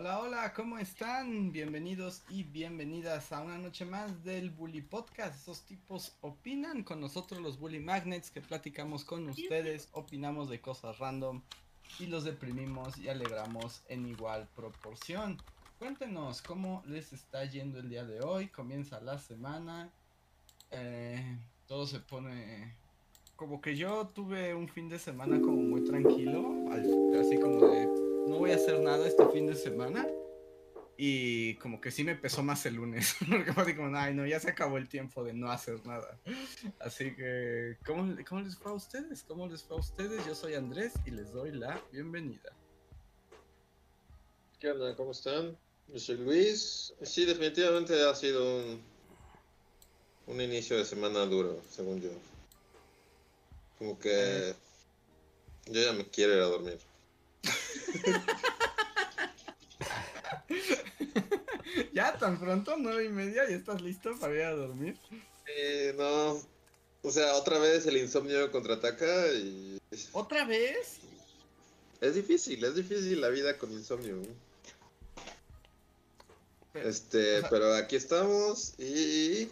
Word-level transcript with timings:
Hola, 0.00 0.20
hola, 0.20 0.52
¿cómo 0.54 0.78
están? 0.78 1.50
Bienvenidos 1.50 2.22
y 2.28 2.44
bienvenidas 2.44 3.32
a 3.32 3.40
una 3.40 3.58
noche 3.58 3.84
más 3.84 4.22
del 4.22 4.50
Bully 4.50 4.80
Podcast. 4.80 5.34
Esos 5.34 5.62
tipos 5.62 6.16
opinan 6.20 6.84
con 6.84 7.00
nosotros 7.00 7.40
los 7.40 7.58
Bully 7.58 7.80
Magnets 7.80 8.30
que 8.30 8.40
platicamos 8.40 9.04
con 9.04 9.28
ustedes, 9.28 9.88
opinamos 9.90 10.48
de 10.50 10.60
cosas 10.60 11.00
random 11.00 11.42
y 11.98 12.06
los 12.06 12.22
deprimimos 12.22 12.96
y 12.96 13.08
alegramos 13.08 13.82
en 13.88 14.06
igual 14.06 14.48
proporción. 14.54 15.36
Cuéntenos 15.80 16.42
cómo 16.42 16.84
les 16.86 17.12
está 17.12 17.44
yendo 17.46 17.80
el 17.80 17.88
día 17.88 18.04
de 18.04 18.20
hoy. 18.20 18.46
Comienza 18.46 19.00
la 19.00 19.18
semana. 19.18 19.90
Eh, 20.70 21.40
todo 21.66 21.88
se 21.88 21.98
pone 21.98 22.76
como 23.34 23.60
que 23.60 23.76
yo 23.76 24.06
tuve 24.06 24.54
un 24.54 24.68
fin 24.68 24.88
de 24.88 25.00
semana 25.00 25.40
como 25.40 25.56
muy 25.56 25.82
tranquilo, 25.82 26.54
así 27.18 27.36
como 27.40 27.66
de 27.66 28.07
no 28.28 28.38
voy 28.38 28.52
a 28.52 28.56
hacer 28.56 28.80
nada 28.80 29.06
este 29.06 29.26
fin 29.28 29.46
de 29.46 29.54
semana. 29.54 30.06
Y 31.00 31.54
como 31.56 31.80
que 31.80 31.92
sí 31.92 32.02
me 32.02 32.16
pesó 32.16 32.42
más 32.42 32.66
el 32.66 32.74
lunes. 32.74 33.16
Porque 33.30 33.52
fue 33.52 33.76
como, 33.76 33.96
ay, 33.96 34.14
no, 34.14 34.26
ya 34.26 34.40
se 34.40 34.50
acabó 34.50 34.78
el 34.78 34.88
tiempo 34.88 35.22
de 35.22 35.32
no 35.32 35.50
hacer 35.50 35.84
nada. 35.86 36.18
Así 36.80 37.14
que, 37.14 37.76
¿cómo, 37.86 38.16
¿cómo, 38.28 38.40
les 38.40 38.56
fue 38.56 38.72
a 38.72 38.74
ustedes? 38.74 39.22
¿Cómo 39.22 39.46
les 39.46 39.62
fue 39.62 39.76
a 39.76 39.80
ustedes? 39.80 40.26
Yo 40.26 40.34
soy 40.34 40.54
Andrés 40.54 40.94
y 41.06 41.12
les 41.12 41.32
doy 41.32 41.52
la 41.52 41.80
bienvenida. 41.92 42.52
¿Qué 44.58 44.72
onda? 44.72 44.96
¿Cómo 44.96 45.12
están? 45.12 45.56
Yo 45.86 45.98
soy 46.00 46.16
Luis. 46.16 46.92
Sí, 47.02 47.24
definitivamente 47.24 48.02
ha 48.02 48.14
sido 48.16 48.58
un, 48.58 48.80
un 50.26 50.40
inicio 50.40 50.76
de 50.76 50.84
semana 50.84 51.20
duro, 51.26 51.62
según 51.70 52.00
yo. 52.00 52.10
Como 53.78 53.96
que 54.00 54.52
yo 55.66 55.80
ya 55.80 55.92
me 55.92 56.04
quiero 56.08 56.34
ir 56.34 56.40
a 56.40 56.46
dormir. 56.46 56.87
ya 61.92 62.16
tan 62.18 62.38
pronto, 62.38 62.76
nueve 62.78 63.04
y 63.04 63.08
media, 63.08 63.50
¿y 63.50 63.54
estás 63.54 63.80
listo 63.80 64.18
para 64.18 64.34
ir 64.34 64.42
a 64.42 64.52
dormir? 64.52 64.96
Eh, 65.46 65.94
no. 65.96 66.40
O 67.02 67.10
sea, 67.10 67.34
otra 67.34 67.58
vez 67.58 67.86
el 67.86 67.96
insomnio 67.96 68.50
contraataca 68.50 69.32
y. 69.32 69.78
¿Otra 70.12 70.44
vez? 70.44 70.98
Es 72.00 72.14
difícil, 72.14 72.62
es 72.64 72.74
difícil 72.74 73.20
la 73.20 73.28
vida 73.28 73.56
con 73.58 73.72
insomnio. 73.72 74.22
este, 76.74 77.42
pero 77.50 77.74
aquí 77.74 77.96
estamos 77.96 78.74
y 78.78 79.48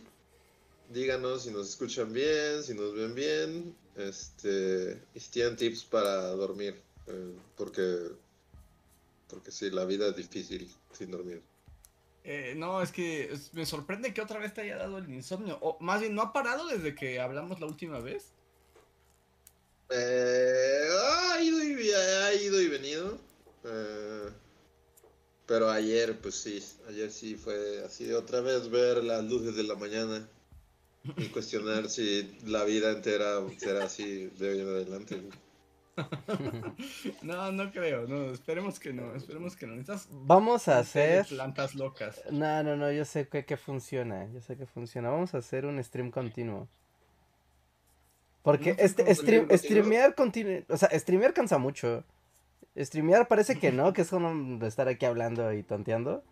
díganos 0.93 1.43
si 1.43 1.51
nos 1.51 1.69
escuchan 1.69 2.13
bien, 2.13 2.63
si 2.63 2.75
nos 2.75 2.95
ven 2.95 3.15
bien, 3.15 3.77
este, 3.97 5.01
y 5.15 5.21
si 5.21 5.31
tienen 5.31 5.57
tips 5.57 5.85
para 5.85 6.29
dormir. 6.33 6.81
Eh, 7.09 7.35
porque, 7.57 8.11
porque 9.29 9.51
sí, 9.51 9.71
la 9.71 9.85
vida 9.85 10.09
es 10.09 10.17
difícil 10.17 10.71
sin 10.93 11.11
dormir. 11.11 11.43
Eh, 12.25 12.55
no, 12.57 12.83
es 12.83 12.91
que 12.91 13.33
me 13.53 13.65
sorprende 13.67 14.13
que 14.13 14.21
otra 14.21 14.41
vez 14.41 14.53
te 14.53 14.63
haya 14.63 14.77
dado 14.77 14.99
el 14.99 15.09
insomnio. 15.13 15.59
O 15.61 15.79
más 15.81 16.01
bien, 16.01 16.15
¿no 16.15 16.23
ha 16.23 16.33
parado 16.33 16.67
desde 16.67 16.95
que 16.95 17.21
hablamos 17.21 17.61
la 17.61 17.67
última 17.67 18.01
vez? 18.01 18.33
Eh, 19.91 20.89
ha, 21.31 21.41
ido 21.41 21.63
y, 21.63 21.93
ha 21.93 22.35
ido 22.35 22.61
y 22.61 22.69
venido. 22.69 23.19
pero 25.47 25.71
ayer, 25.71 26.19
pues 26.21 26.35
sí, 26.35 26.61
ayer 26.89 27.13
sí 27.13 27.37
fue 27.37 27.85
así 27.85 28.05
de 28.05 28.17
otra 28.17 28.41
vez 28.41 28.69
ver 28.69 29.05
las 29.05 29.25
luces 29.25 29.55
de 29.55 29.63
la 29.63 29.77
mañana 29.77 30.29
y 31.17 31.27
cuestionar 31.29 31.89
si 31.91 32.37
la 32.45 32.65
vida 32.65 32.91
entera 32.91 33.41
será 33.59 33.85
así 33.85 34.27
de 34.39 34.51
hoy 34.51 34.61
en 34.61 34.69
adelante. 34.69 35.23
no, 37.23 37.53
no 37.53 37.71
creo, 37.71 38.07
no, 38.07 38.31
esperemos 38.33 38.79
que 38.79 38.93
no, 38.93 39.15
esperemos 39.15 39.57
que 39.57 39.67
no. 39.67 39.75
Necesitas 39.75 40.09
Vamos 40.11 40.69
a 40.69 40.79
hacer 40.79 41.27
plantas 41.27 41.75
locas. 41.75 42.23
No, 42.31 42.63
no, 42.63 42.77
no, 42.77 42.93
yo 42.93 43.05
sé 43.05 43.29
que, 43.29 43.45
que 43.45 43.57
funciona, 43.57 44.29
yo 44.33 44.41
sé 44.41 44.57
que 44.57 44.67
funciona. 44.67 45.11
Vamos 45.11 45.35
a 45.35 45.39
hacer 45.39 45.65
un 45.67 45.83
stream 45.83 46.11
continuo. 46.11 46.69
Porque 48.43 48.77
este 48.79 49.13
stream, 49.15 49.49
streamear 49.51 50.15
continuo, 50.15 50.63
o 50.69 50.77
sea, 50.77 50.89
streamear 50.99 51.33
cansa 51.33 51.59
mucho. 51.59 52.05
Streamear 52.77 53.27
parece 53.27 53.59
que 53.59 53.73
no, 53.73 53.93
que 53.93 54.03
es 54.03 54.11
como 54.11 54.65
estar 54.67 54.87
aquí 54.87 55.07
hablando 55.07 55.53
y 55.53 55.63
tonteando. 55.63 56.23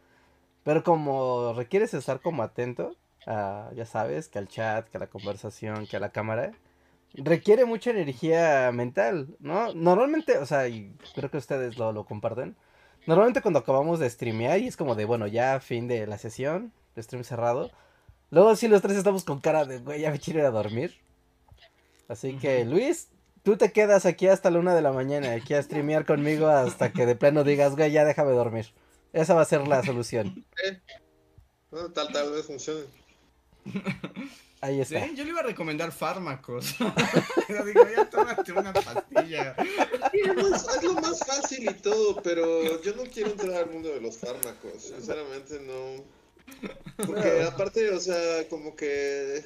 Pero 0.62 0.84
como 0.84 1.54
requieres 1.54 1.92
estar 1.94 2.20
como 2.20 2.42
atento, 2.42 2.96
a, 3.26 3.70
ya 3.74 3.86
sabes, 3.86 4.28
que 4.28 4.38
al 4.38 4.48
chat, 4.48 4.88
que 4.88 4.96
a 4.96 5.00
la 5.00 5.08
conversación, 5.08 5.86
que 5.86 5.96
a 5.96 6.00
la 6.00 6.10
cámara, 6.10 6.52
requiere 7.14 7.64
mucha 7.64 7.90
energía 7.90 8.70
mental, 8.72 9.28
¿no? 9.40 9.72
Normalmente, 9.74 10.38
o 10.38 10.46
sea, 10.46 10.68
y 10.68 10.94
creo 11.14 11.30
que 11.30 11.38
ustedes 11.38 11.78
lo, 11.78 11.92
lo 11.92 12.04
comparten. 12.04 12.56
Normalmente 13.06 13.42
cuando 13.42 13.60
acabamos 13.60 13.98
de 13.98 14.08
streamear 14.08 14.58
y 14.60 14.66
es 14.66 14.76
como 14.76 14.94
de, 14.94 15.04
bueno, 15.04 15.26
ya 15.26 15.60
fin 15.60 15.88
de 15.88 16.06
la 16.06 16.18
sesión, 16.18 16.72
stream 16.96 17.24
cerrado. 17.24 17.70
Luego 18.30 18.56
sí 18.56 18.66
los 18.68 18.82
tres 18.82 18.96
estamos 18.96 19.24
con 19.24 19.40
cara 19.40 19.64
de, 19.64 19.78
güey, 19.78 20.00
ya 20.00 20.10
me 20.10 20.18
quiero 20.18 20.40
ir 20.40 20.46
a 20.46 20.50
dormir. 20.50 20.94
Así 22.08 22.36
que, 22.36 22.64
Luis, 22.64 23.08
tú 23.42 23.56
te 23.56 23.72
quedas 23.72 24.06
aquí 24.06 24.26
hasta 24.26 24.50
la 24.50 24.58
una 24.58 24.74
de 24.74 24.82
la 24.82 24.92
mañana, 24.92 25.32
aquí 25.32 25.54
a 25.54 25.62
streamear 25.62 26.04
conmigo 26.04 26.48
hasta 26.48 26.92
que 26.92 27.06
de 27.06 27.14
plano 27.14 27.44
digas, 27.44 27.76
güey, 27.76 27.92
ya 27.92 28.04
déjame 28.04 28.32
dormir. 28.32 28.72
Esa 29.12 29.34
va 29.34 29.42
a 29.42 29.46
ser 29.46 29.68
la 29.68 29.82
solución. 29.84 30.44
tal, 31.94 32.12
tal 32.12 32.32
vez 32.32 32.46
funcione. 32.46 32.84
Ahí 34.64 34.80
está. 34.80 35.06
Yo 35.12 35.24
le 35.24 35.30
iba 35.30 35.40
a 35.40 35.42
recomendar 35.42 35.92
fármacos. 35.92 36.74
digo, 37.66 37.86
ya 37.94 38.08
tómate 38.08 38.50
una 38.50 38.72
pastilla. 38.72 39.54
es, 40.10 40.82
lo 40.82 40.94
más 40.94 41.18
fácil 41.18 41.68
y 41.68 41.74
todo, 41.74 42.22
pero 42.22 42.80
yo 42.80 42.96
no 42.96 43.02
quiero 43.02 43.32
entrar 43.32 43.64
al 43.64 43.70
mundo 43.70 43.90
de 43.90 44.00
los 44.00 44.16
fármacos. 44.16 44.84
Sinceramente 44.84 45.60
no. 45.60 46.02
Porque 47.04 47.42
aparte, 47.42 47.90
o 47.90 48.00
sea, 48.00 48.48
como 48.48 48.74
que 48.74 49.44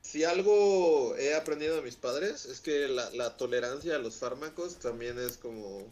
si 0.00 0.24
algo 0.24 1.14
he 1.18 1.34
aprendido 1.34 1.76
de 1.76 1.82
mis 1.82 1.96
padres 1.96 2.46
es 2.46 2.62
que 2.62 2.88
la, 2.88 3.10
la 3.10 3.36
tolerancia 3.36 3.96
a 3.96 3.98
los 3.98 4.16
fármacos 4.16 4.78
también 4.78 5.18
es 5.18 5.36
como 5.36 5.86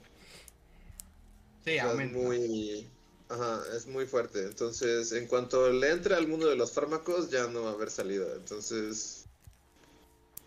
sí, 1.66 1.72
es 1.72 2.12
muy 2.12 2.88
Ajá, 3.30 3.62
es 3.76 3.86
muy 3.86 4.06
fuerte. 4.06 4.44
Entonces, 4.44 5.12
en 5.12 5.28
cuanto 5.28 5.70
le 5.70 5.92
entre 5.92 6.16
al 6.16 6.26
mundo 6.26 6.48
de 6.48 6.56
los 6.56 6.72
fármacos, 6.72 7.30
ya 7.30 7.46
no 7.46 7.62
va 7.62 7.70
a 7.70 7.74
haber 7.74 7.90
salida. 7.90 8.26
Entonces, 8.34 9.26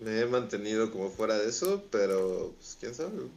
me 0.01 0.19
he 0.19 0.25
mantenido 0.25 0.91
como 0.91 1.09
fuera 1.09 1.37
de 1.37 1.47
eso, 1.47 1.81
pero, 1.89 2.53
pues, 2.57 2.77
quién 2.79 2.93
sabe. 2.93 3.29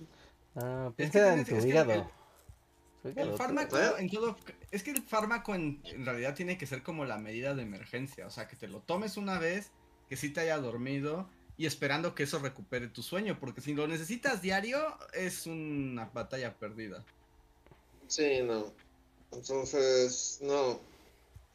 Ah, 0.56 0.92
piensa 0.96 1.32
en 1.34 1.44
tu 1.44 1.54
hígado. 1.54 2.10
El, 3.04 3.36
fármaco, 3.36 3.78
en 3.98 4.10
todo, 4.10 4.36
es 4.72 4.82
que 4.82 4.90
el 4.90 5.00
fármaco 5.00 5.54
en, 5.54 5.80
en, 5.84 6.04
realidad 6.04 6.34
tiene 6.34 6.58
que 6.58 6.66
ser 6.66 6.82
como 6.82 7.04
la 7.04 7.18
medida 7.18 7.54
de 7.54 7.62
emergencia. 7.62 8.26
O 8.26 8.30
sea, 8.30 8.48
que 8.48 8.56
te 8.56 8.66
lo 8.66 8.80
tomes 8.80 9.16
una 9.16 9.38
vez, 9.38 9.70
que 10.08 10.16
sí 10.16 10.30
te 10.30 10.40
haya 10.40 10.58
dormido 10.58 11.28
y 11.56 11.66
esperando 11.66 12.16
que 12.16 12.24
eso 12.24 12.40
recupere 12.40 12.88
tu 12.88 13.04
sueño. 13.04 13.38
Porque 13.38 13.60
si 13.60 13.74
lo 13.74 13.86
necesitas 13.86 14.42
diario, 14.42 14.80
es 15.12 15.46
una 15.46 16.06
batalla 16.06 16.54
perdida. 16.58 17.04
Sí, 18.08 18.40
no. 18.42 18.72
Entonces, 19.37 20.38
no. 20.43 20.81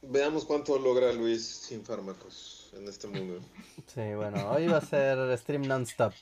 Veamos 0.04 0.46
cuánto 0.46 0.78
logra 0.80 1.12
Luis 1.14 1.46
sin 1.46 1.84
fármacos 1.84 2.72
en 2.76 2.88
este 2.88 3.08
mundo. 3.08 3.40
Sí, 3.94 4.14
bueno, 4.16 4.50
hoy 4.50 4.68
va 4.68 4.78
a 4.78 4.82
ser 4.82 5.38
stream 5.38 5.64
non-stop. 5.64 6.14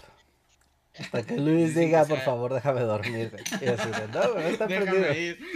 Hasta 0.98 1.24
que 1.26 1.38
Luis 1.38 1.76
diga, 1.76 2.04
por 2.06 2.20
favor, 2.20 2.54
déjame 2.54 2.82
dormir. 2.82 3.36
Y 3.62 3.68
así 3.68 3.90
de, 3.90 4.08
no, 4.08 4.36
me 4.36 4.50
está 4.50 4.68
déjame 4.68 5.38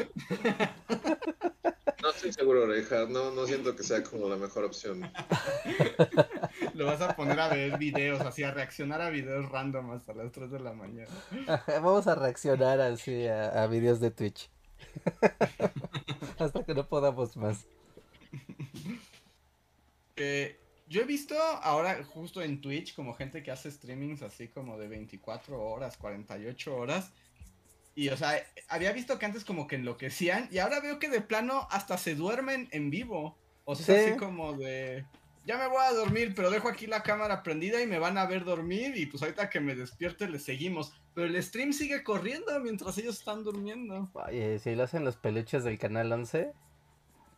No 2.01 2.09
estoy 2.09 2.33
seguro, 2.33 2.67
Reja. 2.67 3.05
No, 3.09 3.31
no 3.31 3.45
siento 3.45 3.75
que 3.75 3.83
sea 3.83 4.03
como 4.03 4.27
la 4.29 4.35
mejor 4.35 4.65
opción. 4.65 5.01
Lo 6.73 6.85
vas 6.85 7.01
a 7.01 7.15
poner 7.15 7.39
a 7.39 7.47
ver 7.47 7.77
videos, 7.77 8.21
así 8.21 8.43
a 8.43 8.51
reaccionar 8.51 9.01
a 9.01 9.09
videos 9.09 9.49
random 9.49 9.91
hasta 9.91 10.13
las 10.13 10.31
3 10.31 10.51
de 10.51 10.59
la 10.59 10.73
mañana. 10.73 11.09
Vamos 11.67 12.07
a 12.07 12.15
reaccionar 12.15 12.79
así 12.81 13.25
a, 13.27 13.63
a 13.63 13.67
videos 13.67 13.99
de 13.99 14.11
Twitch. 14.11 14.49
Hasta 16.39 16.63
que 16.63 16.73
no 16.73 16.87
podamos 16.87 17.35
más. 17.37 17.65
Eh, 20.15 20.59
yo 20.87 21.01
he 21.01 21.05
visto 21.05 21.35
ahora 21.39 22.03
justo 22.03 22.41
en 22.41 22.61
Twitch 22.61 22.93
como 22.95 23.13
gente 23.13 23.41
que 23.41 23.51
hace 23.51 23.71
streamings 23.71 24.21
así 24.21 24.47
como 24.47 24.77
de 24.77 24.87
24 24.87 25.59
horas, 25.59 25.97
48 25.97 26.75
horas. 26.75 27.11
Y, 27.95 28.09
o 28.09 28.17
sea, 28.17 28.43
había 28.69 28.91
visto 28.91 29.17
que 29.19 29.25
antes 29.25 29.45
como 29.45 29.67
que 29.67 29.75
enloquecían 29.75 30.49
y 30.51 30.57
ahora 30.59 30.79
veo 30.79 30.99
que 30.99 31.09
de 31.09 31.21
plano 31.21 31.67
hasta 31.71 31.97
se 31.97 32.15
duermen 32.15 32.67
en 32.71 32.89
vivo. 32.89 33.37
O 33.65 33.75
sea, 33.75 33.95
Sí. 33.95 34.09
así 34.09 34.17
como 34.19 34.53
de, 34.53 35.05
ya 35.45 35.57
me 35.57 35.67
voy 35.67 35.83
a 35.83 35.91
dormir, 35.93 36.33
pero 36.35 36.49
dejo 36.49 36.69
aquí 36.69 36.87
la 36.87 37.03
cámara 37.03 37.43
prendida 37.43 37.81
y 37.81 37.87
me 37.87 37.99
van 37.99 38.17
a 38.17 38.25
ver 38.25 38.45
dormir 38.45 38.95
y 38.95 39.05
pues 39.05 39.21
ahorita 39.21 39.49
que 39.49 39.59
me 39.59 39.75
despierte 39.75 40.29
les 40.29 40.43
seguimos. 40.43 40.93
Pero 41.13 41.27
el 41.27 41.43
stream 41.43 41.73
sigue 41.73 42.03
corriendo 42.03 42.57
mientras 42.59 42.97
ellos 42.97 43.19
están 43.19 43.43
durmiendo. 43.43 44.09
Oye, 44.13 44.59
si 44.59 44.73
lo 44.75 44.83
hacen 44.83 45.03
los 45.03 45.17
peluches 45.17 45.63
del 45.63 45.77
canal 45.77 46.11
11, 46.11 46.51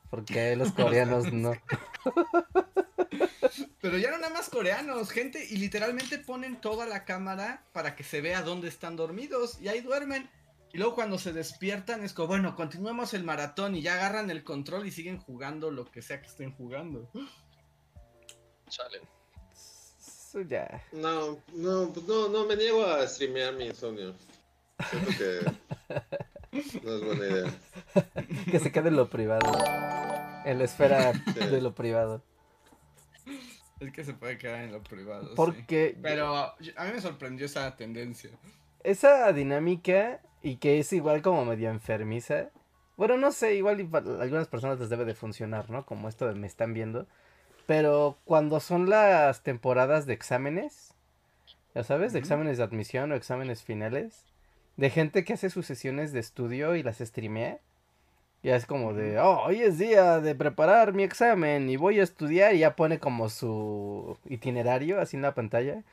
¿por 0.10 0.24
qué 0.24 0.56
los 0.56 0.72
coreanos 0.72 1.34
no? 1.34 1.54
Pero 3.81 3.98
ya 3.98 4.12
no 4.12 4.18
nada 4.18 4.34
más 4.34 4.50
coreanos, 4.50 5.12
gente, 5.12 5.46
y 5.50 5.57
literalmente 5.57 6.18
ponen 6.18 6.60
toda 6.60 6.86
la 6.86 7.06
cámara 7.06 7.63
para 7.72 7.96
que 7.96 8.04
se 8.04 8.22
vea 8.22 8.42
dónde 8.42 8.68
están 8.68 8.96
dormidos 8.96 9.60
y 9.62 9.68
ahí 9.68 9.81
duermen. 9.81 10.30
Y 10.74 10.78
luego 10.78 10.96
cuando 10.96 11.18
se 11.18 11.31
despiertan 11.31 12.04
es 12.04 12.13
como, 12.13 12.30
bueno, 12.30 12.56
continuemos 12.56 13.13
el 13.13 13.24
maratón 13.24 13.75
y 13.75 13.81
ya 13.81 13.94
agarran 13.94 14.30
el 14.30 14.44
control 14.44 14.86
y 14.88 14.92
siguen 14.92 15.19
jugando 15.19 15.72
lo 15.72 15.86
que 15.86 16.02
sea 16.02 16.19
que 16.19 16.28
estén 16.28 16.52
jugando. 16.52 17.10
Chale. 18.75 19.00
Ya. 20.50 20.83
No, 20.92 21.38
no, 21.54 21.94
pues 21.94 22.06
no, 22.07 22.27
no, 22.27 22.45
me 22.45 22.57
niego 22.57 22.86
a 22.86 23.07
streamear 23.07 23.54
mi 23.54 23.68
insomnio. 23.68 24.13
Siento 24.89 25.12
que 25.18 26.80
no 26.83 26.94
es 26.95 27.04
buena 27.06 27.25
idea. 27.25 27.54
Que 28.51 28.60
se 28.60 28.69
quede 28.74 28.89
en 28.89 28.98
lo 28.98 29.10
privado. 29.10 29.50
En 30.44 30.57
la 30.57 30.66
esfera 30.66 31.13
Sí. 31.13 31.39
de 31.39 31.62
lo 31.62 31.74
privado. 31.74 32.22
Es 33.80 33.94
que 33.94 34.04
se 34.04 34.13
puede 34.13 34.38
quedar 34.38 34.62
en 34.63 34.74
lo 34.74 34.83
privado. 34.83 35.24
sí. 35.30 35.33
Porque 35.38 35.98
Pero 36.01 36.36
a 36.36 36.56
mí 36.60 36.92
me 36.94 37.00
sorprendió 37.01 37.45
esa 37.45 37.74
tendencia. 37.78 38.31
esa 38.83 39.31
dinámica 39.31 40.19
y 40.42 40.57
que 40.57 40.80
es 40.80 40.92
igual 40.92 41.21
como 41.21 41.45
medio 41.45 41.69
enfermiza. 41.69 42.50
Bueno, 42.98 43.16
no 43.16 43.31
sé, 43.31 43.56
igual 43.56 43.80
y 43.80 43.86
para 43.86 44.21
algunas 44.21 44.50
personas 44.50 44.80
les 44.81 44.89
debe 44.89 45.06
de 45.06 45.16
funcionar, 45.16 45.69
¿no? 45.69 45.86
Como 45.86 46.10
esto 46.10 46.28
de 46.28 46.36
me 46.36 46.48
están 46.48 46.74
viendo. 46.74 47.07
Pero 47.66 48.18
cuando 48.26 48.60
son 48.60 48.90
las 48.90 49.42
temporadas 49.42 50.06
de 50.06 50.14
exámenes, 50.14 50.94
ya 51.74 51.84
sabes, 51.84 52.14
de 52.14 52.20
exámenes 52.20 52.58
de 52.58 52.64
admisión 52.64 53.12
o 53.12 53.16
exámenes 53.16 53.64
finales, 53.64 54.26
de 54.78 54.90
gente 54.90 55.24
que 55.24 55.34
hace 55.34 55.50
sus 55.50 55.66
sesiones 55.66 56.14
de 56.14 56.20
estudio 56.20 56.76
y 56.76 56.84
las 56.84 57.00
streamea. 57.00 57.60
Ya 58.44 58.56
es 58.56 58.68
como 58.68 58.94
de, 58.94 59.20
oh, 59.20 59.42
hoy 59.46 59.62
es 59.62 59.80
día 59.80 60.20
de 60.20 60.36
preparar 60.36 60.94
mi 60.94 61.04
examen 61.04 61.68
y 61.70 61.78
voy 61.78 62.00
a 62.00 62.04
estudiar 62.04 62.54
y 62.54 62.60
ya 62.60 62.76
pone 62.76 63.00
como 63.00 63.30
su 63.30 64.18
itinerario 64.30 65.02
así 65.02 65.18
en 65.18 65.24
la 65.24 65.34
pantalla. 65.34 65.84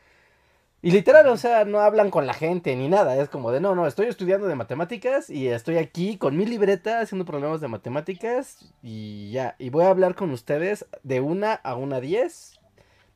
Y 0.84 0.90
literal, 0.90 1.29
o 1.29 1.37
sea, 1.37 1.64
no 1.64 1.79
hablan 1.81 2.11
con 2.11 2.26
la 2.26 2.34
gente 2.34 2.75
ni 2.75 2.88
nada. 2.88 3.17
Es 3.17 3.29
como 3.29 3.52
de, 3.52 3.61
no, 3.61 3.76
no, 3.76 3.87
estoy 3.87 4.06
estudiando 4.08 4.49
de 4.49 4.56
matemáticas 4.56 5.31
y 5.31 5.46
estoy 5.46 5.76
aquí 5.76 6.19
con 6.19 6.37
mi 6.37 6.44
libreta 6.44 7.00
haciendo 7.00 7.25
problemas 7.25 7.61
de 7.61 7.69
matemáticas 7.69 8.75
y 8.82 9.31
ya. 9.31 9.55
Y 9.61 9.70
voy 9.70 9.84
a 9.84 9.90
hablar 9.90 10.17
con 10.17 10.32
ustedes 10.32 10.84
de 11.05 11.20
una 11.20 11.55
a 11.55 11.76
una 11.76 12.00
diez. 12.00 12.58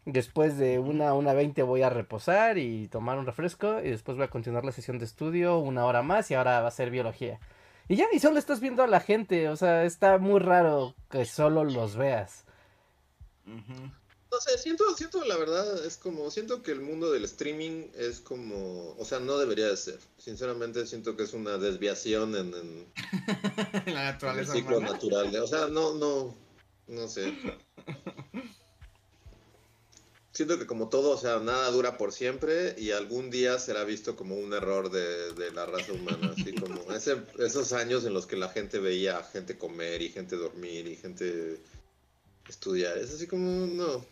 Después 0.04 0.56
de 0.58 0.78
una 0.78 1.08
a 1.08 1.14
una 1.14 1.32
veinte 1.32 1.64
voy 1.64 1.82
a 1.82 1.90
reposar 1.90 2.56
y 2.56 2.86
tomar 2.86 3.18
un 3.18 3.26
refresco. 3.26 3.80
Y 3.80 3.90
después 3.90 4.16
voy 4.16 4.26
a 4.26 4.30
continuar 4.30 4.64
la 4.64 4.70
sesión 4.70 5.00
de 5.00 5.04
estudio 5.04 5.58
una 5.58 5.86
hora 5.86 6.02
más 6.02 6.30
y 6.30 6.34
ahora 6.34 6.60
va 6.60 6.69
a 6.69 6.70
ser 6.70 6.90
biología. 6.90 7.40
Y 7.88 7.96
ya, 7.96 8.06
y 8.12 8.20
solo 8.20 8.38
estás 8.38 8.60
viendo 8.60 8.84
a 8.84 8.86
la 8.86 9.00
gente. 9.00 9.48
O 9.48 9.56
sea, 9.56 9.82
está 9.82 10.19
muy 10.19 10.38
raro 10.38 10.94
que 11.10 11.24
solo 11.24 11.64
los 11.64 11.96
veas. 11.96 12.44
Ujú. 13.44 13.90
No 14.31 14.40
sé, 14.40 14.58
siento, 14.58 14.84
siento 14.96 15.25
la 15.25 15.37
verdad, 15.37 15.84
es 15.87 15.96
como, 15.96 16.31
siento 16.31 16.62
que 16.62 16.73
el 16.73 16.81
mundo 16.81 17.11
del 17.12 17.25
streaming 17.25 17.87
es 17.94 18.20
como, 18.20 18.94
o 18.99 19.05
sea, 19.05 19.20
no 19.20 19.38
debería 19.38 19.67
de 19.69 19.76
ser. 19.76 19.99
Sinceramente 20.19 20.84
siento 20.87 21.17
que 21.17 21.23
es 21.23 21.32
una 21.32 21.56
desviación 21.58 22.34
en, 22.34 22.52
en- 22.55 22.87
la 23.73 23.81
en 23.81 23.88
el 23.88 23.94
naturaleza 23.94 24.52
ciclo 24.52 24.78
humana. 24.78 24.93
natural. 24.94 25.31
de- 25.32 25.40
o 25.40 25.46
sea, 25.46 25.69
no, 25.69 25.94
no, 25.94 26.37
no 26.88 27.08
sé. 27.08 27.32
Siento 30.32 30.58
que 30.58 30.67
como 30.67 30.90
todo, 30.90 31.11
o 31.12 31.19
sea, 31.19 31.38
nada 31.38 31.70
dura 31.70 31.96
por 31.96 32.12
siempre 32.12 32.75
y 32.79 32.90
algún 32.90 33.31
día 33.31 33.58
será 33.58 33.84
visto 33.84 34.17
como 34.17 34.37
un 34.37 34.52
error 34.52 34.90
de, 34.90 35.32
de 35.32 35.50
la 35.52 35.64
raza 35.64 35.93
humana, 35.93 36.34
así 36.37 36.52
como 36.55 36.93
ese, 36.93 37.17
esos 37.38 37.72
años 37.72 38.05
en 38.05 38.12
los 38.12 38.26
que 38.26 38.37
la 38.37 38.50
gente 38.50 38.79
veía 38.79 39.17
a 39.19 39.22
gente 39.25 39.56
comer 39.56 40.02
y 40.02 40.11
gente 40.11 40.37
dormir 40.37 40.88
y 40.88 40.96
gente 40.96 41.58
estudiar. 42.50 42.99
Es 42.99 43.14
así 43.14 43.26
como, 43.26 43.67
no. 43.67 44.05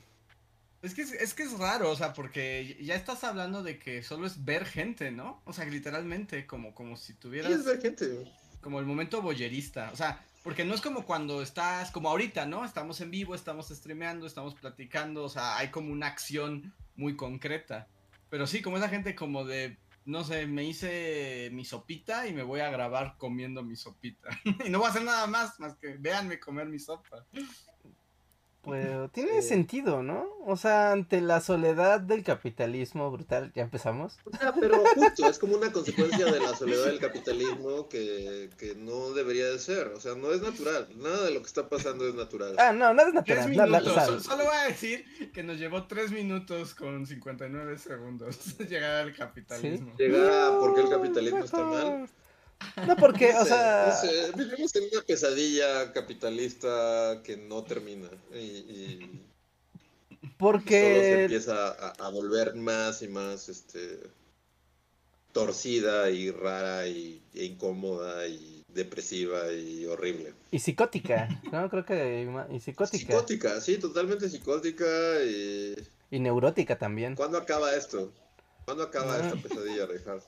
Es 0.85 0.95
que 0.95 1.03
es, 1.03 1.13
es 1.13 1.33
que 1.35 1.45
es 1.45 1.59
raro, 1.59 1.91
o 1.91 1.97
sea, 1.97 2.13
porque 2.13 2.77
ya 2.81 2.95
estás 2.95 3.25
hablando 3.25 3.63
de 3.63 3.79
que 3.79 4.03
solo 4.03 4.27
es 4.27 4.45
ver 4.45 4.67
gente, 4.67 5.11
¿no? 5.11 5.41
O 5.47 5.53
sea, 5.53 5.65
literalmente, 5.65 6.47
como, 6.47 6.75
como 6.75 6.97
si 6.97 7.13
Sí, 7.15 7.19
tuvieras 7.19 7.53
es 7.53 7.65
ver 7.65 7.81
gente. 7.81 8.31
como 8.61 8.81
el 8.81 8.87
momento 8.87 9.23
boyerista. 9.23 9.91
O 9.93 9.97
sea, 9.97 10.23
porque 10.43 10.65
no 10.65 10.75
es 10.75 10.83
como 10.83 11.07
cuando 11.07 11.41
estás, 11.43 11.91
como 11.91 12.11
ahorita, 12.11 12.45
¿no? 12.45 12.65
Estamos 12.67 13.01
en 13.01 13.11
vivo, 13.11 13.35
estamos 13.35 13.69
streameando, 13.69 14.27
estamos 14.27 14.55
platicando, 14.55 15.25
o 15.25 15.29
sea, 15.31 15.57
hay 15.57 15.71
como 15.71 15.91
una 15.91 16.07
acción 16.09 16.75
muy 16.97 17.17
concreta. 17.17 17.89
Pero 18.29 18.47
sí, 18.47 18.61
como 18.61 18.77
esa 18.77 18.91
gente 18.91 19.15
como 19.15 19.45
de, 19.47 19.79
no 20.05 20.23
sé, 20.23 20.47
me 20.47 20.65
hice 20.65 21.49
mi 21.53 21.65
sopita 21.65 22.27
y 22.27 22.35
me 22.35 22.43
voy 22.43 22.61
a 22.61 22.69
grabar 22.71 23.17
comiendo 23.17 23.63
mi 23.63 23.77
sopita. 23.77 24.29
y 24.67 24.69
no 24.69 24.81
voy 24.81 24.89
a 24.89 24.91
hacer 24.91 25.05
nada 25.05 25.27
más, 25.27 25.59
más 25.61 25.77
que 25.77 25.97
véanme 25.97 26.39
comer 26.39 26.67
mi 26.69 26.79
sopa. 26.79 27.25
Pues 28.65 29.13
tiene 29.13 29.43
Sí. 29.43 29.49
sentido, 29.49 30.03
¿no? 30.03 30.27
O 30.47 30.57
sea, 30.57 30.93
ante 30.93 31.21
la 31.21 31.41
soledad 31.41 32.01
del 32.01 32.23
capitalismo 32.25 33.11
brutal, 33.11 33.53
ya 33.55 33.63
empezamos. 33.63 34.17
O 34.25 34.37
sea, 34.37 34.53
pero 34.59 34.83
justo, 34.95 35.27
es 35.29 35.39
como 35.39 35.57
una 35.57 35.71
consecuencia 35.73 36.25
de 36.27 36.41
la 36.41 36.55
soledad 36.57 36.87
del 36.87 36.99
capitalismo 36.99 37.89
que, 37.89 38.51
que 38.59 38.75
no 38.75 39.11
debería 39.11 39.47
de 39.47 39.59
ser. 39.59 39.89
O 39.89 40.01
sea, 40.01 40.15
no 40.15 40.33
es 40.33 40.41
natural. 40.43 40.89
Nada 40.97 41.25
de 41.25 41.31
lo 41.33 41.41
que 41.41 41.47
está 41.47 41.69
pasando 41.69 42.07
es 42.09 42.15
natural. 42.15 42.55
Ah, 42.59 42.73
no, 42.73 42.93
nada 42.95 43.09
es 43.11 43.25
Tres 43.25 43.47
natural. 43.47 43.71
la- 43.71 43.81
minutos. 43.81 44.23
Solo 44.25 44.45
voy 44.45 44.55
a 44.57 44.65
decir 44.69 45.05
que 45.33 45.43
nos 45.43 45.59
llevó 45.59 45.87
tres 45.87 46.11
minutos 46.11 46.75
con 46.75 47.07
59 47.07 47.79
segundos 47.79 48.57
llegar 48.69 49.03
al 49.03 49.15
capitalismo. 49.15 49.95
Llegar 49.99 50.31
a 50.53 50.59
por 50.59 50.75
qué 50.75 50.81
el 50.83 50.89
capitalismo 50.91 51.45
está 51.45 51.63
mal. 51.65 52.09
No, 52.87 52.97
porque, 52.97 53.33
No 53.33 53.41
o 53.43 53.45
sea, 53.47 53.87
no 53.89 54.09
sé, 54.11 54.33
vivimos 54.37 54.75
en 54.77 54.85
una 54.93 55.03
pesadilla 55.03 55.93
capitalista 55.93 57.21
que 57.25 57.37
no 57.37 57.63
termina. 57.65 58.09
Y, 58.33 58.37
y 58.37 58.99
solo 59.01 59.21
se 60.23 60.35
porque 60.39 61.23
empieza 61.25 61.69
a, 61.69 61.89
a 62.07 62.09
volver 62.11 62.55
más 62.57 63.03
y 63.03 63.09
más 63.09 63.49
este 63.49 64.01
torcida 65.33 66.11
y 66.11 66.31
rara 66.31 66.87
y, 66.87 67.21
e 67.35 67.45
incómoda 67.45 68.27
y 68.29 68.63
depresiva 68.69 69.53
y 69.53 69.85
horrible. 69.87 70.33
y 70.51 70.59
psicótica, 70.61 71.29
¿no? 71.53 71.69
Creo 71.71 71.85
que 71.85 72.27
y 72.51 72.61
psicótica 72.61 72.99
Psicótica, 72.99 73.61
sí, 73.61 73.79
totalmente 73.79 74.29
psicótica 74.29 74.85
y... 75.25 75.75
y 76.11 76.19
neurótica 76.21 76.79
también. 76.79 77.15
¿Cuándo 77.17 77.39
acaba 77.39 77.75
esto? 77.75 78.13
¿Cuándo 78.65 78.85
acaba 78.85 79.17
Ah. 79.17 79.27
esta 79.27 79.37
pesadilla, 79.37 79.87
Reinhardt? 79.87 80.25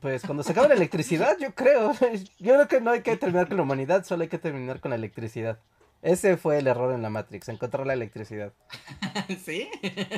Pues 0.00 0.22
cuando 0.24 0.42
se 0.42 0.52
acabe 0.52 0.68
la 0.68 0.74
electricidad, 0.74 1.36
yo 1.38 1.54
creo. 1.54 1.92
Yo 2.38 2.54
creo 2.54 2.68
que 2.68 2.80
no 2.80 2.90
hay 2.90 3.02
que 3.02 3.16
terminar 3.16 3.48
con 3.48 3.58
la 3.58 3.62
humanidad, 3.62 4.04
solo 4.04 4.22
hay 4.22 4.28
que 4.28 4.38
terminar 4.38 4.80
con 4.80 4.90
la 4.90 4.96
electricidad. 4.96 5.58
Ese 6.02 6.36
fue 6.36 6.58
el 6.58 6.66
error 6.66 6.92
en 6.92 7.00
la 7.00 7.08
Matrix, 7.08 7.48
encontrar 7.48 7.86
la 7.86 7.94
electricidad. 7.94 8.52
¿Sí? 9.44 9.70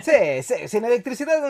Sí, 0.02 0.42
sí, 0.42 0.68
sin 0.68 0.84
electricidad, 0.84 1.40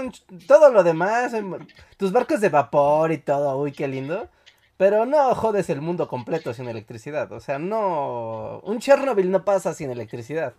todo 0.47 0.71
lo 0.71 0.85
demás, 0.85 1.33
em, 1.33 1.67
tus 1.97 2.13
barcos 2.13 2.43
de 2.43 2.51
vapor 2.51 3.13
y 3.13 3.19
todo, 3.19 3.57
uy, 3.57 3.73
qué 3.73 3.89
lindo. 3.89 4.29
Pero 4.77 5.07
no 5.07 5.35
jodes 5.35 5.71
el 5.71 5.81
mundo 5.81 6.07
completo 6.07 6.53
sin 6.53 6.69
electricidad, 6.69 7.33
o 7.33 7.41
sea, 7.41 7.59
no... 7.59 8.61
Un 8.63 8.79
Chernobyl 8.79 9.31
no 9.31 9.43
pasa 9.43 9.73
sin 9.73 9.91
electricidad, 9.91 10.53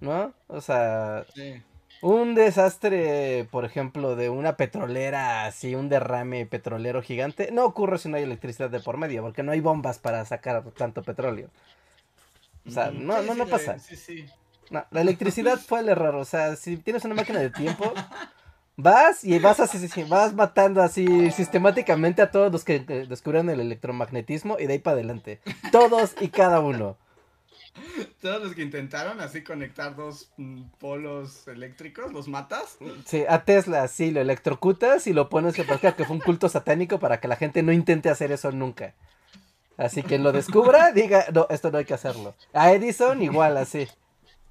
¿no? 0.00 0.34
O 0.48 0.60
sea, 0.60 1.24
Sí. 1.34 1.62
Un 2.02 2.34
desastre, 2.34 3.46
por 3.50 3.64
ejemplo, 3.64 4.16
de 4.16 4.28
una 4.30 4.56
petrolera 4.56 5.46
así, 5.46 5.74
un 5.74 5.88
derrame 5.88 6.46
petrolero 6.46 7.02
gigante, 7.02 7.50
no 7.52 7.64
ocurre 7.64 7.98
si 7.98 8.08
no 8.08 8.16
hay 8.16 8.22
electricidad 8.22 8.70
de 8.70 8.80
por 8.80 8.96
medio, 8.96 9.22
porque 9.22 9.42
no 9.42 9.52
hay 9.52 9.60
bombas 9.60 9.98
para 9.98 10.24
sacar 10.24 10.62
tanto 10.76 11.02
petróleo. 11.02 11.48
O 12.66 12.70
sea, 12.70 12.90
Ujú. 12.90 13.00
no, 13.00 13.20
Sí, 13.20 13.26
no, 13.26 13.34
no 13.34 13.46
pasa. 13.46 13.78
Sí, 13.78 13.96
sí. 13.96 14.26
No, 14.70 14.84
la 14.90 15.00
electricidad 15.00 15.58
fue 15.58 15.80
el 15.80 15.88
error. 15.88 16.16
O 16.16 16.24
sea, 16.24 16.56
si 16.56 16.76
tienes 16.76 17.04
una 17.04 17.14
máquina 17.14 17.38
de 17.38 17.50
tiempo, 17.50 17.92
vas 18.76 19.22
y 19.24 19.38
vas 19.38 19.60
así, 19.60 19.78
sí, 19.78 19.88
sí, 19.88 20.02
vas 20.04 20.34
matando 20.34 20.82
así 20.82 21.30
sistemáticamente 21.30 22.22
a 22.22 22.30
todos 22.30 22.52
los 22.52 22.64
que 22.64 22.84
eh, 22.88 23.06
descubrieron 23.08 23.48
el 23.50 23.60
electromagnetismo 23.60 24.58
y 24.58 24.66
de 24.66 24.74
ahí 24.74 24.78
para 24.80 24.94
adelante. 24.94 25.40
Todos 25.70 26.14
y 26.20 26.28
cada 26.28 26.60
uno. 26.60 26.96
Todos 28.20 28.42
los 28.42 28.54
que 28.54 28.62
intentaron 28.62 29.20
así 29.20 29.42
conectar 29.42 29.96
dos 29.96 30.30
mm, 30.36 30.62
polos 30.78 31.46
eléctricos, 31.48 32.12
¿los 32.12 32.28
matas? 32.28 32.78
Sí, 33.04 33.24
a 33.28 33.44
Tesla 33.44 33.86
sí 33.88 34.10
lo 34.10 34.20
electrocutas 34.20 35.06
y 35.06 35.12
lo 35.12 35.28
pones 35.28 35.54
que 35.54 35.64
parezca 35.64 35.96
que 35.96 36.04
fue 36.04 36.16
un 36.16 36.22
culto 36.22 36.48
satánico 36.48 36.98
para 36.98 37.20
que 37.20 37.28
la 37.28 37.36
gente 37.36 37.62
no 37.62 37.72
intente 37.72 38.08
hacer 38.08 38.32
eso 38.32 38.52
nunca. 38.52 38.94
Así 39.76 40.02
que 40.02 40.18
lo 40.18 40.32
descubra, 40.32 40.92
diga, 40.94 41.26
no, 41.32 41.46
esto 41.50 41.70
no 41.70 41.78
hay 41.78 41.84
que 41.84 41.94
hacerlo. 41.94 42.34
A 42.52 42.72
Edison 42.72 43.22
igual 43.22 43.56
así. 43.56 43.88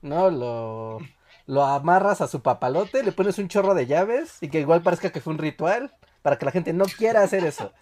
No, 0.01 0.29
lo, 0.29 0.99
lo 1.47 1.63
amarras 1.63 2.21
a 2.21 2.27
su 2.27 2.41
papalote, 2.41 3.03
le 3.03 3.11
pones 3.11 3.39
un 3.39 3.47
chorro 3.47 3.73
de 3.73 3.87
llaves 3.87 4.37
y 4.41 4.49
que 4.49 4.59
igual 4.59 4.83
parezca 4.83 5.11
que 5.11 5.21
fue 5.21 5.33
un 5.33 5.39
ritual 5.39 5.93
para 6.21 6.37
que 6.37 6.45
la 6.45 6.51
gente 6.51 6.73
no 6.73 6.85
quiera 6.85 7.23
hacer 7.23 7.43
eso. 7.43 7.73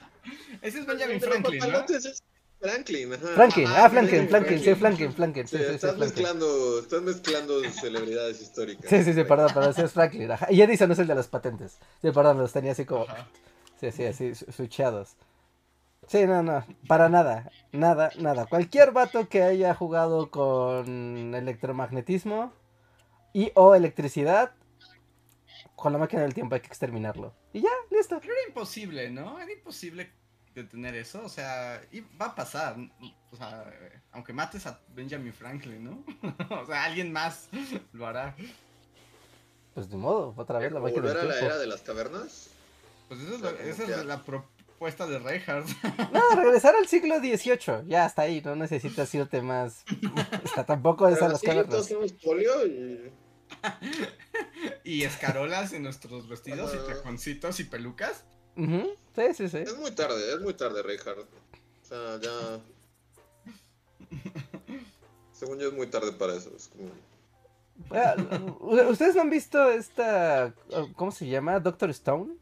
Ese 0.61 0.79
es 0.79 0.85
Benjamin 0.85 1.19
Franklin, 1.19 1.59
¿no? 1.59 1.79
es 1.79 2.23
Franklin, 2.63 3.13
ajá. 3.13 3.33
Franklin, 3.35 3.65
Ajá, 3.65 3.85
ah, 3.85 3.89
Franklin, 3.89 4.27
Franklin, 4.27 4.29
Franklin, 4.29 4.59
sí, 4.63 4.75
Franklin. 4.75 5.11
Franklin, 5.13 5.47
sí, 5.47 5.57
Sí, 5.57 5.63
sí, 5.63 5.65
sí, 5.65 5.73
estás 5.75 5.95
Franklin. 5.97 6.07
mezclando, 6.15 6.79
estás 6.79 7.01
mezclando 7.01 7.71
celebridades 7.71 8.41
históricas. 8.41 8.89
Sí, 8.89 9.03
sí, 9.03 9.13
sí, 9.13 9.23
perdón, 9.23 9.53
perdón, 9.53 9.73
sí 9.73 9.81
es 9.81 9.91
Franklin, 9.93 10.31
ajá. 10.31 10.47
Y 10.51 10.61
Edison 10.61 10.91
es 10.91 10.99
el 10.99 11.07
de 11.07 11.15
las 11.15 11.27
patentes. 11.27 11.77
Sí, 12.01 12.11
perdón, 12.11 12.37
los 12.37 12.51
tenía 12.53 12.71
así 12.71 12.85
como, 12.85 13.03
Ajá. 13.03 13.27
sí, 13.79 13.91
sí, 13.91 14.05
así, 14.05 14.35
su- 14.35 14.51
switchados. 14.51 15.15
Sí, 16.07 16.25
no, 16.27 16.43
no, 16.43 16.65
para 16.87 17.09
nada, 17.09 17.51
nada, 17.71 18.11
nada. 18.19 18.45
Cualquier 18.47 18.91
vato 18.91 19.29
que 19.29 19.43
haya 19.43 19.73
jugado 19.75 20.31
con 20.31 21.33
electromagnetismo 21.35 22.53
y 23.33 23.51
o 23.55 23.75
electricidad, 23.75 24.53
con 25.75 25.93
la 25.93 25.99
máquina 25.99 26.21
del 26.21 26.33
tiempo 26.33 26.55
hay 26.55 26.61
que 26.61 26.67
exterminarlo. 26.67 27.33
Y 27.53 27.61
ya, 27.61 27.69
listo. 27.91 28.19
Pero 28.19 28.33
era 28.33 28.47
imposible, 28.47 29.09
¿no? 29.11 29.39
Era 29.39 29.51
imposible 29.51 30.11
detener 30.53 30.95
eso. 30.95 31.23
O 31.23 31.29
sea, 31.29 31.81
y 31.91 32.01
va 32.01 32.27
a 32.27 32.35
pasar. 32.35 32.75
O 33.31 33.35
sea, 33.35 33.65
aunque 34.11 34.33
mates 34.33 34.65
a 34.67 34.79
Benjamin 34.89 35.33
Franklin, 35.33 35.83
¿no? 35.83 36.03
o 36.61 36.65
sea, 36.65 36.83
alguien 36.85 37.11
más 37.11 37.49
lo 37.91 38.07
hará. 38.07 38.35
Pues 39.73 39.89
de 39.89 39.97
modo, 39.97 40.33
otra 40.37 40.59
vez 40.59 40.71
la 40.71 40.79
máquina 40.79 41.01
¿Volver 41.01 41.17
a 41.17 41.23
la 41.25 41.39
era 41.39 41.57
de 41.57 41.67
las 41.67 41.81
cavernas? 41.81 42.49
Pues 43.07 43.19
eso 43.21 43.35
es 43.35 43.41
O 43.41 43.41
sea, 43.41 43.51
lo- 43.51 43.57
como 43.57 43.69
esa 43.69 43.85
que- 43.85 43.91
es 43.93 44.05
la 44.05 44.21
propuesta 44.21 45.07
de 45.07 45.19
Reinhardt. 45.19 45.67
No, 46.11 46.35
regresar 46.35 46.75
al 46.75 46.87
siglo 46.87 47.17
XVIII, 47.19 47.87
ya 47.87 48.05
hasta 48.05 48.21
ahí, 48.23 48.41
no 48.41 48.55
necesitas 48.55 49.13
irte 49.15 49.41
más. 49.41 49.83
O 50.43 50.47
sea, 50.47 50.65
tampoco 50.65 51.07
es 51.07 51.21
a 51.21 51.29
las 51.29 51.39
sí, 51.39 51.47
cavernas. 51.47 51.89
polio 52.23 52.65
y... 52.67 53.11
y 54.83 55.03
escarolas 55.03 55.73
en 55.73 55.83
nuestros 55.83 56.27
vestidos 56.27 56.73
y 56.75 56.91
taconcitos 56.91 57.59
y 57.59 57.63
pelucas. 57.65 58.25
Sí, 58.55 59.33
sí, 59.35 59.49
sí. 59.49 59.57
Es 59.57 59.77
muy 59.77 59.91
tarde, 59.91 60.33
es 60.33 60.41
muy 60.41 60.53
tarde, 60.53 60.81
Reinhardt. 60.83 61.19
O 61.19 61.85
sea, 61.85 62.19
ya... 62.19 62.59
Según 65.31 65.59
yo 65.59 65.67
es 65.69 65.73
muy 65.73 65.87
tarde 65.87 66.11
para 66.13 66.35
eso. 66.35 66.51
Es 66.55 66.67
como... 66.69 66.89
Ah, 67.91 68.15
¿Ustedes 68.89 69.15
no 69.15 69.21
han 69.21 69.29
visto 69.31 69.69
esta. 69.71 70.53
¿Cómo 70.95 71.11
se 71.11 71.27
llama? 71.27 71.59
Doctor 71.59 71.89
Stone? 71.89 72.35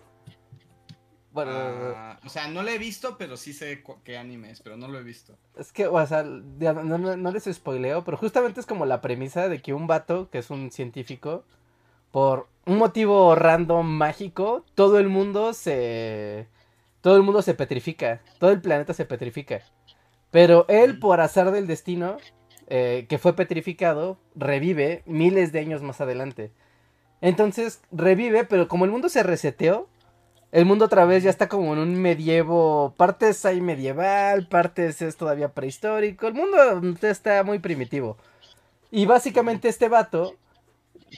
Bueno, 1.32 1.52
Ah, 1.56 2.20
o 2.26 2.30
sea, 2.30 2.50
no 2.50 2.62
lo 2.62 2.70
he 2.70 2.78
visto, 2.78 3.18
pero 3.18 3.38
sí 3.38 3.54
sé 3.54 3.82
qué 4.04 4.18
anime 4.18 4.52
es, 4.52 4.60
pero 4.62 4.76
no 4.76 4.90
lo 4.90 5.00
he 5.00 5.04
visto. 5.04 5.38
es 5.56 5.72
que, 5.72 5.88
o 5.88 6.06
sea, 6.06 6.26
ya 6.60 6.74
no, 6.74 6.98
no- 6.98 7.16
no 7.16 7.32
les 7.32 7.46
spoileo, 7.46 8.04
pero 8.04 8.18
justamente 8.18 8.60
es 8.60 8.66
como 8.66 8.86
la 8.86 9.00
premisa 9.00 9.48
de 9.48 9.62
que 9.62 9.74
un 9.74 9.88
vato, 9.88 10.30
que 10.30 10.40
es 10.40 10.50
un 10.50 10.70
científico, 10.72 11.46
por 12.12 12.48
un 12.66 12.78
motivo 12.78 13.36
random 13.36 13.86
mágico, 13.86 14.66
todo 14.76 15.00
el 15.00 15.10
mundo 15.10 15.54
se. 15.54 16.48
Todo 17.02 17.18
el 17.18 17.24
mundo 17.24 17.42
se 17.42 17.54
petrifica. 17.54 18.22
Todo 18.40 18.52
el 18.52 18.62
planeta 18.62 18.94
se 18.94 19.06
petrifica. 19.06 19.62
Pero 20.30 20.66
él, 20.70 21.00
por 21.00 21.20
azar 21.20 21.52
del 21.52 21.68
destino, 21.68 22.18
eh, 22.68 23.06
que 23.10 23.18
fue 23.18 23.36
petrificado, 23.36 24.18
revive 24.36 25.04
miles 25.06 25.52
de 25.52 25.60
años 25.60 25.82
más 25.82 26.00
adelante. 26.00 26.52
Entonces, 27.20 27.82
revive, 27.92 28.46
pero 28.46 28.68
como 28.68 28.86
el 28.86 28.92
mundo 28.92 29.10
se 29.10 29.24
reseteó, 29.24 29.90
el 30.52 30.66
mundo 30.66 30.86
otra 30.86 31.06
vez 31.06 31.24
ya 31.24 31.30
está 31.30 31.48
como 31.48 31.74
en 31.74 31.80
un 31.80 32.02
medievo, 32.02 32.94
partes 32.98 33.46
hay 33.46 33.62
medieval, 33.62 34.48
partes 34.48 35.02
es 35.02 35.16
todavía 35.16 35.54
prehistórico, 35.54 36.28
el 36.28 36.34
mundo 36.34 36.58
está 37.02 37.44
muy 37.44 37.60
primitivo. 37.60 38.18
Y 38.90 39.06
básicamente 39.06 39.70
este 39.70 39.88
vato, 39.88 40.36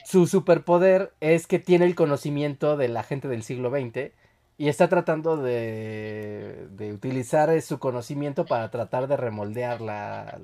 su 0.04 0.26
superpoder 0.26 1.12
es 1.20 1.46
que 1.46 1.58
tiene 1.58 1.86
el 1.86 1.94
conocimiento 1.94 2.76
de 2.76 2.88
la 2.88 3.02
gente 3.02 3.28
del 3.28 3.42
siglo 3.42 3.70
XX 3.70 4.12
y 4.56 4.68
está 4.68 4.88
tratando 4.88 5.36
de, 5.36 6.68
de 6.70 6.92
utilizar 6.92 7.50
eh, 7.50 7.60
su 7.60 7.78
conocimiento 7.78 8.46
para 8.46 8.70
tratar 8.70 9.08
de 9.08 9.16
remoldear 9.16 9.80
la, 9.80 10.38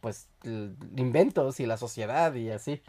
pues, 0.00 0.28
inventos 0.96 1.60
y 1.60 1.66
la 1.66 1.76
sociedad 1.76 2.34
y 2.34 2.50
así. 2.50 2.82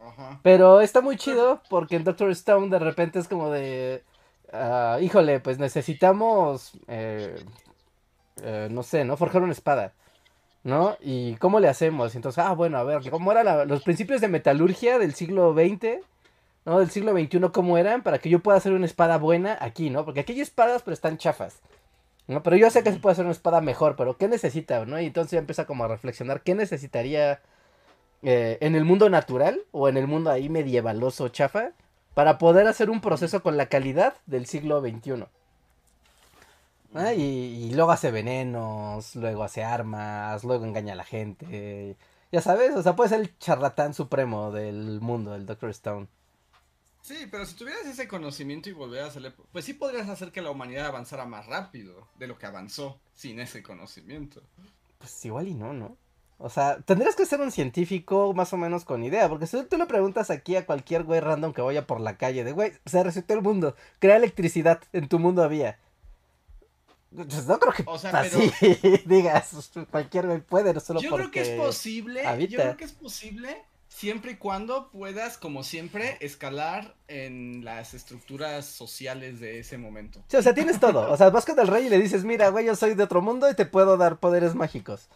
Ajá. 0.00 0.40
Pero 0.42 0.80
está 0.80 1.00
muy 1.00 1.16
chido 1.16 1.62
porque 1.68 1.96
en 1.96 2.04
Doctor 2.04 2.30
Stone 2.30 2.68
de 2.68 2.78
repente 2.78 3.18
es 3.18 3.28
como 3.28 3.50
de, 3.50 4.02
ah, 4.52 4.98
híjole, 5.00 5.40
pues 5.40 5.58
necesitamos, 5.58 6.72
eh, 6.88 7.44
eh, 8.42 8.68
no 8.70 8.82
sé, 8.82 9.04
¿no? 9.04 9.16
Forjar 9.16 9.42
una 9.42 9.52
espada, 9.52 9.92
¿no? 10.64 10.96
¿Y 11.00 11.36
cómo 11.36 11.60
le 11.60 11.68
hacemos? 11.68 12.14
Entonces, 12.14 12.44
ah, 12.44 12.52
bueno, 12.52 12.78
a 12.78 12.84
ver, 12.84 13.08
¿cómo 13.10 13.32
eran 13.32 13.68
los 13.68 13.82
principios 13.82 14.20
de 14.20 14.28
metalurgia 14.28 14.98
del 14.98 15.14
siglo 15.14 15.54
XX? 15.54 16.04
¿No? 16.66 16.78
Del 16.78 16.90
siglo 16.90 17.12
XXI, 17.12 17.50
¿cómo 17.52 17.78
eran? 17.78 18.02
Para 18.02 18.18
que 18.18 18.28
yo 18.28 18.40
pueda 18.40 18.58
hacer 18.58 18.72
una 18.72 18.86
espada 18.86 19.16
buena 19.16 19.56
aquí, 19.60 19.88
¿no? 19.90 20.04
Porque 20.04 20.20
aquí 20.20 20.34
hay 20.34 20.40
espadas, 20.42 20.82
pero 20.82 20.92
están 20.92 21.16
chafas. 21.16 21.60
¿no? 22.26 22.42
Pero 22.42 22.56
yo 22.56 22.70
sé 22.70 22.82
que 22.82 22.92
se 22.92 22.98
puede 22.98 23.12
hacer 23.12 23.24
una 23.24 23.32
espada 23.32 23.60
mejor, 23.60 23.96
pero 23.96 24.16
¿qué 24.16 24.28
necesita, 24.28 24.84
no? 24.84 25.00
Y 25.00 25.06
entonces 25.06 25.32
ya 25.32 25.38
empieza 25.38 25.66
como 25.66 25.84
a 25.84 25.88
reflexionar, 25.88 26.42
¿qué 26.42 26.54
necesitaría 26.54 27.40
eh, 28.22 28.58
en 28.60 28.74
el 28.74 28.84
mundo 28.84 29.08
natural 29.10 29.62
o 29.72 29.88
en 29.88 29.96
el 29.96 30.06
mundo 30.06 30.30
ahí 30.30 30.48
medievaloso 30.48 31.28
chafa 31.28 31.70
para 32.14 32.38
poder 32.38 32.66
hacer 32.66 32.90
un 32.90 33.00
proceso 33.00 33.42
con 33.42 33.56
la 33.56 33.66
calidad 33.66 34.14
del 34.26 34.46
siglo 34.46 34.80
XXI? 34.80 35.24
Ah, 36.94 37.12
y, 37.12 37.20
y 37.22 37.74
luego 37.74 37.92
hace 37.92 38.10
venenos, 38.10 39.14
luego 39.16 39.44
hace 39.44 39.62
armas, 39.62 40.42
luego 40.44 40.64
engaña 40.64 40.94
a 40.94 40.96
la 40.96 41.04
gente. 41.04 41.96
Ya 42.32 42.40
sabes, 42.40 42.74
o 42.76 42.82
sea, 42.82 42.96
puede 42.96 43.10
ser 43.10 43.20
el 43.20 43.38
charlatán 43.38 43.94
supremo 43.94 44.52
del 44.52 45.00
mundo, 45.00 45.34
el 45.34 45.46
Doctor 45.46 45.70
Stone. 45.70 46.08
Sí, 47.02 47.26
pero 47.30 47.46
si 47.46 47.56
tuvieras 47.56 47.86
ese 47.86 48.06
conocimiento 48.06 48.68
y 48.68 48.72
volvieras 48.72 49.16
a 49.16 49.18
hacer, 49.18 49.34
pues 49.52 49.64
sí 49.64 49.74
podrías 49.74 50.08
hacer 50.08 50.32
que 50.32 50.42
la 50.42 50.50
humanidad 50.50 50.86
avanzara 50.86 51.24
más 51.24 51.46
rápido 51.46 52.06
de 52.18 52.26
lo 52.26 52.38
que 52.38 52.46
avanzó 52.46 53.00
sin 53.14 53.40
ese 53.40 53.62
conocimiento. 53.62 54.42
Pues 54.98 55.24
igual 55.24 55.48
y 55.48 55.54
no, 55.54 55.72
¿no? 55.72 55.96
O 56.38 56.48
sea, 56.48 56.80
tendrías 56.82 57.16
que 57.16 57.26
ser 57.26 57.40
un 57.40 57.52
científico 57.52 58.32
más 58.34 58.52
o 58.52 58.56
menos 58.56 58.84
con 58.84 59.02
idea, 59.02 59.28
porque 59.28 59.46
si 59.46 59.62
tú 59.64 59.76
le 59.76 59.86
preguntas 59.86 60.30
aquí 60.30 60.56
a 60.56 60.66
cualquier 60.66 61.04
güey 61.04 61.20
random 61.20 61.52
que 61.52 61.62
vaya 61.62 61.86
por 61.86 62.00
la 62.00 62.16
calle, 62.16 62.44
de 62.44 62.52
güey, 62.52 62.72
se 62.86 63.02
resetó 63.02 63.34
el 63.34 63.42
mundo, 63.42 63.74
crea 63.98 64.16
electricidad, 64.16 64.80
en 64.92 65.08
tu 65.08 65.18
mundo 65.18 65.42
había. 65.42 65.78
Pues 67.14 67.46
no 67.46 67.58
creo 67.58 67.72
que 67.72 67.82
O 67.86 67.98
sea, 67.98 68.10
así 68.10 68.52
digas, 69.06 69.70
cualquier 69.90 70.42
puede, 70.44 70.72
no 70.72 70.80
solo 70.80 71.00
Yo 71.00 71.10
creo 71.10 71.30
que 71.30 71.40
es 71.40 71.48
posible, 71.50 72.26
habita. 72.26 72.50
yo 72.52 72.58
creo 72.58 72.76
que 72.76 72.84
es 72.84 72.92
posible 72.92 73.56
siempre 73.88 74.32
y 74.32 74.36
cuando 74.36 74.90
puedas, 74.90 75.36
como 75.36 75.64
siempre, 75.64 76.16
escalar 76.20 76.94
en 77.08 77.64
las 77.64 77.92
estructuras 77.94 78.64
sociales 78.64 79.40
de 79.40 79.58
ese 79.58 79.76
momento. 79.76 80.22
Sí, 80.28 80.36
o 80.36 80.42
sea, 80.42 80.54
tienes 80.54 80.78
todo. 80.78 81.10
O 81.10 81.16
sea, 81.16 81.30
vas 81.30 81.44
con 81.44 81.58
el 81.58 81.66
rey 81.66 81.86
y 81.86 81.90
le 81.90 81.98
dices, 81.98 82.24
mira, 82.24 82.48
güey, 82.48 82.66
yo 82.66 82.76
soy 82.76 82.94
de 82.94 83.02
otro 83.02 83.20
mundo 83.20 83.50
y 83.50 83.54
te 83.54 83.66
puedo 83.66 83.96
dar 83.96 84.18
poderes 84.18 84.54
mágicos. 84.54 85.08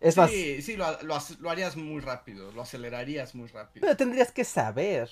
Es 0.00 0.16
más, 0.16 0.30
Sí, 0.30 0.62
sí, 0.62 0.76
lo, 0.76 0.86
lo 1.02 1.50
harías 1.50 1.76
muy 1.76 2.00
rápido, 2.00 2.52
lo 2.52 2.62
acelerarías 2.62 3.34
muy 3.34 3.48
rápido. 3.48 3.84
pero 3.84 3.96
tendrías 3.96 4.32
que 4.32 4.44
saber. 4.44 5.10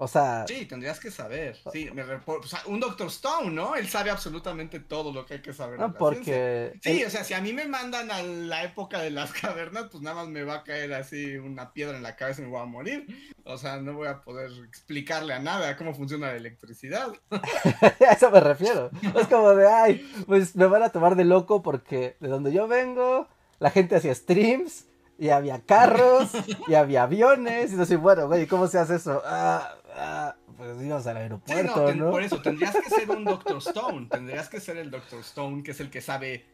O 0.00 0.06
sea, 0.06 0.44
Sí, 0.46 0.64
tendrías 0.66 1.00
que 1.00 1.10
saber. 1.10 1.56
Sí, 1.72 1.90
me 1.92 2.04
o 2.04 2.42
sea, 2.44 2.62
un 2.66 2.78
Doctor 2.78 3.08
Stone, 3.08 3.50
¿no? 3.50 3.74
Él 3.74 3.88
sabe 3.88 4.10
absolutamente 4.10 4.78
todo 4.78 5.12
lo 5.12 5.26
que 5.26 5.34
hay 5.34 5.42
que 5.42 5.52
saber. 5.52 5.78
no 5.78 5.86
ciencia. 5.86 5.98
porque... 5.98 6.78
Sí, 6.82 7.04
o 7.04 7.10
sea, 7.10 7.24
si 7.24 7.34
a 7.34 7.40
mí 7.40 7.52
me 7.52 7.66
mandan 7.66 8.10
a 8.12 8.22
la 8.22 8.62
época 8.62 9.00
de 9.00 9.10
las 9.10 9.32
cavernas, 9.40 9.88
pues 9.90 10.02
nada 10.02 10.16
más 10.16 10.28
me 10.28 10.44
va 10.44 10.56
a 10.56 10.64
caer 10.64 10.94
así 10.94 11.36
una 11.36 11.72
piedra 11.72 11.96
en 11.96 12.04
la 12.04 12.14
cabeza 12.14 12.40
y 12.40 12.44
me 12.44 12.50
voy 12.50 12.62
a 12.62 12.66
morir. 12.66 13.06
O 13.42 13.58
sea, 13.58 13.78
no 13.78 13.94
voy 13.94 14.06
a 14.06 14.20
poder 14.20 14.52
explicarle 14.68 15.34
a 15.34 15.40
nada 15.40 15.76
cómo 15.76 15.92
funciona 15.94 16.28
la 16.28 16.36
electricidad. 16.36 17.12
a 17.30 18.12
eso 18.12 18.30
me 18.30 18.40
refiero. 18.40 18.90
Es 19.16 19.26
como 19.26 19.50
de, 19.54 19.68
ay, 19.68 20.08
pues 20.26 20.54
me 20.54 20.66
van 20.66 20.84
a 20.84 20.90
tomar 20.90 21.16
de 21.16 21.24
loco 21.24 21.60
porque 21.62 22.16
de 22.20 22.28
donde 22.28 22.52
yo 22.52 22.68
vengo, 22.68 23.26
la 23.58 23.70
gente 23.70 23.96
hacía 23.96 24.14
streams 24.14 24.87
y 25.18 25.30
había 25.30 25.60
carros 25.60 26.30
y 26.68 26.74
había 26.74 27.02
aviones. 27.02 27.72
Y 27.72 27.76
yo 27.76 27.82
así, 27.82 27.96
bueno, 27.96 28.26
güey, 28.28 28.46
¿cómo 28.46 28.66
se 28.68 28.78
hace 28.78 28.94
eso? 28.96 29.22
Ah, 29.26 29.74
ah, 29.96 30.36
pues 30.56 30.80
íbamos 30.80 31.06
al 31.06 31.16
Sí, 31.16 31.22
aeropuerto, 31.22 31.76
no, 31.80 31.84
ten- 31.86 31.98
¿no? 31.98 32.10
por 32.10 32.22
eso 32.22 32.40
tendrías 32.40 32.76
que 32.76 32.88
ser 32.90 33.10
un 33.10 33.24
Doctor 33.24 33.58
Stone. 33.58 34.06
Tendrías 34.10 34.48
que 34.48 34.60
ser 34.60 34.76
el 34.76 34.90
Doctor 34.90 35.20
Stone, 35.20 35.62
que 35.62 35.72
es 35.72 35.80
el 35.80 35.90
que 35.90 36.00
sabe 36.00 36.46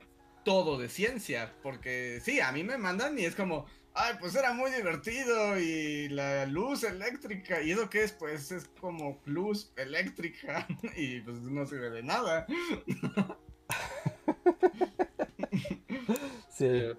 todo 0.45 0.79
de 0.79 0.89
ciencia. 0.89 1.53
Porque 1.63 2.21
sí, 2.25 2.41
a 2.41 2.51
mí 2.53 2.65
me 2.65 2.79
mandan 2.79 3.19
y 3.19 3.25
es 3.25 3.35
como, 3.35 3.67
ay, 3.95 4.15
pues 4.19 4.35
era 4.35 4.53
muy 4.55 4.71
divertido 4.71 5.59
y 5.59 6.09
la 6.09 6.47
luz 6.47 6.85
eléctrica. 6.85 7.61
¿Y 7.63 7.73
eso 7.73 7.89
qué 7.91 8.03
es? 8.05 8.13
Pues 8.13 8.51
es 8.51 8.67
como 8.81 9.21
luz 9.27 9.73
eléctrica 9.77 10.67
y 10.97 11.21
pues 11.21 11.37
no 11.43 11.67
sirve 11.67 11.91
de 11.91 12.03
nada. 12.03 12.47
Sí, 16.49 16.93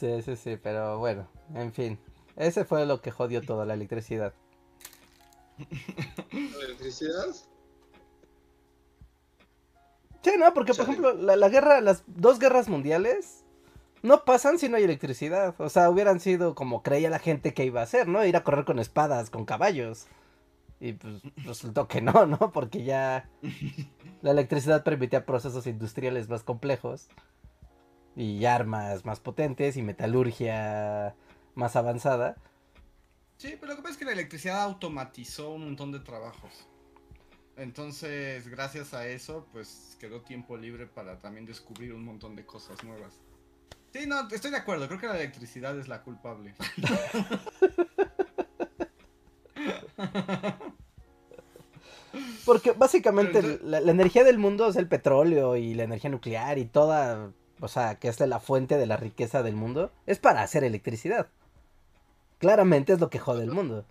sí, 0.00 0.22
sí, 0.22 0.36
sí, 0.36 0.56
pero 0.56 0.98
bueno, 0.98 1.28
en 1.54 1.72
fin. 1.72 1.98
Ese 2.36 2.64
fue 2.64 2.86
lo 2.86 3.02
que 3.02 3.10
jodió 3.10 3.42
todo, 3.42 3.64
la 3.66 3.74
electricidad. 3.74 4.32
¿La 6.32 6.64
electricidad? 6.64 7.26
Sí, 10.22 10.32
no, 10.38 10.52
porque 10.54 10.74
por 10.74 10.84
ejemplo, 10.84 11.12
la, 11.12 11.36
la 11.36 11.48
guerra, 11.48 11.80
las 11.80 12.02
dos 12.06 12.38
guerras 12.38 12.68
mundiales 12.68 13.44
no 14.02 14.24
pasan 14.24 14.58
si 14.58 14.68
no 14.68 14.76
hay 14.76 14.84
electricidad. 14.84 15.54
O 15.58 15.68
sea, 15.68 15.90
hubieran 15.90 16.20
sido 16.20 16.54
como 16.54 16.82
creía 16.82 17.10
la 17.10 17.18
gente 17.18 17.52
que 17.52 17.64
iba 17.64 17.82
a 17.82 17.86
ser, 17.86 18.08
¿no? 18.08 18.24
Ir 18.24 18.36
a 18.36 18.44
correr 18.44 18.64
con 18.64 18.78
espadas, 18.78 19.28
con 19.30 19.44
caballos. 19.44 20.06
Y 20.80 20.94
pues 20.94 21.22
resultó 21.44 21.88
que 21.88 22.00
no, 22.00 22.24
¿no? 22.24 22.52
Porque 22.52 22.84
ya 22.84 23.28
la 24.22 24.30
electricidad 24.30 24.82
permitía 24.82 25.26
procesos 25.26 25.66
industriales 25.66 26.28
más 26.30 26.42
complejos 26.42 27.08
y 28.20 28.44
armas 28.44 29.06
más 29.06 29.18
potentes 29.18 29.78
y 29.78 29.82
metalurgia 29.82 31.16
más 31.54 31.74
avanzada. 31.74 32.36
Sí, 33.38 33.56
pero 33.58 33.72
lo 33.72 33.76
que 33.76 33.82
pasa 33.82 33.92
es 33.92 33.98
que 33.98 34.04
la 34.04 34.12
electricidad 34.12 34.60
automatizó 34.60 35.48
un 35.50 35.64
montón 35.64 35.90
de 35.90 36.00
trabajos. 36.00 36.68
Entonces, 37.56 38.46
gracias 38.48 38.92
a 38.92 39.06
eso, 39.06 39.48
pues 39.52 39.96
quedó 39.98 40.20
tiempo 40.20 40.58
libre 40.58 40.86
para 40.86 41.18
también 41.18 41.46
descubrir 41.46 41.94
un 41.94 42.04
montón 42.04 42.36
de 42.36 42.44
cosas 42.44 42.84
nuevas. 42.84 43.14
Sí, 43.94 44.06
no, 44.06 44.28
estoy 44.28 44.50
de 44.50 44.58
acuerdo, 44.58 44.86
creo 44.86 45.00
que 45.00 45.06
la 45.06 45.16
electricidad 45.16 45.78
es 45.78 45.88
la 45.88 46.02
culpable. 46.02 46.54
Porque 52.44 52.72
básicamente 52.72 53.60
la, 53.62 53.80
la 53.80 53.90
energía 53.90 54.24
del 54.24 54.36
mundo 54.38 54.68
es 54.68 54.76
el 54.76 54.88
petróleo 54.88 55.56
y 55.56 55.72
la 55.74 55.84
energía 55.84 56.10
nuclear 56.10 56.58
y 56.58 56.66
toda, 56.66 57.32
o 57.60 57.68
sea, 57.68 57.96
que 57.96 58.08
es 58.08 58.20
la 58.20 58.40
fuente 58.40 58.76
de 58.76 58.86
la 58.86 58.96
riqueza 58.96 59.42
del 59.42 59.54
mundo, 59.54 59.92
es 60.06 60.18
para 60.18 60.42
hacer 60.42 60.64
electricidad. 60.64 61.28
Claramente 62.38 62.92
es 62.92 63.00
lo 63.00 63.10
que 63.10 63.18
jode 63.18 63.44
el 63.44 63.50
mundo. 63.50 63.84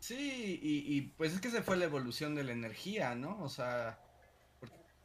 Sí, 0.00 0.60
y, 0.62 0.96
y, 0.96 1.00
pues 1.16 1.32
es 1.32 1.40
que 1.40 1.50
se 1.50 1.62
fue 1.62 1.76
la 1.76 1.86
evolución 1.86 2.34
de 2.34 2.44
la 2.44 2.52
energía, 2.52 3.14
¿no? 3.14 3.42
O 3.42 3.48
sea, 3.48 3.98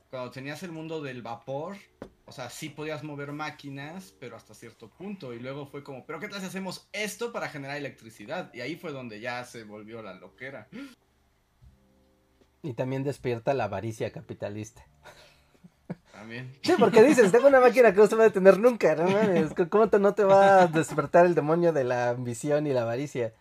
cuando 0.10 0.32
tenías 0.32 0.62
el 0.64 0.72
mundo 0.72 1.02
del 1.02 1.22
vapor, 1.22 1.78
o 2.26 2.32
sea, 2.32 2.50
sí 2.50 2.70
podías 2.70 3.04
mover 3.04 3.32
máquinas, 3.32 4.14
pero 4.20 4.36
hasta 4.36 4.54
cierto 4.54 4.90
punto. 4.90 5.34
Y 5.34 5.40
luego 5.40 5.66
fue 5.66 5.84
como, 5.84 6.06
¿pero 6.06 6.20
qué 6.20 6.28
tal 6.28 6.42
si 6.42 6.48
hacemos 6.48 6.88
esto 6.92 7.32
para 7.32 7.50
generar 7.50 7.78
electricidad? 7.78 8.54
Y 8.54 8.62
ahí 8.62 8.76
fue 8.76 8.92
donde 8.92 9.20
ya 9.20 9.44
se 9.46 9.64
volvió 9.64 10.02
la 10.02 10.14
loquera. 10.16 10.68
Y 12.62 12.74
también 12.74 13.04
despierta 13.04 13.54
la 13.54 13.64
avaricia 13.64 14.12
capitalista. 14.12 14.86
También. 16.20 16.54
Sí, 16.62 16.74
porque 16.78 17.02
dices, 17.02 17.32
tengo 17.32 17.48
una 17.48 17.62
máquina 17.62 17.94
que 17.94 18.00
no 18.02 18.08
se 18.08 18.16
va 18.18 18.24
a 18.24 18.28
detener 18.28 18.60
nunca, 18.60 18.94
¿no 18.94 19.04
mames? 19.06 19.54
¿Cómo 19.70 19.90
te, 19.90 20.00
no 20.00 20.14
te 20.14 20.26
va 20.26 20.64
a 20.64 20.68
despertar 20.68 21.26
el 21.26 21.34
demonio 21.34 21.72
de 21.72 21.86
la 21.86 22.10
ambición 22.10 22.68
y 22.68 22.74
la 22.74 22.82
avaricia? 22.82 23.34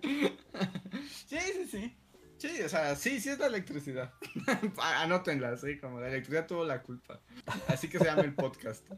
Sí, 0.00 1.38
sí, 1.38 1.66
sí. 1.68 1.96
Sí, 2.38 2.62
o 2.62 2.68
sea, 2.68 2.94
sí, 2.94 3.20
sí 3.20 3.30
es 3.30 3.38
la 3.40 3.46
electricidad. 3.46 4.12
Anótenla, 4.78 5.56
sí, 5.56 5.76
como 5.78 5.98
la 5.98 6.06
electricidad 6.06 6.46
tuvo 6.46 6.64
la 6.64 6.82
culpa. 6.82 7.20
Así 7.66 7.88
que 7.88 7.98
se 7.98 8.04
llama 8.04 8.22
el 8.22 8.34
podcast. 8.34 8.86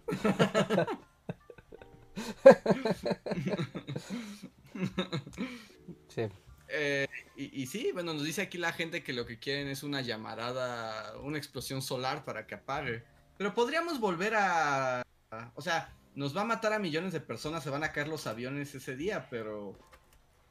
Sí. 6.08 6.28
Eh, 6.68 7.06
y, 7.36 7.62
y, 7.62 7.66
sí, 7.66 7.90
bueno, 7.92 8.14
nos 8.14 8.24
dice 8.24 8.42
aquí 8.42 8.58
la 8.58 8.72
gente 8.72 9.02
que 9.02 9.12
lo 9.12 9.26
que 9.26 9.38
quieren 9.38 9.68
es 9.68 9.82
una 9.82 10.00
llamarada, 10.00 11.16
una 11.18 11.38
explosión 11.38 11.82
solar 11.82 12.24
para 12.24 12.46
que 12.46 12.54
apague. 12.54 13.04
Pero 13.36 13.54
podríamos 13.54 14.00
volver 14.00 14.34
a, 14.34 15.00
a, 15.30 15.52
O 15.54 15.62
sea, 15.62 15.94
nos 16.14 16.36
va 16.36 16.42
a 16.42 16.44
matar 16.44 16.72
a 16.72 16.78
millones 16.78 17.12
de 17.12 17.20
personas, 17.20 17.62
se 17.62 17.70
van 17.70 17.84
a 17.84 17.92
caer 17.92 18.08
los 18.08 18.26
aviones 18.26 18.74
ese 18.74 18.96
día, 18.96 19.28
pero... 19.30 19.78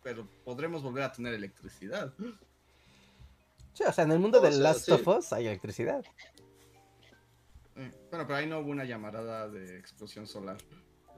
Pero 0.03 0.27
podremos 0.43 0.83
volver 0.83 1.03
a 1.03 1.13
tener 1.13 1.33
electricidad. 1.33 2.13
Sí, 3.73 3.83
o 3.87 3.93
sea, 3.93 4.03
en 4.03 4.11
el 4.11 4.19
mundo 4.19 4.41
de 4.41 4.51
Last 4.51 4.85
sí. 4.85 4.91
of 4.91 5.07
Us 5.07 5.31
hay 5.31 5.47
electricidad. 5.47 6.03
Eh, 7.77 7.91
bueno, 8.11 8.27
pero 8.27 8.35
ahí 8.35 8.45
no 8.45 8.59
hubo 8.59 8.69
una 8.69 8.83
llamarada 8.83 9.47
de 9.47 9.79
explosión 9.79 10.27
solar. 10.27 10.57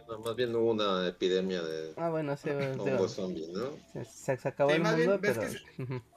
No, 0.07 0.19
más 0.19 0.35
bien 0.35 0.55
hubo 0.55 0.71
una 0.71 1.07
epidemia 1.07 1.61
de 1.61 1.93
ah, 1.97 2.09
bueno, 2.09 2.37
sí, 2.37 2.49
hongos 2.79 3.13
zombies, 3.13 3.49
¿no? 3.49 3.71
Se, 4.05 4.37
se 4.37 4.47
acabó 4.47 4.69
sí, 4.69 4.75
el 4.75 4.83
mundo, 4.83 4.97
bien, 4.97 5.19
pero... 5.21 5.41
que 5.41 5.49
se... 5.49 5.59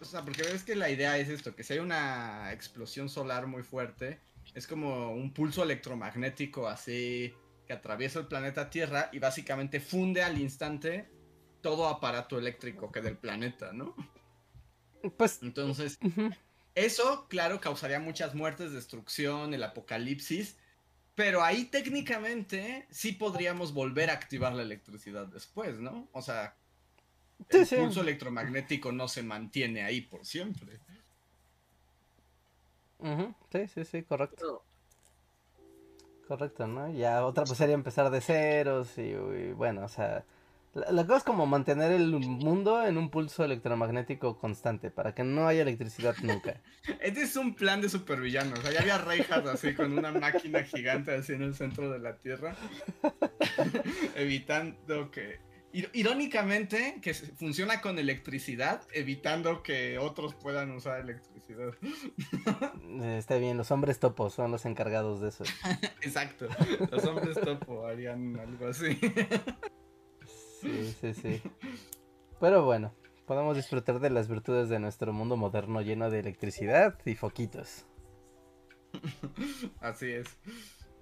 O 0.00 0.04
sea, 0.04 0.22
porque 0.22 0.44
ves 0.44 0.62
que 0.62 0.76
la 0.76 0.88
idea 0.88 1.18
es 1.18 1.28
esto, 1.28 1.54
que 1.54 1.64
si 1.64 1.72
hay 1.72 1.78
una 1.80 2.52
explosión 2.52 3.08
solar 3.08 3.48
muy 3.48 3.64
fuerte, 3.64 4.20
es 4.54 4.66
como 4.66 5.12
un 5.12 5.32
pulso 5.34 5.62
electromagnético 5.62 6.68
así 6.68 7.34
que 7.66 7.72
atraviesa 7.72 8.20
el 8.20 8.26
planeta 8.26 8.70
Tierra 8.70 9.10
y 9.12 9.18
básicamente 9.18 9.80
funde 9.80 10.22
al 10.22 10.38
instante 10.40 11.10
todo 11.60 11.88
aparato 11.88 12.38
eléctrico 12.38 12.90
que 12.90 13.00
del 13.00 13.16
planeta, 13.16 13.72
¿no? 13.72 13.94
Pues... 15.16 15.40
Entonces, 15.42 15.98
uh 16.02 16.08
-huh. 16.08 16.36
eso, 16.74 17.26
claro, 17.28 17.60
causaría 17.60 18.00
muchas 18.00 18.34
muertes, 18.34 18.72
destrucción, 18.72 19.54
el 19.54 19.62
apocalipsis, 19.62 20.56
pero 21.14 21.42
ahí 21.42 21.64
técnicamente 21.64 22.86
sí 22.90 23.12
podríamos 23.12 23.72
volver 23.72 24.10
a 24.10 24.14
activar 24.14 24.54
la 24.54 24.62
electricidad 24.62 25.26
después, 25.26 25.78
¿no? 25.78 26.08
O 26.12 26.22
sea, 26.22 26.56
el 27.48 27.66
sí, 27.66 27.76
pulso 27.76 27.94
sí. 27.94 28.00
electromagnético 28.00 28.92
no 28.92 29.08
se 29.08 29.22
mantiene 29.22 29.82
ahí 29.84 30.00
por 30.02 30.24
siempre. 30.24 30.78
Uh 32.98 33.06
-huh. 33.06 33.34
Sí, 33.52 33.66
sí, 33.68 33.84
sí, 33.84 34.02
correcto. 34.02 34.62
Correcto, 36.28 36.66
¿no? 36.66 36.92
Ya 36.92 37.24
otra 37.26 37.44
pues 37.44 37.58
sería 37.58 37.74
empezar 37.74 38.10
de 38.10 38.20
ceros 38.20 38.96
y, 38.98 39.02
y 39.02 39.52
bueno, 39.52 39.84
o 39.84 39.88
sea, 39.88 40.24
la, 40.74 40.92
la, 40.92 41.04
cosa 41.04 41.18
es 41.18 41.24
como 41.24 41.46
mantener 41.46 41.92
el 41.92 42.12
mundo 42.12 42.84
en 42.84 42.96
un 42.96 43.10
pulso 43.10 43.44
electromagnético 43.44 44.38
constante 44.38 44.90
para 44.90 45.14
que 45.14 45.24
no 45.24 45.46
haya 45.46 45.62
electricidad 45.62 46.14
nunca. 46.22 46.60
este 47.00 47.22
es 47.22 47.36
un 47.36 47.54
plan 47.54 47.80
de 47.80 47.88
supervillanos. 47.88 48.58
O 48.58 48.62
sea, 48.62 48.72
ya 48.72 48.80
había 48.80 48.98
Reinhardt 48.98 49.46
así 49.48 49.74
con 49.74 49.96
una 49.96 50.12
máquina 50.12 50.62
gigante 50.62 51.14
así 51.14 51.32
en 51.32 51.42
el 51.42 51.54
centro 51.54 51.90
de 51.90 51.98
la 51.98 52.16
Tierra, 52.16 52.54
evitando 54.16 55.10
que 55.10 55.40
Irónicamente, 55.72 56.98
que 57.00 57.14
funciona 57.14 57.80
con 57.80 57.96
electricidad, 57.98 58.82
evitando 58.92 59.62
que 59.62 59.98
otros 59.98 60.34
puedan 60.34 60.72
usar 60.72 61.00
electricidad. 61.00 61.74
Está 63.16 63.36
bien, 63.36 63.56
los 63.56 63.70
hombres 63.70 64.00
topos 64.00 64.34
son 64.34 64.50
los 64.50 64.66
encargados 64.66 65.20
de 65.20 65.28
eso. 65.28 65.44
Exacto, 66.02 66.48
los 66.90 67.04
hombres 67.04 67.40
topo 67.40 67.86
harían 67.86 68.36
algo 68.40 68.66
así. 68.66 68.98
Sí, 70.60 70.96
sí, 71.00 71.14
sí. 71.14 71.42
Pero 72.38 72.64
bueno, 72.64 72.94
podemos 73.26 73.56
disfrutar 73.56 74.00
de 74.00 74.10
las 74.10 74.28
virtudes 74.28 74.68
de 74.68 74.78
nuestro 74.78 75.12
mundo 75.12 75.36
moderno 75.36 75.80
lleno 75.80 76.10
de 76.10 76.20
electricidad 76.20 76.98
y 77.04 77.14
foquitos. 77.14 77.86
Así 79.80 80.10
es. 80.10 80.26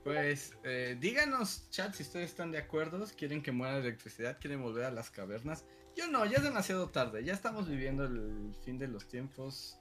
Pues 0.04 0.56
eh, 0.64 0.96
díganos, 0.98 1.68
chat, 1.70 1.92
si 1.94 2.02
ustedes 2.02 2.30
están 2.30 2.50
de 2.50 2.58
acuerdo, 2.58 3.04
quieren 3.16 3.42
que 3.42 3.52
muera 3.52 3.74
la 3.74 3.80
electricidad, 3.80 4.38
quieren 4.40 4.62
volver 4.62 4.84
a 4.84 4.90
las 4.90 5.10
cavernas. 5.10 5.64
Yo 5.96 6.06
no, 6.08 6.24
ya 6.24 6.38
es 6.38 6.44
demasiado 6.44 6.88
tarde, 6.88 7.24
ya 7.24 7.34
estamos 7.34 7.68
viviendo 7.68 8.04
el 8.04 8.54
fin 8.64 8.78
de 8.78 8.88
los 8.88 9.08
tiempos. 9.08 9.80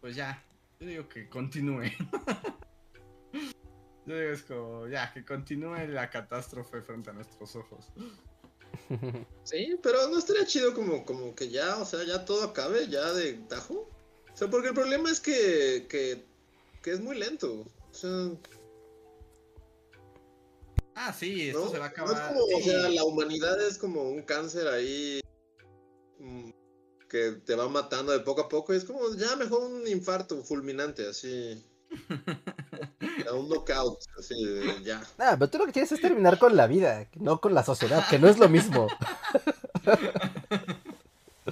Pues 0.00 0.16
ya, 0.16 0.42
yo 0.80 0.86
digo 0.86 1.08
que 1.08 1.28
continúe. 1.28 1.84
yo 4.06 4.18
digo 4.18 4.32
es 4.32 4.42
como, 4.42 4.88
ya, 4.88 5.12
que 5.12 5.24
continúe 5.24 5.86
la 5.88 6.08
catástrofe 6.10 6.80
frente 6.80 7.10
a 7.10 7.12
nuestros 7.12 7.54
ojos. 7.54 7.92
Sí, 9.44 9.76
pero 9.82 10.08
no 10.08 10.18
estaría 10.18 10.44
chido 10.44 10.74
como, 10.74 11.06
como 11.06 11.34
que 11.34 11.48
ya, 11.48 11.78
o 11.78 11.84
sea, 11.86 12.04
ya 12.04 12.24
todo 12.26 12.42
acabe, 12.42 12.86
ya 12.88 13.12
de 13.12 13.34
tajo. 13.48 13.88
O 14.32 14.36
sea, 14.36 14.48
porque 14.50 14.68
el 14.68 14.74
problema 14.74 15.10
es 15.10 15.20
que, 15.20 15.86
que, 15.88 16.22
que 16.82 16.90
es 16.92 17.00
muy 17.00 17.18
lento. 17.18 17.64
O 17.90 17.94
sea, 17.94 18.30
Ah, 21.00 21.12
sí, 21.12 21.48
esto 21.48 21.64
¿no? 21.64 21.70
se 21.70 21.78
va 21.78 21.84
a 21.84 21.88
acabar. 21.88 22.12
No 22.12 22.18
es 22.18 22.28
como, 22.28 22.58
o 22.58 22.60
sea, 22.60 22.88
la 22.88 23.04
humanidad 23.04 23.62
es 23.62 23.78
como 23.78 24.02
un 24.02 24.22
cáncer 24.22 24.66
ahí 24.66 25.20
mm, 26.18 26.50
que 27.08 27.32
te 27.44 27.54
va 27.54 27.68
matando 27.68 28.10
de 28.10 28.18
poco 28.20 28.40
a 28.40 28.48
poco. 28.48 28.72
Es 28.72 28.84
como 28.84 29.14
ya 29.14 29.36
mejor 29.36 29.62
un 29.62 29.86
infarto 29.86 30.42
fulminante, 30.42 31.06
así. 31.06 31.64
Un 33.32 33.48
knockout, 33.48 33.98
así, 34.18 34.34
ya. 34.84 35.02
Ah, 35.18 35.36
pero 35.38 35.50
tú 35.50 35.58
lo 35.58 35.66
que 35.66 35.72
quieres 35.72 35.92
es 35.92 36.00
terminar 36.00 36.38
con 36.38 36.56
la 36.56 36.66
vida, 36.66 37.06
no 37.16 37.40
con 37.40 37.54
la 37.54 37.64
sociedad, 37.64 38.06
que 38.08 38.18
no 38.18 38.28
es 38.28 38.38
lo 38.38 38.48
mismo. 38.48 38.88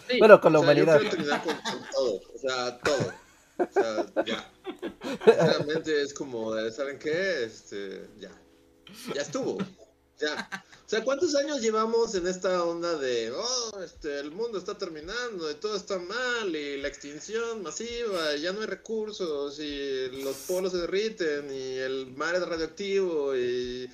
Sí, 0.09 0.18
bueno, 0.18 0.40
con 0.40 0.53
la 0.53 0.59
o 0.59 0.62
sea, 0.62 0.70
humanidad. 0.70 1.01
Yo 1.01 1.11
quiero 1.11 1.16
terminar 1.16 1.42
con, 1.42 1.55
con 1.55 1.90
todo, 1.90 2.20
o 2.35 2.38
sea, 2.38 2.79
todo. 2.79 3.12
O 3.59 3.72
sea, 3.72 4.25
ya. 4.25 4.51
Realmente 5.25 6.03
es 6.03 6.12
como, 6.12 6.53
¿saben 6.70 6.99
qué? 6.99 7.44
Este, 7.44 8.07
ya. 8.18 8.31
Ya 9.14 9.22
estuvo. 9.22 9.59
Ya. 10.20 10.64
O 10.87 10.88
sea, 10.88 11.02
¿cuántos 11.02 11.35
años 11.35 11.61
llevamos 11.61 12.14
en 12.14 12.26
esta 12.29 12.64
onda 12.64 12.96
de, 12.96 13.33
oh, 13.33 13.83
este, 13.83 14.20
el 14.20 14.31
mundo 14.31 14.57
está 14.57 14.79
terminando 14.79 15.50
y 15.50 15.55
todo 15.57 15.76
está 15.76 15.98
mal 15.98 16.55
y 16.55 16.81
la 16.81 16.88
extinción 16.88 17.62
masiva, 17.62 18.35
y 18.37 18.42
ya 18.42 18.52
no 18.52 18.61
hay 18.61 18.66
recursos 18.66 19.59
y 19.59 20.22
los 20.22 20.37
polos 20.46 20.72
se 20.72 20.79
derriten 20.79 21.52
y 21.52 21.79
el 21.79 22.07
mar 22.16 22.37
es 22.37 22.46
radioactivo 22.46 23.37
y 23.37 23.90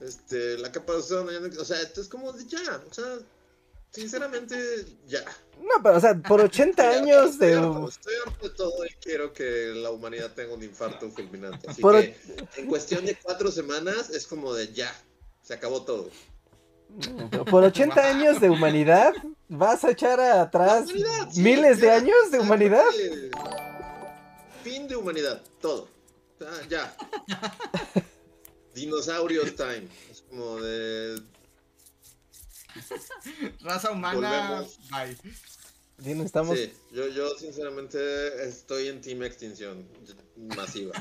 este, 0.00 0.56
la 0.58 0.70
capa 0.70 0.92
de 0.92 0.98
ozono, 1.00 1.32
ya 1.32 1.40
no, 1.40 1.60
o 1.60 1.64
sea, 1.64 1.80
es 1.80 2.08
como 2.08 2.32
de 2.32 2.46
ya, 2.46 2.80
o 2.88 2.94
sea, 2.94 3.18
sinceramente, 3.90 4.56
ya. 5.08 5.24
No, 5.60 5.82
pero, 5.82 5.96
o 5.96 6.00
sea, 6.00 6.14
por 6.14 6.40
80 6.40 6.92
Estoy 6.92 7.10
años 7.10 7.38
de... 7.38 7.52
Estoy 7.52 7.64
harto, 7.64 7.88
estoy 7.88 8.14
harto 8.24 8.48
de 8.48 8.54
todo 8.54 8.86
y 8.86 8.90
quiero 9.02 9.32
que 9.32 9.72
la 9.74 9.90
humanidad 9.90 10.32
tenga 10.32 10.54
un 10.54 10.62
infarto 10.62 11.10
fulminante. 11.10 11.68
Así 11.68 11.82
Por- 11.82 12.00
que 12.00 12.16
en 12.56 12.66
cuestión 12.66 13.04
de 13.04 13.18
cuatro 13.20 13.50
semanas 13.50 14.10
es 14.10 14.26
como 14.26 14.54
de 14.54 14.72
ya, 14.72 14.94
se 15.50 15.54
acabó 15.54 15.82
todo. 15.82 16.08
Por 17.50 17.64
80 17.64 18.00
años 18.08 18.40
de 18.40 18.48
humanidad, 18.48 19.12
¿vas 19.48 19.82
a 19.82 19.90
echar 19.90 20.20
atrás 20.20 20.88
sí, 20.88 21.40
miles 21.40 21.80
de 21.80 21.90
años 21.90 22.30
de 22.30 22.38
sea, 22.38 22.40
humanidad? 22.40 22.84
Fin 24.62 24.86
de 24.86 24.94
humanidad, 24.94 25.42
todo. 25.60 25.88
Ah, 26.40 26.60
ya. 26.68 26.96
Dinosaurios 28.76 29.56
time. 29.56 29.88
Es 30.08 30.22
como 30.22 30.60
de. 30.60 31.20
Raza 33.62 33.90
humana, 33.90 34.60
Volvemos. 34.60 34.78
bye. 34.88 35.32
Dino, 35.98 36.22
estamos... 36.22 36.56
Sí, 36.56 36.72
yo, 36.92 37.08
yo 37.08 37.28
sinceramente 37.30 37.98
estoy 38.48 38.86
en 38.86 39.00
Team 39.00 39.24
Extinción 39.24 39.84
masiva. 40.36 40.92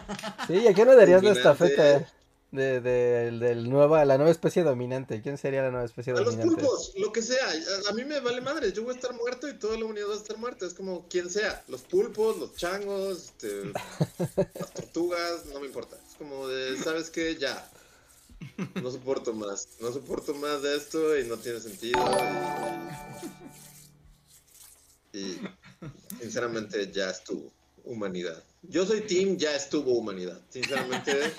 Sí, 0.47 0.55
¿y 0.55 0.67
a 0.67 0.73
quién 0.73 0.87
le 0.87 0.95
darías 0.95 1.23
la 1.23 1.33
estafeta 1.33 2.11
de, 2.51 2.81
de- 2.81 3.31
del 3.31 3.69
nueva, 3.69 4.03
la 4.05 4.17
nueva 4.17 4.31
especie 4.31 4.63
dominante? 4.63 5.21
¿Quién 5.21 5.37
sería 5.37 5.61
la 5.61 5.69
nueva 5.71 5.85
especie 5.85 6.13
A 6.13 6.15
los 6.17 6.25
dominante? 6.25 6.55
pulpos, 6.55 6.93
lo 6.97 7.11
que 7.11 7.21
sea. 7.21 7.45
A, 7.47 7.89
a 7.89 7.93
mí 7.93 8.03
me 8.05 8.19
vale 8.19 8.41
madre. 8.41 8.71
Yo 8.73 8.83
voy 8.83 8.93
a 8.93 8.95
estar 8.95 9.13
muerto 9.13 9.47
y 9.47 9.53
toda 9.53 9.77
la 9.77 9.85
humanidad 9.85 10.07
va 10.09 10.13
a 10.13 10.17
estar 10.17 10.37
muerta. 10.37 10.65
Es 10.65 10.73
como 10.73 11.07
quien 11.07 11.29
sea. 11.29 11.63
Los 11.67 11.81
pulpos, 11.81 12.37
los 12.37 12.55
changos, 12.55 13.17
este, 13.25 13.71
las 14.55 14.73
tortugas, 14.73 15.45
no 15.53 15.59
me 15.59 15.67
importa. 15.67 15.95
Es 16.09 16.15
como 16.15 16.47
de, 16.47 16.77
¿sabes 16.77 17.09
qué? 17.09 17.35
Ya. 17.37 17.69
No 18.81 18.89
soporto 18.89 19.33
más. 19.33 19.67
No 19.79 19.91
soporto 19.91 20.33
más 20.33 20.61
de 20.61 20.75
esto 20.77 21.17
y 21.19 21.25
no 21.25 21.37
tiene 21.37 21.59
sentido. 21.59 21.99
Y, 25.13 25.19
y 25.19 25.41
sinceramente 26.21 26.91
ya 26.91 27.09
estuvo. 27.09 27.51
Humanidad. 27.83 28.43
Yo 28.63 28.85
soy 28.85 29.01
team 29.01 29.37
ya 29.37 29.55
estuvo 29.55 29.93
humanidad. 29.93 30.39
Sinceramente 30.49 31.33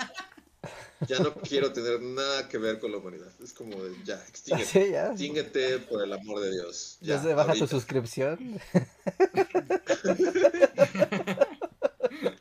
ya 1.09 1.18
no 1.18 1.35
quiero 1.35 1.73
tener 1.73 2.01
nada 2.03 2.49
que 2.49 2.59
ver 2.59 2.79
con 2.79 2.92
la 2.92 2.99
humanidad. 2.99 3.33
Es 3.42 3.53
como 3.53 3.83
de 3.83 3.94
ya, 4.05 4.23
extínguete. 4.29 4.70
Sí, 4.70 4.90
ya. 4.90 5.09
Extínguete 5.09 5.79
por 5.79 6.03
el 6.03 6.12
amor 6.12 6.40
de 6.40 6.51
Dios. 6.53 6.99
Ya 7.01 7.23
se 7.23 7.35
baja 7.35 7.55
tu 7.55 7.66
suscripción. 7.66 8.61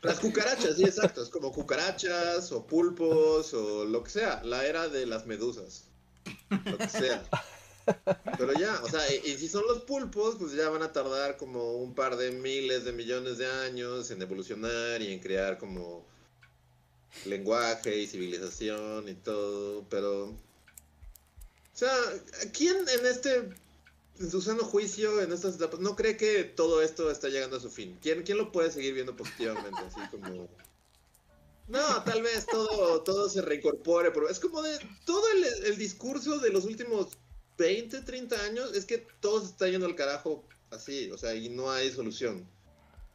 Las 0.02 0.20
cucarachas, 0.20 0.76
sí, 0.76 0.84
exacto. 0.84 1.22
Es 1.22 1.28
como 1.28 1.52
cucarachas 1.52 2.52
o 2.52 2.66
pulpos 2.66 3.54
o 3.54 3.84
lo 3.84 4.02
que 4.02 4.10
sea. 4.10 4.42
La 4.44 4.66
era 4.66 4.88
de 4.88 5.06
las 5.06 5.26
medusas. 5.26 5.84
Lo 6.50 6.76
que 6.76 6.88
sea. 6.88 7.22
Pero 8.38 8.52
ya, 8.52 8.78
o 8.82 8.88
sea, 8.88 9.00
y, 9.12 9.30
y 9.30 9.38
si 9.38 9.48
son 9.48 9.64
los 9.66 9.80
pulpos, 9.80 10.36
pues 10.38 10.52
ya 10.52 10.68
van 10.68 10.82
a 10.82 10.92
tardar 10.92 11.36
como 11.36 11.76
un 11.76 11.94
par 11.94 12.16
de 12.16 12.30
miles 12.30 12.84
de 12.84 12.92
millones 12.92 13.38
de 13.38 13.46
años 13.46 14.10
en 14.10 14.20
evolucionar 14.22 15.00
y 15.00 15.12
en 15.12 15.18
crear 15.18 15.58
como 15.58 16.06
lenguaje 17.24 17.98
y 17.98 18.06
civilización 18.06 19.08
y 19.08 19.14
todo. 19.14 19.84
Pero, 19.88 20.26
o 20.26 20.36
sea, 21.74 21.92
¿quién 22.52 22.76
en 22.88 23.06
este 23.06 23.48
en 24.20 24.30
su 24.30 24.42
sano 24.42 24.64
juicio 24.64 25.22
en 25.22 25.32
estas 25.32 25.54
etapas 25.56 25.80
no 25.80 25.96
cree 25.96 26.16
que 26.16 26.44
todo 26.44 26.82
esto 26.82 27.10
está 27.10 27.28
llegando 27.28 27.56
a 27.56 27.60
su 27.60 27.70
fin. 27.70 27.98
¿Quién, 28.02 28.22
quién 28.22 28.36
lo 28.36 28.52
puede 28.52 28.70
seguir 28.70 28.92
viendo 28.92 29.16
positivamente? 29.16 29.80
Así 29.80 30.00
como. 30.10 30.48
No, 31.68 32.04
tal 32.04 32.22
vez 32.22 32.46
todo, 32.46 33.02
todo 33.02 33.28
se 33.30 33.40
reincorpore, 33.42 34.10
pero 34.10 34.28
es 34.28 34.40
como 34.40 34.60
de 34.60 34.76
todo 35.04 35.24
el, 35.64 35.78
discurso 35.78 36.38
de 36.38 36.50
los 36.50 36.64
últimos 36.64 37.16
20, 37.58 38.00
30 38.00 38.44
años 38.44 38.74
es 38.74 38.84
que 38.84 39.06
todo 39.20 39.40
se 39.40 39.46
está 39.46 39.68
yendo 39.68 39.86
al 39.86 39.94
carajo 39.94 40.44
así, 40.70 41.10
o 41.12 41.16
sea, 41.16 41.34
y 41.34 41.48
no 41.48 41.70
hay 41.70 41.92
solución. 41.92 42.44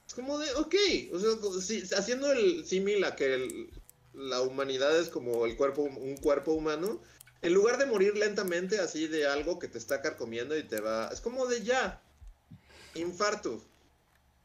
Es 0.08 0.14
como 0.14 0.40
de, 0.40 0.54
ok, 0.54 0.76
o 1.14 1.20
sea, 1.20 1.98
haciendo 1.98 2.32
el 2.32 2.66
símil 2.66 3.04
a 3.04 3.16
que 3.16 3.34
el- 3.34 3.70
la 4.16 4.42
humanidad 4.42 4.98
es 5.00 5.10
como 5.10 5.46
el 5.46 5.56
cuerpo, 5.58 5.84
un 5.84 6.18
cuerpo 6.18 6.54
humano, 6.54 7.00
en 7.42 7.54
lugar 7.54 7.78
de 7.78 7.86
morir 7.86 8.16
lentamente 8.18 8.80
así 8.80 9.08
de 9.08 9.28
algo 9.28 9.60
que 9.60 9.68
te 9.68 9.78
está 9.78 10.02
carcomiendo 10.02 10.58
y 10.58 10.64
te 10.64 10.82
va. 10.82 11.10
Es 11.12 11.22
como 11.22 11.46
de 11.48 11.62
ya. 11.64 12.02
Infarto. 12.96 13.62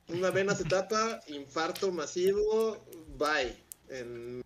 Una 0.09 0.31
vena 0.31 0.55
se 0.55 0.65
tapa, 0.65 1.21
infarto 1.29 1.93
masivo, 1.93 2.79
bye. 3.17 3.57
En 3.89 4.43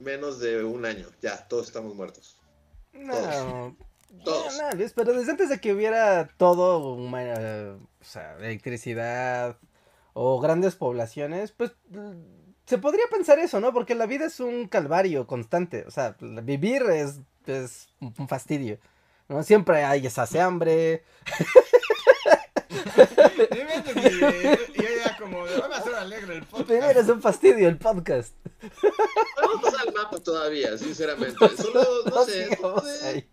menos 0.00 0.38
de 0.40 0.64
un 0.64 0.84
año. 0.84 1.06
Ya, 1.20 1.46
todos 1.48 1.66
estamos 1.66 1.94
muertos. 1.94 2.36
No, 2.92 3.76
Todos. 4.24 4.56
no, 4.58 4.70
no, 4.70 4.76
Luis, 4.76 4.92
pero 4.94 5.12
desde 5.12 5.30
antes 5.30 5.48
de 5.48 5.60
que 5.60 5.72
hubiera 5.72 6.28
todo, 6.36 6.96
huma- 6.96 7.22
eh, 7.38 7.76
o 8.00 8.04
sea, 8.04 8.36
electricidad 8.38 9.56
o 10.12 10.40
grandes 10.40 10.74
poblaciones, 10.74 11.52
pues 11.52 11.72
se 12.66 12.78
podría 12.78 13.04
pensar 13.10 13.38
eso, 13.38 13.60
¿no? 13.60 13.72
Porque 13.72 13.94
la 13.94 14.06
vida 14.06 14.26
es 14.26 14.40
un 14.40 14.68
calvario 14.68 15.26
constante, 15.26 15.84
o 15.86 15.90
sea, 15.90 16.16
vivir 16.20 16.82
es, 16.90 17.20
es 17.46 17.88
un 18.00 18.28
fastidio, 18.28 18.78
¿no? 19.28 19.42
Siempre 19.42 19.84
hay 19.84 20.06
esa 20.06 20.22
hace 20.22 20.40
hambre, 20.40 21.04
Dime 23.50 23.82
tu 23.82 24.00
video, 24.00 24.58
Y 24.74 24.84
ella 24.86 25.16
como, 25.18 25.38
vamos 25.40 25.76
a 25.76 25.76
hacer 25.78 25.94
alegre 25.94 26.34
el 26.36 26.42
vivir 26.42 26.48
podcast. 26.50 26.96
es 26.96 27.08
un 27.08 27.22
fastidio 27.22 27.68
el 27.68 27.78
podcast. 27.78 28.34
Vamos 29.40 29.58
a 29.58 29.62
pasar 29.62 29.88
al 29.88 29.94
mapa 29.94 30.18
todavía, 30.20 30.76
sinceramente. 30.78 31.36
Solo, 31.56 31.84
no 32.06 32.10
No 32.16 32.24
sé. 32.24 32.48
sigamos 32.48 32.84
de- 32.84 33.08
ahí. 33.08 33.30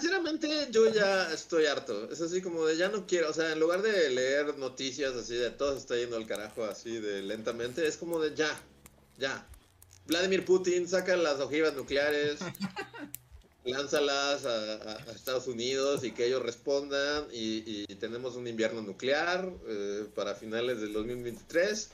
Sinceramente, 0.00 0.68
yo 0.70 0.92
ya 0.92 1.32
estoy 1.32 1.66
harto. 1.66 2.10
Es 2.10 2.20
así 2.20 2.42
como 2.42 2.66
de 2.66 2.76
ya 2.76 2.88
no 2.88 3.06
quiero. 3.06 3.30
O 3.30 3.32
sea, 3.32 3.52
en 3.52 3.60
lugar 3.60 3.80
de 3.82 4.10
leer 4.10 4.58
noticias 4.58 5.14
así 5.14 5.34
de 5.36 5.50
todo 5.50 5.72
se 5.74 5.78
está 5.78 5.96
yendo 5.96 6.16
al 6.16 6.26
carajo 6.26 6.64
así 6.64 6.98
de 6.98 7.22
lentamente, 7.22 7.86
es 7.86 7.96
como 7.96 8.18
de 8.20 8.34
ya, 8.34 8.50
ya. 9.18 9.46
Vladimir 10.06 10.44
Putin 10.44 10.88
saca 10.88 11.16
las 11.16 11.40
ojivas 11.40 11.74
nucleares, 11.74 12.38
lánzalas 13.64 14.44
a, 14.44 14.74
a- 14.74 14.96
a 15.08 15.12
Estados 15.12 15.46
Unidos 15.46 16.04
y 16.04 16.12
que 16.12 16.26
ellos 16.26 16.42
respondan. 16.42 17.26
Y, 17.32 17.62
y 17.88 17.94
tenemos 17.96 18.36
un 18.36 18.46
invierno 18.46 18.82
nuclear 18.82 19.50
eh, 19.66 20.06
para 20.14 20.34
finales 20.34 20.80
del 20.80 20.92
2023. 20.92 21.88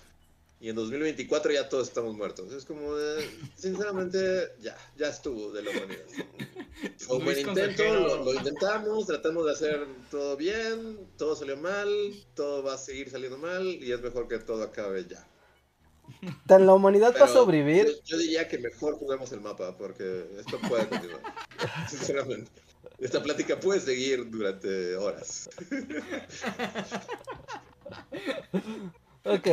Y 0.60 0.68
en 0.68 0.76
2024 0.76 1.52
ya 1.52 1.68
todos 1.70 1.88
estamos 1.88 2.14
muertos. 2.14 2.52
Es 2.52 2.66
como, 2.66 2.94
de, 2.94 3.26
sinceramente, 3.56 4.52
ya, 4.60 4.76
ya 4.94 5.08
estuvo 5.08 5.50
de 5.52 5.62
la 5.62 5.70
humanidad. 5.70 6.04
Fue 6.98 7.16
un 7.16 7.24
buen 7.24 7.38
intento, 7.38 7.82
lo, 7.82 8.24
lo 8.24 8.34
intentamos, 8.34 9.06
tratamos 9.06 9.46
de 9.46 9.52
hacer 9.52 9.86
todo 10.10 10.36
bien, 10.36 10.98
todo 11.16 11.34
salió 11.34 11.56
mal, 11.56 11.88
todo 12.34 12.62
va 12.62 12.74
a 12.74 12.78
seguir 12.78 13.10
saliendo 13.10 13.38
mal 13.38 13.66
y 13.66 13.90
es 13.90 14.02
mejor 14.02 14.28
que 14.28 14.38
todo 14.38 14.62
acabe 14.62 15.06
ya. 15.08 15.26
Tan 16.46 16.66
la 16.66 16.74
humanidad 16.74 17.14
va 17.14 17.24
a 17.24 17.26
Pero 17.26 17.32
sobrevivir. 17.32 17.86
Yo, 17.86 17.92
yo 18.04 18.18
diría 18.18 18.46
que 18.46 18.58
mejor 18.58 18.96
juguemos 18.96 19.32
el 19.32 19.40
mapa 19.40 19.76
porque 19.78 20.26
esto 20.38 20.58
puede 20.68 20.86
continuar. 20.88 21.22
Sinceramente. 21.88 22.50
Esta 22.98 23.22
plática 23.22 23.58
puede 23.58 23.80
seguir 23.80 24.28
durante 24.30 24.94
horas. 24.96 25.48
Ok, 29.24 29.48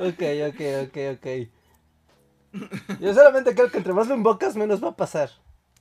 ok, 0.00 0.22
ok, 0.48 0.60
ok, 0.86 0.96
ok. 1.16 1.26
Yo 3.00 3.14
solamente 3.14 3.54
creo 3.54 3.70
que 3.70 3.78
entre 3.78 3.92
más 3.92 4.08
lo 4.08 4.14
invocas, 4.14 4.56
menos 4.56 4.82
va 4.82 4.88
a 4.88 4.96
pasar. 4.96 5.30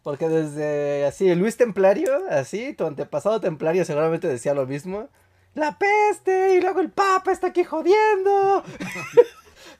Porque 0.04 0.30
desde 0.30 1.06
así, 1.06 1.34
Luis 1.36 1.58
Templario, 1.58 2.12
así, 2.30 2.74
tu 2.74 2.86
antepasado 2.86 3.42
Templario 3.42 3.84
seguramente 3.84 4.28
decía 4.28 4.54
lo 4.54 4.66
mismo. 4.66 5.10
La 5.54 5.78
peste, 5.78 6.56
y 6.56 6.62
luego 6.62 6.80
el 6.80 6.92
Papa 6.92 7.32
está 7.32 7.48
aquí 7.48 7.63
jodiendo. 7.63 8.63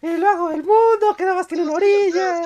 y 0.02 0.18
luego 0.18 0.50
el 0.52 0.64
mundo, 0.64 1.16
que 1.18 1.24
nada 1.24 1.36
más 1.36 1.48
tiene 1.48 1.64
una 1.64 1.74
orilla. 1.74 2.42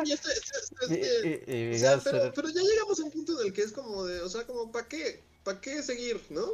Pero 2.36 2.50
ya 2.50 2.62
llegamos 2.62 3.00
a 3.00 3.04
un 3.04 3.12
punto 3.12 3.40
en 3.40 3.48
el 3.48 3.54
que 3.54 3.62
es 3.62 3.72
como 3.72 4.06
de, 4.06 4.22
o 4.22 4.30
sea, 4.30 4.46
como, 4.46 4.72
¿para 4.72 4.88
qué? 4.88 5.24
¿Para 5.44 5.60
qué 5.60 5.82
seguir, 5.82 6.22
no? 6.30 6.46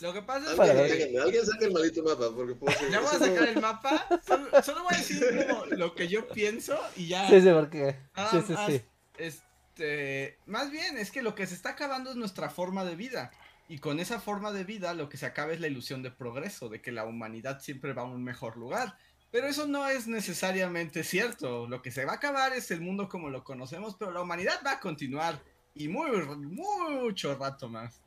Lo 0.00 0.12
que 0.12 0.22
pasa 0.22 0.52
es 0.52 0.58
Alguien, 0.58 0.86
que 0.86 0.88
sáquenme, 0.88 1.20
alguien 1.20 1.46
saque 1.46 1.64
el 1.64 1.72
maldito 1.72 2.02
mapa 2.02 2.34
porque 2.34 2.54
puedo 2.54 2.76
seguir. 2.76 2.92
ya 2.92 3.00
voy 3.00 3.14
a 3.14 3.18
sacar 3.18 3.48
el 3.48 3.60
mapa. 3.60 4.06
Solo, 4.26 4.62
solo 4.62 4.82
voy 4.84 4.94
a 4.94 4.98
decir 4.98 5.46
como 5.48 5.66
lo 5.66 5.94
que 5.94 6.08
yo 6.08 6.28
pienso 6.28 6.78
y 6.96 7.08
ya. 7.08 7.28
Sí, 7.28 7.40
sí, 7.40 7.50
porque. 7.50 7.96
Sí, 8.30 8.42
sí, 8.46 8.52
más, 8.52 8.66
sí. 8.66 8.82
Este, 9.16 10.38
más 10.46 10.70
bien 10.70 10.98
es 10.98 11.10
que 11.10 11.22
lo 11.22 11.34
que 11.34 11.46
se 11.46 11.54
está 11.54 11.70
acabando 11.70 12.10
es 12.10 12.16
nuestra 12.16 12.50
forma 12.50 12.84
de 12.84 12.96
vida. 12.96 13.30
Y 13.68 13.78
con 13.78 14.00
esa 14.00 14.18
forma 14.18 14.50
de 14.50 14.64
vida 14.64 14.94
lo 14.94 15.08
que 15.08 15.18
se 15.18 15.26
acaba 15.26 15.52
es 15.52 15.60
la 15.60 15.66
ilusión 15.66 16.02
de 16.02 16.10
progreso, 16.10 16.68
de 16.68 16.80
que 16.80 16.90
la 16.90 17.04
humanidad 17.04 17.60
siempre 17.60 17.92
va 17.92 18.02
a 18.02 18.06
un 18.06 18.24
mejor 18.24 18.56
lugar. 18.56 18.96
Pero 19.30 19.46
eso 19.46 19.66
no 19.66 19.86
es 19.86 20.06
necesariamente 20.06 21.04
cierto. 21.04 21.66
Lo 21.66 21.82
que 21.82 21.90
se 21.90 22.04
va 22.04 22.12
a 22.12 22.16
acabar 22.16 22.54
es 22.54 22.70
el 22.70 22.80
mundo 22.80 23.08
como 23.08 23.28
lo 23.28 23.44
conocemos, 23.44 23.94
pero 23.98 24.10
la 24.10 24.22
humanidad 24.22 24.60
va 24.64 24.72
a 24.72 24.80
continuar. 24.80 25.40
Y 25.74 25.88
muy, 25.88 26.10
mucho 26.36 27.36
rato 27.36 27.68
más. 27.68 28.00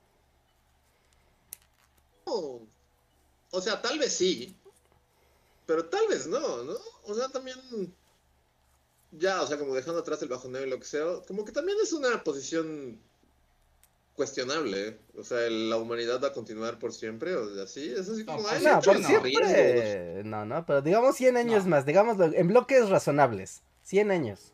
No. 2.31 2.67
O 3.51 3.61
sea, 3.61 3.81
tal 3.81 3.99
vez 3.99 4.13
sí, 4.13 4.55
pero 5.65 5.85
tal 5.85 6.07
vez 6.07 6.27
no, 6.27 6.63
¿no? 6.63 6.73
O 7.03 7.13
sea, 7.13 7.29
también, 7.29 7.57
ya, 9.11 9.41
o 9.41 9.47
sea, 9.47 9.57
como 9.57 9.75
dejando 9.75 9.99
atrás 9.99 10.21
el 10.21 10.29
bajoneo 10.29 10.65
y 10.65 10.69
lo 10.69 10.79
que 10.79 10.85
sea, 10.85 11.03
como 11.27 11.43
que 11.45 11.51
también 11.51 11.77
es 11.81 11.91
una 11.93 12.23
posición 12.23 12.99
cuestionable, 14.15 14.87
¿eh? 14.87 14.99
o 15.17 15.23
sea, 15.23 15.49
la 15.49 15.77
humanidad 15.77 16.21
va 16.21 16.29
a 16.29 16.33
continuar 16.33 16.77
por 16.79 16.93
siempre, 16.93 17.35
o 17.35 17.53
sea, 17.53 17.63
así, 17.63 17.91
es 17.91 18.07
así 18.09 18.23
como... 18.23 18.41
No, 18.41 18.81
por 18.81 18.99
no, 18.99 19.07
siempre. 19.07 20.23
No, 20.23 20.45
no, 20.45 20.65
pero 20.65 20.81
digamos 20.81 21.15
100 21.15 21.37
años 21.37 21.63
No. 21.63 21.69
más, 21.71 21.85
digamos 21.85 22.17
en 22.19 22.47
bloques 22.47 22.89
razonables. 22.89 23.63
100 23.83 24.11
años. 24.11 24.53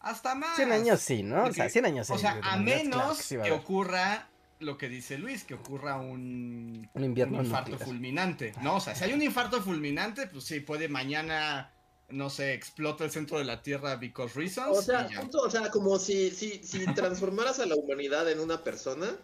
Hasta 0.00 0.34
más. 0.34 0.56
100 0.56 0.72
años 0.72 1.00
sí, 1.00 1.22
¿no? 1.22 1.44
O 1.44 1.52
sea, 1.52 1.68
100 1.68 1.86
años 1.86 2.06
sí. 2.06 2.12
O 2.12 2.18
sea, 2.18 2.40
a 2.42 2.56
menos 2.56 2.94
claro 2.94 3.16
que 3.16 3.22
sí 3.22 3.50
ocurra 3.50 4.28
lo 4.62 4.78
que 4.78 4.88
dice 4.88 5.18
Luis, 5.18 5.44
que 5.44 5.54
ocurra 5.54 5.96
un, 6.00 6.90
Un 6.94 7.04
invierno 7.04 7.38
un 7.38 7.40
infarto 7.40 7.76
nuclear. 7.76 7.88
fulminante. 7.88 8.54
No, 8.60 8.76
o 8.76 8.80
sea, 8.80 8.94
si 8.94 9.04
hay 9.04 9.12
un 9.12 9.22
infarto 9.22 9.60
fulminante, 9.62 10.26
pues 10.26 10.44
sí, 10.44 10.60
puede 10.60 10.88
mañana, 10.88 11.72
no 12.08 12.30
sé, 12.30 12.54
explota 12.54 13.04
el 13.04 13.10
centro 13.10 13.38
de 13.38 13.44
la 13.44 13.62
Tierra 13.62 13.96
because 13.96 14.38
reasons. 14.38 14.78
O 14.78 14.82
sea, 14.82 15.08
justo, 15.14 15.38
o 15.40 15.50
sea, 15.50 15.70
como 15.70 15.98
si, 15.98 16.30
si, 16.30 16.62
si 16.64 16.86
transformaras 16.94 17.58
a 17.60 17.66
la 17.66 17.76
humanidad 17.76 18.30
en 18.30 18.40
una 18.40 18.64
persona, 18.64 19.16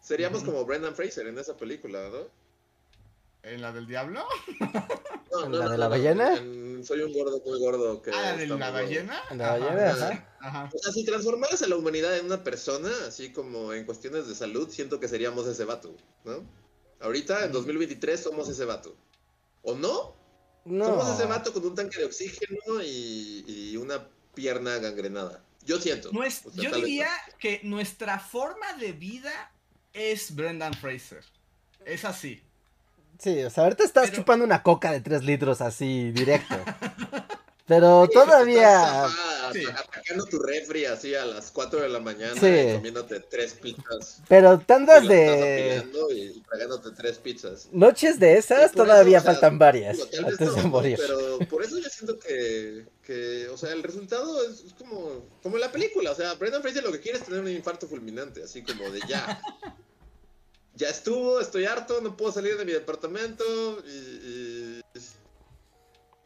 seríamos 0.00 0.42
como 0.44 0.64
Brendan 0.64 0.94
Fraser 0.94 1.26
en 1.26 1.38
esa 1.38 1.56
película, 1.56 2.08
¿no? 2.10 2.28
¿En 3.42 3.62
la 3.62 3.72
del 3.72 3.86
diablo? 3.86 4.24
No, 5.32 5.46
¿En 5.46 5.58
la 5.58 5.68
de 5.68 5.78
la 5.78 5.88
ballena? 5.88 6.36
en 6.36 6.69
Soy 6.84 7.00
un 7.02 7.12
gordo 7.12 7.42
muy 7.44 7.58
gordo 7.58 8.02
que 8.02 8.10
Ah, 8.10 8.32
¿la 8.32 8.36
de 8.36 8.46
la 8.46 8.70
ballena? 8.70 9.22
La 9.30 9.58
ballena, 9.58 9.90
ajá. 9.90 10.36
Ajá. 10.40 10.70
O 10.74 10.78
sea, 10.78 10.92
si 10.92 11.04
transformaras 11.04 11.62
a 11.62 11.68
la 11.68 11.76
humanidad 11.76 12.16
en 12.16 12.26
una 12.26 12.42
persona, 12.42 12.90
así 13.06 13.32
como 13.32 13.72
en 13.72 13.84
cuestiones 13.84 14.26
de 14.26 14.34
salud, 14.34 14.68
siento 14.70 15.00
que 15.00 15.08
seríamos 15.08 15.46
ese 15.46 15.64
vato, 15.64 15.94
¿no? 16.24 16.44
Ahorita, 17.00 17.44
en 17.44 17.52
2023, 17.52 18.20
somos 18.20 18.48
ese 18.48 18.64
vato. 18.64 18.94
¿O 19.62 19.74
no? 19.74 20.14
No. 20.64 20.86
Somos 20.86 21.18
ese 21.18 21.26
vato 21.26 21.52
con 21.52 21.64
un 21.64 21.74
tanque 21.74 21.98
de 21.98 22.04
oxígeno 22.04 22.82
y, 22.82 23.44
y 23.46 23.76
una 23.76 24.08
pierna 24.34 24.78
gangrenada. 24.78 25.44
Yo 25.64 25.78
siento. 25.78 26.10
O 26.10 26.30
sea, 26.30 26.40
yo 26.54 26.70
vez 26.70 26.82
diría 26.82 27.08
que 27.38 27.60
nuestra 27.62 28.18
forma 28.18 28.72
de 28.74 28.92
vida 28.92 29.52
es 29.92 30.34
Brendan 30.34 30.74
Fraser. 30.74 31.24
Es 31.84 32.04
así. 32.04 32.42
Sí, 33.20 33.42
o 33.42 33.50
sea, 33.50 33.64
ahorita 33.64 33.84
estás 33.84 34.10
Pero- 34.10 34.22
chupando 34.22 34.44
una 34.44 34.62
coca 34.62 34.92
de 34.92 35.00
3 35.00 35.22
litros 35.24 35.60
así, 35.60 36.10
directo. 36.12 36.54
Pero 37.66 38.00
no. 38.00 38.08
todavía... 38.08 39.06
Estás, 39.06 39.16
Sí. 39.52 39.64
atacando 39.66 40.26
tu 40.26 40.38
refri 40.38 40.84
así 40.84 41.12
a 41.16 41.24
las 41.24 41.50
4 41.50 41.80
de 41.80 41.88
la 41.88 41.98
mañana 41.98 42.34
Sí. 42.40 42.46
y 42.46 42.74
comiéndote 42.74 43.18
tres 43.18 43.54
pizzas. 43.54 44.22
Pero 44.28 44.60
tandas 44.60 45.08
de... 45.08 45.84
y 46.14 46.40
tragándote 46.42 46.90
tres 46.92 47.18
pizzas. 47.18 47.66
Noches 47.72 48.20
de 48.20 48.38
esas 48.38 48.70
todavía 48.70 49.18
eso, 49.18 49.24
o 49.26 49.30
sea, 49.30 49.32
faltan 49.32 49.58
varias 49.58 49.96
digo, 49.96 50.28
antes 50.28 50.38
de 50.54 50.62
no, 50.62 50.68
morir. 50.68 50.98
Pero 51.00 51.38
por 51.48 51.64
eso 51.64 51.78
yo 51.80 51.88
siento 51.88 52.16
que, 52.20 52.86
que, 53.02 53.48
o 53.48 53.56
sea, 53.56 53.72
el 53.72 53.82
resultado 53.82 54.40
es, 54.48 54.60
es 54.60 54.72
como, 54.74 55.24
como 55.42 55.56
en 55.56 55.62
la 55.62 55.72
película. 55.72 56.12
O 56.12 56.14
sea, 56.14 56.34
Brendan 56.34 56.62
Fraser 56.62 56.84
lo 56.84 56.92
que 56.92 57.00
quiere 57.00 57.18
es 57.18 57.24
tener 57.24 57.40
un 57.40 57.48
infarto 57.48 57.88
fulminante, 57.88 58.44
así 58.44 58.62
como 58.62 58.88
de 58.90 59.00
ya. 59.08 59.40
Ya 60.74 60.88
estuvo, 60.88 61.40
estoy 61.40 61.64
harto, 61.64 62.00
no 62.00 62.16
puedo 62.16 62.32
salir 62.32 62.56
de 62.56 62.64
mi 62.64 62.72
departamento 62.72 63.44
y, 63.86 63.90
y- 63.90 64.80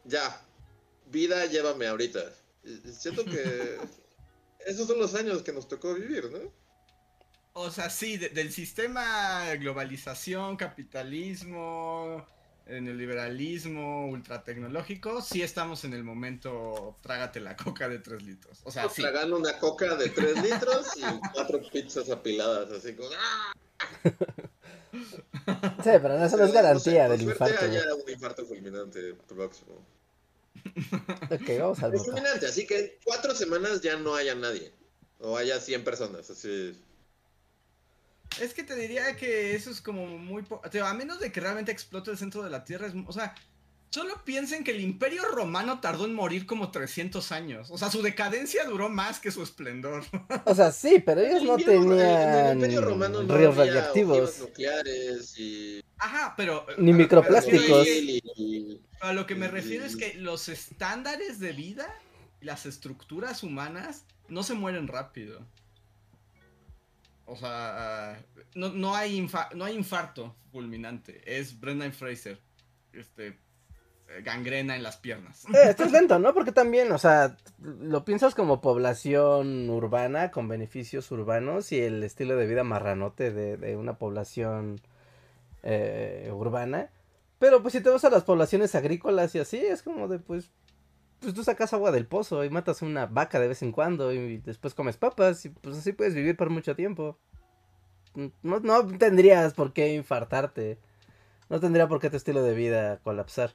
ya. 0.05 0.41
Vida, 1.07 1.47
llévame 1.47 1.87
ahorita. 1.87 2.21
Y- 2.65 2.91
siento 2.93 3.25
que 3.25 3.79
esos 4.67 4.87
son 4.87 4.99
los 4.99 5.15
años 5.15 5.43
que 5.43 5.53
nos 5.53 5.69
tocó 5.69 5.95
vivir, 5.95 6.31
¿no? 6.31 6.53
O 7.55 7.71
sea, 7.71 7.89
sí, 7.91 8.17
de- 8.17 8.31
del 8.31 8.53
sistema 8.53 9.45
de 9.47 9.59
globalización, 9.59 10.57
capitalismo, 10.57 12.27
en 12.67 12.89
el 12.89 12.97
liberalismo 12.99 14.07
ultratecnológico, 14.09 15.21
sí 15.23 15.43
estamos 15.43 15.85
en 15.85 15.93
el 15.95 16.03
momento 16.03 16.97
trágate 17.03 17.41
la 17.41 17.57
coca 17.57 17.89
de 17.89 17.99
3 17.99 18.23
litros. 18.23 18.61
O 18.65 18.71
sea, 18.71 18.89
sí. 18.89 19.03
Tragando 19.03 19.37
una 19.37 19.59
coca 19.59 19.95
de 19.97 20.09
3 20.11 20.43
litros 20.43 20.97
y 20.97 21.03
cuatro 21.33 21.61
pizzas 21.71 22.11
apiladas, 22.11 22.71
así 22.73 22.95
como... 22.95 23.09
¡ah! 23.17 23.53
Sí, 25.83 25.91
pero 26.01 26.25
eso 26.25 26.37
no 26.37 26.45
es 26.45 26.51
sé, 26.51 26.57
garantía 26.63 27.07
por 27.09 27.17
del 27.19 27.21
suerte 27.27 27.45
infarto. 27.45 27.67
güey. 27.67 27.79
haya 27.81 27.95
un 27.95 28.11
infarto 28.11 28.47
fulminante 28.47 29.15
próximo. 29.29 29.75
Ok, 31.31 31.59
vamos 31.59 31.83
al 31.83 31.93
voto. 31.93 32.05
fulminante, 32.05 32.47
así 32.47 32.67
que 32.67 32.79
en 32.79 32.93
cuatro 33.05 33.35
semanas 33.35 33.81
ya 33.83 33.97
no 33.97 34.15
haya 34.15 34.35
nadie. 34.35 34.73
O 35.19 35.37
haya 35.37 35.59
100 35.61 35.85
personas, 35.85 36.31
así. 36.31 36.79
Es 38.41 38.55
que 38.55 38.63
te 38.65 38.75
diría 38.75 39.17
que 39.17 39.55
eso 39.55 39.71
es 39.71 39.81
como 39.81 40.07
muy... 40.07 40.43
po- 40.43 40.61
a 40.65 40.95
menos 40.95 41.21
de 41.21 41.31
que 41.31 41.41
realmente 41.41 41.71
explote 41.73 42.11
el 42.11 42.19
centro 42.19 42.43
de 42.43 42.51
la 42.51 42.65
Tierra, 42.65 42.87
es, 42.87 42.95
o 43.07 43.13
sea, 43.13 43.35
solo 43.95 44.25
piensen 44.25 44.65
que 44.65 44.73
el 44.73 44.81
Imperio 44.81 45.23
Romano 45.29 45.79
tardó 45.81 46.05
en 46.07 46.15
morir 46.15 46.47
como 46.47 46.73
300 46.73 47.31
años. 47.31 47.71
O 47.71 47.79
sea, 47.79 47.91
su 47.93 48.03
decadencia 48.03 48.65
duró 48.65 48.89
más 48.89 49.21
que 49.21 49.31
su 49.31 49.41
esplendor. 49.43 50.03
O 50.45 50.55
sea, 50.55 50.73
sí, 50.73 51.01
pero 51.05 51.21
ellos 51.21 51.45
no 51.45 51.55
el 51.55 51.61
Imperio- 51.61 51.93
en 51.93 52.01
el 52.01 52.01
tenían 52.01 52.55
Imperio 52.57 52.81
Romano 52.81 53.23
no 53.23 53.37
ríos 53.37 53.57
había 53.57 53.73
radiactivos. 53.75 54.19
ojivas 54.19 54.41
nucleares 54.41 55.39
y... 55.39 55.85
Ajá, 55.99 56.35
pero... 56.37 56.67
Ni 56.77 56.87
pero- 56.91 56.99
microplásticos. 56.99 57.87
A 59.01 59.13
lo 59.13 59.27
que 59.27 59.37
me 59.37 59.47
refiero 59.47 59.85
es 59.85 59.97
que 59.97 60.15
los 60.15 60.49
estándares 60.49 61.39
de 61.39 61.53
vida 61.53 61.87
y 62.41 62.47
las 62.47 62.67
estructuras 62.67 63.45
humanas 63.45 64.07
no 64.29 64.43
se 64.43 64.55
mueren 64.55 64.89
rápido. 64.89 65.47
O 67.27 67.37
sea, 67.37 68.23
no, 68.55 68.71
no, 68.71 68.95
hay, 68.97 69.19
infa- 69.19 69.53
no 69.55 69.65
hay 69.65 69.77
infarto 69.77 70.35
fulminante. 70.53 71.23
Es 71.25 71.59
Brendan 71.61 71.93
Fraser. 71.93 72.41
Este, 72.93 73.29
eh, 73.29 73.39
gangrena 74.23 74.77
en 74.77 74.83
las 74.83 74.97
piernas. 74.97 75.45
Eh, 75.47 75.71
esto 75.71 75.85
es 75.85 75.93
lento, 75.93 76.19
¿no? 76.19 76.35
Porque 76.35 76.53
también, 76.53 76.93
o 76.93 76.99
sea, 76.99 77.37
lo 77.61 78.05
piensas 78.05 78.35
como 78.35 78.61
población 78.61 79.69
urbana 79.71 80.31
con 80.31 80.49
beneficios 80.49 81.11
urbanos 81.11 81.73
y 81.73 81.81
el 81.81 82.03
estilo 82.03 82.37
de 82.37 82.47
vida 82.47 82.65
marranote 82.65 83.33
de, 83.33 83.57
de 83.57 83.77
una 83.77 83.99
población 83.99 84.81
eh, 85.63 86.31
urbana. 86.33 86.91
Pero 87.39 87.63
pues 87.63 87.73
si 87.73 87.81
te 87.81 87.91
vas 87.91 88.05
a 88.05 88.11
las 88.11 88.25
poblaciones 88.25 88.75
agrícolas 88.75 89.35
y 89.35 89.39
así, 89.39 89.59
es 89.59 89.83
como 89.83 90.09
de 90.09 90.19
pues, 90.19 90.51
pues 91.21 91.35
tú 91.35 91.43
sacas 91.43 91.73
agua 91.73 91.91
del 91.91 92.07
pozo 92.07 92.45
y 92.45 92.51
matas 92.51 92.83
una 92.83 93.07
vaca 93.07 93.41
de 93.41 93.49
vez 93.49 93.63
en 93.63 93.73
cuando 93.73 94.13
y 94.13 94.39
después 94.39 94.75
comes 94.75 94.97
papas 94.97 95.45
y 95.47 95.51
pues 95.51 95.79
así 95.79 95.93
puedes 95.93 96.15
vivir 96.15 96.37
por 96.37 96.51
mucho 96.51 96.77
tiempo. 96.77 97.19
No, 98.43 98.61
no 98.61 98.87
tendrías 98.87 99.55
por 99.55 99.73
qué 99.73 99.95
infartarte. 99.95 100.79
No 101.49 101.61
tendría 101.61 101.89
por 101.89 102.01
qué 102.01 102.11
tu 102.11 102.17
estilo 102.17 102.43
de 102.43 102.55
vida 102.55 102.99
colapsar. 102.99 103.53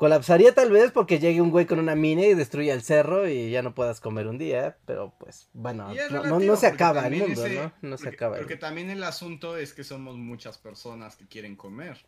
Colapsaría 0.00 0.54
tal 0.54 0.70
vez 0.70 0.92
porque 0.92 1.18
llegue 1.18 1.42
un 1.42 1.50
güey 1.50 1.66
con 1.66 1.78
una 1.78 1.94
mina 1.94 2.22
y 2.24 2.32
destruya 2.32 2.72
el 2.72 2.80
cerro 2.80 3.28
y 3.28 3.50
ya 3.50 3.60
no 3.60 3.74
puedas 3.74 4.00
comer 4.00 4.28
un 4.28 4.38
día, 4.38 4.78
pero 4.86 5.12
pues 5.20 5.50
bueno, 5.52 5.92
no, 6.10 6.40
no- 6.40 6.56
se 6.56 6.68
acaba 6.68 7.06
el 7.06 7.16
mundo, 7.16 7.44
ese- 7.44 7.54
¿no? 7.56 7.72
No 7.82 7.98
se 7.98 8.04
porque- 8.04 8.16
acaba. 8.16 8.36
el 8.36 8.40
Porque 8.44 8.56
también 8.56 8.88
el 8.88 9.04
asunto 9.04 9.58
es 9.58 9.74
que 9.74 9.84
somos 9.84 10.16
muchas 10.16 10.56
personas 10.56 11.16
que 11.16 11.26
quieren 11.26 11.54
comer. 11.54 11.98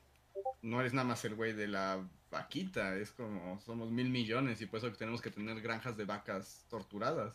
No 0.62 0.80
eres 0.80 0.94
nada 0.94 1.06
más 1.06 1.22
el 1.26 1.34
güey 1.34 1.52
de 1.52 1.68
la 1.68 2.02
vaquita, 2.30 2.96
es 2.96 3.10
como 3.10 3.60
somos 3.60 3.90
mil 3.90 4.08
millones 4.08 4.62
y 4.62 4.64
por 4.66 4.78
eso 4.78 4.90
tenemos 4.94 5.20
que 5.20 5.30
tener 5.30 5.60
granjas 5.60 5.94
de 5.94 6.06
vacas 6.06 6.64
torturadas. 6.70 7.34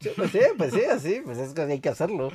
Sí, 0.00 0.08
pues 0.16 0.30
sí, 0.30 0.40
pues 0.56 0.72
sí, 0.72 0.84
así, 0.86 1.20
pues 1.22 1.36
es 1.36 1.52
que 1.52 1.60
hay 1.60 1.80
que 1.80 1.90
hacerlo. 1.90 2.32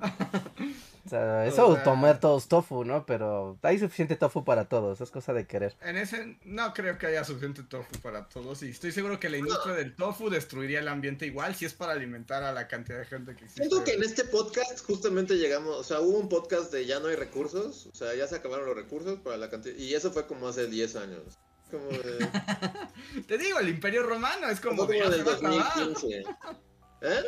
O 1.06 1.08
sea, 1.08 1.46
eso 1.46 1.68
O 1.68 1.74
sea- 1.74 1.84
tomar 1.84 2.18
todos 2.20 2.48
tofu, 2.48 2.84
¿no? 2.84 3.06
Pero 3.06 3.58
hay 3.62 3.78
suficiente 3.78 4.16
tofu 4.16 4.44
para 4.44 4.64
todos, 4.68 5.00
es 5.00 5.10
cosa 5.10 5.32
de 5.32 5.46
querer. 5.46 5.76
En 5.82 5.96
ese 5.96 6.38
no 6.44 6.74
creo 6.74 6.98
que 6.98 7.06
haya 7.06 7.22
suficiente 7.22 7.62
tofu 7.62 7.98
para 8.02 8.28
todos 8.28 8.62
y 8.64 8.70
estoy 8.70 8.90
seguro 8.92 9.20
que 9.20 9.28
la 9.28 9.38
industria 9.38 9.74
del 9.74 9.94
tofu 9.94 10.28
destruiría 10.30 10.80
el 10.80 10.88
ambiente 10.88 11.24
igual 11.26 11.54
si 11.54 11.64
es 11.64 11.74
para 11.74 11.92
alimentar 11.92 12.42
a 12.42 12.52
la 12.52 12.66
cantidad 12.66 12.98
de 12.98 13.04
gente 13.06 13.36
que 13.36 13.44
existe. 13.44 13.62
Siento 13.68 13.84
que 13.84 13.92
en 13.92 14.02
este 14.02 14.24
podcast 14.24 14.84
justamente 14.84 15.34
llegamos, 15.36 15.76
o 15.76 15.84
sea, 15.84 16.00
hubo 16.00 16.18
un 16.18 16.28
podcast 16.28 16.72
de 16.72 16.84
ya 16.86 16.98
no 17.00 17.06
hay 17.08 17.16
recursos, 17.16 17.86
o 17.86 17.94
sea, 17.94 18.14
ya 18.14 18.26
se 18.26 18.36
acabaron 18.36 18.66
los 18.66 18.74
recursos 18.76 19.20
para 19.20 19.36
la 19.36 19.48
cantidad, 19.48 19.76
y 19.76 19.94
eso 19.94 20.10
fue 20.12 20.26
como 20.26 20.48
hace 20.48 20.66
10 20.66 20.96
años. 20.96 21.22
Como 21.70 21.86
de, 21.88 22.28
Te 23.28 23.38
digo, 23.38 23.58
el 23.58 23.68
Imperio 23.68 24.02
Romano 24.02 24.48
es 24.48 24.60
como, 24.60 24.86
como 24.86 24.92
del 24.92 25.14
se 25.14 25.22
va 25.22 25.32
a 25.32 25.36
acabar. 25.36 25.84
2015. 25.84 26.24
¿Eh? 27.02 27.22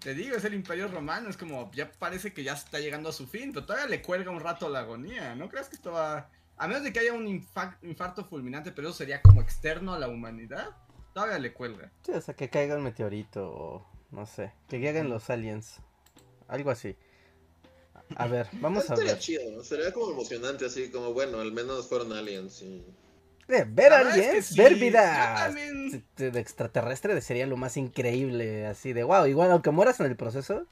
Te 0.00 0.14
digo, 0.14 0.36
es 0.36 0.44
el 0.44 0.54
Imperio 0.54 0.88
Romano, 0.88 1.30
es 1.30 1.36
como, 1.36 1.70
ya 1.72 1.90
parece 1.90 2.32
que 2.32 2.42
ya 2.44 2.52
está 2.52 2.78
llegando 2.78 3.08
a 3.08 3.12
su 3.12 3.26
fin, 3.26 3.52
pero 3.52 3.66
todavía 3.66 3.88
le 3.88 4.02
cuelga 4.02 4.30
un 4.30 4.40
rato 4.40 4.68
la 4.68 4.80
agonía, 4.80 5.34
¿no 5.34 5.48
crees 5.48 5.68
que 5.68 5.76
esto 5.76 5.92
va... 5.92 6.30
A 6.56 6.66
menos 6.66 6.82
de 6.82 6.92
que 6.92 6.98
haya 7.00 7.12
un 7.12 7.26
infa- 7.26 7.76
infarto 7.82 8.24
fulminante, 8.24 8.72
pero 8.72 8.88
eso 8.88 8.98
sería 8.98 9.22
como 9.22 9.40
externo 9.40 9.94
a 9.94 9.98
la 9.98 10.08
humanidad, 10.08 10.70
todavía 11.14 11.38
le 11.38 11.52
cuelga. 11.52 11.90
Sí, 12.04 12.12
o 12.12 12.20
sea, 12.20 12.34
que 12.34 12.50
caiga 12.50 12.76
un 12.76 12.82
meteorito 12.82 13.48
o 13.48 13.86
no 14.10 14.26
sé, 14.26 14.52
que 14.68 14.80
lleguen 14.80 15.08
los 15.08 15.30
aliens, 15.30 15.76
algo 16.48 16.70
así. 16.70 16.96
A 18.16 18.26
ver, 18.26 18.48
vamos 18.54 18.90
a 18.90 18.94
ver. 18.96 19.18
chido, 19.18 19.62
sería 19.62 19.92
como 19.92 20.12
emocionante, 20.12 20.64
así 20.64 20.90
como, 20.90 21.12
bueno, 21.12 21.40
al 21.40 21.52
menos 21.52 21.88
fueron 21.88 22.12
aliens. 22.12 22.62
Y... 22.62 22.84
Ver 23.48 23.66
La 23.90 23.98
verdad 23.98 24.08
es 24.08 24.14
que 24.14 24.26
aliens, 24.28 24.46
sí, 24.46 24.58
ver 24.60 24.74
vida 24.74 25.34
también- 25.36 26.04
de 26.16 26.38
extraterrestre 26.40 27.18
sería 27.22 27.46
lo 27.46 27.56
más 27.56 27.76
increíble, 27.78 28.66
así 28.66 28.92
de 28.92 29.02
wow, 29.04 29.26
igual 29.26 29.50
aunque 29.50 29.70
mueras 29.70 29.98
en 30.00 30.06
el 30.06 30.16
proceso, 30.16 30.66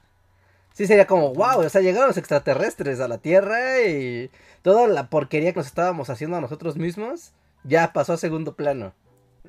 sí 0.73 0.85
sería 0.85 1.07
como 1.07 1.33
wow, 1.33 1.59
o 1.65 1.69
sea, 1.69 1.81
llegaron 1.81 2.07
los 2.09 2.17
extraterrestres 2.17 2.99
a 2.99 3.07
la 3.07 3.17
Tierra 3.17 3.81
y 3.81 4.29
toda 4.61 4.87
la 4.87 5.09
porquería 5.09 5.53
que 5.53 5.59
nos 5.59 5.65
estábamos 5.67 6.09
haciendo 6.11 6.37
a 6.37 6.41
nosotros 6.41 6.75
mismos 6.77 7.31
ya 7.63 7.91
pasó 7.93 8.13
a 8.13 8.17
segundo 8.17 8.53
plano. 8.55 8.93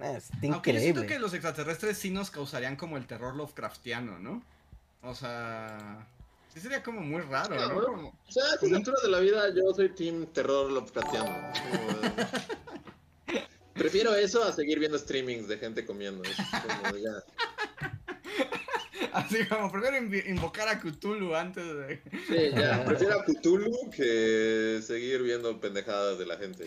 Es 0.02 0.30
Aunque 0.32 0.72
yo 0.72 0.78
siento 0.80 1.00
increíble. 1.00 1.06
que 1.06 1.18
los 1.18 1.34
extraterrestres 1.34 1.98
sí 1.98 2.10
nos 2.10 2.30
causarían 2.30 2.76
como 2.76 2.96
el 2.96 3.06
terror 3.06 3.34
Lovecraftiano, 3.36 4.18
¿no? 4.18 4.42
O 5.02 5.14
sea... 5.14 6.06
Sí 6.54 6.60
sería 6.60 6.82
como 6.82 7.00
muy 7.02 7.20
raro, 7.20 7.54
¿no? 7.68 7.84
Como- 7.84 8.08
O 8.08 8.32
sea, 8.32 8.44
alturas 8.74 9.02
de 9.02 9.08
la 9.10 9.18
vida 9.20 9.42
yo 9.54 9.74
soy 9.74 9.90
team 9.90 10.26
terror 10.32 10.70
Lovecraftiano. 10.72 11.26
Como 11.70 12.97
Prefiero 13.74 14.14
eso 14.14 14.42
a 14.42 14.52
seguir 14.52 14.80
viendo 14.80 14.98
streamings 14.98 15.48
de 15.48 15.56
gente 15.56 15.86
comiendo. 15.86 16.22
es 16.24 16.36
como 16.82 16.96
ya. 16.96 17.12
Así 19.12 19.46
como 19.46 19.70
prefiero 19.70 19.96
invocar 20.28 20.68
a 20.68 20.80
Cthulhu 20.80 21.34
antes 21.34 21.64
de. 21.64 22.02
Sí, 22.26 22.50
ya. 22.54 22.84
Prefiero 22.84 23.20
a 23.20 23.24
Cthulhu 23.24 23.90
que 23.90 24.80
seguir 24.84 25.22
viendo 25.22 25.60
pendejadas 25.60 26.18
de 26.18 26.26
la 26.26 26.36
gente. 26.36 26.66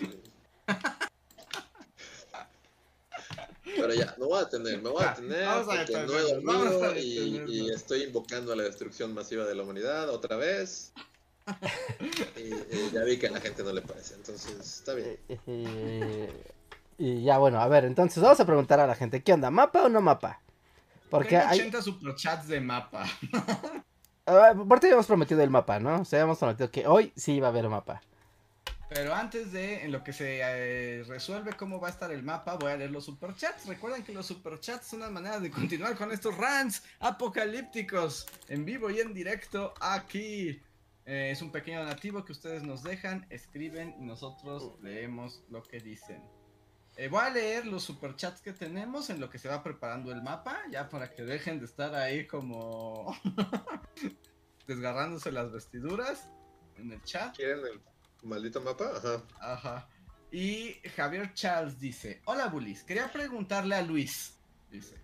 Pero 3.64 3.94
ya, 3.94 4.16
me 4.18 4.26
voy 4.26 4.40
a 4.40 4.46
detener, 4.46 4.82
me 4.82 4.90
voy 4.90 5.04
a 5.04 5.16
Ya, 5.16 5.22
detener 5.22 5.46
vamos 5.46 5.68
a 5.68 5.78
porque 5.78 5.94
no 5.94 6.20
he 6.20 6.22
dormido 6.22 6.98
y 6.98 7.70
estoy 7.70 8.04
invocando 8.04 8.54
a 8.54 8.56
la 8.56 8.64
destrucción 8.64 9.14
masiva 9.14 9.46
de 9.46 9.56
la 9.56 9.64
humanidad 9.64 10.10
otra 10.10 10.36
vez. 10.36 10.94
Y, 12.38 12.54
eh, 12.54 12.90
ya 12.94 13.04
vi 13.04 13.18
que 13.18 13.28
a 13.28 13.32
la 13.32 13.42
gente 13.42 13.64
no 13.64 13.74
le 13.74 13.82
parece, 13.82 14.16
entonces 14.16 14.60
está 14.60 14.94
bien. 14.94 15.18
Y, 15.48 17.04
y 17.04 17.24
ya 17.24 17.38
bueno, 17.38 17.60
a 17.60 17.68
ver, 17.68 17.86
entonces 17.86 18.22
vamos 18.22 18.40
a 18.40 18.46
preguntar 18.46 18.80
a 18.80 18.88
la 18.88 18.96
gente, 18.96 19.24
¿qué 19.24 19.34
onda? 19.34 19.52
¿Mapa 19.52 19.84
o 19.84 19.90
no 19.90 20.02
mapa? 20.02 20.42
Porque 21.10 21.38
hay... 21.38 21.60
80 21.60 21.82
superchats 21.82 22.48
de 22.48 22.62
mapa. 22.62 23.06
Ah, 24.28 24.54
Aparte 24.56 24.86
habíamos 24.86 25.08
prometido 25.08 25.42
el 25.42 25.50
mapa, 25.50 25.80
¿no? 25.80 26.02
O 26.02 26.06
sea, 26.06 26.20
habíamos 26.20 26.38
prometido 26.38 26.70
que 26.70 26.86
hoy 26.86 27.12
sí 27.16 27.34
iba 27.34 27.48
a 27.48 27.50
haber 27.50 27.68
mapa. 27.68 28.02
Pero 28.88 29.16
antes 29.16 29.52
de, 29.52 29.86
en 29.86 29.92
lo 29.92 30.04
que 30.04 30.14
se 30.14 30.42
eh, 30.44 31.04
resuelve 31.06 31.54
cómo 31.54 31.80
va 31.80 31.88
a 31.88 31.92
estar 31.92 32.12
el 32.12 32.24
mapa, 32.24 32.56
voy 32.56 32.72
a 32.72 32.78
leer 32.78 32.92
los 32.92 33.06
superchats. 33.06 33.66
Recuerden 33.66 34.04
que 34.04 34.14
los 34.14 34.26
superchats 34.26 34.88
son 34.88 35.00
una 35.00 35.10
manera 35.10 35.40
de 35.40 35.50
continuar 35.50 35.96
con 35.96 36.12
estos 36.12 36.38
rants 36.38 36.84
apocalípticos 37.00 38.28
en 38.50 38.64
vivo 38.66 38.90
y 38.90 39.00
en 39.00 39.14
directo 39.14 39.74
aquí. 39.80 40.62
Eh, 41.06 41.32
es 41.32 41.42
un 41.42 41.52
pequeño 41.52 41.80
donativo 41.80 42.24
que 42.24 42.32
ustedes 42.32 42.64
nos 42.64 42.84
dejan, 42.84 43.26
escriben 43.30 43.96
y 44.00 44.04
nosotros 44.04 44.80
leemos 44.82 45.44
lo 45.50 45.64
que 45.64 45.80
dicen. 45.80 46.22
Eh, 46.98 47.08
voy 47.08 47.22
a 47.22 47.30
leer 47.30 47.66
los 47.66 47.84
superchats 47.84 48.42
que 48.42 48.54
tenemos 48.54 49.10
en 49.10 49.20
lo 49.20 49.30
que 49.30 49.40
se 49.40 49.48
va 49.48 49.64
preparando 49.64 50.12
el 50.12 50.22
mapa, 50.22 50.60
ya 50.70 50.90
para 50.90 51.10
que 51.10 51.24
dejen 51.24 51.60
de 51.60 51.66
estar 51.66 51.96
ahí 51.96 52.28
como 52.28 53.16
desgarrándose 54.68 55.32
las 55.32 55.52
vestiduras 55.52 56.30
en 56.76 56.92
el 56.92 57.02
chat. 57.04 57.36
¿Quieren 57.36 57.60
el 57.66 57.82
maldito 58.28 58.62
mapa? 58.62 58.92
Ajá. 58.98 59.24
Ajá. 59.40 59.90
Y 60.32 60.74
Javier 60.96 61.34
Charles 61.34 61.80
dice, 61.80 62.22
hola 62.26 62.48
Bulis, 62.48 62.84
quería 62.84 63.12
preguntarle 63.12 63.76
a 63.76 63.82
Luis, 63.82 64.38
dice, 64.70 64.96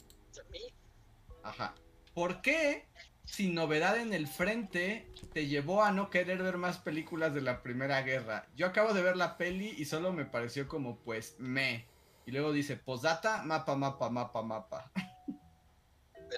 ajá, 1.43 1.75
¿por 2.13 2.41
qué 2.41 2.87
sin 3.27 3.53
novedad 3.53 3.97
en 3.97 4.13
el 4.13 4.25
frente 4.25 5.11
te 5.33 5.47
llevó 5.47 5.83
a 5.83 5.91
no 5.91 6.09
querer 6.09 6.41
ver 6.41 6.57
más 6.57 6.77
películas 6.77 7.33
de 7.33 7.41
la 7.41 7.61
Primera 7.61 8.01
Guerra? 8.01 8.47
Yo 8.55 8.65
acabo 8.65 8.93
de 8.93 9.01
ver 9.01 9.17
la 9.17 9.37
peli 9.37 9.75
y 9.77 9.85
solo 9.85 10.13
me 10.13 10.25
pareció 10.25 10.67
como 10.67 10.97
pues 10.99 11.35
me. 11.37 11.85
Y 12.25 12.31
luego 12.31 12.51
dice, 12.51 12.77
posdata, 12.77 13.43
mapa, 13.43 13.75
mapa, 13.75 14.09
mapa, 14.09 14.41
mapa. 14.41 14.91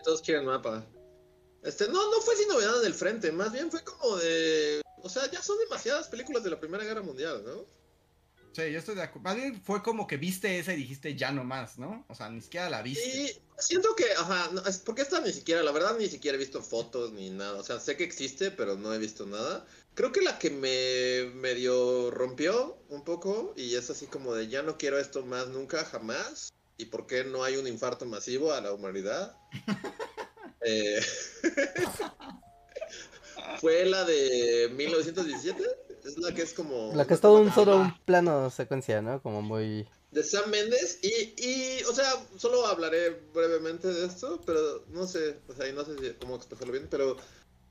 Todos 0.04 0.22
quieren 0.22 0.46
mapa. 0.46 0.86
Este, 1.64 1.88
no, 1.88 2.12
no 2.12 2.22
fue 2.22 2.36
sin 2.36 2.48
novedad 2.48 2.80
en 2.82 2.88
el 2.88 2.94
frente, 2.94 3.32
más 3.32 3.52
bien 3.52 3.70
fue 3.70 3.84
como 3.84 4.18
de... 4.18 4.82
O 5.02 5.10
sea, 5.10 5.30
ya 5.30 5.42
son 5.42 5.58
demasiadas 5.60 6.08
películas 6.08 6.44
de 6.44 6.50
la 6.50 6.60
Primera 6.60 6.84
Guerra 6.84 7.02
Mundial, 7.02 7.44
¿no? 7.46 7.66
Sí, 8.52 8.72
yo 8.72 8.80
estoy 8.80 8.96
de 8.96 9.04
acuerdo. 9.04 9.40
Fue 9.64 9.84
como 9.84 10.08
que 10.08 10.18
viste 10.18 10.60
esa 10.60 10.74
y 10.74 10.78
dijiste 10.78 11.16
ya 11.16 11.32
no 11.32 11.44
más, 11.44 11.78
¿no? 11.78 12.06
O 12.08 12.16
sea, 12.16 12.30
ni 12.30 12.42
siquiera 12.42 12.70
la 12.70 12.82
viste. 12.82 13.08
Y 13.08 13.42
siento 13.58 13.96
que, 13.96 14.06
ajá, 14.18 14.50
no, 14.52 14.66
es 14.66 14.80
porque 14.80 15.04
esta 15.04 15.22
ni 15.22 15.32
siquiera, 15.32 15.64
la 15.64 15.72
verdad 15.72 15.98
ni 15.98 16.08
siquiera 16.08 16.36
he 16.36 16.40
visto 16.40 16.62
fotos 16.62 17.14
ni 17.14 17.30
nada. 17.30 17.60
O 17.60 17.64
sea, 17.64 17.80
sé 17.80 17.96
que 17.96 18.04
existe, 18.04 18.52
pero 18.52 18.76
no 18.76 18.94
he 18.94 18.98
visto 18.98 19.26
nada. 19.26 19.66
Creo 19.94 20.12
que 20.12 20.22
la 20.22 20.40
que 20.40 20.50
me 20.50 21.32
medio 21.36 22.10
rompió 22.12 22.82
un 22.90 23.04
poco 23.04 23.54
y 23.56 23.76
es 23.76 23.90
así 23.90 24.08
como 24.08 24.34
de 24.34 24.48
ya 24.48 24.64
no 24.64 24.78
quiero 24.78 24.98
esto 24.98 25.26
más 25.26 25.48
nunca, 25.50 25.86
jamás. 25.86 26.52
¿Y 26.78 26.86
por 26.86 27.08
qué 27.08 27.26
no 27.26 27.44
hay 27.44 27.58
un 27.58 27.68
infarto 27.68 28.06
masivo 28.06 28.54
a 28.54 28.62
la 28.62 28.74
humanidad? 28.74 29.38
Eh, 30.62 31.00
fue 33.62 33.86
la 33.86 34.04
de 34.04 34.70
1917. 34.76 35.64
Es 36.10 36.18
la 36.18 36.34
que 36.34 36.42
es 36.42 36.54
como... 36.54 36.92
La 36.96 37.06
que 37.06 37.14
es 37.14 37.22
todo 37.22 37.40
un 37.42 37.52
solo 37.54 37.78
un 37.78 37.94
plano 38.06 38.50
secuencia, 38.50 39.02
¿no? 39.02 39.22
Como 39.22 39.42
muy... 39.42 39.88
de 40.12 40.24
Sam 40.24 40.50
Mendes 40.50 41.00
y, 41.04 41.34
y, 41.38 41.84
o 41.84 41.94
sea, 41.94 42.12
solo 42.38 42.66
hablaré 42.66 43.22
brevemente 43.34 43.88
de 43.88 44.06
esto, 44.08 44.42
pero 44.46 44.84
no 44.90 45.06
sé, 45.08 45.38
o 45.48 45.54
sea, 45.54 45.68
y 45.70 45.74
no 45.74 45.86
sé 45.86 45.96
si- 46.00 46.14
cómo 46.20 46.36
expresarlo 46.36 46.74
bien, 46.74 46.88
pero 46.90 47.16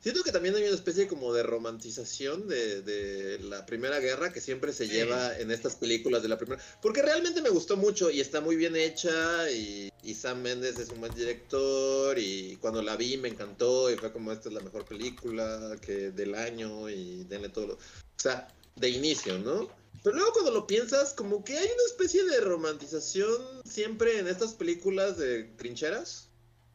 siento 0.00 0.22
que 0.22 0.32
también 0.32 0.54
hay 0.54 0.62
una 0.64 0.74
especie 0.74 1.06
como 1.08 1.32
de 1.32 1.42
romantización 1.42 2.48
de, 2.48 2.82
de 2.82 3.38
la 3.40 3.66
Primera 3.66 3.98
Guerra 4.00 4.32
que 4.32 4.40
siempre 4.40 4.72
se 4.72 4.86
Sí. 4.86 4.92
lleva 4.92 5.36
en 5.38 5.50
estas 5.50 5.76
películas 5.76 6.22
de 6.22 6.28
la 6.28 6.38
Primera, 6.38 6.62
porque 6.80 7.02
realmente 7.02 7.42
me 7.42 7.48
gustó 7.50 7.76
mucho 7.76 8.10
y 8.10 8.20
está 8.20 8.40
muy 8.40 8.56
bien 8.56 8.76
hecha 8.76 9.50
y, 9.50 9.90
y 10.02 10.14
Sam 10.14 10.42
Mendes 10.42 10.78
es 10.78 10.90
un 10.90 11.00
buen 11.00 11.14
director 11.14 12.18
y 12.18 12.56
cuando 12.60 12.82
la 12.82 12.96
vi 12.96 13.16
me 13.16 13.28
encantó 13.28 13.90
y 13.90 13.96
fue 13.96 14.12
como 14.12 14.32
esta 14.32 14.48
es 14.48 14.54
la 14.54 14.60
mejor 14.60 14.84
película 14.84 15.76
que 15.80 16.10
del 16.10 16.34
año 16.34 16.88
y 16.88 17.24
denle 17.24 17.48
todo, 17.48 17.66
lo- 17.68 17.74
o 17.74 17.78
sea, 18.20 18.48
de 18.76 18.88
inicio, 18.90 19.38
¿no? 19.38 19.68
Pero 20.04 20.14
luego 20.16 20.32
cuando 20.32 20.52
lo 20.52 20.66
piensas, 20.66 21.12
como 21.12 21.44
que 21.44 21.58
hay 21.58 21.64
una 21.66 21.84
especie 21.90 22.22
de 22.24 22.40
romantización 22.40 23.36
siempre 23.64 24.18
en 24.20 24.28
estas 24.28 24.54
películas 24.54 25.18
de 25.18 25.42
trincheras. 25.42 26.27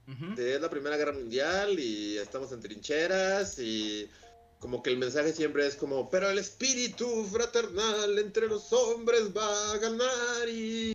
Ujú. 0.08 0.36
De 0.36 0.56
es 0.56 0.62
la 0.62 0.70
Primera 0.70 0.98
Guerra 0.98 1.14
Mundial 1.14 1.80
y 1.80 2.18
estamos 2.18 2.52
en 2.52 2.60
trincheras 2.60 3.58
y 3.60 4.10
como 4.60 4.82
que 4.82 4.90
el 4.90 4.98
mensaje 4.98 5.34
siempre 5.34 5.68
es 5.68 5.76
como, 5.76 6.10
pero 6.10 6.30
el 6.30 6.38
espíritu 6.38 7.26
fraternal 7.26 8.18
entre 8.18 8.48
los 8.48 8.72
hombres 8.72 9.36
va 9.36 9.72
a 9.72 9.78
ganar 9.78 10.48
y... 10.50 10.94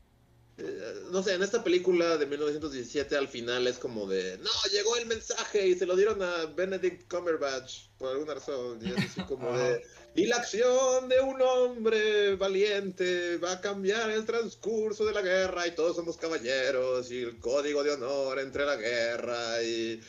eh, 0.56 0.94
no 1.10 1.22
sé, 1.22 1.34
en 1.34 1.42
esta 1.42 1.62
película 1.62 2.16
de 2.16 2.26
1917 2.26 3.16
al 3.16 3.28
final 3.28 3.66
es 3.66 3.78
como 3.78 4.06
de, 4.06 4.38
no, 4.38 4.50
llegó 4.72 4.96
el 4.96 5.06
mensaje 5.06 5.68
y 5.68 5.74
se 5.74 5.84
lo 5.84 5.96
dieron 5.96 6.22
a 6.22 6.46
Benedict 6.46 7.10
Cumberbatch 7.10 7.88
por 7.98 8.12
alguna 8.12 8.34
razón. 8.34 8.78
Y 8.82 8.90
es 8.90 8.98
así 8.98 9.22
como 9.24 9.56
de, 9.56 9.84
y 10.14 10.26
la 10.26 10.36
acción 10.36 11.08
de 11.08 11.20
un 11.20 11.40
hombre 11.40 12.34
valiente 12.36 13.36
va 13.36 13.52
a 13.52 13.60
cambiar 13.60 14.10
el 14.10 14.24
transcurso 14.24 15.04
de 15.04 15.12
la 15.12 15.22
guerra 15.22 15.66
y 15.66 15.74
todos 15.74 15.96
somos 15.96 16.16
caballeros 16.16 17.10
y 17.10 17.22
el 17.22 17.38
código 17.38 17.84
de 17.84 17.92
honor 17.92 18.40
entre 18.40 18.66
la 18.66 18.76
guerra 18.76 19.62
y 19.62 20.00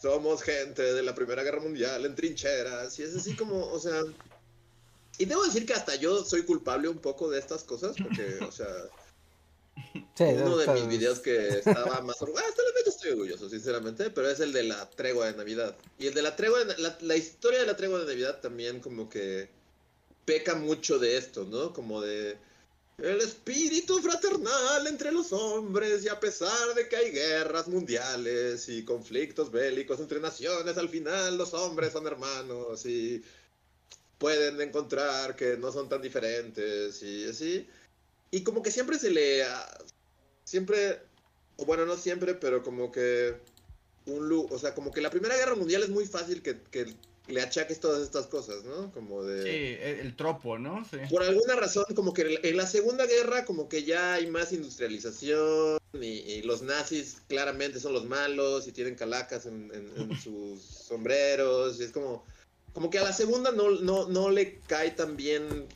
somos 0.00 0.42
gente 0.42 0.82
de 0.94 1.02
la 1.02 1.14
Primera 1.14 1.42
Guerra 1.42 1.60
Mundial 1.60 2.04
en 2.06 2.14
trincheras. 2.14 2.98
Y 2.98 3.02
es 3.02 3.14
así 3.14 3.36
como, 3.36 3.66
o 3.70 3.78
sea... 3.78 4.02
Y 5.18 5.24
debo 5.24 5.42
decir 5.42 5.66
que 5.66 5.74
hasta 5.74 5.96
yo 5.96 6.24
soy 6.24 6.44
culpable 6.44 6.88
un 6.88 6.98
poco 6.98 7.28
de 7.28 7.40
estas 7.40 7.64
cosas 7.64 7.96
porque, 8.00 8.38
o 8.44 8.52
sea, 8.52 8.68
Sí, 10.14 10.24
uno 10.24 10.56
de 10.56 10.66
mis 10.74 10.88
videos 10.88 11.20
que 11.20 11.48
estaba 11.48 12.00
más 12.00 12.20
orgulloso, 12.20 12.48
hasta 12.48 12.62
la 12.62 12.72
fecha 12.72 12.90
estoy 12.90 13.10
orgulloso, 13.12 13.48
sinceramente, 13.48 14.10
pero 14.10 14.28
es 14.28 14.40
el 14.40 14.52
de 14.52 14.64
la 14.64 14.90
tregua 14.90 15.26
de 15.26 15.36
Navidad. 15.36 15.76
Y 15.98 16.08
el 16.08 16.14
de 16.14 16.22
la 16.22 16.34
tregua, 16.34 16.64
de, 16.64 16.76
la, 16.78 16.98
la 17.00 17.16
historia 17.16 17.60
de 17.60 17.66
la 17.66 17.76
tregua 17.76 18.00
de 18.00 18.06
Navidad 18.06 18.40
también 18.40 18.80
como 18.80 19.08
que 19.08 19.48
peca 20.24 20.54
mucho 20.54 20.98
de 20.98 21.16
esto, 21.16 21.44
¿no? 21.44 21.72
Como 21.72 22.00
de 22.00 22.36
el 22.98 23.20
espíritu 23.20 24.02
fraternal 24.02 24.88
entre 24.88 25.12
los 25.12 25.32
hombres 25.32 26.04
y 26.04 26.08
a 26.08 26.18
pesar 26.18 26.74
de 26.74 26.88
que 26.88 26.96
hay 26.96 27.12
guerras 27.12 27.68
mundiales 27.68 28.68
y 28.68 28.84
conflictos 28.84 29.52
bélicos 29.52 30.00
entre 30.00 30.18
naciones, 30.18 30.76
al 30.76 30.88
final 30.88 31.38
los 31.38 31.54
hombres 31.54 31.92
son 31.92 32.08
hermanos 32.08 32.84
y 32.86 33.22
pueden 34.18 34.60
encontrar 34.60 35.36
que 35.36 35.56
no 35.56 35.70
son 35.70 35.88
tan 35.88 36.02
diferentes 36.02 37.00
y 37.02 37.28
así. 37.28 37.68
Y 38.30 38.42
como 38.42 38.62
que 38.62 38.70
siempre 38.70 38.98
se 38.98 39.10
le... 39.10 39.42
ah, 39.44 39.78
Siempre, 40.44 40.98
o 41.56 41.66
bueno, 41.66 41.84
no 41.84 41.96
siempre, 41.98 42.34
pero 42.34 42.62
como 42.62 42.90
que 42.90 43.34
un 44.06 44.28
lu- 44.28 44.48
o 44.50 44.58
sea, 44.58 44.74
como 44.74 44.90
que 44.90 45.02
la 45.02 45.10
Primera 45.10 45.36
Guerra 45.36 45.54
Mundial 45.54 45.82
es 45.82 45.90
muy 45.90 46.06
fácil 46.06 46.40
que, 46.42 46.62
que 46.70 46.94
le 47.26 47.42
achaques 47.42 47.80
todas 47.80 48.02
estas 48.02 48.26
cosas, 48.28 48.64
¿no? 48.64 48.90
Como 48.92 49.22
de... 49.22 49.42
Sí, 49.42 49.82
el, 49.82 50.06
el 50.06 50.16
tropo, 50.16 50.58
¿no? 50.58 50.86
Sí. 50.90 50.96
Por 51.10 51.22
alguna 51.22 51.54
razón, 51.54 51.84
como 51.94 52.14
que 52.14 52.22
en 52.22 52.34
la- 52.34 52.40
en 52.44 52.56
la 52.56 52.66
Segunda 52.66 53.04
Guerra, 53.04 53.44
como 53.44 53.68
que 53.68 53.82
ya 53.84 54.14
hay 54.14 54.26
más 54.28 54.50
industrialización 54.52 55.78
y, 55.92 56.06
y 56.06 56.42
los 56.42 56.62
nazis 56.62 57.18
claramente 57.28 57.80
son 57.80 57.92
los 57.92 58.06
malos 58.06 58.66
y 58.66 58.72
tienen 58.72 58.94
calacas 58.94 59.44
en, 59.44 59.70
en- 59.74 59.92
en 60.00 60.18
sus 60.22 60.62
sombreros 60.62 61.78
y 61.80 61.84
es 61.84 61.92
como, 61.92 62.24
como 62.72 62.88
que 62.88 62.98
a 62.98 63.04
la 63.04 63.12
Segunda 63.12 63.50
no, 63.52 63.70
no, 63.72 64.08
no 64.08 64.30
le 64.30 64.60
cae 64.66 64.92
tan 64.92 65.16
bien 65.16 65.66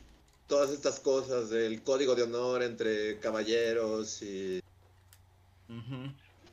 todas 0.53 0.69
estas 0.69 0.99
cosas 0.99 1.49
del 1.49 1.81
código 1.81 2.13
de 2.13 2.21
honor 2.21 2.61
entre 2.61 3.17
caballeros 3.19 4.21
y 4.21 4.61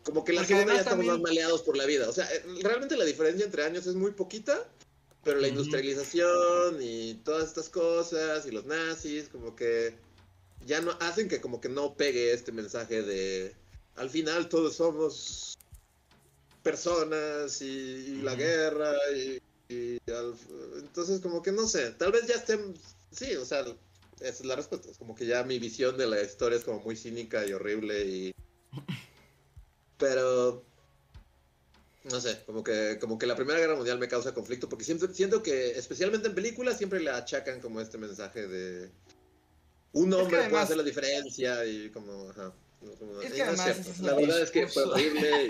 como 0.04 0.24
que 0.24 0.32
la 0.32 0.40
Porque 0.40 0.54
segunda 0.54 0.72
ya 0.72 0.78
estamos 0.80 1.04
también- 1.04 1.12
más 1.12 1.20
maleados 1.20 1.60
por 1.62 1.76
la 1.76 1.84
vida. 1.84 2.08
O 2.08 2.12
sea, 2.12 2.24
eh, 2.32 2.42
realmente 2.62 2.96
la 2.96 3.04
diferencia 3.04 3.44
entre 3.44 3.62
años 3.62 3.86
es 3.86 3.94
muy 3.94 4.12
poquita, 4.12 4.66
pero 5.22 5.38
la 5.38 5.48
industrialización 5.48 6.78
y 6.80 7.14
todas 7.26 7.48
estas 7.48 7.68
cosas 7.68 8.46
y 8.46 8.50
los 8.52 8.64
nazis, 8.64 9.28
como 9.28 9.54
que 9.54 9.94
ya 10.66 10.80
no 10.80 10.92
hacen 11.00 11.28
que 11.28 11.42
como 11.42 11.60
que 11.60 11.68
no 11.68 11.92
pegue 11.94 12.32
este 12.32 12.52
mensaje 12.52 13.02
de 13.02 13.54
al 13.96 14.08
final 14.08 14.48
todos 14.48 14.76
somos 14.76 15.58
personas 16.62 17.60
y, 17.60 17.66
y 17.66 18.22
la 18.22 18.34
guerra 18.34 18.94
y, 19.14 19.42
y 19.68 19.98
al- 20.10 20.34
entonces 20.78 21.20
como 21.20 21.42
que 21.42 21.52
no 21.52 21.66
sé, 21.68 21.90
tal 21.90 22.12
vez 22.12 22.26
ya 22.26 22.36
estén, 22.36 22.74
sí, 23.10 23.36
o 23.36 23.44
sea, 23.44 23.64
esa 24.20 24.28
es 24.42 24.44
la 24.44 24.56
respuesta. 24.56 24.90
Es 24.90 24.98
como 24.98 25.14
que 25.14 25.26
ya 25.26 25.42
mi 25.44 25.58
visión 25.58 25.96
de 25.96 26.06
la 26.06 26.20
historia 26.22 26.58
es 26.58 26.64
como 26.64 26.80
muy 26.80 26.96
cínica 26.96 27.46
y 27.46 27.52
horrible 27.52 28.04
y... 28.04 28.34
Pero... 29.98 30.64
No 32.04 32.18
sé, 32.18 32.42
como 32.46 32.64
que, 32.64 32.96
como 32.98 33.18
que 33.18 33.26
la 33.26 33.36
Primera 33.36 33.58
Guerra 33.58 33.76
Mundial 33.76 33.98
me 33.98 34.08
causa 34.08 34.32
conflicto 34.32 34.68
porque 34.70 34.84
siempre 34.86 35.12
siento 35.12 35.42
que, 35.42 35.72
especialmente 35.72 36.28
en 36.28 36.34
películas, 36.34 36.78
siempre 36.78 36.98
le 37.00 37.10
achacan 37.10 37.60
como 37.60 37.80
este 37.80 37.98
mensaje 37.98 38.46
de... 38.48 38.90
Un 39.92 40.12
hombre 40.14 40.28
puede 40.36 40.42
además- 40.44 40.64
hacer 40.64 40.76
la 40.78 40.82
diferencia 40.82 41.64
y 41.66 41.90
como... 41.90 42.30
Ajá, 42.30 42.54
como- 42.98 43.20
Es 43.20 43.32
que 43.32 43.44
no 43.44 43.52
es 43.52 43.98
La 44.00 44.14
verdad 44.14 44.40
es 44.40 44.50
que 44.50 44.66
fue 44.66 44.82
discurso. 44.82 44.92
horrible 44.92 45.44
y 45.44 45.48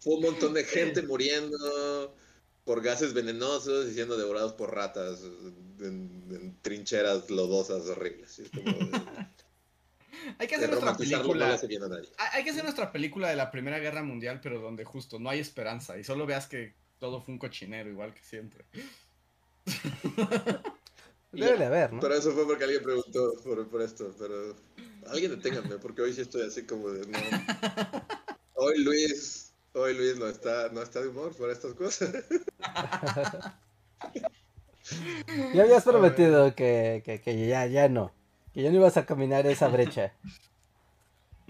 fue 0.00 0.14
un 0.14 0.22
montón 0.22 0.54
de 0.54 0.64
gente 0.64 1.02
muriendo 1.02 2.16
por 2.64 2.82
gases 2.82 3.12
venenosos 3.12 3.88
y 3.88 3.94
siendo 3.94 4.16
devorados 4.16 4.54
por 4.54 4.74
ratas 4.74 5.20
en, 5.80 6.26
en 6.30 6.56
trincheras 6.62 7.30
lodosas 7.30 7.86
horribles. 7.86 8.38
Es 8.38 8.50
como 8.50 8.64
Hay 10.38 10.46
que 10.46 10.54
hacer 10.54 10.70
nuestra 10.70 10.92
no 10.92 10.98
película. 10.98 11.54
hace. 11.54 11.66
Hay 11.66 11.78
hay 12.32 12.44
que 12.44 12.50
hacer 12.50 12.62
nuestra 12.62 12.90
película 12.92 13.28
de 13.28 13.36
la 13.36 13.50
Primera 13.50 13.78
Guerra 13.78 14.02
Mundial, 14.02 14.40
pero 14.42 14.60
donde 14.60 14.84
justo 14.84 15.18
no 15.18 15.28
hay 15.28 15.40
esperanza 15.40 15.98
y 15.98 16.04
solo 16.04 16.26
veas 16.26 16.46
que 16.46 16.74
todo 16.98 17.20
fue 17.20 17.34
un 17.34 17.38
cochinero, 17.38 17.90
igual 17.90 18.14
que 18.14 18.22
siempre. 18.22 18.64
Debe 21.32 21.58
de 21.58 21.64
haber, 21.64 21.92
¿no? 21.92 22.00
Pero 22.00 22.14
eso 22.14 22.32
fue 22.32 22.46
porque 22.46 22.64
alguien 22.64 22.82
preguntó 22.82 23.34
por, 23.42 23.68
por 23.68 23.82
esto, 23.82 24.14
pero 24.18 24.54
alguien 25.08 25.32
deténganme 25.32 25.78
porque 25.78 26.02
hoy 26.02 26.12
sí 26.12 26.20
estoy 26.22 26.42
así 26.42 26.64
como 26.64 26.90
de 26.90 27.06
no. 27.06 27.18
Hoy 28.56 28.78
Luis, 28.84 29.43
hoy 29.74 29.94
Luis 29.94 30.16
no 30.18 30.26
está, 30.26 30.70
no 30.70 30.82
está 30.82 31.00
de 31.00 31.08
humor 31.08 31.36
por 31.36 31.50
estas 31.50 31.74
cosas. 31.74 32.10
Ya 35.52 35.62
habías 35.62 35.84
prometido 35.84 36.54
que, 36.54 37.02
que, 37.04 37.20
que 37.20 37.46
ya, 37.46 37.66
ya 37.66 37.88
no. 37.88 38.12
Que 38.52 38.62
ya 38.62 38.70
no 38.70 38.76
ibas 38.76 38.96
a 38.96 39.06
caminar 39.06 39.46
esa 39.46 39.68
brecha. 39.68 40.12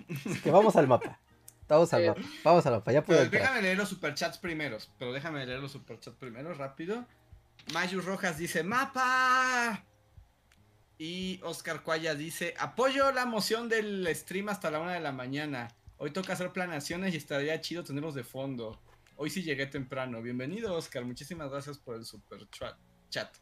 Así 0.09 0.41
que 0.41 0.51
vamos 0.51 0.77
al 0.77 0.89
mapa. 0.89 1.19
Vamos 1.69 1.93
al 1.93 2.07
mapa. 2.07 2.21
Vamos 2.43 2.67
al 2.67 2.73
mapa. 2.75 2.93
Ya 2.93 3.05
puedo 3.05 3.25
déjame 3.27 3.63
leer 3.63 3.77
los 3.77 3.89
superchats 3.89 4.39
primeros. 4.39 4.91
Pero 4.99 5.13
déjame 5.13 5.45
leer 5.47 5.61
los 5.61 5.73
superchats 5.73 6.17
primero, 6.17 6.55
rápido. 6.55 7.05
Mayu 7.73 8.01
Rojas 8.01 8.39
dice: 8.39 8.63
¡Mapa! 8.63 9.85
Y 10.99 11.41
Oscar 11.43 11.83
Cuaya 11.83 12.15
dice: 12.15 12.55
Apoyo 12.59 13.13
la 13.13 13.27
moción 13.27 13.69
del 13.69 14.09
stream 14.15 14.49
hasta 14.49 14.71
la 14.71 14.81
una 14.81 14.93
de 14.93 15.01
la 15.01 15.13
mañana. 15.13 15.69
Hoy 15.99 16.11
toca 16.11 16.33
hacer 16.33 16.53
planeaciones 16.53 17.15
y 17.15 17.17
estaría 17.17 17.61
chido 17.61 17.85
tenerlos 17.85 18.15
de 18.15 18.25
fondo. 18.25 18.81
Hoy 19.17 19.31
sí 19.31 19.43
llegué 19.43 19.67
temprano. 19.67 20.21
Bienvenido, 20.23 20.75
Oscar. 20.75 21.05
Muchísimas 21.05 21.51
gracias 21.51 21.79
por 21.79 21.97
el 21.97 22.05
super 22.05 22.49
chat. 22.51 22.77
chat. 23.11 23.37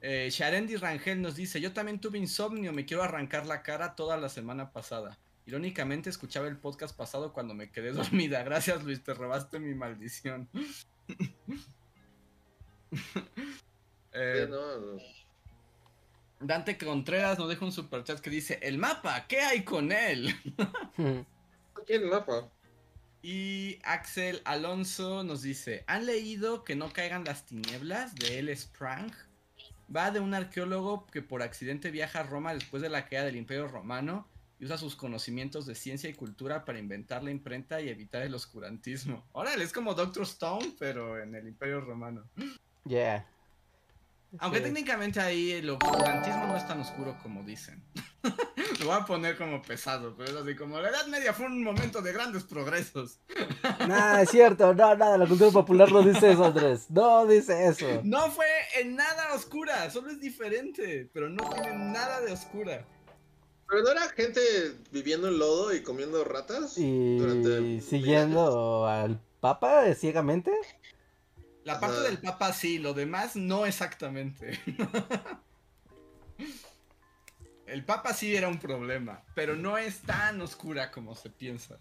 Eh, 0.00 0.28
Sharendi 0.30 0.76
Rangel 0.76 1.20
nos 1.20 1.36
dice: 1.36 1.60
Yo 1.60 1.72
también 1.72 2.00
tuve 2.00 2.18
insomnio. 2.18 2.72
Me 2.72 2.86
quiero 2.86 3.02
arrancar 3.02 3.46
la 3.46 3.62
cara 3.62 3.94
toda 3.96 4.16
la 4.16 4.28
semana 4.28 4.72
pasada. 4.72 5.18
Irónicamente 5.46 6.10
escuchaba 6.10 6.46
el 6.48 6.58
podcast 6.58 6.96
pasado 6.96 7.32
cuando 7.32 7.54
me 7.54 7.70
quedé 7.70 7.92
dormida. 7.92 8.42
Gracias 8.42 8.82
Luis, 8.84 9.02
te 9.02 9.14
robaste 9.14 9.58
mi 9.58 9.74
maldición. 9.74 10.48
Eh, 14.12 14.44
Sí, 14.46 14.50
no, 14.50 14.78
no. 14.80 15.02
Dante 16.40 16.78
Contreras 16.78 17.38
nos 17.38 17.50
deja 17.50 17.64
un 17.66 17.72
superchat 17.72 18.18
que 18.20 18.30
dice, 18.30 18.58
el 18.62 18.78
mapa, 18.78 19.26
¿qué 19.28 19.40
hay 19.40 19.62
con 19.62 19.92
él? 19.92 20.34
Aquí 21.82 21.94
en 21.94 22.02
el 22.02 22.10
mapa. 22.10 22.48
Y 23.22 23.78
Axel 23.82 24.40
Alonso 24.44 25.24
nos 25.24 25.42
dice, 25.42 25.84
¿han 25.86 26.06
leído 26.06 26.64
que 26.64 26.76
no 26.76 26.92
caigan 26.92 27.24
las 27.24 27.44
tinieblas 27.46 28.14
de 28.14 28.38
L. 28.38 28.54
Sprang? 28.54 29.10
Va 29.94 30.10
de 30.10 30.20
un 30.20 30.34
arqueólogo 30.34 31.06
que 31.06 31.22
por 31.22 31.42
accidente 31.42 31.90
viaja 31.90 32.20
a 32.20 32.22
Roma 32.22 32.54
después 32.54 32.82
de 32.82 32.90
la 32.90 33.06
caída 33.06 33.24
del 33.24 33.36
Imperio 33.36 33.66
Romano 33.68 34.28
y 34.60 34.64
usa 34.66 34.76
sus 34.78 34.96
conocimientos 34.96 35.66
de 35.66 35.74
ciencia 35.74 36.10
y 36.10 36.14
cultura 36.14 36.64
para 36.64 36.78
inventar 36.78 37.22
la 37.24 37.30
imprenta 37.30 37.80
y 37.80 37.88
evitar 37.88 38.22
el 38.22 38.34
oscurantismo. 38.34 39.24
Órale, 39.32 39.64
es 39.64 39.72
como 39.72 39.94
Doctor 39.94 40.24
Stone, 40.24 40.74
pero 40.78 41.20
en 41.22 41.34
el 41.34 41.48
Imperio 41.48 41.80
Romano. 41.80 42.24
Yeah. 42.84 43.26
Aunque 44.40 44.58
Sí. 44.58 44.64
técnicamente 44.64 45.20
ahí 45.20 45.52
el 45.52 45.70
oscurantismo 45.70 46.46
no 46.48 46.56
es 46.56 46.66
tan 46.68 46.80
oscuro 46.80 47.16
como 47.22 47.42
dicen. 47.44 47.82
Lo 48.80 48.86
voy 48.86 48.96
a 48.96 49.04
poner 49.04 49.36
como 49.36 49.60
pesado, 49.60 50.14
pero 50.16 50.30
es 50.30 50.36
así 50.36 50.54
como 50.54 50.78
la 50.78 50.90
Edad 50.90 51.06
Media 51.06 51.32
fue 51.32 51.46
un 51.46 51.64
momento 51.64 52.00
de 52.00 52.12
grandes 52.12 52.44
progresos. 52.44 53.18
Nah, 53.88 54.20
es 54.20 54.30
cierto. 54.30 54.74
No, 54.74 54.94
nada. 54.94 55.16
La 55.16 55.26
cultura 55.26 55.50
popular 55.50 55.90
no 55.90 56.02
dice 56.02 56.32
eso, 56.32 56.44
Andrés. 56.44 56.90
No 56.90 57.26
dice 57.26 57.66
eso. 57.66 57.86
No 58.04 58.30
fue 58.30 58.46
en 58.78 58.96
nada 58.96 59.32
oscura, 59.34 59.90
solo 59.90 60.10
es 60.10 60.20
diferente, 60.20 61.08
pero 61.12 61.28
no 61.30 61.48
tiene 61.50 61.74
nada 61.74 62.20
de 62.20 62.32
oscura. 62.32 62.84
Pero 63.68 63.82
no 63.82 63.90
era 63.90 64.08
gente 64.10 64.40
viviendo 64.90 65.28
en 65.28 65.38
lodo 65.38 65.74
y 65.74 65.82
comiendo 65.82 66.22
ratas. 66.24 66.76
Y 66.76 67.16
durante 67.16 67.80
siguiendo 67.80 68.86
al 68.86 69.20
Papa 69.40 69.94
ciegamente. 69.94 70.52
La 71.64 71.80
parte 71.80 72.00
del 72.00 72.18
Papa 72.18 72.52
sí, 72.52 72.78
lo 72.78 72.94
demás 72.94 73.36
no 73.36 73.66
exactamente. 73.66 74.58
El 77.68 77.84
Papa 77.84 78.14
sí 78.14 78.34
era 78.34 78.48
un 78.48 78.58
problema, 78.58 79.22
pero 79.34 79.54
no 79.56 79.76
es 79.78 80.00
tan 80.00 80.40
oscura 80.40 80.90
como 80.90 81.14
se 81.14 81.30
piensa. 81.30 81.76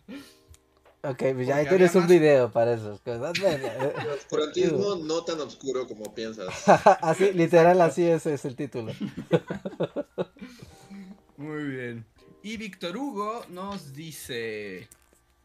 Ok, 1.04 1.24
pues 1.34 1.48
ya 1.48 1.58
ahí 1.58 1.68
tienes 1.68 1.94
un 1.96 2.02
más- 2.02 2.10
video 2.10 2.52
para 2.52 2.74
esas 2.74 3.00
cosas. 3.00 3.38
El 3.40 4.10
oscurantismo 4.10 4.96
no 4.98 5.24
tan 5.24 5.40
oscuro 5.40 5.88
como 5.88 6.14
piensas. 6.14 6.48
así, 7.02 7.32
literal, 7.34 7.80
así 7.82 8.06
es, 8.06 8.26
es 8.26 8.46
el 8.46 8.56
título. 8.56 8.94
Muy 11.38 11.64
bien. 11.64 12.06
Y 12.44 12.58
Víctor 12.58 12.98
Hugo 12.98 13.46
nos 13.50 13.94
dice... 13.94 14.88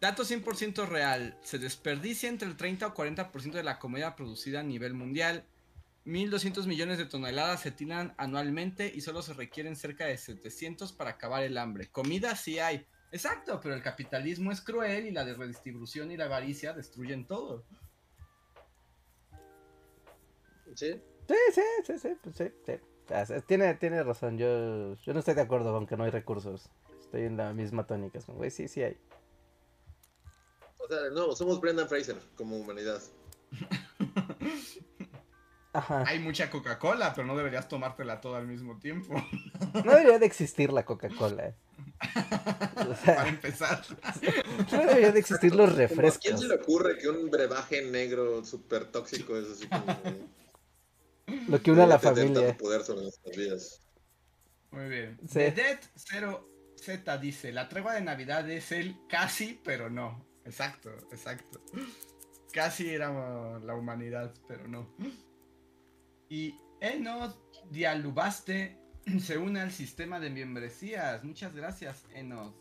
Dato 0.01 0.24
100% 0.24 0.88
real. 0.88 1.38
Se 1.45 1.61
desperdicia 1.61 2.28
entre 2.28 2.49
el 2.49 2.57
30 2.57 2.88
o 2.88 2.95
40% 2.95 3.53
de 3.53 3.62
la 3.62 3.78
comida 3.78 4.16
producida 4.16 4.61
a 4.61 4.64
nivel 4.64 4.95
mundial. 4.95 5.45
1.200 6.05 6.66
millones 6.66 6.98
de 6.98 7.07
toneladas 7.07 7.61
se 7.61 7.70
tiran 7.70 8.14
anualmente 8.18 8.90
y 8.92 9.00
solo 9.03 9.22
se 9.22 9.34
requieren 9.34 9.76
cerca 9.76 10.07
de 10.07 10.18
700 10.18 10.92
para 10.92 11.11
acabar 11.11 11.44
el 11.44 11.57
hambre. 11.57 11.90
Comida 11.90 12.34
sí 12.34 12.59
hay. 12.59 12.86
Exacto, 13.12 13.61
pero 13.62 13.74
el 13.74 13.82
capitalismo 13.82 14.50
es 14.50 14.61
cruel 14.61 15.07
y 15.07 15.11
la 15.11 15.24
redistribución 15.24 16.11
y 16.11 16.16
la 16.16 16.24
avaricia 16.24 16.72
destruyen 16.72 17.26
todo. 17.26 17.64
¿Sí? 20.74 21.00
Sí, 21.28 21.34
sí, 21.53 21.62
sí, 21.84 21.98
sí, 21.98 22.09
pues 22.22 22.36
sí, 22.36 22.44
sí. 22.66 22.72
Ah, 23.11 23.26
sí, 23.26 23.34
Tiene, 23.46 23.74
tiene 23.74 24.03
razón, 24.03 24.38
yo, 24.38 24.94
yo 24.96 25.12
no 25.12 25.18
estoy 25.18 25.34
de 25.34 25.42
acuerdo 25.42 25.72
con 25.72 25.86
que 25.86 25.96
no 25.96 26.05
hay 26.05 26.11
recursos. 26.11 26.70
Estoy 27.00 27.22
en 27.22 27.36
la 27.36 27.53
misma 27.53 27.86
tónica, 27.86 28.18
es 28.18 28.24
como, 28.24 28.38
güey, 28.38 28.50
sí, 28.50 28.66
sí 28.66 28.82
hay. 28.82 28.96
O 30.78 30.88
sea, 30.88 31.11
no, 31.12 31.36
somos 31.36 31.61
Brendan 31.61 31.88
Fraser 31.88 32.16
como 32.34 32.57
humanidad. 32.57 33.03
Ajá. 35.75 36.05
Hay 36.07 36.18
mucha 36.18 36.51
Coca-Cola, 36.51 37.14
pero 37.14 37.27
no 37.27 37.37
deberías 37.37 37.66
tomártela 37.68 38.20
toda 38.20 38.39
al 38.39 38.47
mismo 38.47 38.79
tiempo. 38.79 39.14
No 39.73 39.93
debería 39.93 40.18
de 40.18 40.27
existir 40.27 40.73
la 40.73 40.85
Coca-Cola. 40.85 41.47
eh. 41.49 41.55
O 42.83 42.95
para 43.07 43.29
empezar. 43.29 43.81
no 44.73 44.79
deberían 44.79 45.12
de 45.14 45.20
existir 45.20 45.55
los 45.55 45.70
Como, 45.70 45.83
¿A 45.83 45.87
quién 45.87 45.89
refrescos. 45.89 46.41
se 46.41 46.49
le 46.49 46.55
ocurre 46.57 46.99
que 46.99 47.09
un 47.09 47.31
brebaje 47.31 47.83
negro 47.83 48.45
súper 48.45 48.87
tóxico 48.87 49.37
es 49.37 49.49
así 49.51 49.66
como... 49.68 49.85
Lo 51.49 51.62
que 51.62 51.70
une 51.70 51.83
a 51.83 51.87
la 51.87 51.99
familia. 51.99 52.49
tanto 52.49 52.64
poder 52.64 52.83
sobre 52.83 53.03
nuestras 53.03 53.37
vidas? 53.37 53.81
Muy 54.73 54.89
bien. 54.89 55.18
Sí. 55.29 55.39
Dedet 55.39 55.89
0Z 55.95 57.20
dice, 57.20 57.53
la 57.53 57.68
tregua 57.68 57.95
de 57.95 58.01
Navidad 58.03 58.49
es 58.51 58.73
el 58.73 58.97
casi, 59.09 59.61
pero 59.64 59.89
no. 59.89 60.27
Exacto, 60.45 60.91
exacto. 61.12 61.61
Casi 62.53 62.91
era 62.91 63.59
la 63.61 63.75
humanidad, 63.75 64.35
pero 64.49 64.66
no. 64.68 64.95
Y 66.33 66.59
Enos 66.80 67.39
Dialubaste 67.70 68.78
se 69.20 69.37
une 69.37 69.61
al 69.61 69.70
sistema 69.70 70.18
de 70.18 70.30
membresías. 70.30 71.22
Muchas 71.24 71.55
gracias, 71.55 72.07
Enos. 72.14 72.55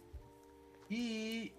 Y 0.89 1.53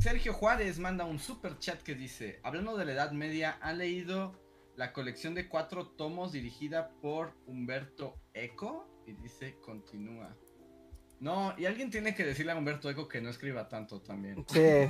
Sergio 0.00 0.32
Juárez 0.32 0.78
manda 0.78 1.04
un 1.04 1.18
super 1.18 1.58
chat 1.58 1.82
que 1.82 1.94
dice, 1.94 2.40
hablando 2.42 2.74
de 2.78 2.86
la 2.86 2.92
Edad 2.92 3.12
Media, 3.12 3.58
¿han 3.60 3.76
leído 3.76 4.40
la 4.76 4.94
colección 4.94 5.34
de 5.34 5.46
cuatro 5.46 5.88
tomos 5.88 6.32
dirigida 6.32 6.88
por 7.02 7.34
Humberto 7.46 8.18
Eco? 8.32 8.88
Y 9.06 9.12
dice, 9.12 9.58
continúa. 9.60 10.34
No, 11.20 11.52
y 11.58 11.66
alguien 11.66 11.90
tiene 11.90 12.14
que 12.14 12.24
decirle 12.24 12.52
a 12.52 12.56
Humberto 12.56 12.88
Eco 12.88 13.08
que 13.08 13.20
no 13.20 13.28
escriba 13.28 13.68
tanto 13.68 14.00
también. 14.00 14.42
Sí. 14.48 14.88